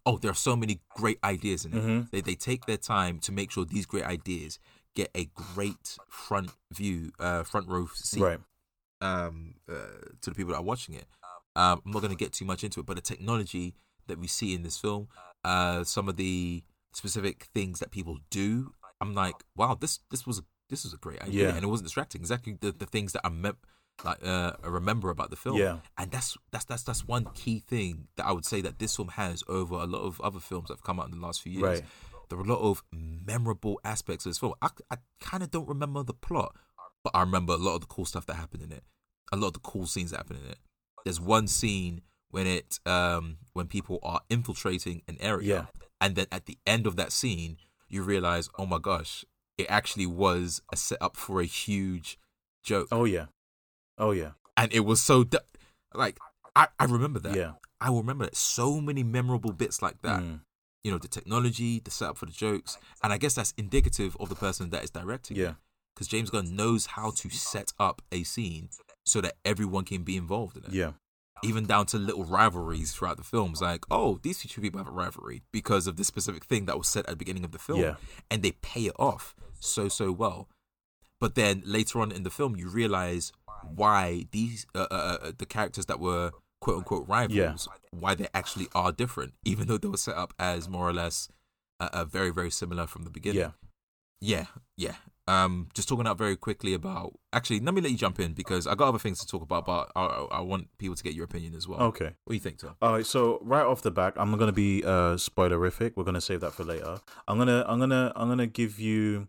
oh 0.06 0.18
there 0.18 0.30
are 0.30 0.34
so 0.48 0.54
many 0.56 0.80
great 0.94 1.18
ideas 1.24 1.64
in 1.64 1.72
it 1.74 1.82
Mhm. 1.82 2.10
they, 2.10 2.20
they 2.20 2.34
take 2.34 2.66
their 2.66 2.76
time 2.76 3.18
to 3.20 3.32
make 3.32 3.50
sure 3.50 3.64
these 3.64 3.86
great 3.86 4.04
ideas 4.04 4.58
get 4.94 5.10
a 5.14 5.24
great 5.54 5.98
front 6.08 6.50
view 6.72 7.12
uh 7.18 7.42
front 7.42 7.66
row 7.68 7.86
seat 7.94 8.22
Right. 8.22 8.40
um 9.00 9.54
uh, 9.68 9.74
to 10.22 10.30
the 10.30 10.34
people 10.34 10.52
that 10.52 10.58
are 10.60 10.62
watching 10.72 10.94
it 10.94 11.06
um 11.56 11.80
i'm 11.84 11.92
not 11.92 12.00
going 12.00 12.16
to 12.16 12.24
get 12.24 12.32
too 12.32 12.44
much 12.44 12.62
into 12.64 12.80
it 12.80 12.86
but 12.86 12.96
the 12.96 13.02
technology 13.02 13.74
that 14.06 14.18
we 14.18 14.26
see 14.26 14.54
in 14.54 14.62
this 14.62 14.78
film 14.78 15.08
uh 15.44 15.82
some 15.84 16.08
of 16.08 16.16
the 16.16 16.62
specific 16.92 17.36
things 17.54 17.80
that 17.80 17.90
people 17.90 18.18
do 18.30 18.72
i'm 19.00 19.14
like 19.14 19.36
wow 19.56 19.74
this 19.74 20.00
this 20.10 20.26
was 20.26 20.38
a 20.38 20.44
this 20.70 20.84
was 20.84 20.92
a 20.94 20.96
great 20.98 21.20
idea 21.22 21.48
Yeah. 21.48 21.54
and 21.56 21.64
it 21.64 21.68
wasn't 21.68 21.86
distracting 21.86 22.20
exactly 22.20 22.56
the, 22.60 22.70
the 22.72 22.86
things 22.86 23.12
that 23.14 23.22
i 23.24 23.28
meant 23.30 23.56
like 24.04 24.18
uh 24.26 24.52
I 24.62 24.66
remember 24.68 25.10
about 25.10 25.30
the 25.30 25.36
film 25.36 25.56
Yeah. 25.58 25.78
and 25.98 26.10
that's 26.10 26.36
that's 26.50 26.64
that's 26.64 26.82
that's 26.82 27.06
one 27.06 27.26
key 27.34 27.60
thing 27.60 28.08
that 28.16 28.26
I 28.26 28.32
would 28.32 28.44
say 28.44 28.60
that 28.62 28.78
this 28.78 28.96
film 28.96 29.08
has 29.08 29.42
over 29.48 29.74
a 29.76 29.84
lot 29.86 30.02
of 30.02 30.20
other 30.20 30.40
films 30.40 30.68
that 30.68 30.74
have 30.74 30.82
come 30.82 30.98
out 30.98 31.06
in 31.10 31.18
the 31.18 31.24
last 31.24 31.42
few 31.42 31.52
years. 31.52 31.62
Right. 31.80 31.82
There 32.28 32.38
are 32.38 32.42
a 32.42 32.46
lot 32.46 32.60
of 32.60 32.82
memorable 32.92 33.78
aspects 33.84 34.24
of 34.26 34.30
this 34.30 34.38
film. 34.38 34.54
I, 34.62 34.70
I 34.90 34.96
kind 35.20 35.42
of 35.42 35.50
don't 35.50 35.68
remember 35.68 36.02
the 36.02 36.14
plot, 36.14 36.56
but 37.04 37.14
I 37.14 37.20
remember 37.20 37.52
a 37.52 37.56
lot 37.58 37.74
of 37.74 37.82
the 37.82 37.86
cool 37.86 38.06
stuff 38.06 38.26
that 38.26 38.34
happened 38.34 38.62
in 38.62 38.72
it. 38.72 38.82
A 39.32 39.36
lot 39.36 39.48
of 39.48 39.52
the 39.54 39.58
cool 39.60 39.86
scenes 39.86 40.10
that 40.10 40.16
happened 40.18 40.40
in 40.44 40.50
it. 40.50 40.58
There's 41.04 41.20
one 41.20 41.46
scene 41.46 42.00
when 42.30 42.46
it 42.46 42.80
um 42.86 43.36
when 43.52 43.66
people 43.68 43.98
are 44.02 44.20
infiltrating 44.30 45.02
an 45.06 45.18
area, 45.20 45.46
Yeah. 45.46 45.84
and 46.00 46.16
then 46.16 46.26
at 46.32 46.46
the 46.46 46.58
end 46.66 46.86
of 46.86 46.96
that 46.96 47.12
scene, 47.12 47.58
you 47.88 48.02
realize, 48.02 48.48
oh 48.58 48.66
my 48.66 48.78
gosh, 48.78 49.24
it 49.58 49.66
actually 49.68 50.06
was 50.06 50.62
a 50.72 50.76
setup 50.76 51.16
for 51.16 51.40
a 51.40 51.44
huge 51.46 52.18
joke, 52.64 52.88
Oh 52.90 53.04
yeah. 53.04 53.26
Oh 53.98 54.10
yeah. 54.12 54.32
and 54.56 54.72
it 54.72 54.80
was 54.80 55.00
so 55.00 55.24
du- 55.24 55.40
like 55.94 56.18
I 56.56 56.68
I 56.78 56.84
remember 56.84 57.18
that. 57.20 57.36
Yeah. 57.36 57.52
I 57.80 57.90
will 57.90 57.98
remember 58.00 58.24
that. 58.24 58.36
So 58.36 58.80
many 58.80 59.02
memorable 59.02 59.52
bits 59.52 59.82
like 59.82 60.00
that. 60.02 60.20
Mm. 60.22 60.40
You 60.84 60.90
know, 60.92 60.98
the 60.98 61.08
technology, 61.08 61.80
the 61.80 61.90
setup 61.90 62.18
for 62.18 62.26
the 62.26 62.32
jokes, 62.32 62.78
and 63.02 63.12
I 63.12 63.18
guess 63.18 63.34
that's 63.34 63.52
indicative 63.56 64.16
of 64.20 64.28
the 64.28 64.34
person 64.34 64.70
that 64.70 64.84
is 64.84 64.90
directing. 64.90 65.36
Yeah. 65.36 65.54
Because 65.94 66.08
James 66.08 66.30
Gunn 66.30 66.56
knows 66.56 66.86
how 66.86 67.10
to 67.12 67.30
set 67.30 67.72
up 67.78 68.02
a 68.12 68.22
scene 68.24 68.68
so 69.06 69.20
that 69.20 69.34
everyone 69.44 69.84
can 69.84 70.02
be 70.02 70.16
involved 70.16 70.56
in 70.56 70.64
it. 70.64 70.72
Yeah. 70.72 70.92
Even 71.42 71.66
down 71.66 71.86
to 71.86 71.98
little 71.98 72.24
rivalries 72.24 72.92
throughout 72.92 73.16
the 73.18 73.22
films, 73.22 73.60
like, 73.60 73.84
oh, 73.90 74.18
these 74.22 74.38
two 74.40 74.60
people 74.60 74.78
have 74.78 74.88
a 74.88 74.92
rivalry 74.92 75.42
because 75.52 75.86
of 75.86 75.96
this 75.96 76.06
specific 76.06 76.44
thing 76.46 76.64
that 76.66 76.78
was 76.78 76.88
said 76.88 77.04
at 77.04 77.10
the 77.10 77.16
beginning 77.16 77.44
of 77.44 77.52
the 77.52 77.58
film, 77.58 77.80
Yeah. 77.80 77.96
and 78.30 78.42
they 78.42 78.52
pay 78.52 78.82
it 78.86 78.94
off 78.98 79.34
so 79.60 79.88
so 79.88 80.10
well. 80.10 80.48
But 81.20 81.34
then 81.34 81.62
later 81.64 82.00
on 82.00 82.12
in 82.12 82.22
the 82.24 82.30
film, 82.30 82.56
you 82.56 82.68
realize 82.68 83.32
why 83.74 84.26
these 84.32 84.66
uh, 84.74 84.86
uh, 84.90 85.18
uh, 85.22 85.32
the 85.36 85.46
characters 85.46 85.86
that 85.86 86.00
were 86.00 86.30
quote 86.60 86.78
unquote 86.78 87.06
rivals, 87.08 87.34
Yeah. 87.70 87.98
why 87.98 88.14
they 88.14 88.28
actually 88.34 88.68
are 88.74 88.92
different, 88.92 89.34
even 89.44 89.66
though 89.68 89.78
they 89.78 89.88
were 89.88 89.96
set 89.96 90.16
up 90.16 90.32
as 90.38 90.68
more 90.68 90.88
or 90.88 90.92
less 90.92 91.28
uh, 91.80 91.88
uh, 91.92 92.04
very 92.04 92.30
very 92.30 92.50
similar 92.50 92.86
from 92.86 93.02
the 93.04 93.10
beginning. 93.10 93.40
Yeah. 93.40 93.50
yeah, 94.20 94.46
yeah. 94.76 94.94
um, 95.26 95.68
just 95.74 95.88
talking 95.88 96.06
out 96.06 96.16
very 96.18 96.36
quickly 96.36 96.72
about. 96.74 97.12
Actually, 97.32 97.60
let 97.60 97.74
me 97.74 97.80
let 97.80 97.90
you 97.90 97.96
jump 97.98 98.20
in 98.20 98.32
because 98.32 98.66
I 98.66 98.74
got 98.74 98.88
other 98.88 98.98
things 98.98 99.18
to 99.20 99.26
talk 99.26 99.42
about, 99.42 99.66
but 99.66 99.90
I, 99.96 100.04
I 100.30 100.40
want 100.40 100.68
people 100.78 100.94
to 100.96 101.02
get 101.02 101.14
your 101.14 101.24
opinion 101.24 101.54
as 101.54 101.66
well. 101.66 101.80
Okay. 101.80 102.04
What 102.24 102.30
do 102.30 102.34
you 102.34 102.40
think, 102.40 102.58
Tom? 102.58 102.76
All 102.80 102.92
right, 102.92 103.04
so 103.06 103.38
right 103.42 103.64
off 103.66 103.82
the 103.82 103.90
back, 103.90 104.14
I'm 104.16 104.36
gonna 104.38 104.52
be 104.52 104.82
uh 104.84 105.16
spoilerific. 105.16 105.92
We're 105.96 106.04
gonna 106.04 106.20
save 106.20 106.40
that 106.40 106.52
for 106.52 106.64
later. 106.64 107.00
I'm 107.28 107.36
gonna 107.38 107.64
I'm 107.66 107.78
gonna 107.80 108.12
I'm 108.16 108.28
gonna 108.28 108.46
give 108.46 108.78
you 108.78 109.28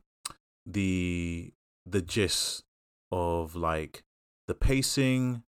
the 0.65 1.51
the 1.85 2.01
gist 2.01 2.63
of 3.11 3.55
like 3.55 4.03
the 4.47 4.55
pacing, 4.55 5.43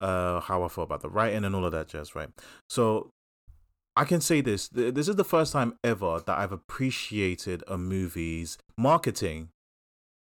uh, 0.00 0.40
how 0.40 0.62
I 0.62 0.68
felt 0.68 0.88
about 0.88 1.02
the 1.02 1.10
writing 1.10 1.44
and 1.44 1.54
all 1.54 1.64
of 1.64 1.72
that 1.72 1.88
jazz, 1.88 2.14
right? 2.14 2.28
So 2.68 3.10
I 3.96 4.04
can 4.04 4.20
say 4.20 4.40
this: 4.40 4.68
this 4.68 5.08
is 5.08 5.16
the 5.16 5.24
first 5.24 5.52
time 5.52 5.78
ever 5.84 6.22
that 6.26 6.38
I've 6.38 6.52
appreciated 6.52 7.62
a 7.68 7.78
movie's 7.78 8.58
marketing 8.76 9.50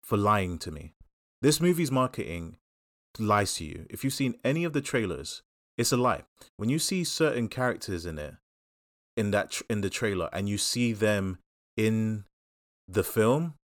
for 0.04 0.18
lying 0.18 0.58
to 0.60 0.72
me. 0.72 0.94
This 1.42 1.60
movie's 1.60 1.92
marketing 1.92 2.58
lies 3.20 3.56
to 3.56 3.66
you. 3.66 3.86
If 3.90 4.04
you've 4.04 4.14
seen 4.14 4.36
any 4.44 4.64
of 4.64 4.74
the 4.74 4.82
trailers, 4.82 5.42
it's 5.78 5.92
a 5.92 5.98
lie. 5.98 6.24
When 6.58 6.70
you 6.70 6.80
see 6.80 7.04
certain 7.04 7.48
characters 7.48 8.06
in 8.06 8.18
it, 8.18 8.36
in 9.16 9.32
that 9.32 9.52
tr- 9.52 9.64
in 9.70 9.82
the 9.82 9.90
trailer, 9.90 10.30
and 10.34 10.48
you 10.50 10.58
see 10.58 10.94
them 10.94 11.40
in 11.78 12.26
the 12.88 13.04
film, 13.04 13.56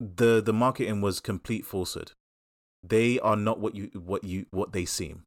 the 0.00 0.40
the 0.40 0.52
marketing 0.52 1.00
was 1.00 1.20
complete 1.20 1.64
falsehood. 1.64 2.12
They 2.88 3.18
are 3.20 3.36
not 3.36 3.60
what 3.60 3.74
you 3.74 3.90
what 3.94 4.24
you 4.24 4.46
what 4.50 4.72
they 4.72 4.84
seem. 4.84 5.24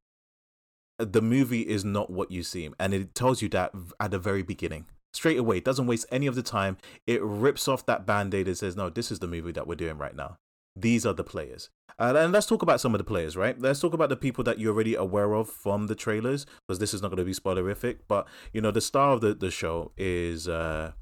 The 0.98 1.22
movie 1.22 1.62
is 1.62 1.84
not 1.84 2.10
what 2.10 2.32
you 2.32 2.44
seem, 2.44 2.76
and 2.80 2.94
it 2.94 3.16
tells 3.16 3.42
you 3.42 3.50
that 3.50 3.72
at 4.00 4.12
the 4.12 4.20
very 4.20 4.44
beginning 4.44 4.86
straight 5.14 5.38
away. 5.38 5.58
It 5.58 5.66
doesn't 5.66 5.88
waste 5.88 6.06
any 6.12 6.28
of 6.28 6.36
the 6.36 6.44
time. 6.44 6.78
It 7.06 7.22
rips 7.22 7.68
off 7.68 7.86
that 7.86 8.06
band 8.06 8.34
aid 8.34 8.48
and 8.48 8.58
says, 8.58 8.78
no, 8.78 8.90
this 8.90 9.12
is 9.12 9.20
the 9.20 9.28
movie 9.28 9.52
that 9.52 9.68
we're 9.68 9.76
doing 9.76 9.98
right 9.98 10.16
now. 10.16 10.38
These 10.76 11.06
are 11.06 11.14
the 11.14 11.24
players. 11.24 11.70
And 12.00 12.32
let's 12.32 12.48
talk 12.48 12.62
about 12.62 12.80
some 12.80 12.96
of 12.96 12.98
the 12.98 13.04
players, 13.04 13.36
right? 13.36 13.60
Let's 13.60 13.80
talk 13.80 13.94
about 13.94 14.10
the 14.10 14.16
people 14.16 14.44
that 14.46 14.58
you're 14.58 14.74
already 14.74 14.96
aware 14.96 15.34
of 15.34 15.50
from 15.50 15.88
the 15.88 15.96
trailers, 15.96 16.46
because 16.68 16.80
this 16.80 16.94
is 16.94 17.02
not 17.02 17.10
going 17.10 17.18
to 17.18 17.26
be 17.26 17.34
spoilerific. 17.34 17.98
But, 18.08 18.28
you 18.54 18.62
know, 18.62 18.72
the 18.72 18.82
star 18.82 19.12
of 19.12 19.22
the, 19.22 19.34
the 19.34 19.52
show 19.52 19.92
is 19.98 20.48
uh, 20.48 20.94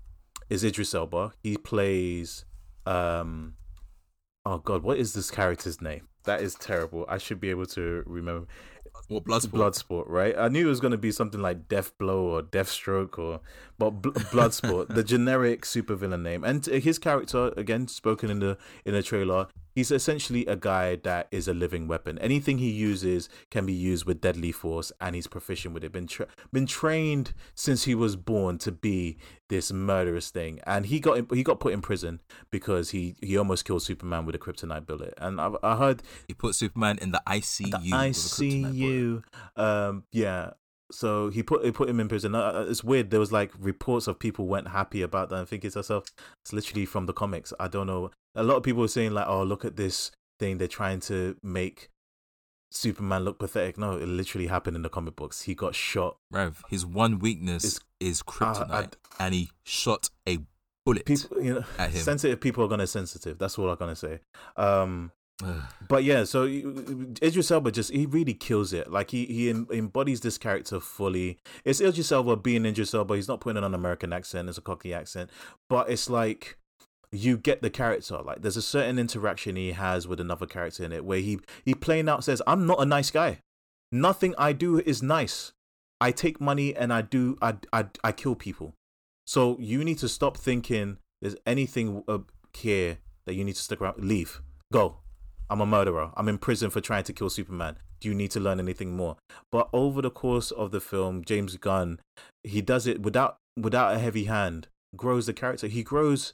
is 0.49 0.64
Idris 0.64 0.95
Elba. 0.95 1.34
He 1.43 1.55
plays. 1.55 2.45
Um, 2.86 3.53
oh, 4.43 4.57
God, 4.57 4.82
what 4.82 4.97
is 4.97 5.14
this 5.14 5.30
character's 5.30 5.82
name? 5.82 6.07
That 6.26 6.42
is 6.42 6.56
terrible. 6.56 7.06
I 7.08 7.18
should 7.18 7.40
be 7.40 7.50
able 7.50 7.66
to 7.68 8.04
remember. 8.06 8.48
What 9.08 9.24
Bloodsport? 9.24 9.50
Bloodsport, 9.50 10.04
right? 10.08 10.36
I 10.38 10.50
knew 10.50 10.68
it 10.68 10.70
was 10.70 10.80
going 10.80 10.92
to 10.92 10.98
be 10.98 11.12
something 11.12 11.42
like 11.42 11.68
Death 11.68 11.98
Blow 11.98 12.26
or 12.26 12.44
Deathstroke 12.44 13.18
or, 13.18 13.40
but 13.80 14.02
Bl- 14.02 14.10
Bloodsport, 14.10 14.94
the 14.94 15.04
generic 15.16 15.64
supervillain 15.64 16.22
name, 16.22 16.44
and 16.44 16.68
uh, 16.70 16.74
his 16.74 17.00
character 17.00 17.52
again 17.58 17.88
spoken 17.88 18.30
in 18.30 18.40
the 18.40 18.58
in 18.86 18.94
the 18.94 19.02
trailer. 19.02 19.48
He's 19.80 19.92
essentially 19.92 20.46
a 20.46 20.58
guy 20.58 20.98
that 20.98 21.30
is 21.32 21.48
a 21.48 21.54
living 21.54 21.88
weapon. 21.88 22.20
Anything 22.20 22.58
he 22.58 22.70
uses 22.70 23.30
can 23.50 23.66
be 23.66 23.72
used 23.72 24.04
with 24.04 24.20
deadly 24.20 24.52
force, 24.52 24.92
and 25.00 25.16
he's 25.16 25.26
proficient 25.26 25.74
with 25.74 25.86
it. 25.86 25.94
Been 25.94 26.06
tra- 26.06 26.28
been 26.52 26.66
trained 26.66 27.34
since 27.56 27.86
he 27.86 27.96
was 27.96 28.18
born 28.18 28.58
to 28.58 28.74
be 28.74 29.18
this 29.48 29.72
murderous 29.72 30.32
thing, 30.32 30.60
and 30.68 30.88
he 30.88 31.00
got 31.00 31.34
he 31.34 31.44
got 31.44 31.62
put 31.62 31.72
in 31.72 31.80
prison 31.80 32.20
because 32.52 32.90
he 32.90 33.16
he 33.22 33.38
almost 33.38 33.64
killed 33.64 33.82
Superman 33.82 34.26
with 34.26 34.36
a 34.36 34.38
kryptonite 34.38 34.86
bullet. 34.86 35.14
And 35.18 35.40
I, 35.40 35.52
I 35.64 35.78
heard 35.78 36.04
he 36.28 36.34
put 36.34 36.56
Superman 36.56 36.98
in 37.02 37.12
the 37.12 37.22
ICU. 37.26 37.72
The 37.72 37.78
ICU. 37.78 39.24
Um, 39.56 40.04
yeah. 40.12 40.52
So 40.92 41.30
he 41.30 41.44
put 41.44 41.64
he 41.64 41.72
put 41.72 41.88
him 41.90 42.00
in 42.00 42.08
prison. 42.08 42.34
Uh, 42.34 42.66
it's 42.68 42.84
weird. 42.84 43.12
There 43.12 43.20
was 43.20 43.32
like 43.32 43.52
reports 43.60 44.08
of 44.08 44.18
people 44.18 44.48
weren't 44.48 44.70
happy 44.70 45.02
about 45.02 45.30
that. 45.30 45.36
and 45.38 45.48
thinking 45.48 45.70
to 45.72 45.78
myself, 45.80 46.06
it's 46.44 46.52
literally 46.54 46.86
from 46.86 47.06
the 47.06 47.14
comics. 47.14 47.54
I 47.60 47.68
don't 47.68 47.88
know. 47.88 48.12
A 48.36 48.44
lot 48.44 48.58
of 48.58 48.64
people 48.64 48.82
were 48.82 48.88
saying 48.88 49.12
like, 49.14 49.28
"Oh, 49.28 49.44
look 49.44 49.64
at 49.66 49.76
this 49.76 50.12
thing. 50.40 50.58
They're 50.58 50.68
trying 50.68 51.00
to 51.02 51.36
make 51.44 51.90
Superman 52.72 53.24
look 53.24 53.40
pathetic." 53.40 53.78
No, 53.78 53.94
it 53.98 54.08
literally 54.08 54.48
happened 54.48 54.76
in 54.76 54.82
the 54.82 54.90
comic 54.90 55.16
books. 55.16 55.44
He 55.44 55.56
got 55.56 55.76
shot. 55.76 56.18
Rev, 56.32 56.64
his 56.70 56.86
one 56.86 57.20
weakness 57.20 57.64
It's- 57.64 57.80
is 58.00 58.24
kryptonite, 58.24 58.94
I- 59.20 59.26
and 59.26 59.34
he 59.36 59.52
shot 59.64 60.10
a 60.28 60.40
bullet 60.86 61.06
People, 61.06 61.42
you 61.44 61.54
know, 61.56 61.64
at 61.78 61.92
him. 61.92 62.02
sensitive 62.02 62.40
people 62.42 62.64
are 62.64 62.68
gonna 62.68 62.88
sensitive. 62.88 63.38
That's 63.38 63.58
all 63.60 63.70
I'm 63.70 63.78
gonna 63.78 63.96
say. 63.96 64.22
Um. 64.56 65.12
But 65.88 66.04
yeah, 66.04 66.26
so 66.26 66.44
Idris 66.46 67.50
Elba 67.50 67.72
just 67.72 67.92
he 67.92 68.06
really 68.06 68.34
kills 68.34 68.74
it. 68.74 68.92
Like 68.92 69.12
he 69.12 69.26
he 69.26 69.50
embodies 69.50 70.22
this 70.22 70.38
character 70.38 70.80
fully. 70.80 71.38
It's 71.64 71.80
Idris 71.80 72.12
Elba 72.12 72.36
being 72.38 72.66
Idris 72.66 72.94
Elba. 72.94 73.16
He's 73.16 73.28
not 73.28 73.40
putting 73.40 73.58
on 73.58 73.64
an 73.64 73.74
American 73.74 74.12
accent. 74.12 74.50
It's 74.50 74.58
a 74.58 74.62
cocky 74.62 74.94
accent, 74.94 75.30
but 75.70 75.90
it's 75.90 76.10
like 76.10 76.58
you 77.12 77.38
get 77.38 77.62
the 77.62 77.70
character. 77.70 78.22
Like 78.22 78.42
there's 78.42 78.58
a 78.58 78.62
certain 78.62 79.00
interaction 79.00 79.56
he 79.56 79.72
has 79.72 80.08
with 80.08 80.20
another 80.20 80.46
character 80.46 80.84
in 80.84 80.92
it 80.92 81.06
where 81.06 81.20
he 81.20 81.40
he 81.64 81.74
plain 81.74 82.10
out 82.10 82.24
says, 82.24 82.42
"I'm 82.46 82.68
not 82.68 82.82
a 82.82 82.86
nice 82.86 83.10
guy. 83.10 83.40
Nothing 83.92 84.36
I 84.38 84.54
do 84.54 84.80
is 84.80 85.02
nice. 85.02 85.54
I 86.02 86.12
take 86.12 86.40
money 86.40 86.76
and 86.76 86.94
I 86.94 87.02
do 87.02 87.38
I 87.42 87.56
I 87.72 87.86
I 88.04 88.12
kill 88.12 88.36
people. 88.36 88.74
So 89.26 89.58
you 89.60 89.84
need 89.84 90.00
to 90.00 90.10
stop 90.10 90.38
thinking 90.38 90.98
there's 91.22 91.36
anything 91.46 92.04
uh, 92.08 92.20
here 92.54 92.98
that 93.26 93.36
you 93.36 93.44
need 93.44 93.56
to 93.56 93.62
stick 93.62 93.82
around. 93.82 94.04
Leave. 94.04 94.42
Go. 94.72 94.98
I'm 95.50 95.62
a 95.62 95.66
murderer. 95.66 96.12
I'm 96.16 96.30
in 96.30 96.38
prison 96.38 96.70
for 96.70 96.82
trying 96.82 97.04
to 97.06 97.14
kill 97.14 97.30
Superman. 97.30 97.78
Do 98.00 98.08
you 98.08 98.14
need 98.14 98.32
to 98.32 98.39
learn 98.39 98.60
anything 98.60 98.95
more? 98.95 99.18
But 99.52 99.70
over 99.74 100.02
the 100.02 100.12
course 100.12 100.52
of 100.52 100.72
the 100.72 100.80
film, 100.80 101.24
James 101.26 101.58
Gunn, 101.58 102.00
he 102.43 102.62
does 102.62 102.88
it 102.88 103.02
without 103.02 103.38
without 103.58 103.95
a 103.95 104.00
heavy 104.00 104.26
hand. 104.26 104.68
Grows 104.95 105.26
the 105.26 105.34
character. 105.34 105.68
He 105.68 105.84
grows 105.84 106.34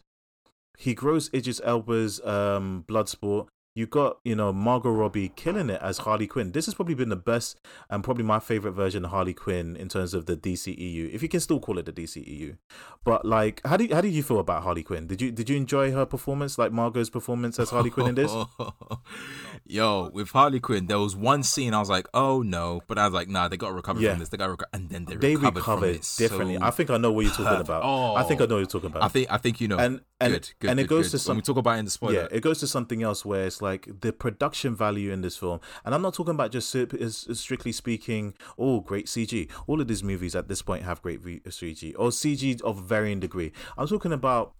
he 0.77 0.93
grows 0.93 1.29
Idris 1.33 1.61
Elba's 1.63 2.19
um 2.25 2.85
Bloodsport. 2.87 3.47
You 3.77 3.85
got, 3.87 4.19
you 4.23 4.35
know, 4.37 4.53
Margot 4.53 4.89
Robbie 4.89 5.27
killing 5.35 5.69
it 5.69 5.81
as 5.81 5.97
Harley 5.97 6.27
Quinn. 6.27 6.53
This 6.53 6.65
has 6.65 6.73
probably 6.73 6.95
been 6.95 7.09
the 7.09 7.17
best 7.17 7.59
and 7.89 8.05
probably 8.05 8.23
my 8.23 8.39
favorite 8.39 8.71
version 8.71 9.03
of 9.03 9.11
Harley 9.11 9.33
Quinn 9.33 9.75
in 9.75 9.89
terms 9.89 10.13
of 10.13 10.27
the 10.27 10.37
DCEU, 10.37 11.13
if 11.13 11.21
you 11.21 11.27
can 11.27 11.41
still 11.41 11.59
call 11.59 11.77
it 11.77 11.85
the 11.85 11.91
DCEU. 11.91 12.57
But 13.03 13.25
like, 13.25 13.59
how 13.65 13.75
do 13.75 13.83
you, 13.83 13.93
how 13.93 13.99
did 13.99 14.13
you 14.13 14.23
feel 14.23 14.39
about 14.39 14.63
Harley 14.63 14.81
Quinn? 14.81 15.07
Did 15.07 15.21
you 15.21 15.29
did 15.29 15.49
you 15.49 15.57
enjoy 15.57 15.91
her 15.91 16.05
performance, 16.05 16.57
like 16.57 16.71
Margot's 16.71 17.09
performance 17.09 17.59
as 17.59 17.69
Harley 17.69 17.89
Quinn 17.89 18.07
in 18.07 18.15
this? 18.15 18.33
Yo, 19.67 20.09
with 20.13 20.29
Harley 20.29 20.59
Quinn, 20.61 20.85
there 20.87 20.99
was 20.99 21.15
one 21.15 21.43
scene 21.43 21.73
I 21.73 21.79
was 21.79 21.89
like, 21.89 22.07
"Oh 22.13 22.41
no," 22.43 22.81
but 22.87 22.97
I 22.97 23.05
was 23.05 23.13
like, 23.13 23.27
"Nah, 23.27 23.47
they 23.49 23.57
got 23.57 23.67
to 23.69 23.73
recover 23.73 23.99
Yeah. 23.99 24.11
from 24.11 24.19
this. 24.19 24.29
They 24.29 24.37
got 24.37 24.45
to 24.45 24.51
recover," 24.51 24.69
and 24.73 24.89
then 24.89 25.05
they, 25.05 25.15
They 25.15 25.35
recovered, 25.35 25.55
recovered 25.57 26.01
differently. 26.17 26.55
so 26.57 26.63
I 26.63 26.71
think 26.71 26.89
I 26.91 26.97
know 26.97 27.11
what 27.11 27.25
you're 27.25 27.33
talking 27.33 27.61
about. 27.61 27.81
Oh, 27.83 28.15
I 28.15 28.23
think 28.23 28.39
I 28.41 28.45
know 28.45 28.55
what 28.55 28.59
you're 28.59 28.67
talking 28.67 28.87
about. 28.89 29.03
I 29.03 29.07
think 29.09 29.27
I 29.31 29.37
think 29.37 29.59
you 29.59 29.67
know. 29.67 29.77
And- 29.77 30.01
and- 30.21 30.31
good, 30.31 30.49
good, 30.59 30.69
and 30.71 30.79
it 30.79 30.87
goes 30.87 31.07
good. 31.07 31.11
to 31.11 31.15
when 31.17 31.19
some- 31.19 31.35
we 31.35 31.41
talk 31.41 31.57
about 31.57 31.77
in 31.77 31.83
the 31.83 31.91
spoiler. 31.91 32.13
Yeah, 32.13 32.27
it 32.31 32.39
goes 32.41 32.59
to 32.61 32.67
something 32.67 33.03
else 33.03 33.25
where 33.25 33.45
it's 33.47 33.61
like 33.61 33.64
the 34.01 34.13
production 34.13 34.75
value 34.75 35.11
in 35.11 35.21
this 35.21 35.37
film, 35.37 35.59
and 35.83 35.93
I'm 35.95 36.01
not 36.01 36.13
talking 36.13 36.33
about 36.35 36.51
just 36.51 36.69
si- 36.69 36.87
is- 36.93 37.25
is 37.27 37.39
strictly 37.39 37.71
speaking, 37.71 38.33
oh, 38.57 38.79
great 38.81 39.07
CG. 39.07 39.49
All 39.67 39.81
of 39.81 39.87
these 39.87 40.03
movies 40.03 40.35
at 40.35 40.47
this 40.47 40.61
point 40.61 40.83
have 40.83 41.01
great 41.01 41.21
CG 41.23 41.93
or 41.97 42.09
CG 42.11 42.61
of 42.61 42.83
varying 42.83 43.19
degree. 43.19 43.51
I'm 43.77 43.87
talking 43.87 44.13
about 44.13 44.53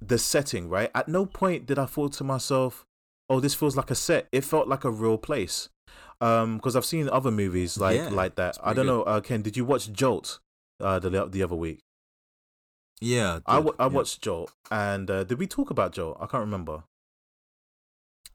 the 0.00 0.18
setting, 0.18 0.68
right? 0.68 0.90
At 0.94 1.08
no 1.08 1.26
point 1.26 1.66
did 1.66 1.78
I 1.78 1.86
thought 1.86 2.12
to 2.14 2.24
myself, 2.24 2.86
oh, 3.28 3.40
this 3.40 3.54
feels 3.54 3.76
like 3.76 3.90
a 3.90 3.94
set. 3.94 4.28
It 4.32 4.44
felt 4.44 4.68
like 4.68 4.84
a 4.84 4.90
real 4.90 5.18
place. 5.18 5.68
Um, 6.20 6.56
because 6.56 6.74
I've 6.76 6.84
seen 6.84 7.08
other 7.08 7.30
movies 7.30 7.78
like 7.78 7.96
Yeah, 7.96 8.08
like 8.08 8.34
that. 8.36 8.58
I 8.62 8.72
don't 8.72 8.86
good. 8.86 8.92
know, 8.92 9.02
uh, 9.02 9.20
Ken. 9.20 9.42
Did 9.42 9.56
you 9.56 9.64
watch 9.64 9.92
Jolt? 9.92 10.40
Uh, 10.80 10.98
the 10.98 11.10
the 11.26 11.42
other 11.42 11.56
week. 11.56 11.80
yeah, 13.00 13.40
I, 13.46 13.56
did, 13.56 13.64
w- 13.66 13.76
I 13.78 13.84
yeah. 13.84 13.88
watched 13.88 14.22
Jolt, 14.22 14.52
and 14.70 15.10
uh, 15.10 15.24
did 15.24 15.38
we 15.38 15.46
talk 15.46 15.70
about 15.70 15.92
Jolt? 15.92 16.16
I 16.20 16.26
can't 16.26 16.40
remember. 16.40 16.82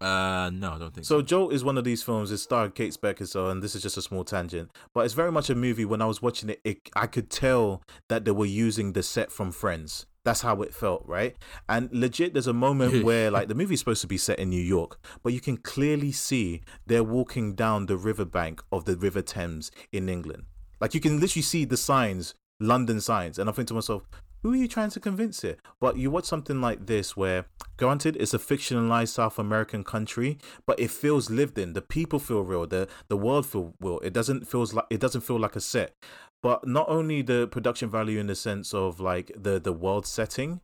Uh, 0.04 0.49
no, 0.49 0.74
I 0.74 0.80
don't 0.80 0.93
think 0.93 1.06
so. 1.06 1.20
So 1.20 1.22
Jolt 1.22 1.54
is 1.54 1.64
one 1.64 1.78
of 1.78 1.86
these 1.86 2.04
films. 2.04 2.30
It 2.30 2.39
starred 2.39 2.76
Kate 2.76 2.95
Beckinsale, 3.01 3.49
and 3.49 3.64
this 3.64 3.74
is 3.74 3.82
just 3.82 3.95
a 3.95 4.01
small 4.01 4.26
tangent, 4.26 4.70
but 4.93 5.06
it's 5.06 5.14
very 5.14 5.32
much 5.32 5.49
a 5.49 5.56
movie. 5.56 5.86
When 5.86 6.01
I 6.01 6.06
was 6.06 6.22
watching 6.22 6.49
it, 6.49 6.60
it, 6.66 6.89
I 6.93 7.08
could 7.08 7.30
tell 7.30 7.82
that 8.10 8.26
they 8.26 8.32
were 8.32 8.45
using 8.45 8.91
the 8.91 9.01
set 9.01 9.32
from 9.32 9.54
Friends. 9.54 10.06
That's 10.26 10.41
how 10.41 10.62
it 10.62 10.74
felt, 10.74 11.04
right? 11.06 11.38
And 11.70 11.89
legit, 11.91 12.34
there's 12.34 12.47
a 12.47 12.54
moment 12.54 13.04
where 13.06 13.32
like 13.32 13.47
the 13.47 13.56
movie's 13.56 13.80
supposed 13.80 14.01
to 14.01 14.08
be 14.08 14.18
set 14.18 14.39
in 14.39 14.49
New 14.49 14.62
York, 14.62 14.99
but 15.24 15.32
you 15.32 15.39
can 15.39 15.56
clearly 15.56 16.12
see 16.12 16.64
they're 16.86 17.04
walking 17.04 17.56
down 17.56 17.86
the 17.86 17.97
riverbank 17.97 18.62
of 18.74 18.84
the 18.84 18.97
River 18.97 19.22
Thames 19.22 19.72
in 19.93 20.10
England. 20.10 20.43
Like 20.82 20.93
you 20.93 20.99
can 20.99 21.22
literally 21.22 21.43
see 21.43 21.64
the 21.64 21.78
signs, 21.78 22.36
London 22.60 22.99
signs, 22.99 23.39
and 23.39 23.49
I 23.49 23.54
think 23.54 23.70
to 23.70 23.74
myself, 23.74 24.04
who 24.44 24.52
are 24.52 24.58
you 24.58 24.68
trying 24.68 24.89
to 24.89 25.00
convince 25.00 25.41
here? 25.41 25.56
But 25.80 25.98
you 25.98 26.12
watch 26.12 26.26
something 26.26 26.60
like 26.60 26.86
this 26.86 27.16
where, 27.16 27.46
granted, 27.78 28.18
it's 28.20 28.34
a 28.34 28.39
fictionalized 28.39 29.08
South 29.08 29.39
American 29.39 29.86
country, 29.86 30.38
but 30.68 30.78
it 30.80 30.91
feels 30.91 31.30
lived 31.30 31.58
in. 31.58 31.72
The 31.72 31.82
people 31.82 32.20
feel 32.20 32.41
real. 32.41 32.68
The 32.68 32.89
the 33.08 33.18
world 33.18 33.46
feel 33.46 33.74
real. 33.80 34.00
It 34.00 34.12
doesn't 34.12 34.46
feels 34.48 34.74
like 34.74 34.86
it 34.89 35.00
doesn't 35.00 35.22
feel 35.22 35.39
like 35.39 35.56
a 35.56 35.62
set. 35.62 35.96
But 36.41 36.68
not 36.68 36.89
only 36.89 37.22
the 37.22 37.48
production 37.48 37.89
value 37.89 38.20
in 38.20 38.28
the 38.28 38.36
sense 38.36 38.74
of 38.74 39.00
like 39.00 39.32
the 39.36 39.62
the 39.62 39.72
world 39.72 40.06
setting, 40.06 40.60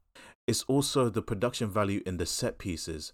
it's 0.46 0.64
also 0.64 1.10
the 1.10 1.22
production 1.22 1.70
value 1.70 2.04
in 2.06 2.18
the 2.18 2.26
set 2.26 2.58
pieces. 2.58 3.14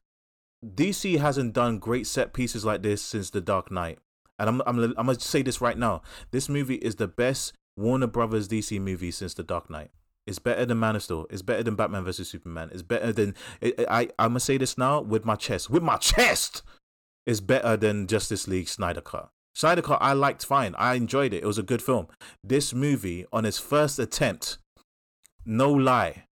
DC 0.65 1.19
hasn't 1.19 1.53
done 1.53 1.77
great 1.77 2.07
set 2.07 2.33
pieces 2.33 2.65
like 2.65 2.81
this 2.81 3.03
since 3.03 3.29
The 3.29 3.41
Dark 3.41 3.69
Knight. 3.69 3.99
And 4.39 4.49
I'm 4.49 4.61
I'm 4.65 4.79
I'm 4.97 5.05
gonna 5.05 5.19
say 5.19 5.43
this 5.43 5.61
right 5.61 5.77
now. 5.77 6.01
This 6.31 6.49
movie 6.49 6.75
is 6.75 6.95
the 6.95 7.07
best 7.07 7.53
Warner 7.77 8.07
Brothers 8.07 8.47
DC 8.47 8.81
movie 8.81 9.11
since 9.11 9.35
The 9.35 9.43
Dark 9.43 9.69
Knight. 9.69 9.91
It's 10.27 10.39
better 10.39 10.65
than 10.65 10.79
Man 10.79 10.95
of 10.95 11.03
Steel. 11.03 11.27
It's 11.29 11.41
better 11.41 11.63
than 11.63 11.75
Batman 11.75 12.03
versus 12.03 12.29
Superman. 12.29 12.69
It's 12.71 12.81
better 12.81 13.13
than 13.13 13.35
I. 13.61 14.09
I 14.17 14.27
gonna 14.27 14.39
say 14.39 14.57
this 14.57 14.77
now 14.77 15.01
with 15.01 15.25
my 15.25 15.35
chest. 15.35 15.69
With 15.69 15.83
my 15.83 15.97
chest, 15.97 16.63
it's 17.25 17.39
better 17.39 17.77
than 17.77 18.07
Justice 18.07 18.47
League 18.47 18.67
Snyder 18.67 19.01
Cut. 19.01 19.29
Snyder 19.53 19.81
Cut 19.81 20.01
I 20.01 20.13
liked 20.13 20.45
fine. 20.45 20.75
I 20.77 20.95
enjoyed 20.95 21.33
it. 21.33 21.43
It 21.43 21.47
was 21.47 21.57
a 21.57 21.63
good 21.63 21.81
film. 21.81 22.07
This 22.43 22.73
movie, 22.73 23.25
on 23.31 23.45
its 23.45 23.59
first 23.59 23.99
attempt, 23.99 24.57
no 25.45 25.71
lie, 25.71 26.25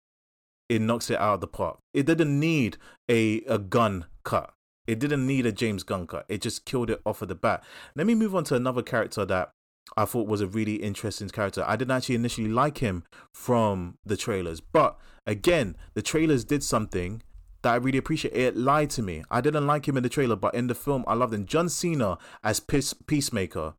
it 0.69 0.81
knocks 0.81 1.11
it 1.11 1.19
out 1.19 1.35
of 1.35 1.41
the 1.41 1.49
park. 1.49 1.79
It 1.93 2.07
didn't 2.07 2.39
need 2.39 2.79
a 3.11 3.41
a 3.43 3.59
Gunn 3.59 4.07
cut. 4.25 4.55
It 4.87 4.99
didn't 4.99 5.27
need 5.27 5.47
a 5.47 5.53
James 5.53 5.83
Gunn 5.83 6.07
cut. 6.07 6.27
It 6.29 6.41
just 6.41 6.65
killed 6.65 6.91
it 6.91 7.03
off 7.05 7.23
of 7.23 7.29
the 7.29 7.35
bat. 7.35 7.63
Let 7.97 8.07
me 8.07 8.15
move 8.15 8.35
on 8.35 8.45
to 8.45 8.55
another 8.55 8.83
character 8.83 9.25
that 9.25 9.51
I 9.97 10.05
thought 10.05 10.29
was 10.29 10.41
a 10.41 10.47
really 10.47 10.77
interesting 10.77 11.29
character. 11.29 11.65
I 11.67 11.77
didn't 11.77 11.93
actually 11.93 12.15
initially 12.15 12.49
like 12.49 12.79
him 12.79 13.05
from 13.35 13.99
the 14.05 14.17
trailers, 14.17 14.61
but 14.61 14.99
again, 15.27 15.77
the 15.95 16.03
trailers 16.03 16.45
did 16.45 16.63
something 16.63 17.23
that 17.63 17.73
I 17.73 17.77
really 17.77 17.99
appreciate. 17.99 18.35
It 18.35 18.57
lied 18.57 18.91
to 18.91 19.03
me. 19.03 19.25
I 19.31 19.41
didn't 19.41 19.67
like 19.67 19.87
him 19.87 19.97
in 19.97 20.03
the 20.03 20.09
trailer, 20.09 20.37
but 20.37 20.55
in 20.55 20.67
the 20.67 20.75
film, 20.75 21.05
I 21.07 21.15
loved 21.15 21.35
him. 21.35 21.47
John 21.47 21.69
Cena 21.69 22.19
as 22.43 22.61
Peace, 22.61 22.95
Peacemaker. 22.95 23.75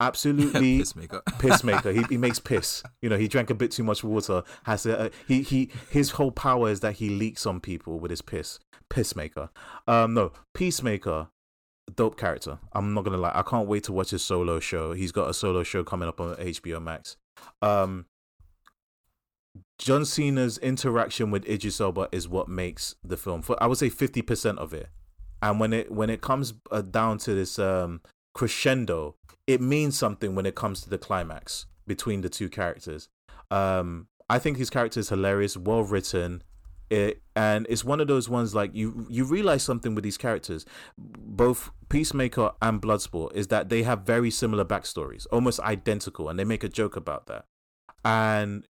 Absolutely, 0.00 0.78
Pissmaker. 0.80 1.22
pissmaker. 1.24 1.94
He, 1.94 2.02
he 2.08 2.16
makes 2.16 2.38
piss. 2.38 2.82
You 3.02 3.10
know, 3.10 3.18
he 3.18 3.28
drank 3.28 3.50
a 3.50 3.54
bit 3.54 3.70
too 3.70 3.84
much 3.84 4.02
water. 4.02 4.42
Has 4.62 4.84
to, 4.84 4.98
uh, 4.98 5.08
he 5.28 5.42
he 5.42 5.70
his 5.90 6.12
whole 6.12 6.32
power 6.32 6.70
is 6.70 6.80
that 6.80 6.94
he 6.94 7.10
leaks 7.10 7.44
on 7.44 7.60
people 7.60 8.00
with 8.00 8.10
his 8.10 8.22
piss. 8.22 8.58
Pissmaker. 8.88 9.50
Um, 9.86 10.14
no, 10.14 10.32
Peacemaker. 10.54 11.28
Dope 11.94 12.16
character. 12.16 12.58
I'm 12.72 12.94
not 12.94 13.04
gonna 13.04 13.16
lie. 13.16 13.32
I 13.34 13.42
can't 13.42 13.68
wait 13.68 13.84
to 13.84 13.92
watch 13.92 14.10
his 14.10 14.22
solo 14.22 14.60
show. 14.60 14.92
He's 14.92 15.12
got 15.12 15.28
a 15.28 15.34
solo 15.34 15.62
show 15.62 15.84
coming 15.84 16.08
up 16.08 16.20
on 16.20 16.36
HBO 16.36 16.82
Max. 16.82 17.16
Um, 17.62 18.06
John 19.78 20.04
Cena's 20.04 20.58
interaction 20.58 21.30
with 21.30 21.48
Idris 21.48 21.80
Elba 21.80 22.08
is 22.12 22.28
what 22.28 22.48
makes 22.48 22.94
the 23.02 23.16
film. 23.16 23.42
For 23.42 23.60
I 23.62 23.66
would 23.66 23.78
say 23.78 23.88
fifty 23.88 24.22
percent 24.22 24.58
of 24.58 24.74
it. 24.74 24.88
And 25.42 25.58
when 25.58 25.72
it 25.72 25.90
when 25.90 26.10
it 26.10 26.20
comes 26.20 26.54
uh, 26.70 26.82
down 26.82 27.18
to 27.18 27.34
this 27.34 27.58
um, 27.58 28.02
crescendo, 28.34 29.16
it 29.46 29.60
means 29.60 29.98
something 29.98 30.34
when 30.34 30.46
it 30.46 30.54
comes 30.54 30.82
to 30.82 30.90
the 30.90 30.98
climax 30.98 31.66
between 31.86 32.20
the 32.20 32.28
two 32.28 32.48
characters. 32.48 33.08
Um, 33.50 34.06
I 34.28 34.38
think 34.38 34.58
his 34.58 34.70
character 34.70 35.00
is 35.00 35.08
hilarious, 35.08 35.56
well 35.56 35.82
written, 35.82 36.42
it, 36.90 37.22
and 37.36 37.66
it's 37.68 37.84
one 37.84 38.00
of 38.00 38.08
those 38.08 38.28
ones 38.28 38.54
like 38.54 38.74
you 38.74 39.06
you 39.08 39.24
realize 39.24 39.62
something 39.62 39.94
with 39.94 40.04
these 40.04 40.18
characters, 40.18 40.66
both 40.98 41.70
Peacemaker 41.88 42.50
and 42.60 42.82
Bloodsport, 42.82 43.32
is 43.34 43.46
that 43.46 43.68
they 43.68 43.84
have 43.84 44.02
very 44.02 44.30
similar 44.30 44.64
backstories, 44.64 45.26
almost 45.30 45.60
identical, 45.60 46.28
and 46.28 46.38
they 46.38 46.44
make 46.44 46.64
a 46.64 46.68
joke 46.68 46.96
about 46.96 47.26
that. 47.26 47.46
And 48.04 48.66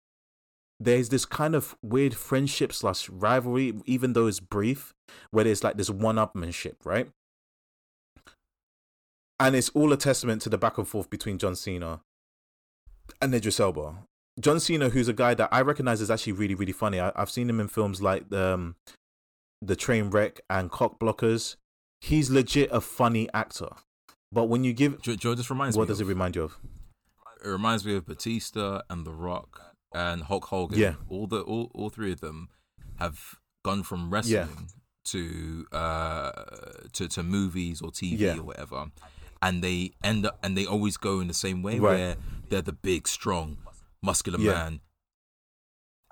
there's 0.81 1.11
this 1.11 1.25
kind 1.25 1.55
of 1.55 1.77
weird 1.83 2.15
friendship 2.15 2.73
slash 2.73 3.09
rivalry, 3.09 3.75
even 3.85 4.15
though 4.15 4.27
it's 4.27 4.41
brief, 4.41 4.95
where 5.31 5.45
there's 5.45 5.65
like 5.65 5.77
this 5.77 5.91
one-upmanship, 5.91 6.75
right? 6.85 7.11
And 9.39 9.55
it's 9.55 9.71
all 9.71 9.93
a 9.93 9.97
testament 9.97 10.43
to 10.43 10.49
the 10.49 10.59
back 10.59 10.79
and 10.79 10.89
forth 10.89 11.11
between 11.11 11.39
John 11.39 11.57
Cena 11.57 12.01
and 13.21 13.35
Idris 13.35 13.61
Elba. 13.61 14.07
John 14.39 14.61
Cena, 14.61 14.91
who's 14.91 15.09
a 15.09 15.13
guy 15.15 15.35
that 15.35 15.49
I 15.53 15.63
recognize 15.63 16.01
is 16.01 16.11
actually 16.11 16.33
really, 16.35 16.55
really 16.55 16.73
funny. 16.73 17.01
I, 17.01 17.11
I've 17.17 17.31
seen 17.31 17.49
him 17.49 17.59
in 17.61 17.69
films 17.69 18.03
like 18.03 18.31
um, 18.33 18.77
The 19.63 19.77
Train 19.77 20.11
Wreck 20.11 20.41
and 20.51 20.71
Cock 20.71 20.99
Blockers. 20.99 21.57
He's 22.01 22.31
legit 22.31 22.69
a 22.71 22.81
funny 22.81 23.29
actor. 23.33 23.69
But 24.31 24.45
when 24.45 24.63
you 24.65 24.73
give, 24.75 25.01
Joe, 25.01 25.15
Joe 25.17 25.35
this 25.35 25.49
reminds 25.49 25.77
me 25.77 25.81
what 25.81 25.89
does 25.89 26.01
it 26.01 26.07
remind 26.07 26.37
you 26.37 26.43
of? 26.45 26.59
It 27.45 27.49
reminds 27.49 27.85
me 27.87 27.95
of 27.97 28.07
Batista 28.07 28.83
and 28.91 29.07
The 29.07 29.13
Rock 29.13 29.61
and 29.95 30.25
Hulk 30.25 30.47
Hogan. 30.47 30.79
Yeah. 30.79 30.95
all 31.09 31.27
the 31.27 31.41
all, 31.41 31.71
all 31.75 31.89
three 31.91 32.13
of 32.13 32.21
them 32.21 32.49
have 32.99 33.37
gone 33.65 33.83
from 33.83 34.11
wrestling 34.11 34.69
to 35.07 35.67
uh 35.73 36.33
to 36.93 37.07
to 37.09 37.23
movies 37.23 37.81
or 37.81 37.91
TV 37.91 38.19
Yeah. 38.19 38.39
or 38.39 38.43
whatever, 38.43 38.87
and 39.41 39.63
they 39.63 39.93
end 40.03 40.27
up 40.27 40.39
and 40.43 40.59
they 40.59 40.67
always 40.67 40.97
go 40.97 41.21
in 41.21 41.29
the 41.29 41.35
same 41.35 41.63
way 41.63 41.79
Right. 41.79 41.97
where 41.97 42.17
they're 42.49 42.63
the 42.63 42.73
big, 42.73 43.07
strong, 43.07 43.59
muscular 44.07 44.39
Yeah. 44.41 44.53
man 44.53 44.81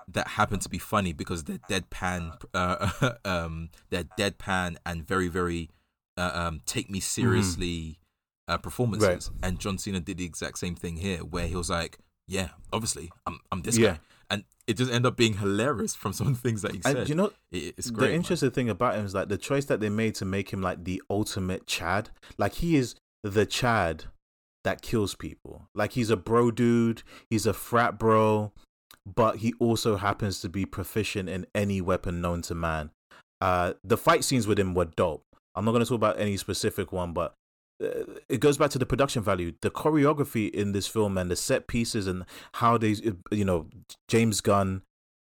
that 0.07 0.27
happen 0.27 0.59
to 0.59 0.69
be 0.69 0.77
funny 0.77 1.13
because 1.13 1.45
they're 1.45 1.57
deadpan, 1.69 2.37
uh, 2.53 3.13
um, 3.25 3.69
they're 3.89 4.03
deadpan 4.03 4.77
and 4.85 5.07
very, 5.07 5.27
very 5.27 5.69
uh, 6.17 6.31
um, 6.33 6.61
take 6.65 6.89
me 6.91 6.99
seriously 6.99 7.99
uh, 8.47 8.57
performances. 8.59 9.31
And 9.41 9.59
John 9.59 9.77
Cena 9.79 9.99
did 9.99 10.17
the 10.19 10.25
exact 10.25 10.59
same 10.59 10.75
thing 10.75 10.97
here, 10.97 11.19
where 11.19 11.47
he 11.47 11.55
was 11.55 11.69
like, 11.71 11.97
"Yeah, 12.27 12.49
obviously, 12.71 13.11
I'm, 13.25 13.39
I'm 13.51 13.63
this 13.63 13.77
Yeah. 13.77 13.93
guy," 13.93 13.99
and 14.29 14.43
it 14.67 14.77
just 14.77 14.91
ended 14.91 15.07
up 15.07 15.17
being 15.17 15.37
hilarious 15.37 15.95
from 15.95 16.13
some 16.13 16.27
of 16.27 16.33
the 16.41 16.47
things 16.49 16.61
that 16.61 16.73
he 16.75 16.81
said. 16.81 16.97
And 16.97 17.09
you 17.09 17.15
know, 17.15 17.31
It- 17.51 17.73
it's 17.77 17.87
the 17.87 17.93
great. 17.93 18.09
man. 18.09 18.15
interesting 18.17 18.51
thing 18.51 18.69
about 18.69 18.95
him 18.95 19.05
is 19.05 19.15
like 19.15 19.29
the 19.29 19.37
choice 19.39 19.65
that 19.65 19.79
they 19.79 19.89
made 19.89 20.13
to 20.15 20.25
make 20.25 20.51
him 20.53 20.61
like 20.61 20.83
the 20.83 21.01
ultimate 21.09 21.65
Chad. 21.65 22.11
Like 22.37 22.53
he 22.53 22.75
is 22.75 22.95
the 23.23 23.45
Chad 23.47 24.05
that 24.65 24.81
kills 24.81 25.15
people. 25.15 25.69
Like 25.73 25.93
he's 25.93 26.09
a 26.09 26.17
bro 26.17 26.51
dude. 26.51 27.03
He's 27.29 27.45
a 27.45 27.53
frat 27.53 27.97
bro, 27.97 28.51
but 29.05 29.37
he 29.37 29.53
also 29.59 29.95
happens 29.95 30.41
to 30.41 30.49
be 30.49 30.65
proficient 30.65 31.29
in 31.29 31.47
any 31.55 31.79
weapon 31.79 32.19
known 32.19 32.41
to 32.43 32.55
man. 32.55 32.89
Uh, 33.39 33.73
the 33.83 33.97
fight 33.97 34.23
scenes 34.23 34.47
with 34.47 34.59
him 34.59 34.73
were 34.73 34.85
dope. 34.85 35.23
I'm 35.55 35.63
not 35.63 35.71
going 35.71 35.83
to 35.83 35.87
talk 35.87 35.95
about 35.95 36.19
any 36.19 36.35
specific 36.35 36.91
one, 36.91 37.13
but 37.13 37.33
uh, 37.81 38.03
it 38.27 38.39
goes 38.39 38.57
back 38.57 38.71
to 38.71 38.79
the 38.79 38.85
production 38.85 39.21
value, 39.21 39.53
the 39.61 39.71
choreography 39.71 40.49
in 40.49 40.71
this 40.71 40.87
film, 40.87 41.17
and 41.17 41.29
the 41.29 41.35
set 41.35 41.67
pieces, 41.67 42.07
and 42.07 42.25
how 42.55 42.77
they, 42.77 42.95
you 43.31 43.45
know, 43.45 43.67
James 44.07 44.41
Gunn. 44.41 44.81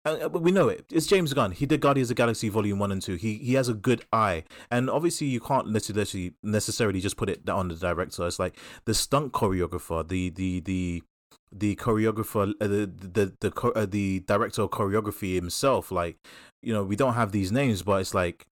Uh, 0.07 0.29
but 0.29 0.41
we 0.41 0.51
know 0.51 0.69
it. 0.69 0.85
It's 0.91 1.05
James 1.05 1.33
Gunn. 1.33 1.51
He 1.51 1.65
did 1.65 1.81
Guardians 1.81 2.09
of 2.09 2.15
the 2.15 2.21
Galaxy 2.21 2.49
Volume 2.49 2.79
One 2.79 2.91
and 2.91 3.01
Two. 3.01 3.15
He 3.15 3.37
he 3.37 3.53
has 3.55 3.67
a 3.67 3.73
good 3.73 4.05
eye, 4.13 4.43
and 4.71 4.89
obviously 4.89 5.27
you 5.27 5.39
can't 5.39 5.69
necessarily 5.69 6.33
necessarily 6.43 7.01
just 7.01 7.17
put 7.17 7.29
it 7.29 7.47
on 7.49 7.67
the 7.67 7.75
director. 7.75 8.25
It's 8.25 8.39
like 8.39 8.57
the 8.85 8.93
stunt 8.93 9.33
choreographer, 9.33 10.07
the 10.07 10.29
the 10.29 10.61
the 10.61 11.03
the 11.51 11.75
choreographer, 11.75 12.53
uh, 12.61 12.67
the 12.67 12.85
the 12.85 13.33
the 13.41 13.71
uh, 13.75 13.85
the 13.85 14.21
director 14.21 14.61
of 14.61 14.69
choreography 14.69 15.35
himself. 15.35 15.91
Like 15.91 16.17
you 16.61 16.73
know, 16.73 16.83
we 16.83 16.95
don't 16.95 17.15
have 17.15 17.31
these 17.31 17.51
names, 17.51 17.81
but 17.81 18.01
it's 18.01 18.13
like 18.13 18.47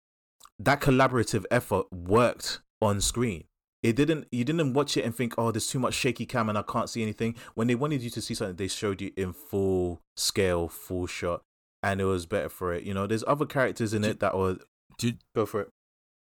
that 0.59 0.81
collaborative 0.81 1.45
effort 1.51 1.87
worked 1.93 2.61
on 2.81 3.01
screen. 3.01 3.45
It 3.83 3.97
didn't. 3.97 4.29
You 4.31 4.45
didn't 4.45 4.75
watch 4.75 4.97
it 4.97 5.05
and 5.05 5.15
think, 5.15 5.35
"Oh, 5.37 5.51
there's 5.51 5.67
too 5.67 5.81
much 5.81 5.95
shaky 5.95 6.25
cam 6.27 6.49
and 6.49 6.57
I 6.57 6.63
can't 6.63 6.89
see 6.89 7.03
anything." 7.03 7.35
When 7.55 7.67
they 7.67 7.75
wanted 7.75 8.03
you 8.03 8.11
to 8.11 8.21
see 8.23 8.35
something, 8.35 8.57
they 8.57 8.69
showed 8.69 9.01
you 9.01 9.13
in 9.17 9.33
full 9.33 10.01
scale, 10.17 10.69
full 10.69 11.07
shot, 11.07 11.43
and 11.83 12.01
it 12.01 12.05
was 12.05 12.25
better 12.27 12.49
for 12.49 12.73
it. 12.73 12.85
You 12.85 12.95
know, 12.95 13.07
there's 13.09 13.25
other 13.27 13.45
characters 13.47 13.93
in 13.93 14.05
it 14.05 14.21
that 14.21 14.37
were 14.37 14.59
Did, 14.99 15.19
go 15.35 15.47
for 15.47 15.63
it. 15.63 15.69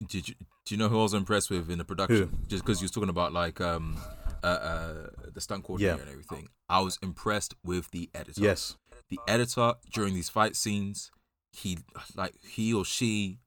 did 0.06 0.28
you 0.28 0.34
do 0.64 0.74
you 0.74 0.78
know 0.78 0.88
who 0.88 0.98
I 0.98 1.02
was 1.02 1.12
impressed 1.12 1.50
with 1.50 1.70
in 1.70 1.76
the 1.76 1.84
production? 1.84 2.46
Just 2.48 2.64
because 2.64 2.80
you 2.80 2.84
was 2.86 2.90
talking 2.92 3.10
about 3.10 3.34
like 3.34 3.60
um 3.60 3.98
uh, 4.42 4.46
uh 4.46 5.06
the 5.34 5.40
stunt 5.42 5.64
coordinator 5.64 5.96
Yeah. 5.96 6.00
and 6.02 6.10
everything, 6.10 6.48
I 6.70 6.80
was 6.80 6.98
impressed 7.02 7.54
with 7.62 7.90
the 7.90 8.08
editor. 8.14 8.40
Yes, 8.40 8.78
the 9.10 9.18
editor 9.28 9.74
during 9.92 10.14
these 10.14 10.30
fight 10.30 10.56
scenes, 10.56 11.10
he 11.52 11.78
like 12.16 12.34
he 12.42 12.72
or 12.72 12.86
she, 12.86 13.40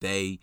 they 0.00 0.40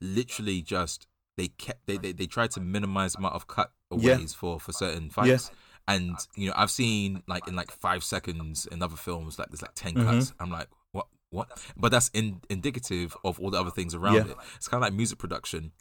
literally 0.00 0.62
just 0.62 1.06
they 1.38 1.48
kept 1.48 1.86
they 1.86 1.96
they, 1.96 2.12
they 2.12 2.26
tried 2.26 2.50
to 2.52 2.60
minimize 2.60 3.12
the 3.14 3.18
amount 3.20 3.34
of 3.36 3.46
cut 3.46 3.72
Yeah. 3.96 4.18
for 4.36 4.60
for 4.60 4.72
certain 4.72 5.08
fights. 5.10 5.50
And 5.86 6.16
you 6.36 6.48
know, 6.48 6.52
I've 6.54 6.70
seen 6.70 7.22
like 7.26 7.48
in 7.48 7.56
like 7.56 7.70
five 7.70 8.04
seconds 8.04 8.66
in 8.70 8.82
other 8.82 8.96
films, 8.96 9.38
like 9.38 9.48
there's 9.48 9.62
like 9.62 9.74
10 9.74 9.94
Mhm. 9.94 10.04
cuts. 10.04 10.34
I'm 10.38 10.50
like, 10.50 10.68
what, 10.92 11.06
what? 11.30 11.48
But 11.78 11.90
that's 11.92 12.10
in, 12.12 12.42
indicative 12.50 13.16
of 13.24 13.40
all 13.40 13.50
the 13.50 13.58
other 13.58 13.70
things 13.70 13.94
around 13.94 14.16
Yeah. 14.16 14.32
it. 14.32 14.36
It's 14.56 14.68
kind 14.68 14.82
of 14.82 14.86
like 14.86 14.92
music 14.92 15.18
production. 15.18 15.72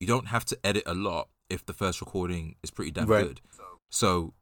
You 0.00 0.06
don't 0.06 0.26
have 0.26 0.44
to 0.46 0.58
edit 0.66 0.82
a 0.84 0.92
lot 0.94 1.28
if 1.48 1.64
the 1.64 1.72
first 1.72 2.02
recording 2.02 2.56
is 2.62 2.70
pretty 2.70 2.90
damn 2.90 3.06
Right. 3.06 3.24
good. 3.26 3.40
So, 3.90 4.34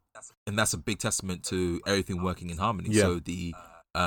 and 0.47 0.59
that's 0.59 0.73
a 0.73 0.78
big 0.78 0.99
testament 0.99 1.44
to 1.44 1.81
everything 1.86 2.20
working 2.23 2.51
in 2.51 2.59
harmony. 2.59 2.89
Yeah. 2.90 3.03
So 3.03 3.19
the 3.20 3.55
uh, 3.94 3.99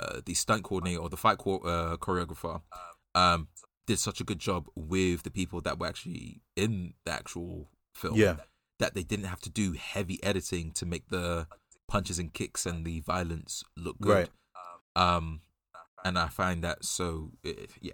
uh, 0.00 0.20
the 0.24 0.34
stunt 0.34 0.64
coordinator 0.64 1.00
or 1.02 1.08
the 1.10 1.16
fight 1.18 1.38
cho- 1.44 1.58
uh, 1.58 1.96
choreographer 1.98 2.62
um, 3.14 3.46
did 3.86 3.98
such 3.98 4.20
a 4.20 4.24
good 4.24 4.38
job 4.38 4.66
with 4.74 5.22
the 5.22 5.30
people 5.30 5.60
that 5.62 5.78
were 5.78 5.86
actually 5.86 6.42
in 6.56 6.94
the 7.04 7.12
actual 7.12 7.68
film 7.94 8.16
yeah, 8.16 8.36
that 8.78 8.94
they 8.94 9.02
didn't 9.02 9.26
have 9.26 9.40
to 9.40 9.50
do 9.50 9.72
heavy 9.72 10.22
editing 10.22 10.72
to 10.72 10.86
make 10.86 11.08
the 11.08 11.46
punches 11.88 12.18
and 12.18 12.32
kicks 12.32 12.66
and 12.66 12.84
the 12.84 13.00
violence 13.00 13.62
look 13.76 14.00
good. 14.00 14.28
Right. 14.96 15.16
Um, 15.16 15.40
and 16.04 16.18
I 16.18 16.28
find 16.28 16.62
that 16.64 16.84
so 16.84 17.32
it, 17.42 17.70
yeah, 17.80 17.92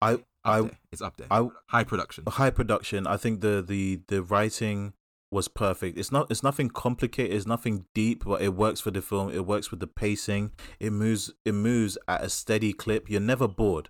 I 0.00 0.18
I 0.44 0.62
there. 0.62 0.70
it's 0.92 1.02
up 1.02 1.16
there. 1.16 1.26
I 1.30 1.48
High 1.66 1.84
production. 1.84 2.24
high 2.26 2.50
production. 2.50 3.06
I 3.06 3.16
think 3.16 3.40
the 3.40 3.64
the 3.66 4.00
the 4.08 4.22
writing 4.22 4.92
was 5.30 5.48
perfect. 5.48 5.98
It's 5.98 6.12
not 6.12 6.30
it's 6.30 6.42
nothing 6.42 6.68
complicated. 6.70 7.34
It's 7.34 7.46
nothing 7.46 7.86
deep, 7.94 8.24
but 8.24 8.40
it 8.40 8.54
works 8.54 8.80
for 8.80 8.90
the 8.90 9.02
film. 9.02 9.30
It 9.30 9.46
works 9.46 9.70
with 9.70 9.80
the 9.80 9.86
pacing. 9.86 10.52
It 10.78 10.90
moves 10.92 11.32
it 11.44 11.52
moves 11.52 11.98
at 12.06 12.22
a 12.22 12.28
steady 12.30 12.72
clip. 12.72 13.10
You're 13.10 13.20
never 13.20 13.48
bored. 13.48 13.88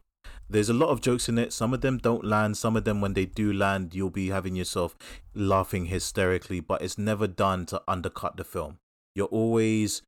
There's 0.49 0.69
a 0.69 0.75
lot 0.75 0.91
of 0.91 1.01
jokes 1.01 1.29
in 1.29 1.39
it. 1.39 1.53
Some 1.53 1.75
of 1.75 1.81
them 1.81 1.99
don't 1.99 2.25
land. 2.25 2.57
Some 2.57 2.77
of 2.77 2.85
them, 2.85 3.01
when 3.01 3.15
they 3.15 3.27
do 3.27 3.53
land, 3.53 3.95
you'll 3.95 4.11
be 4.11 4.29
having 4.29 4.57
yourself 4.57 4.97
laughing 5.35 5.87
hysterically. 5.87 6.61
But 6.61 6.83
it's 6.83 6.99
never 6.99 7.27
done 7.27 7.67
to 7.67 7.83
undercut 7.89 8.37
the 8.37 8.45
film. 8.45 8.79
You're 9.15 9.27
always, 9.27 10.03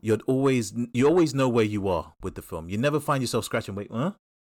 you're 0.00 0.18
always, 0.26 0.74
you 0.92 1.08
always 1.08 1.34
know 1.34 1.48
where 1.48 1.64
you 1.64 1.88
are 1.88 2.14
with 2.22 2.34
the 2.34 2.42
film. 2.42 2.68
You 2.68 2.78
never 2.78 3.00
find 3.00 3.22
yourself 3.22 3.44
scratching. 3.44 3.74
Wait, 3.74 3.90
huh? 3.90 4.12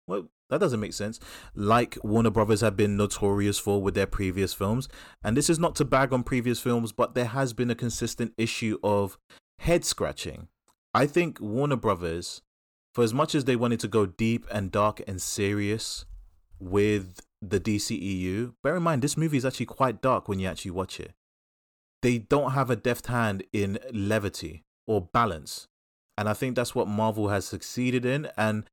Well, 0.07 0.27
that 0.49 0.59
doesn't 0.59 0.79
make 0.79 0.93
sense. 0.93 1.19
Like 1.55 1.97
Warner 2.03 2.29
Brothers 2.29 2.61
have 2.61 2.77
been 2.77 2.97
notorious 2.97 3.57
for 3.57 3.81
with 3.81 3.95
their 3.95 4.05
previous 4.05 4.53
films, 4.53 4.87
and 5.23 5.35
this 5.35 5.49
is 5.49 5.57
not 5.57 5.75
to 5.77 5.85
bag 5.85 6.13
on 6.13 6.23
previous 6.23 6.59
films, 6.59 6.91
but 6.91 7.15
there 7.15 7.25
has 7.25 7.53
been 7.53 7.71
a 7.71 7.75
consistent 7.75 8.33
issue 8.37 8.77
of 8.83 9.17
head 9.59 9.83
scratching. 9.83 10.47
I 10.93 11.07
think 11.07 11.39
Warner 11.41 11.75
Brothers, 11.75 12.41
for 12.95 13.03
as 13.03 13.13
much 13.13 13.35
as 13.35 13.43
they 13.43 13.57
wanted 13.57 13.81
to 13.81 13.89
go 13.89 14.05
deep 14.05 14.47
and 14.49 14.71
dark 14.71 15.01
and 15.05 15.21
serious 15.21 16.05
with 16.59 17.19
the 17.41 17.59
DCEU, 17.59 18.53
bear 18.63 18.77
in 18.77 18.83
mind 18.83 19.01
this 19.01 19.17
movie 19.17 19.35
is 19.35 19.43
actually 19.43 19.65
quite 19.65 20.01
dark 20.01 20.29
when 20.29 20.39
you 20.39 20.47
actually 20.47 20.71
watch 20.71 21.01
it. 21.01 21.11
They 22.01 22.19
don't 22.19 22.51
have 22.51 22.69
a 22.69 22.75
deft 22.77 23.07
hand 23.07 23.43
in 23.51 23.79
levity 23.91 24.63
or 24.87 25.01
balance. 25.01 25.67
And 26.17 26.29
I 26.29 26.33
think 26.33 26.55
that's 26.55 26.73
what 26.73 26.87
Marvel 26.87 27.27
has 27.27 27.45
succeeded 27.45 28.05
in. 28.05 28.29
And 28.37 28.63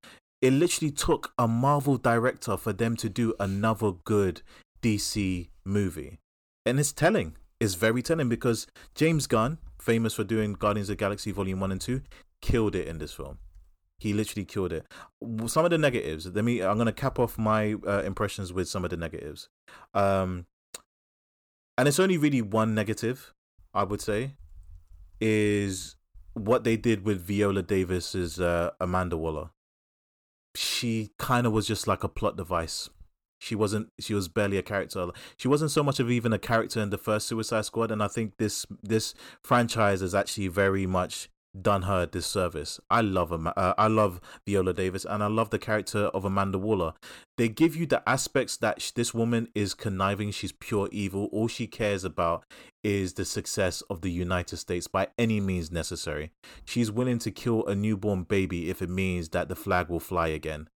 it 0.41 0.53
literally 0.53 0.93
took 0.93 1.33
a 1.37 1.49
Marvel 1.49 1.97
director 1.97 2.57
for 2.57 2.73
them 2.73 2.95
to 2.99 3.09
do 3.09 3.35
another 3.41 3.91
good 4.05 4.43
DC 4.83 5.49
movie. 5.65 6.19
And 6.65 6.79
it's 6.79 6.93
telling. 6.93 7.37
It's 7.59 7.75
very 7.75 8.03
telling 8.03 8.29
because 8.29 8.69
James 8.95 9.27
Gunn, 9.27 9.59
famous 9.81 10.15
for 10.15 10.23
doing 10.23 10.53
Guardians 10.53 10.91
of 10.91 10.99
Galaxy 10.99 11.33
Volume 11.33 11.59
1 11.59 11.73
and 11.73 11.81
2, 11.81 12.03
killed 12.41 12.77
it 12.77 12.87
in 12.87 12.99
this 12.99 13.13
film. 13.13 13.39
He 14.03 14.13
literally 14.13 14.45
killed 14.45 14.73
it. 14.73 14.85
Some 15.47 15.65
of 15.65 15.71
the 15.71 15.79
negatives. 15.79 16.27
Let 16.27 16.45
me. 16.45 16.61
I'm 16.61 16.77
gonna 16.77 16.93
cap 16.93 17.21
off 17.21 17.39
my 17.39 17.75
uh, 17.87 18.03
impressions 18.03 18.53
with 18.53 18.69
some 18.69 18.83
of 18.83 18.91
the 18.91 18.97
negatives. 18.97 19.49
Um, 19.95 20.47
and 21.79 21.87
it's 21.87 22.01
only 22.01 22.19
really 22.19 22.43
one 22.43 22.75
negative, 22.75 23.33
I 23.73 23.85
would 23.85 24.01
say, 24.01 24.35
is 25.21 25.95
what 26.35 26.65
they 26.65 26.77
did 26.77 27.05
with 27.05 27.21
Viola 27.23 27.63
Davis's 27.63 28.41
uh, 28.41 28.71
Amanda 28.81 29.17
Waller. 29.17 29.51
She 30.57 31.13
kind 31.21 31.47
of 31.47 31.53
was 31.53 31.69
just 31.69 31.87
like 31.87 32.03
a 32.03 32.09
plot 32.09 32.37
device. 32.37 32.91
She 33.39 33.55
wasn't. 33.55 33.91
She 34.01 34.15
was 34.15 34.27
barely 34.27 34.59
a 34.59 34.65
character. 34.65 35.11
She 35.37 35.47
wasn't 35.47 35.71
so 35.71 35.85
much 35.85 36.01
of 36.01 36.11
even 36.11 36.33
a 36.33 36.41
character 36.41 36.81
in 36.81 36.91
the 36.91 36.99
first 36.99 37.29
Suicide 37.29 37.67
Squad, 37.67 37.93
and 37.93 38.03
I 38.03 38.09
think 38.09 38.39
this 38.39 38.67
this 38.83 39.15
franchise 39.45 40.03
is 40.03 40.13
actually 40.13 40.49
very 40.49 40.87
much 40.87 41.29
done 41.61 41.83
her 41.83 42.03
a 42.03 42.07
disservice. 42.07 42.81
I 42.91 43.01
love 43.03 43.33
uh, 43.33 43.75
I 43.77 43.87
love 43.87 44.21
Viola 44.47 44.73
Davis 44.73 45.05
and 45.05 45.23
I 45.23 45.27
love 45.27 45.51
the 45.51 45.59
character 45.59 46.07
of 46.07 46.25
Amanda 46.25 46.59
Waller. 46.59 46.95
They 47.37 47.49
give 47.49 47.77
you 47.77 47.87
the 47.87 48.07
aspects 48.09 48.57
that 48.59 48.81
sh- 48.81 48.93
this 48.93 49.13
woman 49.13 49.49
is 49.55 49.75
conniving, 49.75 50.31
she's 50.31 50.53
pure 50.53 50.89
evil. 50.93 51.29
All 51.33 51.49
she 51.49 51.67
cares 51.67 52.05
about 52.05 52.45
is 52.83 53.15
the 53.15 53.25
success 53.25 53.83
of 53.83 54.01
the 54.01 54.11
United 54.11 54.57
States 54.57 54.87
by 54.87 55.09
any 55.19 55.41
means 55.41 55.71
necessary. 55.71 56.33
She's 56.65 56.91
willing 56.91 57.19
to 57.21 57.31
kill 57.31 57.67
a 57.67 57.75
newborn 57.75 58.25
baby 58.25 58.71
if 58.71 58.81
it 58.81 58.91
means 58.91 59.31
that 59.31 59.49
the 59.49 59.57
flag 59.57 59.89
will 59.89 60.01
fly 60.01 60.29
again. 60.29 60.69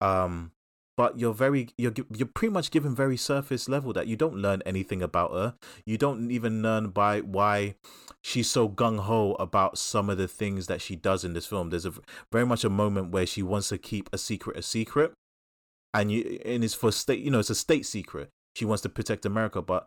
Um 0.00 0.52
but 0.96 1.18
you're 1.18 1.34
very 1.34 1.68
you're 1.78 1.92
you're 2.14 2.26
pretty 2.26 2.52
much 2.52 2.70
given 2.70 2.94
very 2.94 3.16
surface 3.16 3.68
level 3.68 3.92
that 3.92 4.06
you 4.06 4.16
don't 4.16 4.36
learn 4.36 4.62
anything 4.66 5.02
about 5.02 5.32
her. 5.32 5.54
You 5.86 5.96
don't 5.96 6.30
even 6.30 6.62
learn 6.62 6.90
by 6.90 7.20
why 7.20 7.76
she's 8.22 8.50
so 8.50 8.68
gung 8.68 9.00
ho 9.00 9.34
about 9.34 9.78
some 9.78 10.10
of 10.10 10.18
the 10.18 10.28
things 10.28 10.66
that 10.66 10.82
she 10.82 10.96
does 10.96 11.24
in 11.24 11.32
this 11.32 11.46
film. 11.46 11.70
There's 11.70 11.86
a 11.86 11.94
very 12.30 12.46
much 12.46 12.64
a 12.64 12.70
moment 12.70 13.10
where 13.10 13.26
she 13.26 13.42
wants 13.42 13.68
to 13.70 13.78
keep 13.78 14.10
a 14.12 14.18
secret 14.18 14.56
a 14.56 14.62
secret, 14.62 15.12
and 15.94 16.12
you 16.12 16.40
and 16.44 16.62
it's 16.62 16.74
for 16.74 16.92
state. 16.92 17.20
You 17.20 17.30
know, 17.30 17.40
it's 17.40 17.50
a 17.50 17.54
state 17.54 17.86
secret. 17.86 18.28
She 18.54 18.64
wants 18.64 18.82
to 18.82 18.88
protect 18.90 19.24
America, 19.24 19.62
but 19.62 19.86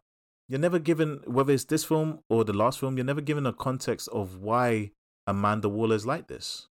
you're 0.49 0.59
never 0.59 0.79
given 0.79 1.21
whether 1.25 1.53
it's 1.53 1.65
this 1.65 1.83
film 1.83 2.19
or 2.29 2.43
the 2.43 2.53
last 2.53 2.79
film. 2.79 2.97
You're 2.97 3.05
never 3.05 3.21
given 3.21 3.45
a 3.45 3.53
context 3.53 4.07
of 4.09 4.41
why 4.41 4.91
Amanda 5.27 5.69
Waller 5.69 5.95
is 5.95 6.05
like 6.05 6.27
this. 6.27 6.67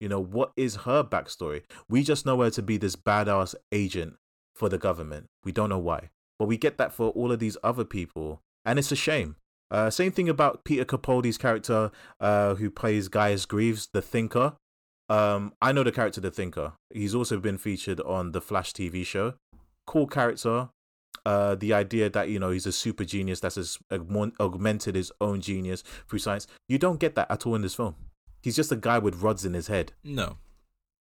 You 0.00 0.08
know, 0.08 0.20
what 0.20 0.52
is 0.56 0.76
her 0.76 1.02
backstory? 1.02 1.62
We 1.88 2.02
just 2.02 2.24
know 2.24 2.40
her 2.42 2.50
to 2.50 2.62
be 2.62 2.76
this 2.76 2.96
badass 2.96 3.54
agent 3.72 4.14
for 4.54 4.68
the 4.68 4.78
government. 4.78 5.26
We 5.44 5.52
don't 5.52 5.68
know 5.68 5.78
why. 5.78 6.10
But 6.38 6.46
we 6.46 6.56
get 6.56 6.78
that 6.78 6.92
for 6.92 7.10
all 7.10 7.32
of 7.32 7.40
these 7.40 7.56
other 7.64 7.84
people. 7.84 8.40
And 8.64 8.78
it's 8.78 8.92
a 8.92 8.96
shame. 8.96 9.36
Uh, 9.70 9.90
same 9.90 10.12
thing 10.12 10.28
about 10.28 10.64
Peter 10.64 10.84
Capaldi's 10.84 11.38
character, 11.38 11.90
uh, 12.20 12.54
who 12.54 12.70
plays 12.70 13.08
Gaius 13.08 13.44
Greaves, 13.44 13.88
the 13.92 14.00
Thinker. 14.00 14.54
Um, 15.08 15.52
I 15.60 15.72
know 15.72 15.82
the 15.82 15.92
character, 15.92 16.20
the 16.20 16.30
Thinker. 16.30 16.72
He's 16.92 17.14
also 17.14 17.38
been 17.38 17.58
featured 17.58 18.00
on 18.00 18.32
the 18.32 18.40
Flash 18.40 18.72
TV 18.72 19.04
show. 19.04 19.34
Cool 19.86 20.06
character. 20.06 20.68
Uh, 21.26 21.54
the 21.54 21.74
idea 21.74 22.08
that 22.08 22.30
you 22.30 22.38
know 22.38 22.50
he's 22.50 22.66
a 22.66 22.72
super 22.72 23.04
genius 23.04 23.40
that's 23.40 23.78
augmented 23.90 24.94
his 24.94 25.12
own 25.20 25.40
genius 25.40 25.82
through 26.08 26.20
science. 26.20 26.46
You 26.68 26.78
don't 26.78 27.00
get 27.00 27.16
that 27.16 27.30
at 27.30 27.46
all 27.46 27.54
in 27.54 27.62
this 27.62 27.74
film. 27.74 27.96
He's 28.48 28.56
just 28.56 28.72
a 28.72 28.76
guy 28.76 28.98
with 28.98 29.20
rods 29.20 29.44
in 29.44 29.52
his 29.52 29.66
head. 29.66 29.92
No. 30.02 30.38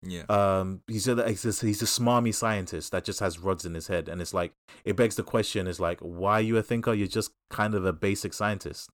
Yeah. 0.03 0.25
Um, 0.29 0.81
he's 0.89 1.07
a 1.07 1.29
he's 1.29 1.45
a, 1.45 1.65
he's 1.65 1.81
a 1.81 1.85
smarmy 1.85 2.35
scientist 2.35 2.91
that 2.91 3.05
just 3.05 3.21
has 3.21 3.39
rods 3.39 3.65
in 3.65 3.75
his 3.75 3.87
head, 3.87 4.09
and 4.09 4.21
it's 4.21 4.35
like 4.35 4.51
it 4.85 4.97
begs 4.97 5.15
the 5.15 5.23
question: 5.23 5.69
is 5.69 5.79
like, 5.79 6.01
why 6.01 6.33
are 6.33 6.41
you 6.41 6.57
a 6.57 6.63
thinker? 6.65 6.93
You're 6.93 7.07
just 7.07 7.31
kind 7.49 7.77
of 7.77 7.85
a 7.85 7.93
basic 7.93 8.35
scientist. 8.35 8.91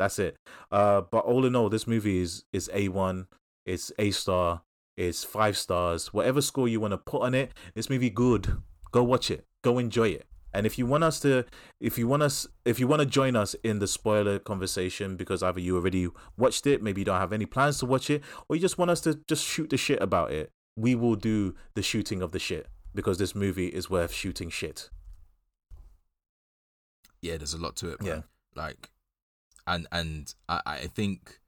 That's 0.00 0.18
it. 0.18 0.36
Uh, 0.72 1.02
but 1.02 1.24
all 1.26 1.46
in 1.46 1.54
all, 1.54 1.68
this 1.68 1.86
movie 1.86 2.18
is 2.18 2.42
is 2.52 2.68
a 2.74 2.88
one. 2.88 3.28
It's 3.64 3.92
a 4.00 4.10
star. 4.10 4.62
It's 4.96 5.22
five 5.22 5.56
stars. 5.56 6.12
Whatever 6.12 6.42
score 6.42 6.66
you 6.66 6.80
want 6.80 6.90
to 6.90 6.98
put 6.98 7.22
on 7.22 7.36
it, 7.36 7.52
this 7.76 7.88
movie 7.88 8.10
good. 8.10 8.56
Go 8.90 9.04
watch 9.04 9.30
it. 9.30 9.44
Go 9.62 9.78
enjoy 9.78 10.08
it. 10.08 10.26
And 10.56 10.64
if 10.64 10.78
you 10.78 10.86
want 10.86 11.04
us 11.04 11.20
to, 11.20 11.44
if 11.80 11.98
you 11.98 12.08
want 12.08 12.22
us, 12.22 12.46
if 12.64 12.80
you 12.80 12.88
want 12.88 13.00
to 13.00 13.06
join 13.06 13.36
us 13.36 13.52
in 13.62 13.78
the 13.78 13.86
spoiler 13.86 14.38
conversation, 14.38 15.14
because 15.14 15.42
either 15.42 15.60
you 15.60 15.76
already 15.76 16.08
watched 16.38 16.66
it, 16.66 16.82
maybe 16.82 17.02
you 17.02 17.04
don't 17.04 17.20
have 17.20 17.34
any 17.34 17.44
plans 17.44 17.78
to 17.80 17.86
watch 17.86 18.08
it, 18.08 18.22
or 18.48 18.56
you 18.56 18.62
just 18.62 18.78
want 18.78 18.90
us 18.90 19.02
to 19.02 19.20
just 19.28 19.44
shoot 19.44 19.68
the 19.68 19.76
shit 19.76 20.02
about 20.02 20.32
it, 20.32 20.50
we 20.74 20.94
will 20.94 21.14
do 21.14 21.54
the 21.74 21.82
shooting 21.82 22.22
of 22.22 22.32
the 22.32 22.38
shit 22.38 22.68
because 22.94 23.18
this 23.18 23.34
movie 23.34 23.66
is 23.66 23.90
worth 23.90 24.14
shooting 24.14 24.48
shit. 24.48 24.88
Yeah, 27.20 27.36
there's 27.36 27.52
a 27.52 27.58
lot 27.58 27.76
to 27.76 27.90
it. 27.90 28.00
Man. 28.00 28.08
Yeah, 28.08 28.20
like, 28.54 28.88
and 29.66 29.86
and 29.92 30.34
I 30.48 30.60
I 30.64 30.86
think 30.86 31.38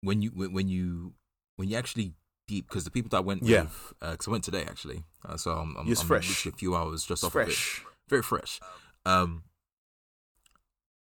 when 0.00 0.22
you 0.22 0.30
when 0.30 0.68
you 0.68 1.14
when 1.56 1.68
you 1.68 1.76
actually 1.76 2.12
deep 2.46 2.68
because 2.68 2.84
the 2.84 2.92
people 2.92 3.08
that 3.08 3.16
I 3.16 3.20
went 3.20 3.42
yeah. 3.42 3.62
with 3.62 3.94
because 3.98 4.28
uh, 4.28 4.30
I 4.30 4.32
went 4.32 4.44
today 4.44 4.62
actually, 4.62 5.02
uh, 5.28 5.36
so 5.36 5.50
I'm, 5.50 5.76
I'm, 5.76 5.90
it's 5.90 6.02
I'm 6.02 6.06
fresh. 6.06 6.46
a 6.46 6.52
few 6.52 6.76
hours 6.76 7.04
just 7.04 7.10
it's 7.10 7.24
off 7.24 7.32
fresh. 7.32 7.80
of 7.80 7.86
it 7.88 7.93
very 8.08 8.22
fresh. 8.22 8.60
Um, 9.06 9.44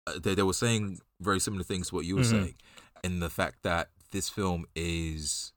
uh, 0.05 0.19
they 0.19 0.35
they 0.35 0.43
were 0.43 0.53
saying 0.53 0.99
very 1.19 1.39
similar 1.39 1.63
things 1.63 1.89
to 1.89 1.95
what 1.95 2.05
you 2.05 2.15
were 2.15 2.21
Mhm. 2.21 2.31
saying, 2.31 2.55
in 3.03 3.19
the 3.19 3.29
fact 3.29 3.63
that 3.63 3.89
this 4.11 4.29
film 4.29 4.65
is 4.75 5.53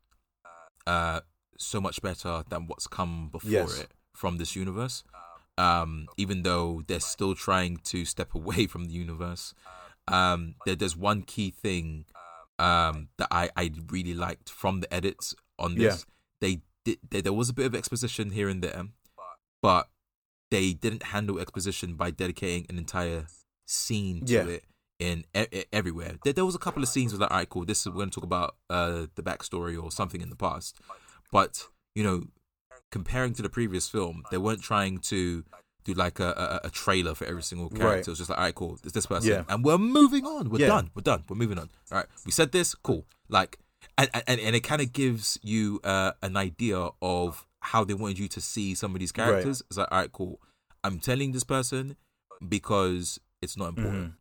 uh 0.87 1.21
so 1.59 1.81
much 1.81 2.01
better 2.01 2.43
than 2.49 2.67
what's 2.67 2.87
come 2.87 3.29
before 3.29 3.51
Yes. 3.51 3.79
it 3.81 3.93
from 4.15 4.39
this 4.39 4.57
universe. 4.57 5.05
Um, 5.59 6.09
even 6.17 6.43
though 6.43 6.83
they're 6.87 7.01
still 7.01 7.35
trying 7.35 7.77
to 7.93 8.07
step 8.07 8.35
away 8.41 8.67
from 8.67 8.87
the 8.87 8.95
universe, 8.95 9.53
um, 10.09 10.55
there, 10.65 10.75
there's 10.75 10.97
one 10.97 11.23
key 11.23 11.51
thing 11.51 12.07
um 12.59 13.09
that 13.19 13.29
I 13.31 13.51
I 13.57 13.71
really 13.89 14.15
liked 14.15 14.51
from 14.51 14.81
the 14.81 14.93
edits 14.93 15.35
on 15.59 15.75
this. 15.77 16.07
They 16.41 16.63
did 16.85 16.99
there, 17.11 17.23
there 17.23 17.33
was 17.35 17.49
a 17.51 17.53
bit 17.55 17.67
of 17.67 17.75
exposition 17.75 18.31
here 18.31 18.49
and 18.49 18.63
there, 18.65 18.89
but 19.61 19.89
they 20.51 20.73
didn't 20.73 21.05
handle 21.05 21.39
exposition 21.39 21.95
by 21.95 22.11
dedicating 22.11 22.67
an 22.69 22.79
entire 22.79 23.27
scene 23.67 24.25
to 24.27 24.33
Yeah. 24.33 24.45
it 24.47 24.65
in 24.99 25.25
e- 25.35 25.65
everywhere. 25.73 26.17
There, 26.25 26.33
there 26.33 26.45
was 26.45 26.55
a 26.55 26.59
couple 26.59 26.83
of 26.83 26.89
scenes 26.89 27.13
where 27.13 27.21
like, 27.21 27.31
all 27.31 27.37
right, 27.39 27.49
cool. 27.49 27.65
This 27.65 27.81
is 27.81 27.87
we're 27.87 27.95
going 27.95 28.11
to 28.11 28.15
talk 28.15 28.25
about 28.25 28.57
uh 28.69 29.07
the 29.15 29.23
backstory 29.23 29.81
or 29.83 29.91
something 29.91 30.21
in 30.21 30.31
the 30.31 30.37
past, 30.37 30.79
but 31.33 31.65
you 31.95 32.03
know, 32.05 32.25
comparing 32.93 33.33
to 33.35 33.43
the 33.43 33.49
previous 33.49 33.89
film, 33.89 34.23
they 34.31 34.39
weren't 34.39 34.63
trying 34.63 34.99
to 34.99 35.45
do 35.85 35.95
like 35.95 36.21
a, 36.21 36.61
a, 36.65 36.67
a 36.67 36.71
trailer 36.71 37.15
for 37.15 37.25
every 37.25 37.43
single 37.43 37.69
character. 37.71 37.87
Right. 37.89 37.99
It 38.01 38.09
was 38.09 38.19
just 38.19 38.29
like, 38.31 38.39
all 38.39 38.45
right, 38.45 38.55
cool. 38.55 38.79
There's 38.83 38.93
this 38.93 39.07
person, 39.07 39.31
Yeah. 39.31 39.45
and 39.49 39.65
we're 39.65 39.79
moving 39.79 40.27
on. 40.27 40.51
We're 40.51 40.61
Yeah. 40.61 40.67
done. 40.67 40.91
We're 40.95 41.03
done. 41.03 41.25
We're 41.29 41.37
moving 41.37 41.59
on. 41.59 41.71
All 41.91 41.99
right, 41.99 42.07
we 42.27 42.33
said 42.33 42.53
this. 42.53 42.75
Cool. 42.75 43.07
Like, 43.29 43.59
and 43.97 44.11
and, 44.27 44.39
and 44.41 44.55
it 44.57 44.61
kind 44.61 44.83
of 44.83 44.93
gives 44.93 45.39
you 45.43 45.81
uh, 45.85 46.13
an 46.23 46.37
idea 46.37 46.89
of 47.01 47.47
how 47.61 47.85
they 47.85 47.95
wanted 47.95 48.19
you 48.19 48.29
to 48.29 48.41
see 48.41 48.75
some 48.75 48.95
of 48.95 49.01
these 49.01 49.13
Right. 49.17 49.25
characters. 49.27 49.63
It's 49.69 49.77
like, 49.77 49.89
all 49.91 49.99
right, 49.99 50.13
cool. 50.13 50.41
I'm 50.83 50.99
telling 50.99 51.33
this 51.33 51.45
person 51.45 51.97
because 52.47 53.19
it's 53.43 53.57
not 53.57 53.69
important. 53.71 54.13
Mhm. 54.13 54.17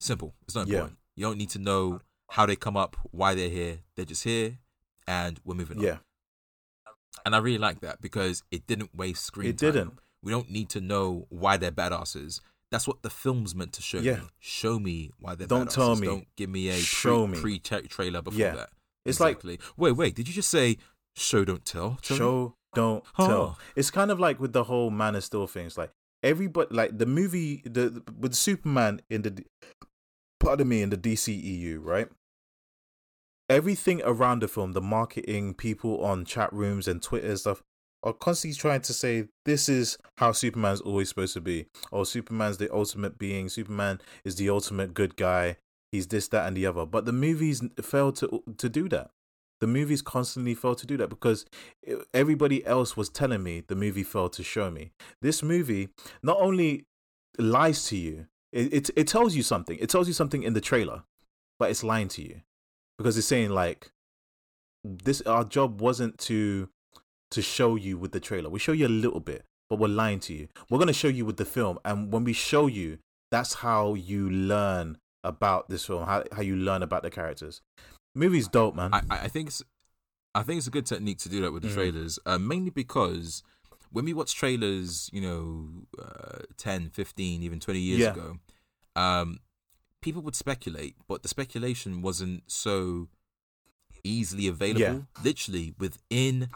Simple. 0.00 0.34
It's 0.46 0.54
not 0.54 0.66
Yeah. 0.66 0.74
important. 0.78 0.98
You 1.16 1.26
don't 1.26 1.38
need 1.38 1.50
to 1.50 1.58
know 1.58 2.00
how 2.30 2.46
they 2.46 2.56
come 2.56 2.76
up, 2.76 2.96
why 3.10 3.34
they're 3.34 3.50
here. 3.50 3.80
They're 3.94 4.06
just 4.06 4.24
here, 4.24 4.58
and 5.06 5.40
we're 5.44 5.54
moving 5.54 5.78
on. 5.78 5.84
Yeah, 5.84 5.98
And 7.26 7.34
I 7.36 7.38
really 7.38 7.58
like 7.58 7.80
that 7.80 8.00
because 8.00 8.42
it 8.50 8.66
didn't 8.66 8.94
waste 8.96 9.22
screen 9.24 9.48
It 9.50 9.58
time. 9.58 9.72
didn't. 9.72 9.98
We 10.22 10.32
don't 10.32 10.50
need 10.50 10.70
to 10.70 10.80
know 10.80 11.26
why 11.28 11.56
they're 11.58 11.70
badasses. 11.70 12.40
That's 12.70 12.86
what 12.88 13.02
the 13.02 13.10
film's 13.10 13.54
meant 13.54 13.74
to 13.74 13.82
show 13.82 13.98
Yeah. 13.98 14.20
me. 14.20 14.28
Show 14.40 14.78
me 14.78 15.10
why 15.18 15.34
they're 15.34 15.46
Don't 15.46 15.68
badasses. 15.68 15.74
tell 15.74 15.96
me. 15.96 16.06
Don't 16.06 16.36
give 16.36 16.48
me 16.48 16.68
a 16.68 16.78
Show 16.80 17.26
pre, 17.26 17.34
me. 17.36 17.40
pre 17.42 17.58
tra- 17.58 17.86
trailer 17.86 18.22
before 18.22 18.40
Yeah. 18.40 18.54
that. 18.56 18.70
It's 19.04 19.18
exactly. 19.20 19.60
Wait, 19.76 19.92
wait. 19.92 20.14
Did 20.14 20.26
you 20.26 20.32
just 20.34 20.48
say 20.48 20.78
show 21.16 21.44
don't 21.44 21.64
tell? 21.64 21.98
Tell 22.02 22.16
me? 22.16 22.18
show 22.18 22.54
don't 22.74 23.04
Huh. 23.14 23.26
tell. 23.26 23.58
It's 23.76 23.90
kind 23.90 24.10
of 24.10 24.18
like 24.18 24.40
with 24.40 24.52
the 24.52 24.64
whole 24.64 24.90
Man 24.90 25.14
of 25.14 25.24
Steel 25.24 25.46
things. 25.46 25.76
Like 25.76 25.90
everybody, 26.22 26.74
like 26.74 26.98
the 26.98 27.06
movie, 27.06 27.62
the 27.64 28.02
with 28.18 28.34
Superman 28.34 29.00
in 29.10 29.22
the, 29.22 29.44
pardon 30.40 30.68
me, 30.68 30.82
in 30.82 30.90
the 30.90 30.96
DCEU, 30.96 31.78
right? 31.82 32.08
everything 33.50 34.00
around 34.04 34.40
the 34.40 34.48
film, 34.48 34.72
the 34.72 34.80
marketing, 34.80 35.52
people 35.52 36.02
on 36.02 36.24
chat 36.24 36.50
rooms 36.52 36.88
and 36.88 37.02
Twitter 37.02 37.28
and 37.28 37.38
stuff, 37.38 37.62
are 38.02 38.12
constantly 38.14 38.56
trying 38.58 38.80
to 38.80 38.94
say 38.94 39.28
this 39.44 39.68
is 39.68 39.98
how 40.16 40.32
Superman's 40.32 40.80
always 40.80 41.10
supposed 41.10 41.34
to 41.34 41.40
be. 41.40 41.66
Or 41.90 42.06
Superman's 42.06 42.56
the 42.56 42.72
ultimate 42.74 43.18
being. 43.18 43.48
Superman 43.48 44.00
is 44.24 44.36
the 44.36 44.48
ultimate 44.48 44.94
good 44.94 45.16
guy. 45.16 45.56
He's 45.90 46.06
this, 46.06 46.28
that, 46.28 46.46
and 46.48 46.56
the 46.56 46.66
other. 46.66 46.86
But 46.86 47.04
the 47.04 47.12
movies 47.12 47.62
failed 47.82 48.16
to 48.16 48.42
to 48.56 48.68
do 48.68 48.88
that. 48.88 49.10
The 49.62 49.68
movies 49.68 50.02
constantly 50.02 50.56
failed 50.56 50.78
to 50.78 50.88
do 50.88 50.96
that 50.96 51.08
because 51.08 51.46
everybody 52.12 52.66
else 52.66 52.96
was 52.96 53.08
telling 53.08 53.44
me 53.44 53.62
the 53.64 53.76
movie 53.76 54.02
failed 54.02 54.32
to 54.32 54.42
show 54.42 54.72
me. 54.72 54.90
This 55.20 55.40
movie 55.40 55.90
not 56.20 56.36
only 56.40 56.82
lies 57.38 57.84
to 57.86 57.96
you, 57.96 58.26
it, 58.50 58.74
it, 58.74 58.90
it 58.96 59.06
tells 59.06 59.36
you 59.36 59.44
something. 59.44 59.78
It 59.80 59.88
tells 59.88 60.08
you 60.08 60.14
something 60.14 60.42
in 60.42 60.54
the 60.54 60.60
trailer, 60.60 61.04
but 61.60 61.70
it's 61.70 61.84
lying 61.84 62.08
to 62.08 62.22
you 62.22 62.40
because 62.98 63.16
it's 63.16 63.28
saying 63.28 63.50
like 63.50 63.92
this. 64.82 65.20
Our 65.20 65.44
job 65.44 65.80
wasn't 65.80 66.18
to 66.26 66.68
to 67.30 67.40
show 67.40 67.76
you 67.76 67.96
with 67.96 68.10
the 68.10 68.18
trailer. 68.18 68.50
We 68.50 68.58
show 68.58 68.72
you 68.72 68.88
a 68.88 68.98
little 69.04 69.20
bit, 69.20 69.44
but 69.70 69.78
we're 69.78 69.86
lying 69.86 70.18
to 70.26 70.34
you. 70.34 70.48
We're 70.70 70.80
gonna 70.80 70.92
show 70.92 71.06
you 71.06 71.24
with 71.24 71.36
the 71.36 71.44
film, 71.44 71.78
and 71.84 72.12
when 72.12 72.24
we 72.24 72.32
show 72.32 72.66
you, 72.66 72.98
that's 73.30 73.54
how 73.54 73.94
you 73.94 74.28
learn 74.28 74.98
about 75.22 75.68
this 75.68 75.86
film. 75.86 76.04
How 76.06 76.24
how 76.32 76.42
you 76.42 76.56
learn 76.56 76.82
about 76.82 77.04
the 77.04 77.10
characters. 77.10 77.62
Movie's 78.14 78.48
dope, 78.48 78.74
man. 78.74 78.90
I, 78.92 79.02
I 79.10 79.28
think 79.28 79.48
it's 79.48 79.62
I 80.34 80.42
think 80.42 80.58
it's 80.58 80.66
a 80.66 80.70
good 80.70 80.86
technique 80.86 81.18
to 81.18 81.28
do 81.28 81.40
that 81.42 81.52
with 81.52 81.62
the 81.62 81.68
mm. 81.68 81.74
trailers, 81.74 82.18
uh, 82.24 82.38
mainly 82.38 82.70
because 82.70 83.42
when 83.90 84.04
we 84.04 84.14
watch 84.14 84.34
trailers, 84.34 85.10
you 85.12 85.20
know, 85.20 85.68
uh, 86.02 86.38
10, 86.56 86.90
15, 86.90 87.42
even 87.42 87.60
20 87.60 87.78
years 87.78 88.00
yeah. 88.00 88.12
ago, 88.12 88.36
um, 88.96 89.40
people 90.00 90.22
would 90.22 90.34
speculate, 90.34 90.96
but 91.06 91.22
the 91.22 91.28
speculation 91.28 92.00
wasn't 92.00 92.44
so 92.46 93.08
easily 94.02 94.46
available. 94.46 94.80
Yeah. 94.80 95.22
Literally 95.22 95.74
within 95.78 96.48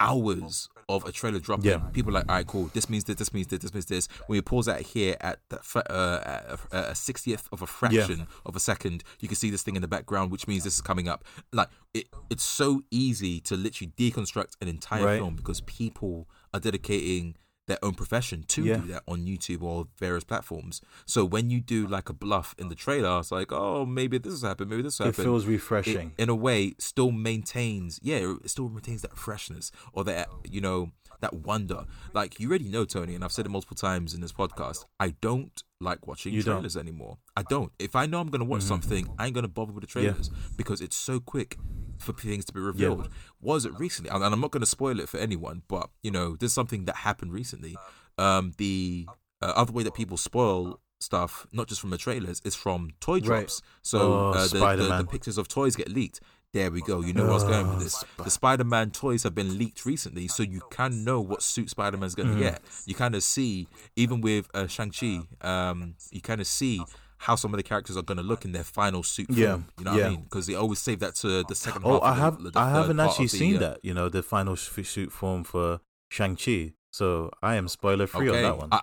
hours 0.00 0.68
of 0.96 1.04
a 1.04 1.12
trailer 1.12 1.38
dropping, 1.38 1.70
yeah. 1.70 1.78
people 1.92 2.10
are 2.10 2.20
like, 2.20 2.28
all 2.28 2.36
right, 2.36 2.46
cool. 2.46 2.70
This 2.72 2.88
means 2.88 3.04
this. 3.04 3.16
This 3.16 3.32
means 3.32 3.46
this. 3.48 3.60
This 3.60 3.74
means 3.74 3.86
this. 3.86 4.08
When 4.26 4.36
you 4.36 4.42
pause 4.42 4.66
that 4.66 4.82
here 4.82 5.16
at 5.20 5.38
the, 5.48 5.58
uh, 5.90 6.56
a 6.72 6.94
sixtieth 6.94 7.48
of 7.52 7.62
a 7.62 7.66
fraction 7.66 8.20
yeah. 8.20 8.24
of 8.46 8.56
a 8.56 8.60
second, 8.60 9.04
you 9.20 9.28
can 9.28 9.36
see 9.36 9.50
this 9.50 9.62
thing 9.62 9.76
in 9.76 9.82
the 9.82 9.88
background, 9.88 10.30
which 10.30 10.46
means 10.48 10.64
this 10.64 10.74
is 10.74 10.80
coming 10.80 11.08
up. 11.08 11.24
Like 11.52 11.68
it, 11.94 12.06
it's 12.30 12.44
so 12.44 12.82
easy 12.90 13.40
to 13.40 13.56
literally 13.56 13.92
deconstruct 13.96 14.56
an 14.60 14.68
entire 14.68 15.04
right. 15.04 15.18
film 15.18 15.36
because 15.36 15.60
people 15.62 16.28
are 16.52 16.60
dedicating 16.60 17.36
their 17.70 17.82
own 17.84 17.94
profession 17.94 18.44
to 18.48 18.62
yeah. 18.64 18.76
do 18.76 18.88
that 18.88 19.02
on 19.06 19.20
YouTube 19.20 19.62
or 19.62 19.86
various 19.98 20.24
platforms. 20.24 20.80
So 21.06 21.24
when 21.24 21.50
you 21.50 21.60
do 21.60 21.86
like 21.86 22.08
a 22.08 22.12
bluff 22.12 22.54
in 22.58 22.68
the 22.68 22.74
trailer, 22.74 23.20
it's 23.20 23.30
like, 23.30 23.52
oh, 23.52 23.86
maybe 23.86 24.18
this 24.18 24.32
has 24.32 24.42
happened, 24.42 24.70
maybe 24.70 24.82
this 24.82 24.98
has 24.98 25.06
happened. 25.06 25.20
It 25.20 25.30
feels 25.30 25.46
refreshing. 25.46 26.12
It, 26.18 26.24
in 26.24 26.28
a 26.28 26.34
way, 26.34 26.74
still 26.78 27.12
maintains, 27.12 28.00
yeah, 28.02 28.34
it 28.44 28.50
still 28.50 28.68
maintains 28.68 29.02
that 29.02 29.16
freshness 29.16 29.70
or 29.92 30.02
that, 30.04 30.28
you 30.50 30.60
know, 30.60 30.90
that 31.20 31.32
wonder. 31.32 31.84
Like 32.12 32.40
you 32.40 32.48
already 32.48 32.68
know, 32.68 32.84
Tony, 32.84 33.14
and 33.14 33.22
I've 33.22 33.32
said 33.32 33.46
it 33.46 33.50
multiple 33.50 33.76
times 33.76 34.14
in 34.14 34.20
this 34.20 34.32
podcast. 34.32 34.84
I 34.98 35.10
don't 35.20 35.62
like 35.80 36.06
watching 36.06 36.32
you 36.32 36.42
trailers 36.42 36.74
don't. 36.74 36.82
anymore. 36.82 37.18
I 37.36 37.42
don't. 37.42 37.70
If 37.78 37.94
I 37.94 38.06
know 38.06 38.20
I'm 38.20 38.30
gonna 38.30 38.44
watch 38.44 38.60
mm-hmm. 38.60 38.68
something, 38.68 39.14
I 39.18 39.26
ain't 39.26 39.34
gonna 39.34 39.48
bother 39.48 39.72
with 39.72 39.82
the 39.82 39.86
trailers 39.86 40.30
yeah. 40.32 40.38
because 40.56 40.80
it's 40.80 40.96
so 40.96 41.20
quick 41.20 41.56
for 42.00 42.12
things 42.12 42.44
to 42.46 42.52
be 42.52 42.60
revealed. 42.60 43.04
Yeah. 43.04 43.10
Was 43.40 43.64
it 43.64 43.78
recently? 43.78 44.10
And 44.10 44.24
I'm 44.24 44.40
not 44.40 44.50
gonna 44.50 44.66
spoil 44.66 45.00
it 45.00 45.08
for 45.08 45.18
anyone, 45.18 45.62
but 45.68 45.90
you 46.02 46.10
know, 46.10 46.36
there's 46.36 46.52
something 46.52 46.84
that 46.86 46.96
happened 46.96 47.32
recently. 47.32 47.76
Um, 48.18 48.52
the 48.58 49.06
uh, 49.42 49.52
other 49.56 49.72
way 49.72 49.82
that 49.82 49.94
people 49.94 50.16
spoil 50.16 50.80
stuff, 51.00 51.46
not 51.52 51.66
just 51.66 51.80
from 51.80 51.90
the 51.90 51.98
trailers, 51.98 52.40
is 52.44 52.54
from 52.54 52.90
toy 53.00 53.20
drops. 53.20 53.62
Right. 53.62 53.78
So 53.82 53.98
oh, 53.98 54.32
uh, 54.34 54.46
the, 54.46 54.76
the, 54.76 54.96
the, 54.98 55.06
pictures 55.06 55.38
of 55.38 55.48
toys 55.48 55.76
get 55.76 55.88
leaked. 55.88 56.20
There 56.52 56.70
we 56.70 56.80
go. 56.82 57.00
You 57.00 57.12
know 57.12 57.22
where 57.22 57.30
I 57.30 57.34
was 57.34 57.44
going 57.44 57.68
with 57.68 57.78
this. 57.80 58.04
The 58.22 58.30
Spider 58.30 58.64
Man 58.64 58.90
toys 58.90 59.22
have 59.22 59.36
been 59.36 59.56
leaked 59.56 59.86
recently, 59.86 60.26
so 60.26 60.42
you 60.42 60.60
can 60.70 61.04
know 61.04 61.20
what 61.20 61.42
suit 61.42 61.70
Spider 61.70 61.96
Man's 61.96 62.16
going 62.16 62.28
to 62.28 62.34
mm. 62.34 62.40
get. 62.40 62.60
You 62.86 62.94
kind 62.96 63.14
of 63.14 63.22
see, 63.22 63.68
even 63.94 64.20
with 64.20 64.48
uh, 64.52 64.66
Shang-Chi, 64.66 65.20
um, 65.42 65.94
you 66.10 66.20
kind 66.20 66.40
of 66.40 66.48
see 66.48 66.82
how 67.20 67.36
some 67.36 67.52
of 67.52 67.58
the 67.58 67.62
characters 67.62 67.98
are 67.98 68.02
going 68.02 68.16
to 68.16 68.22
look 68.22 68.46
in 68.46 68.52
their 68.52 68.64
final 68.64 69.02
suit 69.02 69.26
form. 69.26 69.38
Yeah, 69.38 69.58
you 69.78 69.84
know 69.84 69.92
what. 69.92 70.02
I 70.02 70.08
mean? 70.08 70.22
Because 70.22 70.46
they 70.46 70.54
always 70.54 70.78
save 70.78 71.00
that 71.00 71.14
to 71.16 71.44
the 71.44 71.54
second 71.54 71.82
oh, 71.84 72.00
I 72.00 72.14
have, 72.14 72.42
the, 72.42 72.50
the 72.50 72.58
I 72.58 72.70
haven't 72.70 72.98
actually 72.98 73.28
seen 73.28 73.60
that. 73.60 73.78
You 73.82 73.92
know, 73.92 74.08
the 74.08 74.22
final 74.22 74.56
suit 74.56 75.12
form 75.12 75.44
for 75.44 75.80
Shang 76.08 76.36
Chi. 76.36 76.72
So 76.92 77.30
I 77.42 77.56
am 77.56 77.68
spoiler 77.68 78.06
free 78.06 78.30
okay. 78.30 78.38
on 78.38 78.42
that 78.42 78.58
one. 78.58 78.68
I, 78.72 78.80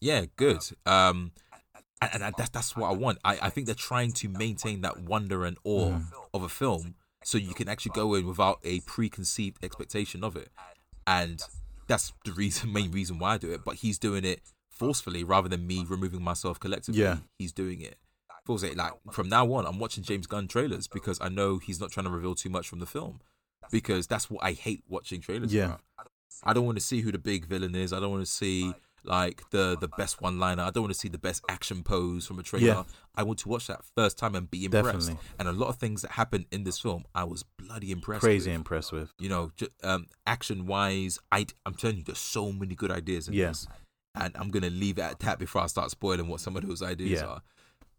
yeah, 0.00 0.24
good. 0.36 0.62
Um, 0.86 1.32
and, 2.00 2.22
and 2.22 2.34
that's 2.38 2.48
that's 2.48 2.74
what 2.74 2.88
I 2.88 2.94
want. 2.94 3.18
I, 3.22 3.38
I 3.42 3.50
think 3.50 3.66
they're 3.66 3.74
trying 3.74 4.12
to 4.12 4.28
maintain 4.30 4.80
that 4.80 5.02
wonder 5.02 5.44
and 5.44 5.58
awe 5.62 5.90
mm. 5.90 6.04
of 6.32 6.42
a 6.42 6.48
film, 6.48 6.94
so 7.22 7.36
you 7.36 7.52
can 7.52 7.68
actually 7.68 7.92
go 7.92 8.14
in 8.14 8.26
without 8.26 8.60
a 8.64 8.80
preconceived 8.80 9.62
expectation 9.62 10.24
of 10.24 10.36
it, 10.36 10.48
and 11.06 11.42
that's 11.86 12.14
the 12.24 12.32
reason, 12.32 12.72
main 12.72 12.90
reason 12.90 13.18
why 13.18 13.34
I 13.34 13.38
do 13.38 13.52
it. 13.52 13.60
But 13.62 13.76
he's 13.76 13.98
doing 13.98 14.24
it 14.24 14.40
forcefully 14.80 15.22
rather 15.22 15.48
than 15.48 15.66
me 15.66 15.84
removing 15.86 16.22
myself 16.22 16.58
collectively. 16.58 17.02
Yeah. 17.02 17.18
he's 17.38 17.52
doing 17.52 17.82
it. 17.82 17.98
Feels 18.46 18.64
like, 18.64 18.76
like 18.76 18.94
from 19.12 19.28
now 19.28 19.52
on, 19.52 19.66
I'm 19.66 19.78
watching 19.78 20.02
James 20.02 20.26
Gunn 20.26 20.48
trailers 20.48 20.88
because 20.88 21.20
I 21.20 21.28
know 21.28 21.58
he's 21.58 21.78
not 21.78 21.90
trying 21.90 22.06
to 22.06 22.10
reveal 22.10 22.34
too 22.34 22.48
much 22.48 22.66
from 22.66 22.80
the 22.80 22.86
film, 22.86 23.20
because 23.70 24.06
that's 24.06 24.30
what 24.30 24.42
I 24.42 24.52
hate 24.52 24.82
watching 24.88 25.20
trailers. 25.20 25.52
Yeah, 25.52 25.64
about. 25.66 25.80
I 26.42 26.54
don't 26.54 26.64
want 26.64 26.78
to 26.78 26.84
see 26.84 27.02
who 27.02 27.12
the 27.12 27.18
big 27.18 27.44
villain 27.44 27.74
is. 27.74 27.92
I 27.92 28.00
don't 28.00 28.10
want 28.10 28.24
to 28.24 28.30
see 28.30 28.72
like 29.04 29.42
the 29.50 29.76
the 29.78 29.88
best 29.88 30.22
one 30.22 30.38
liner. 30.38 30.62
I 30.62 30.70
don't 30.70 30.84
want 30.84 30.94
to 30.94 30.98
see 30.98 31.08
the 31.08 31.18
best 31.18 31.42
action 31.50 31.82
pose 31.82 32.26
from 32.26 32.38
a 32.38 32.42
trailer. 32.42 32.66
Yeah. 32.66 32.82
I 33.14 33.22
want 33.22 33.38
to 33.40 33.48
watch 33.50 33.66
that 33.66 33.82
first 33.94 34.16
time 34.16 34.34
and 34.34 34.50
be 34.50 34.64
impressed. 34.64 34.86
Definitely. 34.86 35.18
And 35.38 35.46
a 35.46 35.52
lot 35.52 35.68
of 35.68 35.76
things 35.76 36.00
that 36.00 36.12
happen 36.12 36.46
in 36.50 36.64
this 36.64 36.78
film, 36.78 37.04
I 37.14 37.24
was 37.24 37.44
bloody 37.58 37.92
impressed. 37.92 38.22
Crazy 38.22 38.50
with. 38.50 38.56
impressed 38.56 38.92
with. 38.92 39.12
You 39.18 39.28
know, 39.28 39.52
um, 39.82 40.06
action 40.26 40.66
wise, 40.66 41.18
I 41.30 41.46
I'm 41.66 41.74
telling 41.74 41.98
you, 41.98 42.04
there's 42.04 42.18
so 42.18 42.52
many 42.52 42.74
good 42.74 42.90
ideas 42.90 43.28
in 43.28 43.34
yeah. 43.34 43.48
this, 43.48 43.66
and 44.14 44.34
I'm 44.36 44.50
gonna 44.50 44.70
leave 44.70 44.98
it 44.98 45.02
at 45.02 45.18
that 45.20 45.38
before 45.38 45.62
I 45.62 45.66
start 45.66 45.90
spoiling 45.90 46.28
what 46.28 46.40
some 46.40 46.56
of 46.56 46.66
those 46.66 46.82
ideas 46.82 47.20
yeah. 47.20 47.26
are. 47.26 47.42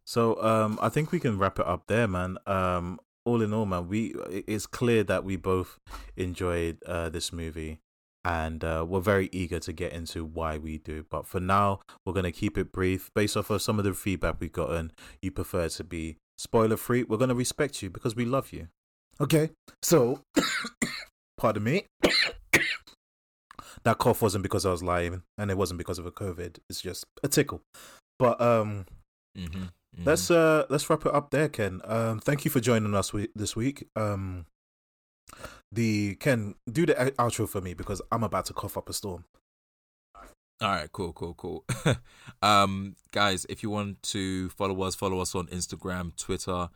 So 0.05 0.41
um, 0.43 0.79
I 0.81 0.89
think 0.89 1.11
we 1.11 1.19
can 1.19 1.37
wrap 1.37 1.59
it 1.59 1.67
up 1.67 1.83
there, 1.87 2.07
man. 2.07 2.37
Um, 2.45 2.99
all 3.23 3.41
in 3.41 3.53
all, 3.53 3.65
man, 3.65 3.87
we 3.87 4.15
it's 4.29 4.65
clear 4.65 5.03
that 5.03 5.23
we 5.23 5.35
both 5.35 5.79
enjoyed 6.17 6.81
uh, 6.85 7.09
this 7.09 7.31
movie 7.31 7.79
and 8.23 8.63
uh, 8.63 8.85
we're 8.87 8.99
very 8.99 9.29
eager 9.31 9.59
to 9.59 9.73
get 9.73 9.93
into 9.93 10.23
why 10.23 10.57
we 10.57 10.77
do. 10.77 11.05
But 11.09 11.25
for 11.25 11.39
now, 11.39 11.79
we're 12.05 12.13
going 12.13 12.23
to 12.23 12.31
keep 12.31 12.57
it 12.57 12.71
brief. 12.71 13.09
Based 13.15 13.35
off 13.35 13.49
of 13.49 13.61
some 13.61 13.79
of 13.79 13.85
the 13.85 13.93
feedback 13.93 14.35
we've 14.39 14.51
gotten, 14.51 14.91
you 15.21 15.31
prefer 15.31 15.69
to 15.69 15.83
be 15.83 16.17
spoiler 16.37 16.77
free. 16.77 17.03
We're 17.03 17.17
going 17.17 17.29
to 17.29 17.35
respect 17.35 17.81
you 17.81 17.89
because 17.89 18.15
we 18.15 18.25
love 18.25 18.53
you. 18.53 18.67
Okay, 19.19 19.51
so, 19.81 20.21
pardon 21.37 21.63
me. 21.63 21.85
That 23.83 23.97
cough 23.97 24.21
wasn't 24.21 24.43
because 24.43 24.65
I 24.65 24.71
was 24.71 24.83
lying, 24.83 25.23
and 25.37 25.51
it 25.51 25.57
wasn't 25.57 25.77
because 25.77 25.99
of 25.99 26.05
a 26.05 26.11
COVID. 26.11 26.59
It's 26.69 26.81
just 26.81 27.05
a 27.23 27.27
tickle. 27.27 27.61
But 28.19 28.39
um, 28.39 28.85
mm-hmm, 29.37 29.63
mm-hmm. 29.63 30.03
let's 30.05 30.29
uh 30.29 30.65
let's 30.69 30.89
wrap 30.89 31.05
it 31.05 31.13
up 31.13 31.31
there, 31.31 31.49
Ken. 31.49 31.81
Um, 31.85 32.19
thank 32.19 32.45
you 32.45 32.51
for 32.51 32.59
joining 32.59 32.95
us 32.95 33.11
this 33.35 33.55
week. 33.55 33.87
Um, 33.95 34.45
the 35.71 36.15
Ken 36.15 36.55
do 36.71 36.85
the 36.85 36.93
outro 37.17 37.47
for 37.47 37.61
me 37.61 37.73
because 37.73 38.01
I'm 38.11 38.23
about 38.23 38.45
to 38.45 38.53
cough 38.53 38.77
up 38.77 38.89
a 38.89 38.93
storm. 38.93 39.25
All 40.61 40.69
right, 40.69 40.91
cool, 40.91 41.11
cool, 41.13 41.33
cool. 41.33 41.65
um, 42.43 42.95
guys, 43.11 43.47
if 43.49 43.63
you 43.63 43.71
want 43.71 44.03
to 44.03 44.49
follow 44.49 44.79
us, 44.83 44.93
follow 44.93 45.19
us 45.19 45.33
on 45.33 45.47
Instagram, 45.47 46.15
Twitter, 46.15 46.69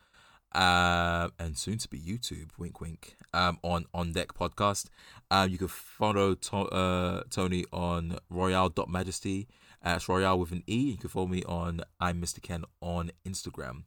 uh, 0.56 1.30
and 1.38 1.58
soon 1.58 1.78
to 1.80 1.90
be 1.90 2.00
YouTube. 2.00 2.50
Wink, 2.58 2.80
wink. 2.82 3.18
Um, 3.34 3.60
on 3.62 3.86
on 3.94 4.14
deck 4.14 4.30
podcast. 4.34 4.88
Um, 5.30 5.50
you 5.50 5.58
can 5.58 5.68
follow 5.68 6.34
to- 6.36 6.56
uh, 6.70 7.24
Tony 7.30 7.66
on 7.74 8.18
royale.majesty. 8.30 9.48
Uh, 9.86 9.94
it's 9.98 10.08
royale 10.10 10.40
with 10.40 10.52
an 10.52 10.64
E. 10.66 10.92
You 10.92 10.98
can 10.98 11.10
follow 11.10 11.28
me 11.28 11.44
on 11.44 11.82
I'm 12.00 12.22
Mr. 12.22 12.42
Ken 12.42 12.64
on 12.82 13.12
Instagram. 13.28 13.84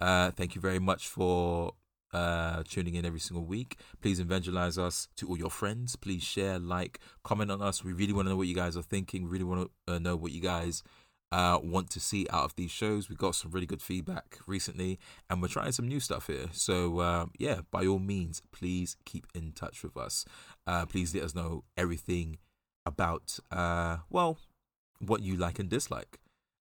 Uh, 0.00 0.30
thank 0.32 0.54
you 0.54 0.60
very 0.60 0.78
much 0.78 1.06
for 1.08 1.72
uh, 2.12 2.62
tuning 2.68 2.94
in 2.96 3.04
every 3.06 3.20
single 3.20 3.44
week. 3.44 3.78
Please 4.00 4.18
evangelize 4.20 4.76
us 4.76 5.08
to 5.16 5.28
all 5.28 5.38
your 5.38 5.50
friends. 5.50 5.96
Please 5.96 6.22
share, 6.22 6.58
like, 6.58 6.98
comment 7.22 7.50
on 7.50 7.62
us. 7.62 7.84
We 7.84 7.92
really 7.92 8.12
want 8.12 8.26
to 8.26 8.30
know 8.30 8.36
what 8.36 8.46
you 8.48 8.54
guys 8.54 8.76
are 8.76 8.82
thinking. 8.82 9.24
We 9.24 9.30
really 9.30 9.44
want 9.44 9.70
to 9.86 9.94
uh, 9.94 9.98
know 9.98 10.16
what 10.16 10.32
you 10.32 10.40
guys 10.40 10.82
uh, 11.30 11.58
want 11.62 11.90
to 11.90 12.00
see 12.00 12.26
out 12.30 12.44
of 12.44 12.56
these 12.56 12.70
shows. 12.70 13.08
We 13.08 13.16
got 13.16 13.34
some 13.34 13.50
really 13.50 13.66
good 13.66 13.82
feedback 13.82 14.38
recently, 14.46 14.98
and 15.28 15.42
we're 15.42 15.48
trying 15.48 15.72
some 15.72 15.88
new 15.88 16.00
stuff 16.00 16.26
here. 16.26 16.46
So, 16.52 17.00
uh, 17.00 17.26
yeah, 17.38 17.60
by 17.70 17.86
all 17.86 17.98
means, 17.98 18.42
please 18.52 18.96
keep 19.04 19.26
in 19.34 19.52
touch 19.52 19.82
with 19.82 19.96
us. 19.96 20.24
Uh, 20.66 20.86
please 20.86 21.14
let 21.14 21.24
us 21.24 21.34
know 21.34 21.64
everything 21.76 22.38
about, 22.86 23.38
uh, 23.50 23.98
well, 24.08 24.38
what 25.00 25.22
you 25.22 25.36
like 25.36 25.58
and 25.58 25.68
dislike. 25.68 26.18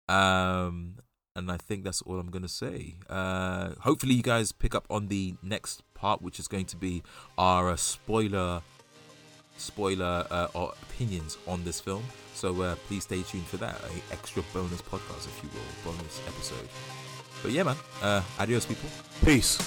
Um, 0.09 0.97
and 1.35 1.51
I 1.51 1.57
think 1.57 1.83
that's 1.83 2.01
all 2.01 2.19
I'm 2.19 2.31
gonna 2.31 2.47
say. 2.47 2.95
Uh, 3.09 3.75
hopefully, 3.81 4.15
you 4.15 4.23
guys 4.23 4.51
pick 4.51 4.73
up 4.73 4.87
on 4.89 5.07
the 5.07 5.35
next 5.43 5.83
part, 5.93 6.21
which 6.21 6.39
is 6.39 6.47
going 6.47 6.65
to 6.65 6.77
be 6.77 7.03
our 7.37 7.69
uh, 7.69 7.75
spoiler, 7.75 8.63
spoiler 9.57 10.25
uh, 10.29 10.47
or 10.53 10.73
opinions 10.83 11.37
on 11.47 11.63
this 11.63 11.79
film. 11.79 12.03
So 12.33 12.61
uh, 12.61 12.75
please 12.87 13.03
stay 13.03 13.23
tuned 13.23 13.45
for 13.47 13.57
that, 13.57 13.79
a 13.81 14.13
extra 14.13 14.43
bonus 14.53 14.81
podcast, 14.81 15.27
if 15.27 15.39
you 15.43 15.49
will, 15.53 15.91
bonus 15.91 16.21
episode. 16.27 16.69
But 17.41 17.51
yeah, 17.51 17.63
man. 17.63 17.75
Uh, 18.01 18.21
adios, 18.39 18.65
people. 18.65 18.89
Peace. 19.25 19.57